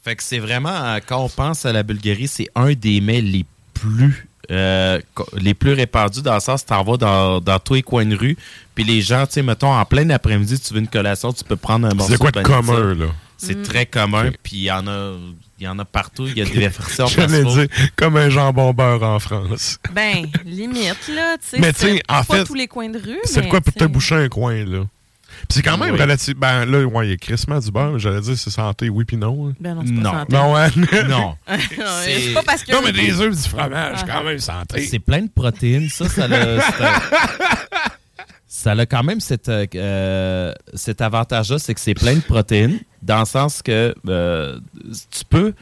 Fait 0.03 0.17
que 0.17 0.23
c'est 0.23 0.39
vraiment, 0.39 0.71
euh, 0.71 0.99
quand 1.07 1.23
on 1.23 1.29
pense 1.29 1.67
à 1.67 1.73
la 1.73 1.83
Bulgarie, 1.83 2.29
c'est 2.29 2.49
un 2.55 2.73
des 2.73 3.01
mets 3.01 3.21
les 3.21 3.45
plus 3.75 4.27
euh, 4.51 5.01
les 5.37 5.55
plus 5.55 5.73
répandus 5.73 6.23
dans 6.23 6.35
le 6.35 6.41
sens, 6.41 6.63
tu 6.65 6.69
t'en 6.69 6.83
vas 6.85 6.97
dans, 6.97 7.41
dans 7.41 7.59
tous 7.59 7.75
les 7.75 7.83
coins 7.83 8.07
de 8.07 8.17
rue, 8.17 8.37
puis 8.75 8.85
les 8.85 9.01
gens, 9.03 9.27
tu 9.27 9.35
sais, 9.35 9.43
mettons, 9.43 9.73
en 9.73 9.85
plein 9.85 10.09
après-midi, 10.11 10.59
tu 10.61 10.75
veux 10.75 10.81
une 10.81 10.89
collation, 10.89 11.33
tu 11.33 11.45
peux 11.45 11.57
prendre 11.57 11.87
un 11.89 11.95
morceau 11.95 12.13
C'est 12.13 12.19
quoi 12.19 12.31
de 12.31 12.43
commun, 12.43 12.95
là? 12.95 13.07
C'est 13.37 13.57
Mm. 13.59 13.63
très 13.63 13.85
commun, 13.87 14.31
puis 14.43 14.57
il 14.57 14.63
y 14.63 14.71
en 14.71 14.87
a 14.87 15.13
il 15.61 15.65
y 15.65 15.69
en 15.69 15.79
a 15.79 15.85
partout, 15.85 16.27
il 16.27 16.37
y 16.37 16.43
a 16.43 16.45
des 16.45 16.59
versions 16.69 17.07
J'allais 17.09 17.45
dire, 17.45 17.67
comme 17.97 18.17
un 18.17 18.29
jambon 18.29 18.73
beurre 18.73 19.03
en 19.03 19.19
France. 19.19 19.79
Ben, 19.93 20.27
limite, 20.45 21.09
là. 21.15 21.37
tu 21.41 21.49
sais, 21.51 21.59
Mais 21.61 21.73
tu 21.73 21.81
sais, 21.81 22.03
en 22.09 22.25
pas 22.25 22.39
fait, 22.39 22.45
tous 22.45 22.55
les 22.55 22.67
coins 22.67 22.89
de 22.89 22.99
rue. 22.99 23.19
C'est 23.25 23.49
quoi 23.49 23.61
pour 23.61 23.73
tu 23.73 23.79
te 23.79 23.85
sais. 23.85 23.89
boucher 23.89 24.15
un 24.17 24.29
coin, 24.29 24.65
là? 24.65 24.85
Puis 25.49 25.57
c'est 25.57 25.63
quand 25.63 25.77
même 25.79 25.95
Oui. 25.95 26.01
relatif. 26.01 26.35
Ben 26.37 26.65
là, 26.65 26.85
ouais, 26.85 27.07
il 27.07 27.11
y 27.11 27.13
a 27.15 27.17
crissement 27.17 27.59
du 27.59 27.71
beurre, 27.71 27.99
j'allais 27.99 28.21
dire 28.21 28.37
c'est 28.37 28.51
santé, 28.51 28.89
oui 28.89 29.05
puis 29.05 29.17
non. 29.17 29.49
hein. 29.49 29.53
Ben 29.61 29.75
non, 29.75 29.83
c'est 29.87 29.95
pas 29.95 30.01
Non. 30.01 30.13
santé. 30.13 30.35
Non, 30.37 30.53
ouais. 30.55 31.09
Non. 31.09 31.37
c'est 32.05 32.33
pas 32.35 32.43
parce 32.43 32.63
que. 32.65 32.73
Non, 32.73 32.81
mais 32.85 32.93
des 32.93 33.21
œufs, 33.21 33.35
du 33.35 33.49
fromage, 33.49 33.99
Ah. 34.03 34.07
quand 34.07 34.25
même 34.25 34.39
santé. 34.39 34.81
C'est 34.87 34.99
plein 34.99 35.23
de 35.23 35.31
protéines. 35.35 35.89
Ça, 35.89 36.09
ça 36.09 36.25
un- 36.25 36.59
ça 38.47 38.73
a 38.73 38.87
quand 38.87 39.03
même 39.03 39.21
cet, 39.21 39.49
euh, 39.49 39.67
euh, 39.75 40.53
cet 40.75 41.01
avantage-là, 41.01 41.59
c'est 41.59 41.75
que 41.75 41.81
c'est 41.81 41.95
plein 41.95 42.15
de 42.15 42.21
protéines, 42.21 42.79
dans 43.03 43.21
le 43.21 43.25
sens 43.25 43.63
que 43.63 43.95
euh, 44.09 44.59
tu 45.11 45.25
peux 45.29 45.53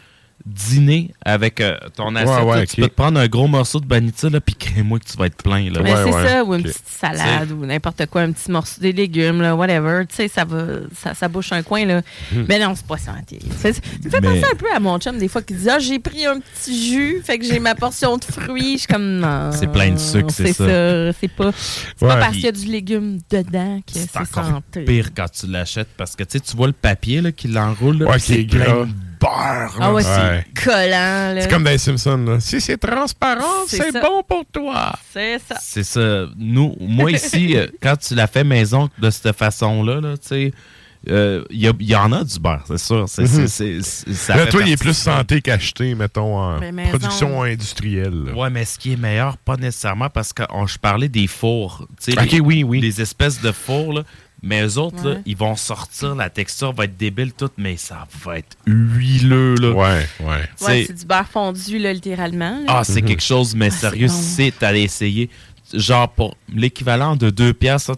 dîner 0.47 1.13
avec 1.25 1.61
euh, 1.61 1.77
ton 1.97 2.15
assiette. 2.17 2.39
Ouais, 2.39 2.45
ouais, 2.45 2.57
là, 2.61 2.67
Tu 2.67 2.81
peux 2.81 2.89
te 2.89 2.95
prendre 2.95 3.19
un 3.21 3.29
gros 3.29 3.47
morceau 3.49 3.81
de 3.81 3.87
banitza, 3.87 4.29
là, 4.31 4.41
puis 4.41 4.55
crée-moi 4.55 4.99
que 4.99 5.05
tu 5.05 5.17
vas 5.17 5.27
être 5.27 5.37
plein. 5.43 5.71
Là. 5.71 5.81
Mais 5.83 5.93
Ouais, 5.95 6.01
c'est 6.05 6.13
ouais. 6.15 6.29
ça, 6.29 6.45
ou 6.45 6.55
une 6.55 6.63
petite 6.63 6.83
salade, 6.89 7.51
ou 7.53 7.65
n'importe 7.67 8.07
quoi, 8.07 8.23
un 8.23 8.33
petit 8.33 8.51
morceau 8.51 8.81
des 8.81 8.93
légumes, 8.93 9.41
là, 9.41 9.55
whatever. 9.55 10.05
Tu 10.09 10.17
sais, 10.17 10.29
ça 10.29 10.45
va, 10.45 10.65
ça, 10.97 11.15
ça 11.15 11.29
bouche 11.29 11.53
un 11.53 11.63
coin, 11.63 11.85
là. 11.85 12.03
Mais 12.49 12.59
non, 12.59 12.75
c'est 12.75 12.87
pas 12.87 12.99
santé. 12.99 13.39
C'est- 13.59 13.73
Ça 13.75 13.81
me 14.05 14.11
fait 14.11 14.21
penser 14.21 14.45
un 14.53 14.57
peu 14.57 14.67
à 14.75 14.81
mon 14.81 14.99
chum, 14.99 15.19
des 15.19 15.29
fois, 15.29 15.43
qui 15.43 15.55
dit 15.55 15.69
Ah, 15.71 15.79
j'ai 15.79 15.99
pris 15.99 16.27
un 16.27 16.41
petit 16.41 16.91
jus, 16.93 17.23
fait 17.25 17.39
que 17.39 17.45
j'ai 17.45 17.59
ma 17.61 17.75
portion 17.75 18.17
de 18.17 18.25
fruits. 18.25 18.73
Je 18.75 18.79
suis 18.79 18.87
comme 18.89 19.21
Non. 19.21 19.51
C'est 19.53 19.71
plein 19.71 19.91
de 19.91 19.99
sucre, 19.99 20.31
c'est 20.31 20.53
ça. 20.53 21.13
C'est 21.21 21.29
pas, 21.29 21.51
c'est 21.97 22.05
Ouais. 22.05 22.09
pas 22.13 22.17
parce 22.17 22.35
qu'il 22.35 22.45
y 22.45 22.49
a 22.49 22.53
du 22.53 22.67
légume 22.67 23.19
dedans 23.31 23.79
que 23.87 23.93
C'est 23.93 24.11
c'est 24.11 24.25
santé. 24.33 24.85
pire 24.85 25.11
quand 25.15 25.31
tu 25.31 25.47
l'achètes 25.47 25.89
parce 25.97 26.17
que 26.17 26.25
tu 26.25 26.33
sais, 26.39 26.41
tu 26.41 26.57
vois 26.57 26.67
le 26.67 26.73
papier 26.73 27.21
là, 27.21 27.33
qui 27.33 27.49
l'enroule. 27.49 28.03
Ouais, 28.03 28.19
c'est 28.19 28.43
plein 28.45 28.65
gras. 28.65 28.87
Ah 29.31 29.93
ouais, 29.93 30.03
Ouais. 30.05 30.45
c'est 30.55 30.65
collant, 30.65 31.35
là. 31.35 31.41
C'est 31.43 31.49
comme 31.51 31.65
dans 31.65 31.71
les 31.71 31.79
Simpsons, 31.79 32.25
là. 32.27 32.41
Si 32.41 32.61
c'est 32.61 32.77
transparent, 32.79 33.65
C'est 33.67 33.93
bon 33.93 34.23
pour 34.27 34.45
toi. 34.53 34.93
C'est 35.13 35.39
ça. 35.39 35.57
C'est 35.61 35.85
ça. 35.85 36.27
Nous, 36.37 36.75
moi 36.81 37.11
ici, 37.11 37.53
euh, 37.57 37.67
quand 37.83 37.97
tu 37.97 38.15
l'as 38.15 38.27
fait 38.27 38.45
maison 38.45 38.89
de 38.99 39.11
cette 39.11 39.37
façon-là, 39.37 40.01
là, 40.01 40.17
tu 40.17 40.29
sais, 40.29 40.53
euh, 41.11 41.43
il 41.51 41.59
y, 41.61 41.67
a- 41.67 41.73
il 41.81 41.87
y 41.91 41.97
en 41.97 42.13
a 42.13 42.23
du 42.23 42.39
beurre, 42.39 42.63
c'est 42.67 42.79
sûr. 42.79 43.07
C'est, 43.09 43.27
ça 43.83 44.37
Là, 44.37 44.47
toi, 44.47 44.63
il 44.65 44.71
est 44.73 44.77
plus 44.77 44.97
santé 44.97 45.41
qu'acheté, 45.41 45.97
mettons, 45.97 46.37
en 46.39 46.61
Mais 46.61 46.71
maison. 46.71 46.91
production 46.91 47.43
industrielle. 47.43 48.27
là. 48.27 48.33
Ouais, 48.35 48.51
mais 48.51 48.65
ce 48.65 48.79
qui 48.79 48.93
est 48.93 48.97
meilleur, 48.97 49.37
pas 49.39 49.57
nécessairement 49.57 50.11
parce 50.11 50.33
que 50.33 50.45
on- 50.51 50.67
je 50.69 50.79
parlais 50.79 51.09
des 51.09 51.27
fours. 51.27 51.87
Tu 52.01 52.13
sais, 52.13 52.21
Ok, 52.21 52.31
les, 52.33 52.41
oui, 52.41 52.63
oui. 52.63 52.81
les 52.81 53.01
espèces 53.01 53.41
de 53.41 53.51
fours, 53.51 53.95
là. 53.95 54.03
Mais 54.45 54.63
eux 54.67 54.77
autres, 54.79 55.09
là, 55.09 55.17
ils 55.25 55.37
vont 55.37 55.55
sortir, 55.55 56.15
la 56.17 56.29
texture 56.29 56.73
va 56.73 56.85
être 56.87 56.97
débile 56.97 57.33
toute, 57.33 57.53
mais 57.59 57.77
ça 57.77 58.07
va 58.25 58.39
être 58.39 58.57
huileux, 58.67 59.55
là. 59.55 59.71
Ouais, 59.71 60.07
ouais. 60.21 60.27
Ouais, 60.67 60.85
c'est 60.89 60.93
du 60.95 61.05
beurre 61.05 61.29
fondu, 61.29 61.79
là, 61.79 61.93
littéralement. 61.93 62.59
là. 62.59 62.65
Ah, 62.67 62.83
c'est 62.85 63.03
quelque 63.03 63.23
chose, 63.23 63.55
mais 63.55 63.67
Ah, 63.67 63.71
c'est 63.71 63.79
sérieux, 63.81 64.09
bon. 64.09 64.13
c'est 64.13 64.63
à 64.65 64.73
l'essayer. 64.73 65.31
Genre, 65.73 66.09
pour 66.09 66.37
l'équivalent 66.53 67.15
de 67.17 67.31
2 67.31 67.53
piastres, 67.55 67.97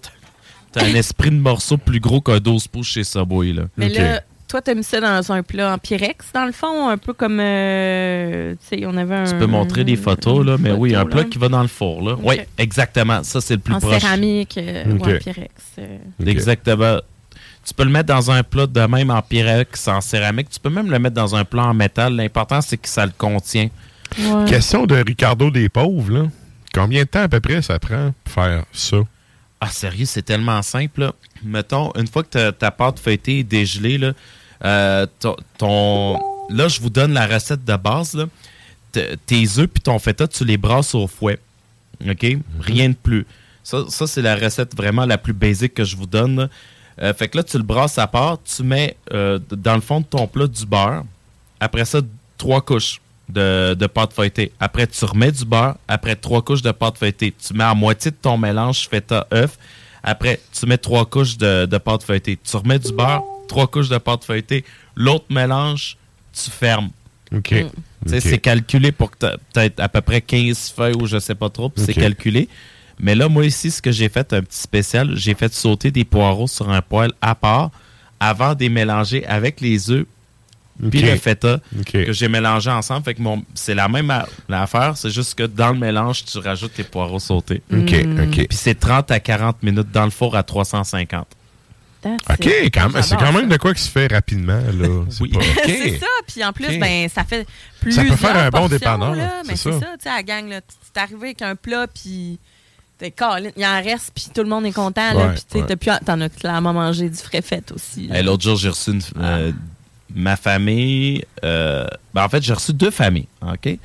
t'as- 0.71 0.85
un 0.85 0.95
esprit 0.95 1.31
de 1.31 1.37
morceau 1.37 1.79
plus 1.79 1.99
gros 2.01 2.21
qu'un 2.21 2.41
12 2.41 2.69
pouces 2.69 2.89
chez 2.89 3.05
Subway, 3.05 3.53
là. 3.53 3.65
Mais 3.79 3.89
là, 3.89 4.21
toi, 4.55 4.63
t'as 4.63 4.75
mis 4.75 4.85
ça 4.85 5.01
dans 5.01 5.33
un 5.33 5.43
plat 5.43 5.73
en 5.75 5.79
pyrex, 5.79 6.27
dans 6.33 6.45
le 6.45 6.53
fond, 6.53 6.89
un 6.89 6.97
peu 6.97 7.13
comme. 7.13 7.41
euh, 7.41 8.55
tu 8.71 8.79
sais, 8.79 8.87
on 8.87 8.97
avait 8.97 9.17
un. 9.17 9.25
Tu 9.25 9.35
peux 9.37 9.47
montrer 9.47 9.83
des 9.83 9.97
photos, 9.97 10.47
là, 10.47 10.57
mais 10.61 10.71
oui, 10.71 10.95
un 10.95 11.05
plat 11.07 11.23
là. 11.23 11.29
qui 11.29 11.39
va 11.39 11.49
dans 11.49 11.63
le 11.63 11.67
four, 11.67 12.03
là. 12.09 12.17
Oui, 12.23 12.37
exactement. 12.57 13.25
Ça, 13.25 13.41
c'est 13.41 13.55
le 13.55 13.61
plus 13.61 13.75
En 13.75 13.81
proche. 13.81 13.99
céramique 14.01 14.57
euh, 14.59 14.85
ou 14.93 15.03
en 15.03 15.19
pyrex. 15.19 15.51
euh. 15.81 15.99
Exactement. 16.25 16.99
Tu 17.67 17.75
peux 17.75 17.83
le 17.83 17.91
mettre 17.91 18.15
dans 18.15 18.31
un 18.31 18.45
plat 18.45 18.69
de 18.69 18.81
même 18.83 19.11
en 19.11 19.23
pyrex, 19.23 19.89
en 19.89 20.01
céramique. 20.01 20.51
Tu 20.51 20.61
peux 20.61 20.71
même 20.71 20.89
le 20.89 21.01
mettre 21.01 21.17
dans 21.17 21.35
un 21.35 21.45
plat 21.45 21.65
en 21.65 21.75
métal. 21.75 22.15
L'important, 22.15 22.61
c'est 22.61 22.77
que 22.77 22.89
ça 22.89 23.05
le 23.07 23.13
contient. 23.19 23.71
Question 24.47 24.87
de 24.87 24.95
Ricardo 24.95 25.51
des 25.51 25.69
pauvres, 25.69 26.13
là. 26.13 26.23
Combien 26.73 27.03
de 27.03 27.09
temps 27.09 27.23
à 27.23 27.29
peu 27.29 27.41
près 27.41 27.61
ça 27.61 27.81
prend 27.81 28.13
pour 28.23 28.33
faire 28.35 28.65
ça? 28.73 28.99
Ah, 29.61 29.69
sérieux, 29.69 30.05
c'est 30.05 30.23
tellement 30.23 30.63
simple. 30.63 31.01
Là. 31.01 31.13
Mettons, 31.43 31.91
une 31.97 32.07
fois 32.07 32.23
que 32.23 32.29
ta- 32.29 32.53
ta 32.53 32.71
pâte 32.71 33.01
feuilletée 33.01 33.39
est 33.41 33.45
dégelée, 33.45 33.97
là, 33.99 34.13
euh, 34.65 35.07
ton, 35.21 35.37
ton- 35.59 36.19
là, 36.51 36.69
je 36.69 36.81
vous 36.81 36.91
donne 36.91 37.13
la 37.13 37.27
recette 37.27 37.65
de 37.65 37.77
base. 37.77 38.15
Là. 38.15 38.25
Tes 38.93 39.59
œufs 39.59 39.67
puis 39.67 39.83
ton 39.83 39.99
feta, 39.99 40.27
tu 40.29 40.45
les 40.45 40.57
brasses 40.57 40.95
au 40.95 41.07
fouet. 41.07 41.39
OK? 42.09 42.27
Rien 42.61 42.91
de 42.91 42.95
plus. 42.95 43.27
Ça, 43.63 43.85
ça, 43.89 44.07
c'est 44.07 44.23
la 44.23 44.37
recette 44.37 44.77
vraiment 44.77 45.07
la 45.07 45.19
plus 45.19 45.33
basique 45.33 45.75
que 45.75 45.85
je 45.85 45.97
vous 45.97 46.07
donne. 46.07 46.49
Euh, 47.03 47.13
fait 47.15 47.29
que 47.29 47.39
là, 47.39 47.43
tu 47.43 47.57
le 47.57 47.63
brasses 47.65 47.99
à 47.99 48.07
part. 48.07 48.39
Tu 48.45 48.63
mets 48.63 48.97
euh, 49.13 49.39
dans 49.51 49.75
le 49.75 49.81
fond 49.81 50.01
de 50.01 50.07
ton 50.07 50.27
plat 50.27 50.47
du 50.47 50.65
beurre. 50.67 51.05
Après 51.61 51.85
ça, 51.85 52.01
trois 52.39 52.61
couches 52.61 53.01
de, 53.29 53.75
de 53.75 53.87
pâte 53.87 54.13
feuilletée. 54.13 54.53
Après, 54.61 54.87
tu 54.87 55.05
remets 55.05 55.33
du 55.33 55.45
beurre. 55.45 55.77
Après, 55.89 56.15
trois 56.15 56.43
couches 56.43 56.63
de 56.63 56.71
pâte 56.73 56.99
feuilletée. 56.99 57.33
Tu 57.33 57.55
mets 57.55 57.65
à 57.65 57.75
moitié 57.75 58.11
de 58.11 58.17
ton 58.21 58.37
mélange 58.37 58.87
feta 58.89 59.27
œuf. 59.33 59.59
Après, 60.03 60.39
tu 60.53 60.67
mets 60.67 60.77
trois 60.79 61.07
couches 61.07 61.37
de, 61.39 61.65
de 61.65 61.79
pâte 61.79 62.03
feuilletée. 62.05 62.39
Tu 62.45 62.57
remets 62.57 62.79
du 62.79 62.93
beurre, 62.93 63.23
trois 63.49 63.67
couches 63.67 63.89
de 63.89 63.99
pâte 63.99 64.25
feuilletée. 64.25 64.65
L'autre 64.97 65.27
mélange, 65.31 65.97
tu 66.33 66.51
fermes. 66.51 66.91
OK. 67.35 67.49
Tu 67.49 67.57
sais, 68.07 68.17
OK. 68.19 68.23
C'est 68.23 68.39
calculé 68.39 68.93
pour 68.93 69.11
que 69.11 69.17
tu 69.27 69.37
peut-être 69.53 69.81
à 69.81 69.89
peu 69.89 70.01
près 70.01 70.21
15 70.21 70.73
feuilles 70.77 70.95
ou 71.01 71.07
je 71.07 71.19
sais 71.19 71.35
pas 71.35 71.49
trop. 71.51 71.69
puis 71.69 71.83
C'est 71.85 71.95
calculé. 71.95 72.49
Mais 73.01 73.15
là, 73.15 73.29
moi 73.29 73.45
ici, 73.45 73.71
ce 73.71 73.83
que 73.83 73.91
j'ai 73.91 74.09
fait, 74.09 74.33
un 74.33 74.43
petit 74.43 74.59
spécial, 74.61 75.17
j'ai 75.17 75.35
fait 75.35 75.53
sauter 75.53 75.91
des 75.91 76.05
poireaux 76.05 76.47
sur 76.47 76.71
un 76.71 76.81
poêle 76.83 77.11
à 77.21 77.35
part 77.35 77.71
avant 78.21 78.55
de 78.55 78.61
les 78.61 78.69
mélanger 78.69 79.27
avec 79.27 79.61
les 79.61 79.91
œufs 79.91 80.07
puis 80.91 81.03
le 81.03 81.17
feta 81.17 81.61
que 82.07 82.13
j'ai 82.13 82.29
mélangé 82.29 82.69
ensemble. 82.71 83.05
Fait 83.05 83.15
que 83.15 83.23
mon, 83.23 83.45
c'est 83.55 83.75
la 83.75 83.89
même 83.89 84.11
a- 84.11 84.27
l'affaire, 84.49 84.97
c'est 84.97 85.11
juste 85.11 85.35
que 85.37 85.45
dans 85.45 85.71
le 85.73 85.79
mélange, 85.79 86.25
tu 86.25 86.39
rajoutes 86.39 86.75
tes 86.75 86.83
poireaux 86.85 87.19
sautés. 87.21 87.63
OK, 87.73 87.93
Mm. 88.05 88.21
OK. 88.25 88.49
Puis 88.49 88.59
c'est 88.59 88.79
30 88.79 89.11
à 89.11 89.21
40 89.21 89.63
minutes 89.63 89.91
dans 89.93 90.05
le 90.05 90.11
four 90.11 90.35
à 90.37 90.43
350. 90.43 91.27
OK, 92.05 92.49
c'est 93.03 93.17
quand 93.17 93.33
même 93.33 93.49
de 93.49 93.57
quoi 93.57 93.73
qui 93.75 93.83
se 93.83 93.89
fait 93.91 94.13
rapidement, 94.13 94.61
là. 94.61 94.89
C'est 95.11 95.23
OK. 95.25 95.43
c'est 95.67 95.99
ça. 95.99 96.07
Puis 96.27 96.45
en 96.45 96.53
plus, 96.53 96.79
ben, 96.79 97.09
ça 97.09 97.25
fait 97.25 97.47
plus 97.81 97.93
Ça 97.93 98.03
peut 98.05 98.17
faire 98.17 98.37
un 98.37 98.51
bon 98.51 98.69
dépanneur, 98.69 99.15
Mais 99.47 99.57
c'est 99.57 99.73
ça. 99.73 99.81
tu 99.81 99.87
sais, 100.03 100.09
à 100.11 100.17
la 100.17 100.23
gang, 100.23 100.49
là, 100.49 100.61
tu 100.61 100.75
t'es 100.93 101.01
arrivé 101.01 101.27
avec 101.29 101.43
un 101.43 101.57
plat, 101.57 101.87
puis 101.87 102.39
il 103.03 103.67
en 103.67 103.83
reste, 103.83 104.13
puis 104.15 104.27
tout 104.35 104.43
le 104.43 104.49
monde 104.49 104.65
est 104.67 104.73
content. 104.73 105.13
là, 105.13 105.27
Ouais, 105.27 105.35
puis 105.35 105.43
tu 105.51 105.59
sais, 105.59 105.91
ouais. 105.91 105.99
t'en 106.05 106.21
as 106.21 106.29
clairement 106.29 106.73
mangé 106.73 107.09
du 107.09 107.17
frais 107.19 107.43
fait 107.43 107.71
aussi. 107.73 108.09
Hey, 108.13 108.23
L'autre 108.23 108.43
jour, 108.45 108.57
j'ai 108.57 108.69
reçu 108.71 108.91
une, 108.93 109.03
euh, 109.19 109.53
ma 110.15 110.37
famille. 110.37 111.25
euh, 111.45 111.87
ben, 112.15 112.25
en 112.25 112.29
fait, 112.29 112.43
j'ai 112.43 112.53
reçu 112.55 112.73
deux 112.73 112.91
familles. 112.91 113.27
OK? 113.43 113.79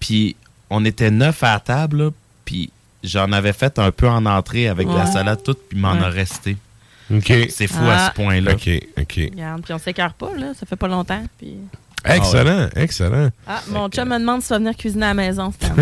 Puis, 0.00 0.34
on 0.70 0.84
était 0.84 1.10
neuf 1.10 1.42
à 1.42 1.52
la 1.54 1.60
table, 1.60 1.98
là, 2.04 2.10
puis 2.44 2.70
j'en 3.04 3.30
avais 3.32 3.52
fait 3.52 3.78
un 3.78 3.90
peu 3.92 4.08
en 4.08 4.24
entrée 4.26 4.68
avec 4.68 4.88
de 4.88 4.94
la 4.94 5.06
salade 5.06 5.42
toute, 5.42 5.68
puis 5.68 5.78
m'en 5.78 5.92
Ouais. 5.92 6.04
a 6.04 6.08
resté. 6.08 6.56
OK. 7.12 7.32
C'est 7.50 7.66
fou 7.66 7.82
à 7.84 7.94
Ah. 7.96 8.08
ce 8.10 8.20
point-là. 8.22 8.52
OK, 8.52 8.68
OK. 8.98 9.14
Regarde, 9.32 9.62
puis 9.62 9.72
on 9.74 9.78
s'écœure 9.78 10.14
pas, 10.14 10.30
là, 10.36 10.52
ça 10.58 10.66
fait 10.66 10.76
pas 10.76 10.88
longtemps. 10.88 11.22
Puis... 11.38 11.54
Excellent, 12.04 12.68
excellent. 12.76 13.28
Ah, 13.46 13.60
mon 13.68 13.88
chum 13.88 14.08
me 14.08 14.18
demande 14.18 14.40
si 14.40 14.48
tu 14.48 14.54
vas 14.54 14.58
venir 14.58 14.76
cuisiner 14.76 15.04
à 15.06 15.08
la 15.08 15.14
maison, 15.14 15.52
Stan. 15.52 15.74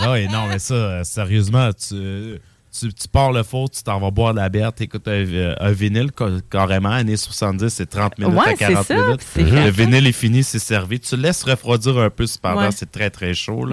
Non, 0.00 0.14
et 0.14 0.26
non, 0.28 0.46
mais 0.48 0.58
ça, 0.58 0.74
euh, 0.74 1.04
sérieusement, 1.04 1.70
tu, 1.72 2.38
tu, 2.78 2.92
tu 2.92 3.08
pars 3.08 3.32
le 3.32 3.42
four, 3.42 3.70
tu 3.70 3.82
t'en 3.82 3.98
vas 3.98 4.10
boire 4.10 4.34
de 4.34 4.40
la 4.40 4.48
bière, 4.48 4.72
t'écoutes 4.72 5.08
un, 5.08 5.24
un 5.60 5.72
vinyle, 5.72 6.10
ca- 6.16 6.28
carrément, 6.50 6.90
années 6.90 7.16
70, 7.16 7.68
c'est 7.68 7.86
30 7.86 8.18
minutes 8.18 8.34
Ouais, 8.34 8.48
à 8.52 8.54
40 8.54 8.84
c'est 8.86 8.94
ça, 8.96 9.02
minutes. 9.02 9.26
Le 9.36 9.70
vinyle 9.70 10.06
est 10.06 10.12
fini, 10.12 10.42
c'est 10.42 10.58
servi. 10.58 11.00
Tu 11.00 11.16
le 11.16 11.22
laisses 11.22 11.42
refroidir 11.44 11.96
un 11.98 12.10
peu, 12.10 12.26
cependant, 12.26 12.62
Ouais. 12.62 12.72
c'est 12.72 12.90
très, 12.90 13.10
très 13.10 13.34
chaud. 13.34 13.66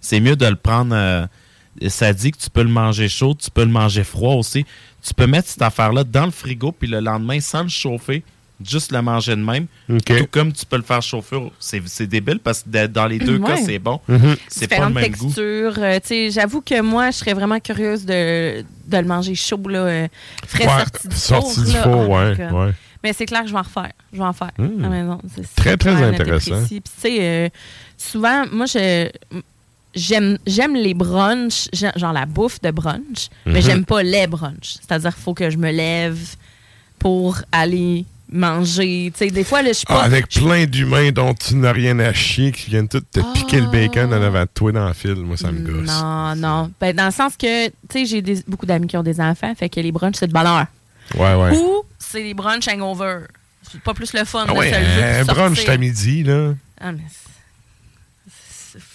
C'est 0.00 0.20
mieux 0.20 0.36
de 0.36 0.46
le 0.46 0.56
prendre. 0.56 0.94
euh, 0.94 1.26
ça 1.88 2.12
dit 2.12 2.32
que 2.32 2.36
tu 2.38 2.50
peux 2.50 2.62
le 2.62 2.68
manger 2.68 3.08
chaud, 3.08 3.34
tu 3.34 3.50
peux 3.50 3.64
le 3.64 3.70
manger 3.70 4.04
froid 4.04 4.34
aussi. 4.34 4.66
Tu 5.04 5.14
peux 5.14 5.26
mettre 5.26 5.48
cette 5.48 5.62
affaire-là 5.62 6.04
dans 6.04 6.24
le 6.26 6.30
frigo, 6.30 6.72
puis 6.72 6.88
le 6.88 7.00
lendemain, 7.00 7.40
sans 7.40 7.62
le 7.64 7.68
chauffer, 7.68 8.22
juste 8.64 8.92
le 8.92 9.02
manger 9.02 9.34
de 9.34 9.42
même. 9.42 9.66
Tout 9.88 10.26
comme 10.30 10.52
tu 10.52 10.64
peux 10.64 10.76
le 10.76 10.82
faire 10.84 11.02
chauffer. 11.02 11.38
C'est 11.58 11.82
c'est 11.88 12.06
débile 12.06 12.38
parce 12.38 12.62
que 12.62 12.86
dans 12.86 13.06
les 13.06 13.18
deux 13.18 13.38
cas, 13.40 13.56
c'est 13.56 13.80
bon. 13.80 14.00
Mhm. 14.06 14.36
C'est 14.48 14.68
pas 14.68 14.88
le 14.88 14.94
même 14.94 15.10
goût. 15.12 15.24
textures. 15.26 15.74
euh, 15.78 15.98
tu 16.00 16.06
sais, 16.08 16.30
J'avoue 16.30 16.60
que 16.60 16.80
moi, 16.80 17.10
je 17.10 17.16
serais 17.16 17.34
vraiment 17.34 17.58
curieuse 17.58 18.04
de, 18.04 18.62
de 18.86 18.96
le 18.96 19.04
manger 19.04 19.34
chaud, 19.34 19.60
là, 19.68 19.78
euh, 19.80 20.08
frais 20.46 20.66
Ouais, 20.66 20.84
sorti 20.84 21.08
du 21.08 21.16
sorti 21.16 21.54
four. 21.56 21.64
du 21.64 21.72
là. 21.72 21.82
four, 21.82 22.08
ouais, 22.08 22.50
ouais. 22.66 22.72
Mais 23.02 23.12
c'est 23.12 23.26
clair 23.26 23.40
que 23.42 23.48
je 23.48 23.52
vais 23.52 23.58
en 23.58 23.62
refaire. 23.62 23.90
Je 24.12 24.18
vais 24.18 24.24
en 24.24 24.32
faire 24.32 24.52
Mm. 24.56 24.78
à 24.78 24.82
la 24.82 24.88
maison. 24.88 25.18
C'est- 25.34 25.42
c'est 25.42 25.54
Très, 25.56 25.76
très 25.76 26.00
intéressant. 26.00 26.62
Puis, 26.64 26.80
tu 26.80 26.90
sais, 27.00 27.16
euh, 27.20 27.48
souvent, 27.98 28.44
moi, 28.52 28.66
je. 28.66 29.10
J'aime, 29.94 30.38
j'aime 30.46 30.74
les 30.74 30.94
brunchs, 30.94 31.68
genre 31.96 32.12
la 32.12 32.24
bouffe 32.26 32.60
de 32.62 32.70
brunch, 32.70 33.28
mais 33.44 33.54
Mhm. 33.54 33.60
j'aime 33.60 33.84
pas 33.84 34.02
les 34.02 34.26
brunchs. 34.26 34.76
C'est-à-dire 34.80 35.14
qu'il 35.14 35.22
faut 35.22 35.34
que 35.34 35.50
je 35.50 35.58
me 35.58 35.70
lève 35.70 36.18
pour 36.98 37.38
aller 37.52 38.04
manger. 38.30 39.12
Tu 39.12 39.18
sais, 39.26 39.30
des 39.30 39.44
fois, 39.44 39.60
là, 39.60 39.68
je 39.68 39.74
suis 39.74 39.84
Ah, 39.90 39.94
pas. 39.96 40.02
avec 40.04 40.28
plein 40.30 40.64
d'humains 40.64 41.10
dont 41.12 41.34
tu 41.34 41.54
n'as 41.56 41.72
rien 41.72 41.98
à 41.98 42.14
chier, 42.14 42.52
qui 42.52 42.70
viennent 42.70 42.88
tous 42.88 43.00
te 43.12 43.20
piquer 43.34 43.60
le 43.60 43.66
bacon 43.66 44.08
en 44.14 44.22
avant 44.22 44.42
de 44.44 44.48
toi 44.54 44.72
dans 44.72 44.86
le 44.88 44.94
fil. 44.94 45.16
Moi, 45.16 45.36
ça 45.36 45.52
me 45.52 45.60
gosse. 45.60 45.86
Non, 45.90 46.34
non. 46.36 46.70
Ben, 46.80 46.96
dans 46.96 47.06
le 47.06 47.12
sens 47.12 47.36
que, 47.36 47.66
tu 47.68 47.72
sais, 47.92 48.06
j'ai 48.06 48.22
beaucoup 48.48 48.64
d'amis 48.64 48.86
qui 48.86 48.96
ont 48.96 49.02
des 49.02 49.20
enfants, 49.20 49.52
fait 49.54 49.68
que 49.68 49.80
les 49.80 49.92
brunchs, 49.92 50.16
c'est 50.18 50.28
de 50.28 50.32
bonheur. 50.32 50.64
Ouais, 51.16 51.34
ouais. 51.34 51.54
Ou 51.58 51.82
c'est 51.98 52.22
les 52.22 52.32
brunchs 52.32 52.66
hangover. 52.68 53.18
C'est 53.70 53.80
pas 53.82 53.92
plus 53.92 54.12
le 54.14 54.24
fun 54.24 54.44
Ah 54.48 54.52
de 54.52 54.58
ouais, 54.58 54.72
se 54.72 54.78
lever 54.78 55.20
un 55.20 55.24
pour 55.26 55.34
brunch 55.34 55.68
à 55.68 55.76
midi, 55.76 56.22
là. 56.22 56.54
Ah, 56.80 56.92
mais 56.92 57.02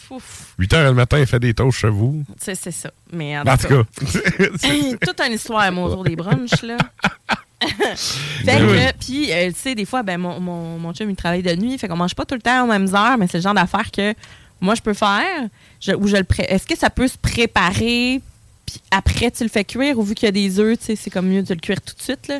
c'est- 0.07 0.15
c'est 0.15 0.19
fou. 0.19 0.21
8 0.59 0.73
heures 0.73 0.89
le 0.89 0.93
matin, 0.95 1.19
il 1.19 1.25
fait 1.27 1.39
des 1.39 1.53
toasts 1.53 1.79
chez 1.79 1.89
vous. 1.89 2.23
Tu 2.37 2.45
sais, 2.45 2.55
c'est 2.55 2.71
ça. 2.71 2.91
Mais 3.11 3.37
en, 3.37 3.41
En 3.45 3.57
tout 3.57 3.67
cas. 3.67 3.83
toute 5.01 5.21
une 5.21 5.33
histoire, 5.33 5.71
mon 5.71 5.89
jour 5.89 6.03
des 6.03 6.15
brunchs, 6.15 6.61
là. 6.63 6.77
fait 7.61 8.43
Ben 8.45 8.65
oui. 8.69 8.77
que, 8.77 8.97
puis, 9.05 9.31
euh, 9.33 9.47
tu 9.51 9.59
sais, 9.59 9.75
des 9.75 9.85
fois, 9.85 10.03
ben, 10.03 10.17
mon, 10.19 10.39
mon, 10.39 10.77
mon 10.77 10.93
chum, 10.93 11.09
il 11.09 11.15
travaille 11.15 11.41
de 11.43 11.55
nuit, 11.55 11.77
fait 11.77 11.87
qu'on 11.87 11.95
mange 11.97 12.15
pas 12.15 12.25
tout 12.25 12.35
le 12.35 12.41
temps 12.41 12.63
aux 12.63 12.67
mêmes 12.67 12.93
heures, 12.93 13.17
mais 13.17 13.27
c'est 13.27 13.37
le 13.39 13.43
genre 13.43 13.53
d'affaire 13.55 13.89
que 13.91 14.13
moi, 14.61 14.75
je 14.75 14.81
peux 14.81 14.93
faire. 14.93 15.47
Je, 15.81 15.91
ou 15.93 16.07
je 16.07 16.17
le 16.17 16.23
pré- 16.23 16.45
Est-ce 16.49 16.65
que 16.67 16.77
ça 16.77 16.89
peut 16.89 17.07
se 17.07 17.17
préparer, 17.17 18.21
puis 18.65 18.81
après, 18.91 19.31
tu 19.31 19.43
le 19.43 19.49
fais 19.49 19.63
cuire, 19.65 19.97
ou 19.97 20.03
vu 20.03 20.13
qu'il 20.15 20.27
y 20.27 20.29
a 20.29 20.31
des 20.31 20.59
œufs, 20.59 20.77
tu 20.79 20.85
sais, 20.85 20.95
c'est 20.95 21.09
comme 21.09 21.27
mieux 21.27 21.41
de 21.43 21.53
le 21.53 21.59
cuire 21.59 21.81
tout 21.81 21.95
de 21.95 22.01
suite, 22.01 22.27
là? 22.27 22.39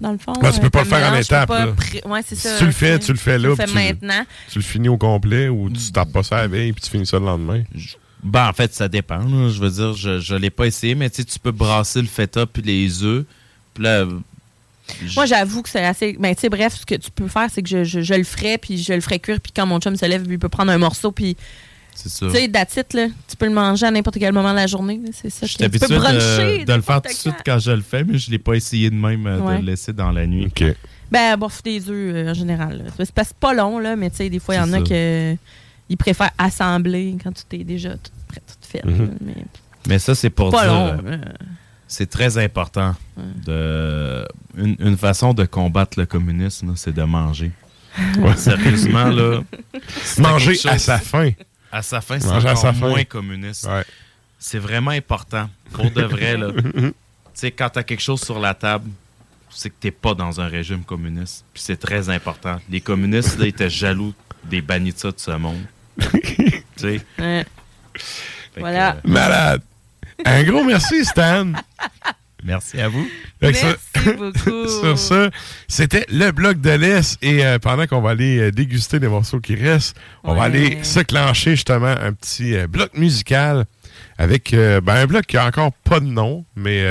Dans 0.00 0.12
le 0.12 0.18
fond. 0.18 0.32
Ben, 0.40 0.50
tu 0.52 0.60
peux 0.60 0.66
euh, 0.66 0.70
pas 0.70 0.82
le 0.82 0.88
faire 0.88 1.12
en 1.12 1.16
étapes, 1.16 1.50
Ouais, 2.04 2.22
ça. 2.22 2.58
Tu 2.58 2.64
le 2.66 2.72
fais, 2.72 2.98
tu 2.98 3.12
le 3.12 3.18
fais 3.18 3.38
là. 3.38 3.54
Tu 3.54 3.60
le 3.62 3.66
fais 3.68 3.92
maintenant. 3.92 4.26
Tu 4.50 4.58
le 4.58 4.64
finis 4.64 4.88
au 4.88 4.98
complet 4.98 5.48
ou 5.48 5.70
tu 5.70 5.92
tapes 5.92 6.12
pas 6.12 6.22
ça 6.22 6.36
la 6.36 6.48
veille 6.48 6.72
puis 6.72 6.82
tu 6.82 6.90
finis 6.90 7.06
ça 7.06 7.18
le 7.18 7.24
lendemain? 7.24 7.62
Ben, 8.22 8.48
en 8.48 8.52
fait, 8.52 8.72
ça 8.74 8.88
dépend. 8.88 9.18
là. 9.18 9.48
Je 9.50 9.60
veux 9.60 9.70
dire, 9.70 9.94
je, 9.94 10.18
je 10.18 10.34
l'ai 10.34 10.50
pas 10.50 10.66
essayé, 10.66 10.94
mais 10.94 11.10
tu 11.10 11.24
peux 11.42 11.52
brasser 11.52 12.00
le 12.00 12.08
feta 12.08 12.46
puis 12.46 12.62
les 12.62 13.02
œufs. 13.02 13.24
Puis 13.74 13.84
là, 13.84 14.06
Moi, 15.14 15.26
j'avoue 15.26 15.62
que 15.62 15.68
c'est 15.68 15.84
assez. 15.84 16.16
Ben, 16.18 16.34
tu 16.34 16.40
sais, 16.42 16.48
bref, 16.48 16.74
ce 16.80 16.86
que 16.86 16.94
tu 16.94 17.10
peux 17.10 17.28
faire, 17.28 17.48
c'est 17.52 17.62
que 17.62 17.68
je, 17.68 17.84
je, 17.84 18.00
je 18.00 18.14
le 18.14 18.24
ferai, 18.24 18.58
puis 18.58 18.82
je 18.82 18.92
le 18.94 19.00
ferai 19.00 19.18
cuire, 19.18 19.40
puis 19.40 19.52
quand 19.54 19.66
mon 19.66 19.78
chum 19.78 19.96
se 19.96 20.06
lève, 20.06 20.24
il 20.28 20.38
peut 20.38 20.48
prendre 20.48 20.72
un 20.72 20.78
morceau, 20.78 21.12
puis. 21.12 21.36
C'est 21.94 22.08
ça. 22.08 22.26
Tu 22.26 22.32
sais, 22.32 22.44
it, 22.44 22.94
là. 22.94 23.06
Tu 23.28 23.36
peux 23.36 23.46
le 23.46 23.52
manger 23.54 23.86
à 23.86 23.90
n'importe 23.90 24.18
quel 24.18 24.32
moment 24.32 24.50
de 24.50 24.56
la 24.56 24.66
journée, 24.66 25.00
C'est 25.12 25.30
ça. 25.30 25.46
Je 25.46 25.56
que- 25.56 25.62
suis 25.64 25.70
Tu 25.70 25.78
peux 25.78 25.96
bruncher. 25.98 26.58
de, 26.60 26.64
de 26.64 26.72
le 26.74 26.82
faire 26.82 27.00
tout 27.02 27.08
de 27.08 27.14
suite 27.14 27.36
quand. 27.44 27.58
je 27.58 27.70
le 27.72 27.82
fais, 27.82 28.04
mais 28.04 28.18
je 28.18 28.30
l'ai 28.30 28.38
pas 28.38 28.54
essayé 28.54 28.90
de 28.90 28.94
même 28.96 29.26
euh, 29.26 29.38
Ouais. 29.40 29.54
de 29.56 29.60
le 29.60 29.66
laisser 29.70 29.92
dans 29.92 30.10
la 30.12 30.26
nuit. 30.26 30.52
Ben, 31.10 31.36
bof 31.36 31.62
des 31.62 31.88
œufs, 31.88 32.14
euh, 32.14 32.30
en 32.30 32.34
général. 32.34 32.84
C'est 32.98 33.12
pas- 33.12 33.22
pas 33.38 33.54
long, 33.54 33.78
là, 33.78 33.94
mais 33.96 34.10
tu 34.10 34.16
sais, 34.16 34.28
des 34.30 34.38
fois, 34.40 34.54
il 34.56 34.58
y 34.58 34.60
en 34.60 34.72
a. 34.72 35.36
Ils 35.90 35.96
préfèrent 35.98 36.30
assembler 36.38 37.14
quand 37.22 37.30
tout 37.32 37.42
est 37.56 37.62
déjà 37.64 37.90
tout 37.90 38.10
prêt, 38.26 38.40
tout 38.46 38.68
fait. 38.68 38.84
Mhm. 38.84 39.16
mais 39.20 39.34
Mais 39.86 39.98
ça, 39.98 40.14
c'est 40.14 40.30
pour 40.30 40.50
pas 40.50 40.62
dire. 40.64 40.72
long. 40.72 41.02
euh. 41.06 41.18
C'est 41.86 42.08
très 42.08 42.38
important. 42.38 42.94
De, 43.44 44.26
une, 44.56 44.76
une 44.80 44.96
façon 44.96 45.34
de 45.34 45.44
combattre 45.44 45.98
le 46.00 46.06
communisme, 46.06 46.72
c'est 46.76 46.94
de 46.94 47.02
manger. 47.02 47.52
Ouais. 48.18 48.34
Sérieusement, 48.36 49.04
là. 49.10 49.42
Manger 50.18 50.56
à 50.64 50.78
sa 50.78 50.98
faim. 50.98 51.30
À 51.74 51.82
sa 51.82 52.00
faim, 52.00 52.20
c'est 52.20 52.28
encore 52.28 52.56
sa 52.56 52.70
moins 52.70 53.02
communiste. 53.02 53.68
C'est 54.38 54.60
vraiment 54.60 54.92
important. 54.92 55.50
Pour 55.72 55.90
de 55.90 56.02
vrai, 56.02 56.36
là. 56.36 56.52
tu 56.74 56.92
sais, 57.34 57.50
quand 57.50 57.68
t'as 57.68 57.82
quelque 57.82 58.00
chose 58.00 58.20
sur 58.22 58.38
la 58.38 58.54
table, 58.54 58.88
c'est 59.50 59.70
que 59.70 59.74
t'es 59.80 59.90
pas 59.90 60.14
dans 60.14 60.40
un 60.40 60.46
régime 60.46 60.84
communiste. 60.84 61.44
Puis 61.52 61.64
c'est 61.66 61.76
très 61.76 62.08
important. 62.10 62.60
Les 62.70 62.80
communistes, 62.80 63.36
là, 63.40 63.46
ils 63.46 63.48
étaient 63.48 63.68
jaloux 63.68 64.14
des 64.44 64.60
banitsas 64.60 65.10
de 65.10 65.18
ce 65.18 65.32
monde. 65.32 65.64
tu 65.98 66.62
sais? 66.76 67.00
Ouais. 67.18 67.44
Fait 68.54 68.60
Voilà. 68.60 68.92
que, 68.92 69.08
euh, 69.08 69.10
Malade. 69.12 69.62
Un 70.24 70.44
gros 70.44 70.62
merci, 70.62 71.04
Stan. 71.04 71.54
Merci 72.44 72.78
à 72.78 72.88
vous. 72.88 73.08
Merci 73.40 73.64
beaucoup. 74.18 74.68
Sur 74.68 74.98
ça, 74.98 75.30
c'était 75.66 76.04
le 76.10 76.30
bloc 76.30 76.60
de 76.60 76.70
l'Est. 76.70 77.18
Et 77.22 77.44
euh, 77.44 77.58
pendant 77.58 77.86
qu'on 77.86 78.02
va 78.02 78.10
aller 78.10 78.38
euh, 78.38 78.50
déguster 78.50 78.98
les 78.98 79.08
morceaux 79.08 79.40
qui 79.40 79.54
restent, 79.54 79.96
on 80.22 80.34
va 80.34 80.44
aller 80.44 80.84
se 80.84 81.00
clencher 81.00 81.52
justement 81.52 81.86
un 81.86 82.12
petit 82.12 82.54
euh, 82.54 82.66
bloc 82.66 82.96
musical. 82.96 83.64
avec 84.18 84.52
ben, 84.52 84.94
un 84.94 85.06
bloc 85.06 85.24
qui 85.24 85.36
a 85.38 85.46
encore 85.46 85.72
pas 85.72 86.00
de 86.00 86.06
nom, 86.06 86.44
mais 86.54 86.84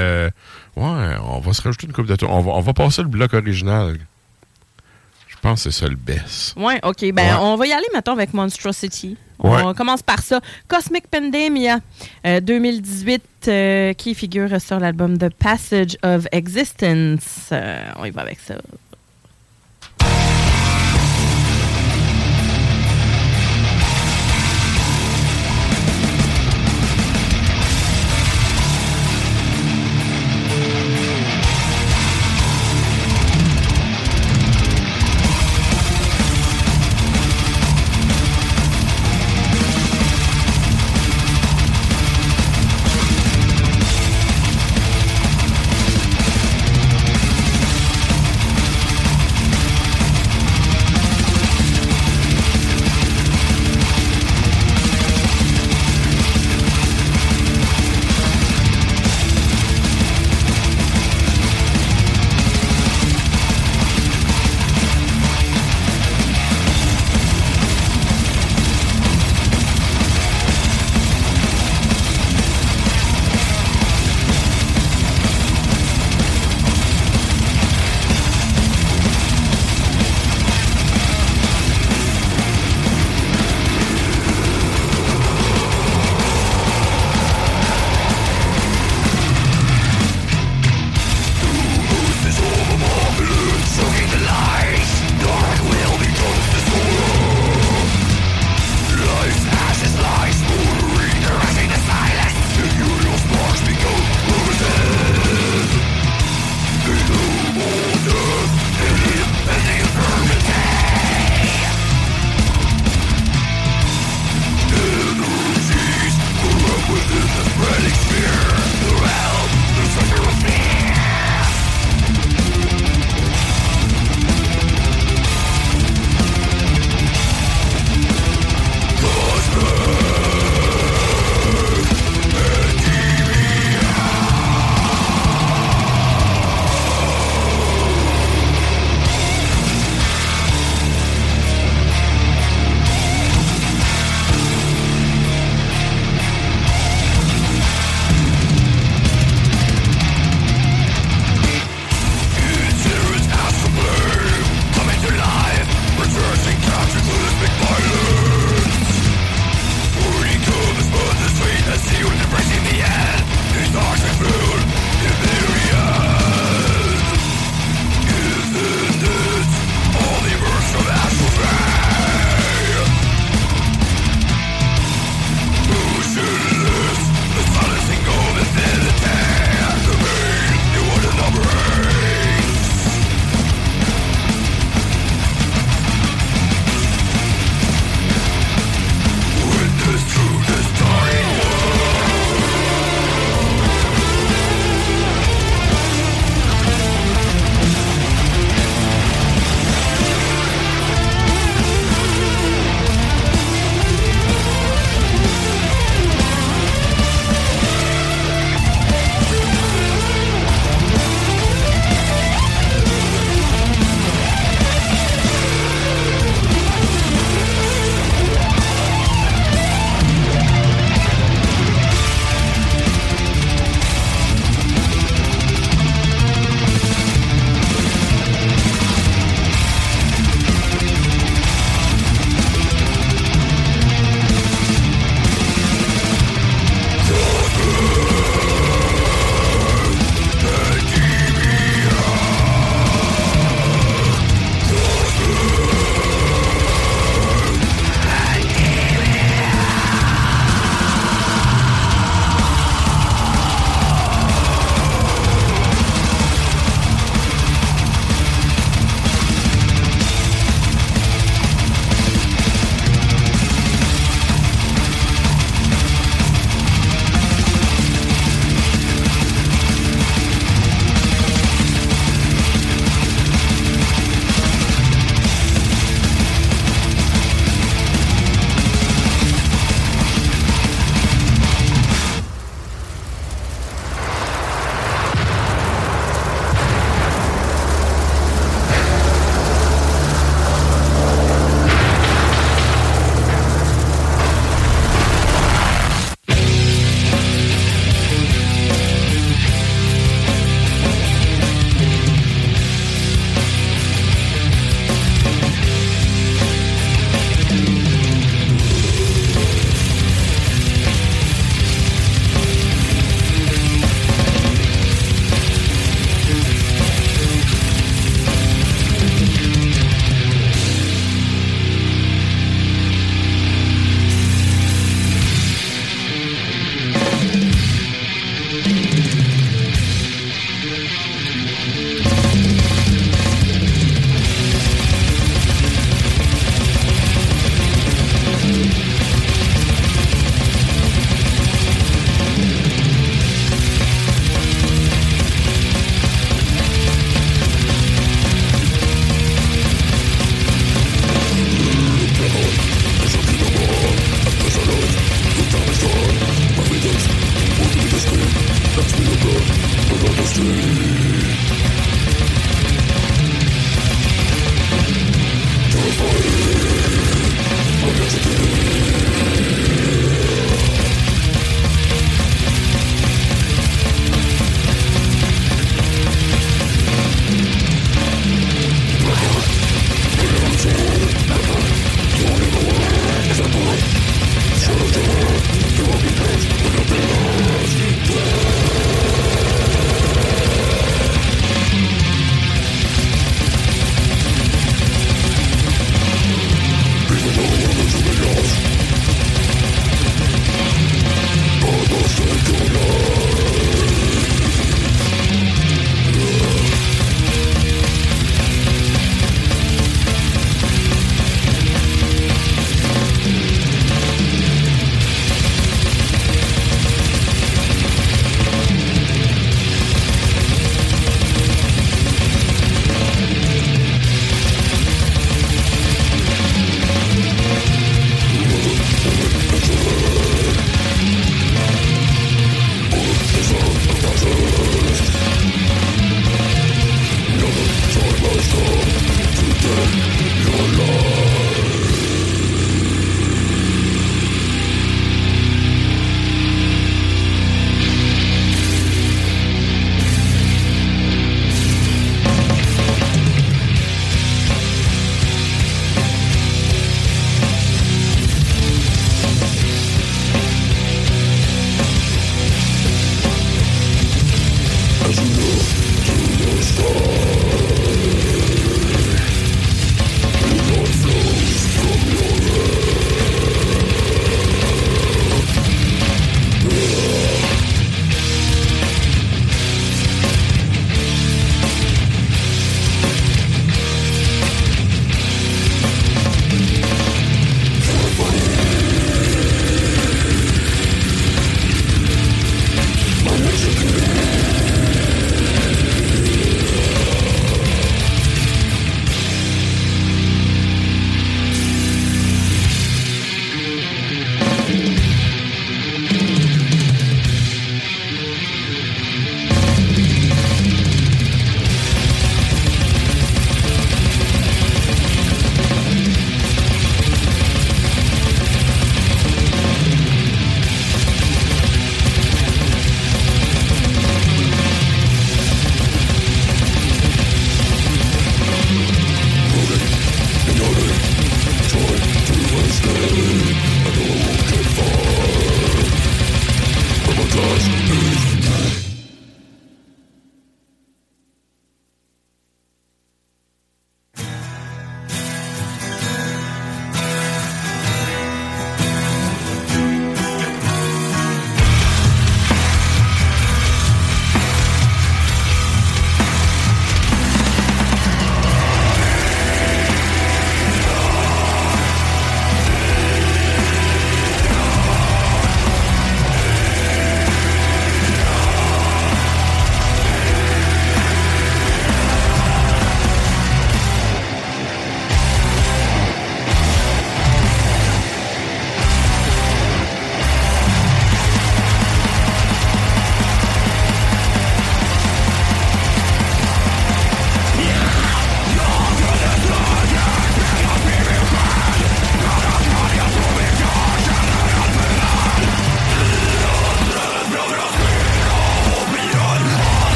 ouais, 0.76 1.16
on 1.24 1.40
va 1.40 1.54
se 1.54 1.62
rajouter 1.62 1.86
une 1.86 1.94
coupe 1.94 2.08
de 2.08 2.16
tours. 2.16 2.32
On 2.32 2.42
va, 2.42 2.52
on 2.54 2.62
va 2.62 2.74
passer 2.74 3.04
le 3.04 3.08
bloc 3.08 3.34
original. 3.34 3.98
Je 5.44 5.50
pense 5.50 5.66
que 5.66 5.72
c'est 5.72 5.80
ça 5.82 5.88
le 5.90 5.98
best. 5.98 6.56
Ouais, 6.56 6.80
OK. 6.84 7.02
Ben, 7.12 7.16
Ouais. 7.36 7.42
on 7.42 7.58
va 7.58 7.68
y 7.68 7.74
aller, 7.74 7.86
mettons, 7.94 8.14
avec 8.14 8.34
Monstrosity. 8.34 9.18
On 9.40 9.74
commence 9.74 10.02
par 10.02 10.20
ça. 10.22 10.40
Cosmic 10.70 11.06
Pandemia, 11.08 11.80
euh, 12.26 12.40
2018, 12.40 13.22
euh, 13.50 13.92
qui 13.94 14.16
figure 14.16 14.62
sur 14.62 14.80
l'album 14.80 15.18
The 15.18 15.28
Passage 15.34 15.98
of 16.02 16.28
Existence. 16.32 17.50
Euh, 17.52 17.84
on 17.98 18.06
y 18.06 18.12
va 18.12 18.22
avec 18.22 18.40
ça. 18.40 18.56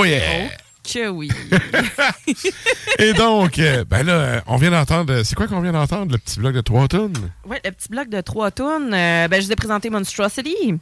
Oh 0.00 0.04
yeah! 0.06 0.48
Que 0.82 1.10
oui. 1.10 1.30
Et 2.98 3.12
donc, 3.12 3.58
euh, 3.58 3.84
ben 3.84 4.02
là, 4.02 4.42
on 4.46 4.56
vient 4.56 4.70
d'entendre. 4.70 5.22
C'est 5.24 5.34
quoi 5.34 5.46
qu'on 5.46 5.60
vient 5.60 5.72
d'entendre, 5.72 6.12
le 6.12 6.16
petit 6.16 6.38
bloc 6.38 6.54
de 6.54 6.62
trois 6.62 6.88
tonnes? 6.88 7.12
Le 7.64 7.70
petit 7.72 7.88
bloc 7.88 8.08
de 8.08 8.20
trois 8.20 8.50
tunes. 8.50 8.90
euh, 8.92 9.28
ben, 9.28 9.40
je 9.40 9.46
vous 9.46 9.52
ai 9.52 9.56
présenté 9.56 9.90
Monstrosity. 9.90 10.74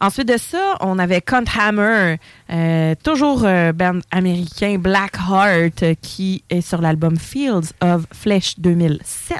Ensuite 0.00 0.28
de 0.28 0.36
ça, 0.36 0.76
on 0.80 0.98
avait 0.98 1.20
Cunt 1.20 1.44
Hammer, 1.58 2.16
euh, 2.50 2.94
toujours 3.02 3.42
euh, 3.44 3.72
band 3.72 3.98
américain 4.10 4.76
Black 4.78 5.14
Heart, 5.16 5.96
qui 6.02 6.42
est 6.50 6.60
sur 6.60 6.80
l'album 6.80 7.16
Fields 7.16 7.72
of 7.80 8.04
Flesh 8.12 8.58
2007. 8.58 9.38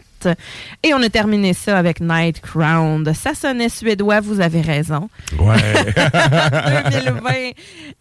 Et 0.83 0.95
on 0.95 1.03
a 1.03 1.09
terminé 1.09 1.53
ça 1.53 1.77
avec 1.79 2.01
Night 2.01 2.41
Crown. 2.41 3.13
Ça 3.15 3.35
sonnait 3.35 3.69
suédois, 3.69 4.21
vous 4.21 4.41
avez 4.41 4.61
raison. 4.61 5.11
Ouais. 5.39 5.57
2020. 6.93 7.33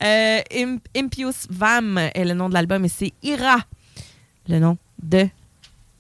Euh, 0.04 0.40
Im- 0.56 0.80
Impious 0.96 1.34
Vam 1.50 1.98
est 1.98 2.24
le 2.26 2.34
nom 2.34 2.48
de 2.50 2.54
l'album 2.54 2.86
et 2.86 2.90
c'est 2.90 3.12
Ira, 3.24 3.58
le 4.48 4.60
nom 4.60 4.78
de 5.02 5.28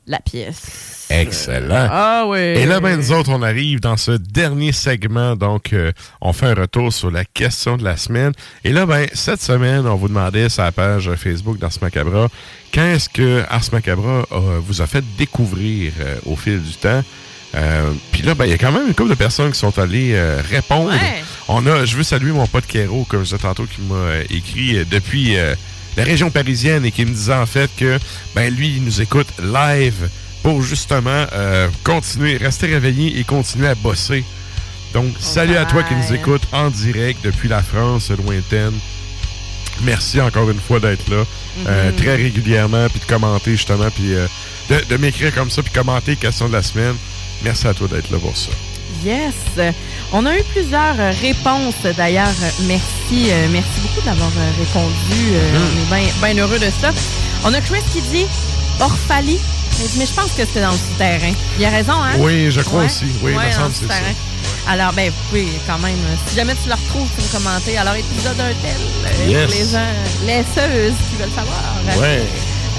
la 0.07 0.19
pièce. 0.19 1.05
Excellent. 1.09 1.87
Ah 1.89 2.25
oui. 2.27 2.39
Et 2.39 2.65
là, 2.65 2.79
ben, 2.79 2.97
nous 2.97 3.11
autres, 3.11 3.29
on 3.31 3.41
arrive 3.41 3.79
dans 3.79 3.97
ce 3.97 4.11
dernier 4.11 4.71
segment. 4.71 5.35
Donc, 5.35 5.73
euh, 5.73 5.91
on 6.21 6.33
fait 6.33 6.47
un 6.47 6.53
retour 6.53 6.91
sur 6.91 7.11
la 7.11 7.23
question 7.25 7.77
de 7.77 7.83
la 7.83 7.97
semaine. 7.97 8.31
Et 8.63 8.71
là, 8.71 8.85
ben, 8.85 9.07
cette 9.13 9.41
semaine, 9.41 9.85
on 9.87 9.95
vous 9.95 10.07
demandait 10.07 10.49
sur 10.49 10.63
la 10.63 10.71
page 10.71 11.09
Facebook 11.15 11.57
d'Ars 11.57 11.71
Macabra, 11.81 12.27
qu'est-ce 12.71 13.09
que 13.09 13.43
Ars 13.49 13.69
Macabra 13.71 14.25
euh, 14.31 14.59
vous 14.61 14.81
a 14.81 14.87
fait 14.87 15.03
découvrir 15.17 15.93
euh, 15.99 16.17
au 16.25 16.35
fil 16.35 16.61
du 16.61 16.73
temps? 16.73 17.03
Euh, 17.55 17.91
Puis 18.11 18.23
là, 18.23 18.33
ben, 18.33 18.45
il 18.45 18.51
y 18.51 18.53
a 18.53 18.57
quand 18.57 18.71
même 18.71 18.87
une 18.87 18.95
couple 18.95 19.11
de 19.11 19.15
personnes 19.15 19.51
qui 19.51 19.59
sont 19.59 19.77
allées 19.77 20.13
euh, 20.15 20.41
répondre. 20.49 20.89
Ouais. 20.91 21.23
On 21.47 21.65
a, 21.67 21.85
je 21.85 21.95
veux 21.95 22.03
saluer 22.03 22.31
mon 22.31 22.47
pote 22.47 22.65
Kero, 22.65 23.05
comme 23.05 23.19
je 23.19 23.25
disais 23.25 23.37
tantôt, 23.37 23.65
qui 23.65 23.81
m'a 23.81 23.95
euh, 23.95 24.23
écrit 24.29 24.77
euh, 24.77 24.85
depuis 24.89 25.37
euh, 25.37 25.53
la 25.97 26.03
région 26.03 26.29
parisienne 26.31 26.85
et 26.85 26.91
qui 26.91 27.05
me 27.05 27.13
disait 27.13 27.33
en 27.33 27.45
fait 27.45 27.69
que 27.77 27.99
ben 28.35 28.53
lui, 28.53 28.69
il 28.77 28.83
nous 28.83 29.01
écoute 29.01 29.27
live 29.41 30.09
pour 30.41 30.61
justement 30.61 31.25
euh, 31.33 31.67
continuer, 31.83 32.37
rester 32.37 32.67
réveillé 32.67 33.19
et 33.19 33.23
continuer 33.23 33.67
à 33.67 33.75
bosser. 33.75 34.23
Donc, 34.93 35.13
salut 35.19 35.55
à 35.55 35.65
toi 35.65 35.83
qui 35.83 35.95
nous 35.95 36.13
écoute 36.13 36.43
en 36.51 36.69
direct 36.69 37.23
depuis 37.23 37.47
la 37.49 37.63
France 37.63 38.11
lointaine. 38.11 38.73
Merci 39.81 40.21
encore 40.21 40.49
une 40.51 40.59
fois 40.59 40.79
d'être 40.79 41.09
là 41.09 41.23
euh, 41.67 41.89
Mhm. 41.89 41.95
très 41.95 42.15
régulièrement, 42.15 42.87
puis 42.89 42.99
de 42.99 43.05
commenter 43.05 43.51
justement, 43.51 43.89
puis 43.89 44.13
euh, 44.13 44.27
de, 44.69 44.83
de 44.89 44.97
m'écrire 44.97 45.33
comme 45.33 45.49
ça, 45.49 45.63
puis 45.63 45.71
commenter 45.71 46.15
question 46.15 46.47
de 46.47 46.53
la 46.53 46.61
semaine. 46.61 46.95
Merci 47.43 47.67
à 47.67 47.73
toi 47.73 47.87
d'être 47.87 48.11
là 48.11 48.19
pour 48.19 48.37
ça. 48.37 48.51
Yes. 49.03 49.33
On 50.11 50.25
a 50.25 50.37
eu 50.37 50.43
plusieurs 50.53 50.99
euh, 50.99 51.11
réponses 51.21 51.73
d'ailleurs. 51.97 52.27
Merci. 52.61 53.29
euh, 53.31 53.47
merci 53.51 53.79
beaucoup 53.81 54.05
d'avoir 54.05 54.29
euh, 54.29 54.51
répondu. 54.59 55.33
Euh, 55.33 55.59
On 55.91 55.95
est 55.95 56.33
bien 56.33 56.43
heureux 56.43 56.59
de 56.59 56.69
ça. 56.81 56.91
On 57.45 57.53
a 57.53 57.61
Chris 57.61 57.81
qui 57.91 58.01
dit 58.01 58.25
Orphalie. 58.79 59.39
Mais 59.97 60.05
je 60.05 60.13
pense 60.13 60.31
que 60.33 60.45
c'était 60.45 60.61
dans 60.61 60.71
le 60.71 60.77
souterrain. 60.77 61.33
Il 61.59 61.65
a 61.65 61.69
raison, 61.69 61.93
hein? 61.93 62.13
Oui, 62.19 62.51
je 62.51 62.61
crois 62.61 62.81
Ouais. 62.81 62.85
aussi. 62.85 63.05
Oui, 63.23 63.31
me 63.33 63.37
Ouais, 63.37 63.45
dans 63.47 63.51
semble 63.53 63.65
le 63.67 63.69
que 63.71 63.75
c'est 63.79 63.87
ça. 63.87 63.93
souterrain. 63.95 64.13
Alors, 64.67 64.93
ben, 64.93 65.09
vous 65.09 65.15
pouvez 65.29 65.47
quand 65.67 65.79
même, 65.79 65.97
si 66.27 66.35
jamais 66.35 66.53
tu 66.61 66.69
le 66.69 66.75
retrouves, 66.75 67.07
tu 67.17 67.23
me 67.25 67.43
commenter. 67.43 67.77
Alors, 67.77 67.95
épisode 67.95 68.39
un 68.39 68.53
tel, 68.61 69.27
Yes. 69.29 69.45
pour 69.51 69.55
les 69.59 69.71
gens, 69.71 69.93
laisseuses 70.25 70.93
qui 71.09 71.15
veulent 71.17 71.33
savoir. 71.35 71.59
Ouais. 71.99 72.21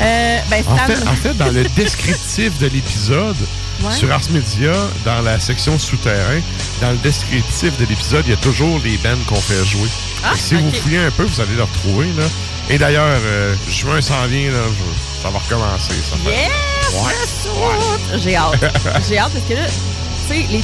Euh, 0.01 0.39
ben, 0.49 0.65
En 0.69 0.77
fait, 0.87 1.09
en 1.09 1.15
fait, 1.17 1.37
dans 1.37 1.51
le 1.53 1.65
descriptif 1.77 2.59
de 2.59 2.69
l'épisode, 2.69 3.37
Ouais. 3.83 3.93
sur 3.93 4.11
Ars 4.13 4.21
Media, 4.31 4.73
dans 5.05 5.21
la 5.23 5.39
section 5.41 5.79
souterrain, 5.79 6.41
dans 6.81 6.91
le 6.93 6.97
descriptif 6.99 7.77
de 7.79 7.85
l'épisode, 7.87 8.25
il 8.27 8.31
y 8.31 8.35
a 8.35 8.39
toujours 8.39 8.81
les 8.85 8.97
bands 8.99 9.19
qu'on 9.27 9.35
fait 9.37 9.65
jouer. 9.65 9.89
Ah, 10.25 10.33
si 10.37 10.55
vous 10.55 10.71
fouillez 10.73 10.99
un 10.99 11.11
peu, 11.11 11.25
vous 11.25 11.41
allez 11.41 11.55
le 11.57 11.65
retrouver. 11.65 12.07
Là. 12.17 12.25
Et 12.71 12.79
d'ailleurs, 12.79 13.19
euh, 13.25 13.55
juin 13.69 14.01
s'en 14.01 14.27
vient, 14.27 14.51
là, 14.51 14.59
je- 14.71 15.23
ça 15.23 15.29
va 15.31 15.39
recommencer. 15.39 15.93
Ça 16.09 16.17
fait- 16.25 16.31
Yes! 16.31 17.49
Ouais. 17.55 18.19
J'ai 18.19 18.37
hâte. 18.37 18.65
J'ai 19.09 19.19
hâte 19.19 19.33
parce 19.33 19.45
que 19.49 19.55
là, 19.55 19.67
tu 19.67 20.35
sais, 20.35 20.47
les- 20.51 20.61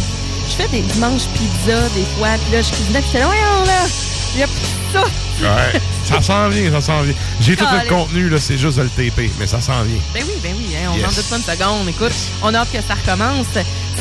je 0.49 0.55
fais 0.57 0.69
des 0.69 0.81
dimanches 0.83 1.27
pizza 1.35 1.79
des 1.95 2.07
fois, 2.19 2.29
puis 2.45 2.53
là, 2.57 2.63
je 2.63 2.71
cuisinais, 2.71 3.01
puis 3.01 3.09
j'étais 3.13 3.19
là, 3.21 3.27
voyons 3.27 3.65
là, 3.67 3.87
il 4.35 4.41
y 4.41 4.43
a 4.43 4.47
plus 4.47 4.55
de 4.55 4.93
ça. 4.93 5.05
Ouais, 5.43 5.81
ça 6.11 6.21
s'en 6.23 6.49
vient, 6.49 6.71
ça 6.73 6.81
s'en 6.81 7.03
vient. 7.03 7.15
J'ai 7.41 7.57
tout 7.57 7.65
le 7.65 7.89
contenu, 7.89 8.29
là, 8.29 8.39
c'est 8.41 8.59
juste 8.59 8.79
de 8.79 8.83
le 8.83 8.89
taper, 8.91 9.31
mais 9.39 9.47
ça 9.47 9.61
s'en 9.61 9.83
vient. 9.83 10.01
Ben 10.15 10.23
oui, 10.27 10.35
ben 10.43 10.53
oui, 10.59 10.75
hein, 10.77 10.91
on 10.93 10.97
Yes. 10.97 11.07
en 11.07 11.09
doute 11.11 11.25
pas 11.31 11.37
une 11.37 11.43
seconde. 11.59 11.89
Écoute, 11.89 12.13
on 12.43 12.53
a 12.55 12.59
hâte 12.59 12.73
que 12.73 12.79
ça 12.87 12.95
recommence. 12.95 13.47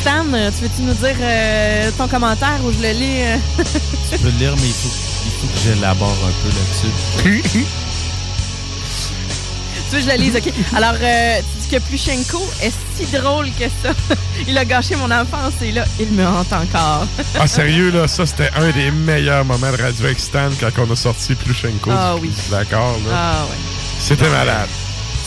Stan, 0.01 0.25
euh, 0.33 0.49
tu 0.55 0.63
veux-tu 0.63 0.81
nous 0.83 0.93
dire 0.93 1.15
euh, 1.21 1.91
ton 1.97 2.07
commentaire 2.07 2.59
ou 2.63 2.71
je 2.71 2.79
le 2.79 2.91
lis? 2.91 3.21
euh? 3.23 3.37
Tu 4.11 4.17
peux 4.19 4.29
le 4.29 4.37
lire, 4.39 4.55
mais 4.57 4.67
il 4.67 4.73
faut, 4.73 4.89
il 5.25 5.31
faut 5.41 5.47
que 5.47 5.59
j'élabore 5.63 6.17
un 6.25 6.31
peu 6.43 6.49
là-dessus. 6.49 7.59
tu 9.89 9.95
veux 9.95 10.01
que 10.01 10.05
je 10.05 10.09
le 10.09 10.21
lise, 10.23 10.35
OK. 10.35 10.51
Alors, 10.75 10.95
euh, 11.01 11.39
tu 11.39 11.67
dis 11.69 11.75
que 11.75 11.81
Plushenko 11.81 12.41
est 12.61 12.71
si 12.99 13.05
drôle 13.17 13.47
que 13.51 13.65
ça. 13.83 13.93
il 14.47 14.57
a 14.57 14.65
gâché 14.65 14.95
mon 14.95 15.09
enfance 15.11 15.53
et 15.61 15.71
là, 15.71 15.85
il 15.99 16.11
me 16.11 16.25
hante 16.25 16.51
encore. 16.51 17.07
Ah, 17.39 17.47
sérieux, 17.47 17.91
là, 17.91 18.07
ça, 18.07 18.25
c'était 18.25 18.49
un 18.55 18.69
des 18.71 18.91
meilleurs 18.91 19.45
moments 19.45 19.71
de 19.71 19.81
Radio 19.81 20.05
Stan 20.17 20.49
quand 20.59 20.69
on 20.87 20.91
a 20.91 20.95
sorti 20.95 21.35
Plushenko. 21.35 21.91
Ah 21.91 22.15
oui. 22.21 22.31
D'accord, 22.49 22.97
là. 23.07 23.13
Ah 23.13 23.45
ouais. 23.49 23.57
C'était 23.99 24.29
malade. 24.29 24.67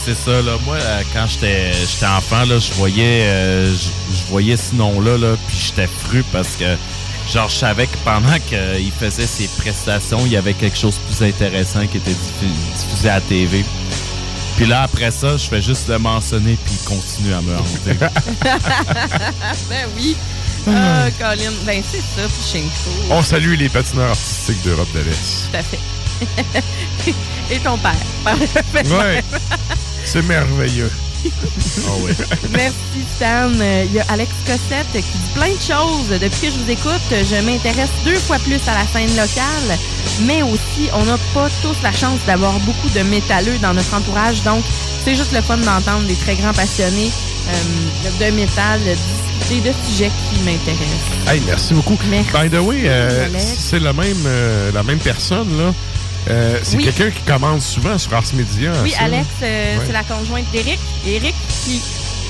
C'est 0.05 0.15
ça, 0.15 0.43
là. 0.43 0.53
Moi, 0.67 0.77
euh, 0.77 1.03
quand 1.15 1.27
j'étais 1.29 1.73
j'étais 1.73 2.07
enfant, 2.07 2.45
là, 2.45 2.59
je 2.59 2.73
voyais, 2.75 3.23
euh, 3.27 3.73
je 3.73 4.31
voyais 4.31 4.57
ce 4.57 4.75
nom-là, 4.75 5.17
là, 5.17 5.37
puis 5.47 5.57
j'étais 5.57 5.87
fru 5.87 6.25
parce 6.33 6.57
que, 6.57 6.65
genre, 7.33 7.49
je 7.49 7.55
savais 7.55 7.87
que 7.87 7.97
pendant 8.05 8.37
qu'il 8.49 8.91
faisait 8.99 9.27
ses 9.29 9.49
prestations, 9.59 10.19
il 10.27 10.33
y 10.33 10.37
avait 10.37 10.55
quelque 10.55 10.77
chose 10.77 10.97
de 10.97 11.15
plus 11.15 11.25
intéressant 11.29 11.87
qui 11.87 11.99
était 11.99 12.11
diffu- 12.11 12.81
diffusé 12.87 13.11
à 13.11 13.15
la 13.15 13.21
TV. 13.21 13.65
Puis 14.63 14.71
là, 14.71 14.83
après 14.83 15.11
ça, 15.11 15.37
je 15.37 15.49
fais 15.49 15.61
juste 15.61 15.89
le 15.89 15.99
mentionner, 15.99 16.57
puis 16.65 16.75
il 16.81 16.85
continue 16.85 17.35
à 17.35 17.41
me 17.41 17.57
hanter. 17.57 17.95
ben 19.69 19.89
oui. 19.97 20.17
Ah, 20.69 21.11
Colin. 21.19 21.51
Ben, 21.67 21.83
c'est 21.91 21.99
ça, 21.99 22.29
Plushenko. 22.29 22.71
On 23.11 23.23
salue 23.23 23.55
les 23.55 23.69
patineurs 23.69 24.11
artistiques 24.11 24.63
d'Europe 24.63 24.87
de 24.95 25.01
l'Est. 25.01 25.51
Tout 25.51 25.57
à 25.57 25.63
fait. 25.65 27.13
Et 27.51 27.59
ton 27.59 27.77
père. 27.77 27.97
Ouais. 28.25 29.25
C'est 30.05 30.23
merveilleux. 30.23 30.93
Ah 31.25 31.91
oui. 32.01 32.13
Merci 32.53 32.77
Stan. 33.17 33.51
Il 33.85 33.93
y 33.93 34.01
a 34.01 34.05
Alex 34.09 34.31
Cossette 34.47 34.93
qui 34.93 35.01
dit 35.01 35.31
plein 35.35 35.49
de 35.49 35.61
choses. 35.61 36.19
Depuis 36.21 36.49
que 36.49 36.51
je 36.51 36.59
vous 36.59 36.71
écoute, 36.71 37.09
je 37.11 37.45
m'intéresse 37.45 37.91
deux 38.05 38.17
fois 38.17 38.39
plus 38.39 38.61
à 38.67 38.75
la 38.75 38.87
scène 38.87 39.11
locale, 39.17 39.79
mais 40.27 40.43
aussi 40.43 40.89
on 40.95 41.05
n'a 41.05 41.19
pas 41.35 41.49
tous 41.63 41.77
la 41.83 41.93
chance 41.93 42.19
d'avoir 42.27 42.59
beaucoup 42.61 42.89
de 42.91 43.01
métalleux 43.01 43.59
dans 43.59 43.75
notre 43.75 43.95
entourage, 43.95 44.43
donc 44.43 44.65
c'est 45.05 45.15
juste 45.15 45.33
le 45.33 45.41
fun 45.41 45.59
d'entendre 45.59 46.07
des 46.07 46.15
très 46.15 46.37
grands 46.37 46.53
passionnés 46.53 47.11
euh, 47.49 48.31
de 48.31 48.37
métal 48.37 48.81
discuter 48.81 49.69
de 49.69 49.75
sujets 49.85 50.11
qui 50.31 50.41
m'intéressent. 50.45 51.29
Hey, 51.29 51.43
merci 51.47 51.75
beaucoup. 51.75 51.99
Merci, 52.09 52.31
By 52.33 52.49
the 52.49 52.61
way, 52.61 52.83
euh, 52.85 53.29
c'est 53.39 53.81
la 53.81 53.93
même, 53.93 54.25
euh, 54.27 54.71
la 54.73 54.83
même 54.83 54.99
personne, 54.99 55.57
là. 55.59 55.73
Euh, 56.31 56.59
c'est 56.63 56.77
Oui. 56.77 56.85
quelqu'un 56.85 57.11
qui 57.11 57.23
commande 57.23 57.61
souvent 57.61 57.99
sur 57.99 58.15
Ars 58.15 58.23
Media. 58.35 58.71
Oui, 58.83 58.91
ça. 58.93 59.03
Alex, 59.05 59.27
euh, 59.43 59.77
Ouais. 59.79 59.85
c'est 59.87 59.93
la 59.93 60.05
conjointe 60.05 60.45
d'Éric. 60.53 60.79
Eric 61.07 61.35
qui 61.65 61.81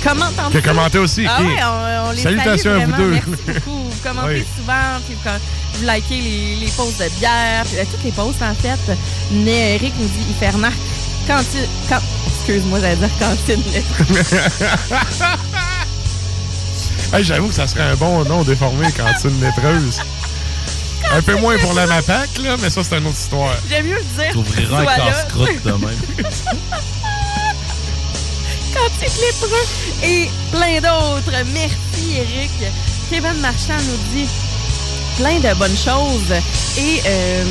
commente 0.02 0.32
en 0.38 0.50
Qui 0.50 0.56
a 0.58 0.62
commenté 0.62 0.98
aussi, 0.98 1.26
Ah 1.28 1.42
ouais, 1.42 1.56
on, 1.62 2.08
on 2.08 2.12
les 2.12 2.22
Salutations 2.22 2.70
salue 2.72 2.82
à 2.82 2.86
vous 2.86 2.92
vraiment. 2.92 2.96
deux. 2.96 3.10
Merci 3.12 3.60
beaucoup. 3.60 3.78
Vous 3.90 4.08
commentez 4.08 4.34
Oui. 4.34 4.44
souvent, 4.58 5.00
puis 5.06 5.16
vous, 5.22 5.30
vous 5.78 5.84
likez 5.86 6.20
les, 6.22 6.56
les 6.64 6.70
posts 6.72 6.98
de 7.02 7.08
bière, 7.18 7.64
puis, 7.66 7.78
euh, 7.78 7.84
toutes 7.90 8.04
les 8.04 8.12
posts 8.12 8.42
en 8.42 8.54
fait. 8.54 8.96
Mais 9.30 9.74
Eric 9.76 9.92
nous 9.98 10.06
dit, 10.08 10.24
il 10.30 10.34
fait 10.36 10.50
remarque 10.50 10.74
quand 11.26 11.40
il... 11.54 11.68
Quand, 11.88 12.00
excuse-moi, 12.34 12.80
j'allais 12.80 12.96
dire 12.96 13.10
cantine. 13.20 13.62
Hey, 17.14 17.22
J'avoue 17.24 17.48
que 17.48 17.54
ça 17.54 17.66
serait 17.66 17.82
un 17.82 17.94
bon 17.94 18.24
nom 18.24 18.42
déformé, 18.42 18.90
cantine 18.92 19.38
nétreuse. 19.38 20.00
Un 21.12 21.22
peu 21.22 21.36
moins 21.36 21.58
pour 21.58 21.74
la 21.74 21.86
MAPAC, 21.86 22.38
là, 22.42 22.56
mais 22.60 22.70
ça, 22.70 22.82
c'est 22.82 22.98
une 22.98 23.06
autre 23.06 23.18
histoire. 23.18 23.54
J'aime 23.68 23.86
mieux 23.86 23.96
le 23.96 24.22
dire. 24.22 24.32
T'ouvriras 24.32 24.80
un 24.80 24.84
casse-croûte 24.84 25.62
de 25.64 25.72
même. 25.72 25.98
Lépreux 29.02 29.66
et 30.04 30.30
plein 30.50 30.80
d'autres. 30.80 31.32
Merci, 31.52 32.18
Eric. 32.18 32.72
Kevin 33.10 33.40
Marchand 33.40 33.76
nous 33.76 34.14
dit 34.14 34.28
plein 35.16 35.38
de 35.38 35.54
bonnes 35.58 35.76
choses. 35.76 36.32
Et 36.78 37.02
euh, 37.04 37.44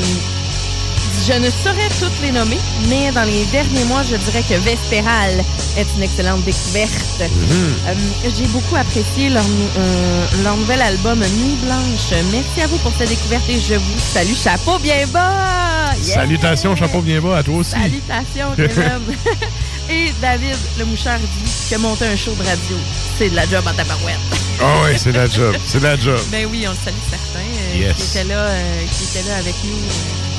je 1.26 1.32
ne 1.34 1.50
saurais 1.50 1.88
toutes 2.00 2.20
les 2.22 2.32
nommer, 2.32 2.58
mais 2.88 3.10
dans 3.12 3.22
les 3.24 3.44
derniers 3.46 3.84
mois, 3.84 4.02
je 4.02 4.16
dirais 4.16 4.42
que 4.48 4.54
Vespéral 4.54 5.44
est 5.76 5.86
une 5.96 6.02
excellente 6.02 6.42
découverte. 6.44 7.20
Euh, 7.20 7.94
J'ai 8.36 8.46
beaucoup 8.46 8.76
apprécié 8.76 9.28
leur, 9.28 9.44
euh, 9.44 10.26
leur 10.42 10.56
nouvel 10.56 10.82
album 10.82 11.18
Nuit 11.20 11.56
Blanche. 11.64 12.22
Merci 12.32 12.62
à 12.62 12.66
vous 12.66 12.78
pour 12.78 12.92
cette 12.98 13.08
découverte 13.10 13.48
et 13.48 13.60
je 13.60 13.74
vous 13.74 13.98
salue. 14.12 14.34
Chapeau 14.34 14.78
bien 14.78 15.06
bas! 15.12 15.94
Yeah! 16.04 16.14
Salutations, 16.14 16.74
chapeau 16.74 17.00
bien 17.00 17.20
bas 17.20 17.38
à 17.38 17.42
toi 17.42 17.56
aussi. 17.56 17.70
Salutations, 17.72 18.54
Kevin. 18.56 19.00
Et 19.90 20.12
David, 20.22 20.56
le 20.78 20.84
mouchard, 20.86 21.18
dit 21.18 21.52
que 21.70 21.76
monter 21.76 22.06
un 22.06 22.16
show 22.16 22.32
de 22.32 22.42
radio, 22.44 22.76
c'est 23.18 23.28
de 23.30 23.36
la 23.36 23.46
job 23.46 23.62
en 23.66 23.74
tabarouette. 23.74 24.16
Ah 24.60 24.82
ouais, 24.82 24.96
c'est 24.96 25.12
la 25.12 25.28
job. 25.28 25.54
C'est 25.66 25.82
la 25.82 25.96
job. 25.98 26.18
Ben 26.30 26.46
oui, 26.50 26.64
on 26.66 26.70
le 26.70 26.76
salue 26.84 26.94
certains 27.10 27.44
euh, 27.46 27.78
Yes. 27.78 27.96
qui, 27.96 28.02
étaient 28.18 28.24
là, 28.28 28.48
qui 28.90 29.04
étaient 29.04 29.28
là 29.28 29.36
avec 29.38 29.54
nous. 29.64 30.31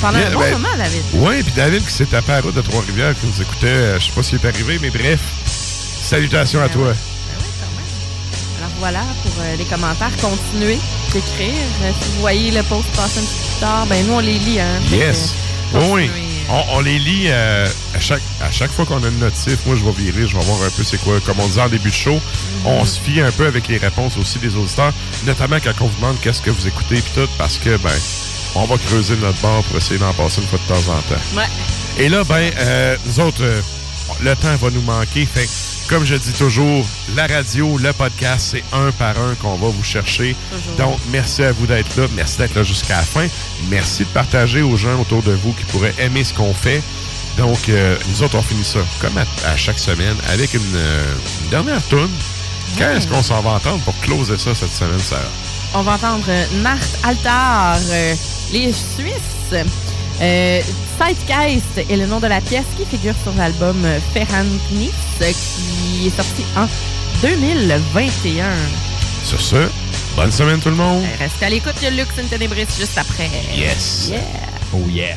Pendant 0.00 0.18
un 0.18 0.30
bon 0.30 0.38
ben, 0.40 0.52
moment, 0.52 0.76
David. 0.78 1.02
Oui, 1.14 1.42
puis 1.42 1.52
David 1.54 1.84
qui 1.84 1.92
s'est 1.92 2.06
tapé 2.06 2.32
à 2.32 2.36
la 2.36 2.40
route 2.42 2.54
de 2.54 2.62
Trois-Rivières, 2.62 3.14
qui 3.20 3.26
nous 3.26 3.42
écoutait, 3.42 3.66
euh, 3.66 4.00
je 4.00 4.06
sais 4.06 4.12
pas 4.12 4.22
s'il 4.22 4.38
est 4.38 4.46
arrivé, 4.48 4.78
mais 4.80 4.90
bref, 4.90 5.20
salutations 6.02 6.60
à 6.60 6.68
Ben 6.68 6.72
toi. 6.74 6.94
Alors 8.58 8.70
voilà, 8.78 9.00
pour 9.22 9.32
euh, 9.42 9.56
les 9.56 9.64
commentaires, 9.64 10.10
continuez 10.20 10.78
d'écrire. 11.12 11.52
Euh, 11.82 11.90
si 12.00 12.08
vous 12.14 12.20
voyez 12.20 12.50
le 12.50 12.62
post 12.62 12.86
passer 12.96 13.20
un 13.20 13.22
petit 13.22 13.34
peu 13.34 13.46
plus 13.50 13.60
tard, 13.60 13.86
ben 13.86 14.06
nous, 14.06 14.14
on 14.14 14.20
les 14.20 14.38
lit. 14.38 14.60
Hein, 14.60 14.80
Yes. 14.90 15.34
Oui, 15.74 15.82
oui. 15.92 16.10
On, 16.48 16.64
on 16.78 16.80
les 16.80 16.98
lit 16.98 17.26
euh, 17.28 17.66
à, 17.94 18.00
chaque, 18.00 18.22
à 18.42 18.50
chaque 18.50 18.72
fois 18.72 18.84
qu'on 18.84 19.02
a 19.04 19.08
une 19.08 19.18
notif. 19.20 19.58
Moi, 19.66 19.76
je 19.76 19.84
vais 19.84 19.92
virer, 19.92 20.26
je 20.26 20.36
vais 20.36 20.42
voir 20.44 20.62
un 20.66 20.70
peu 20.70 20.82
c'est 20.82 20.98
quoi. 20.98 21.20
Comme 21.20 21.38
on 21.38 21.46
disait 21.46 21.60
en 21.60 21.68
début 21.68 21.90
de 21.90 21.94
show, 21.94 22.18
Mm-hmm. 22.20 22.66
on 22.66 22.84
se 22.84 22.98
fie 23.00 23.20
un 23.20 23.30
peu 23.30 23.46
avec 23.46 23.68
les 23.68 23.78
réponses 23.78 24.16
aussi 24.18 24.38
des 24.38 24.54
auditeurs, 24.56 24.92
notamment 25.24 25.56
quand 25.62 25.72
on 25.80 25.86
vous 25.86 25.96
demande 25.96 26.16
qu'est-ce 26.20 26.42
que 26.42 26.50
vous 26.50 26.66
écoutez 26.66 26.96
puis 26.96 27.12
tout, 27.14 27.28
parce 27.38 27.56
que, 27.58 27.76
ben, 27.78 27.90
on 28.54 28.64
va 28.64 28.76
creuser 28.78 29.16
notre 29.16 29.40
bord 29.40 29.62
pour 29.64 29.76
essayer 29.76 29.98
d'en 29.98 30.12
passer 30.14 30.40
une 30.40 30.46
fois 30.48 30.58
de 30.58 30.74
temps 30.74 30.92
en 30.92 31.00
temps. 31.02 31.20
Ouais. 31.36 31.48
Et 31.98 32.08
là, 32.08 32.24
ben, 32.24 32.50
euh, 32.58 32.96
nous 33.06 33.20
autres, 33.20 33.42
euh, 33.42 33.60
le 34.22 34.34
temps 34.36 34.54
va 34.56 34.70
nous 34.70 34.82
manquer. 34.82 35.26
Fait 35.26 35.44
que, 35.44 35.94
comme 35.94 36.04
je 36.04 36.14
dis 36.14 36.32
toujours, 36.32 36.84
la 37.14 37.26
radio, 37.26 37.78
le 37.78 37.92
podcast, 37.92 38.48
c'est 38.52 38.64
un 38.72 38.90
par 38.92 39.18
un 39.18 39.34
qu'on 39.36 39.56
va 39.56 39.68
vous 39.68 39.84
chercher. 39.84 40.34
Toujours. 40.50 40.90
Donc, 40.90 40.98
merci 41.10 41.42
à 41.42 41.52
vous 41.52 41.66
d'être 41.66 41.96
là. 41.96 42.06
Merci 42.14 42.38
d'être 42.38 42.54
là 42.54 42.62
jusqu'à 42.62 42.96
la 42.96 43.02
fin. 43.02 43.26
Merci 43.68 44.04
de 44.04 44.08
partager 44.08 44.62
aux 44.62 44.76
gens 44.76 45.00
autour 45.00 45.22
de 45.22 45.32
vous 45.32 45.52
qui 45.52 45.64
pourraient 45.66 45.94
aimer 45.98 46.24
ce 46.24 46.34
qu'on 46.34 46.54
fait. 46.54 46.82
Donc, 47.38 47.68
euh, 47.68 47.96
nous 48.08 48.22
autres, 48.22 48.36
on 48.36 48.42
finit 48.42 48.64
ça, 48.64 48.80
comme 49.00 49.16
à, 49.16 49.24
à 49.48 49.56
chaque 49.56 49.78
semaine, 49.78 50.16
avec 50.32 50.52
une, 50.54 50.60
une 50.62 51.50
dernière 51.50 51.80
tune. 51.88 52.08
Quand 52.78 52.90
est-ce 52.90 53.06
qu'on 53.06 53.22
s'en 53.22 53.40
va 53.42 53.50
entendre 53.50 53.80
pour 53.84 53.98
closer 54.00 54.38
ça 54.38 54.54
cette 54.54 54.72
semaine, 54.74 54.98
Sarah? 55.00 55.22
On 55.74 55.82
va 55.82 55.92
entendre 55.92 56.26
Nart 56.62 56.78
Altar, 57.04 57.76
les 58.52 58.72
Suisses. 58.72 59.66
Euh, 60.22 60.60
est 61.88 61.96
le 61.96 62.06
nom 62.06 62.20
de 62.20 62.26
la 62.26 62.40
pièce 62.40 62.66
qui 62.76 62.84
figure 62.84 63.14
sur 63.22 63.32
l'album 63.38 63.84
euh, 63.84 63.98
Ferranknis 64.12 64.90
euh, 65.22 65.32
qui 65.32 66.06
est 66.06 66.16
sorti 66.16 66.44
en 66.56 66.66
2021. 67.22 68.44
Sur 69.24 69.40
ce, 69.40 69.68
bonne 70.14 70.30
semaine 70.30 70.60
tout 70.60 70.68
le 70.68 70.76
monde. 70.76 71.02
Restez 71.18 71.46
à 71.46 71.50
l'écoute 71.50 71.74
de 71.82 71.88
Lux 71.96 72.10
in 72.18 72.26
Tenebris 72.26 72.66
juste 72.78 72.98
après. 72.98 73.30
Yes. 73.56 74.08
Yeah. 74.10 74.20
Oh 74.74 74.88
yeah. 74.88 75.16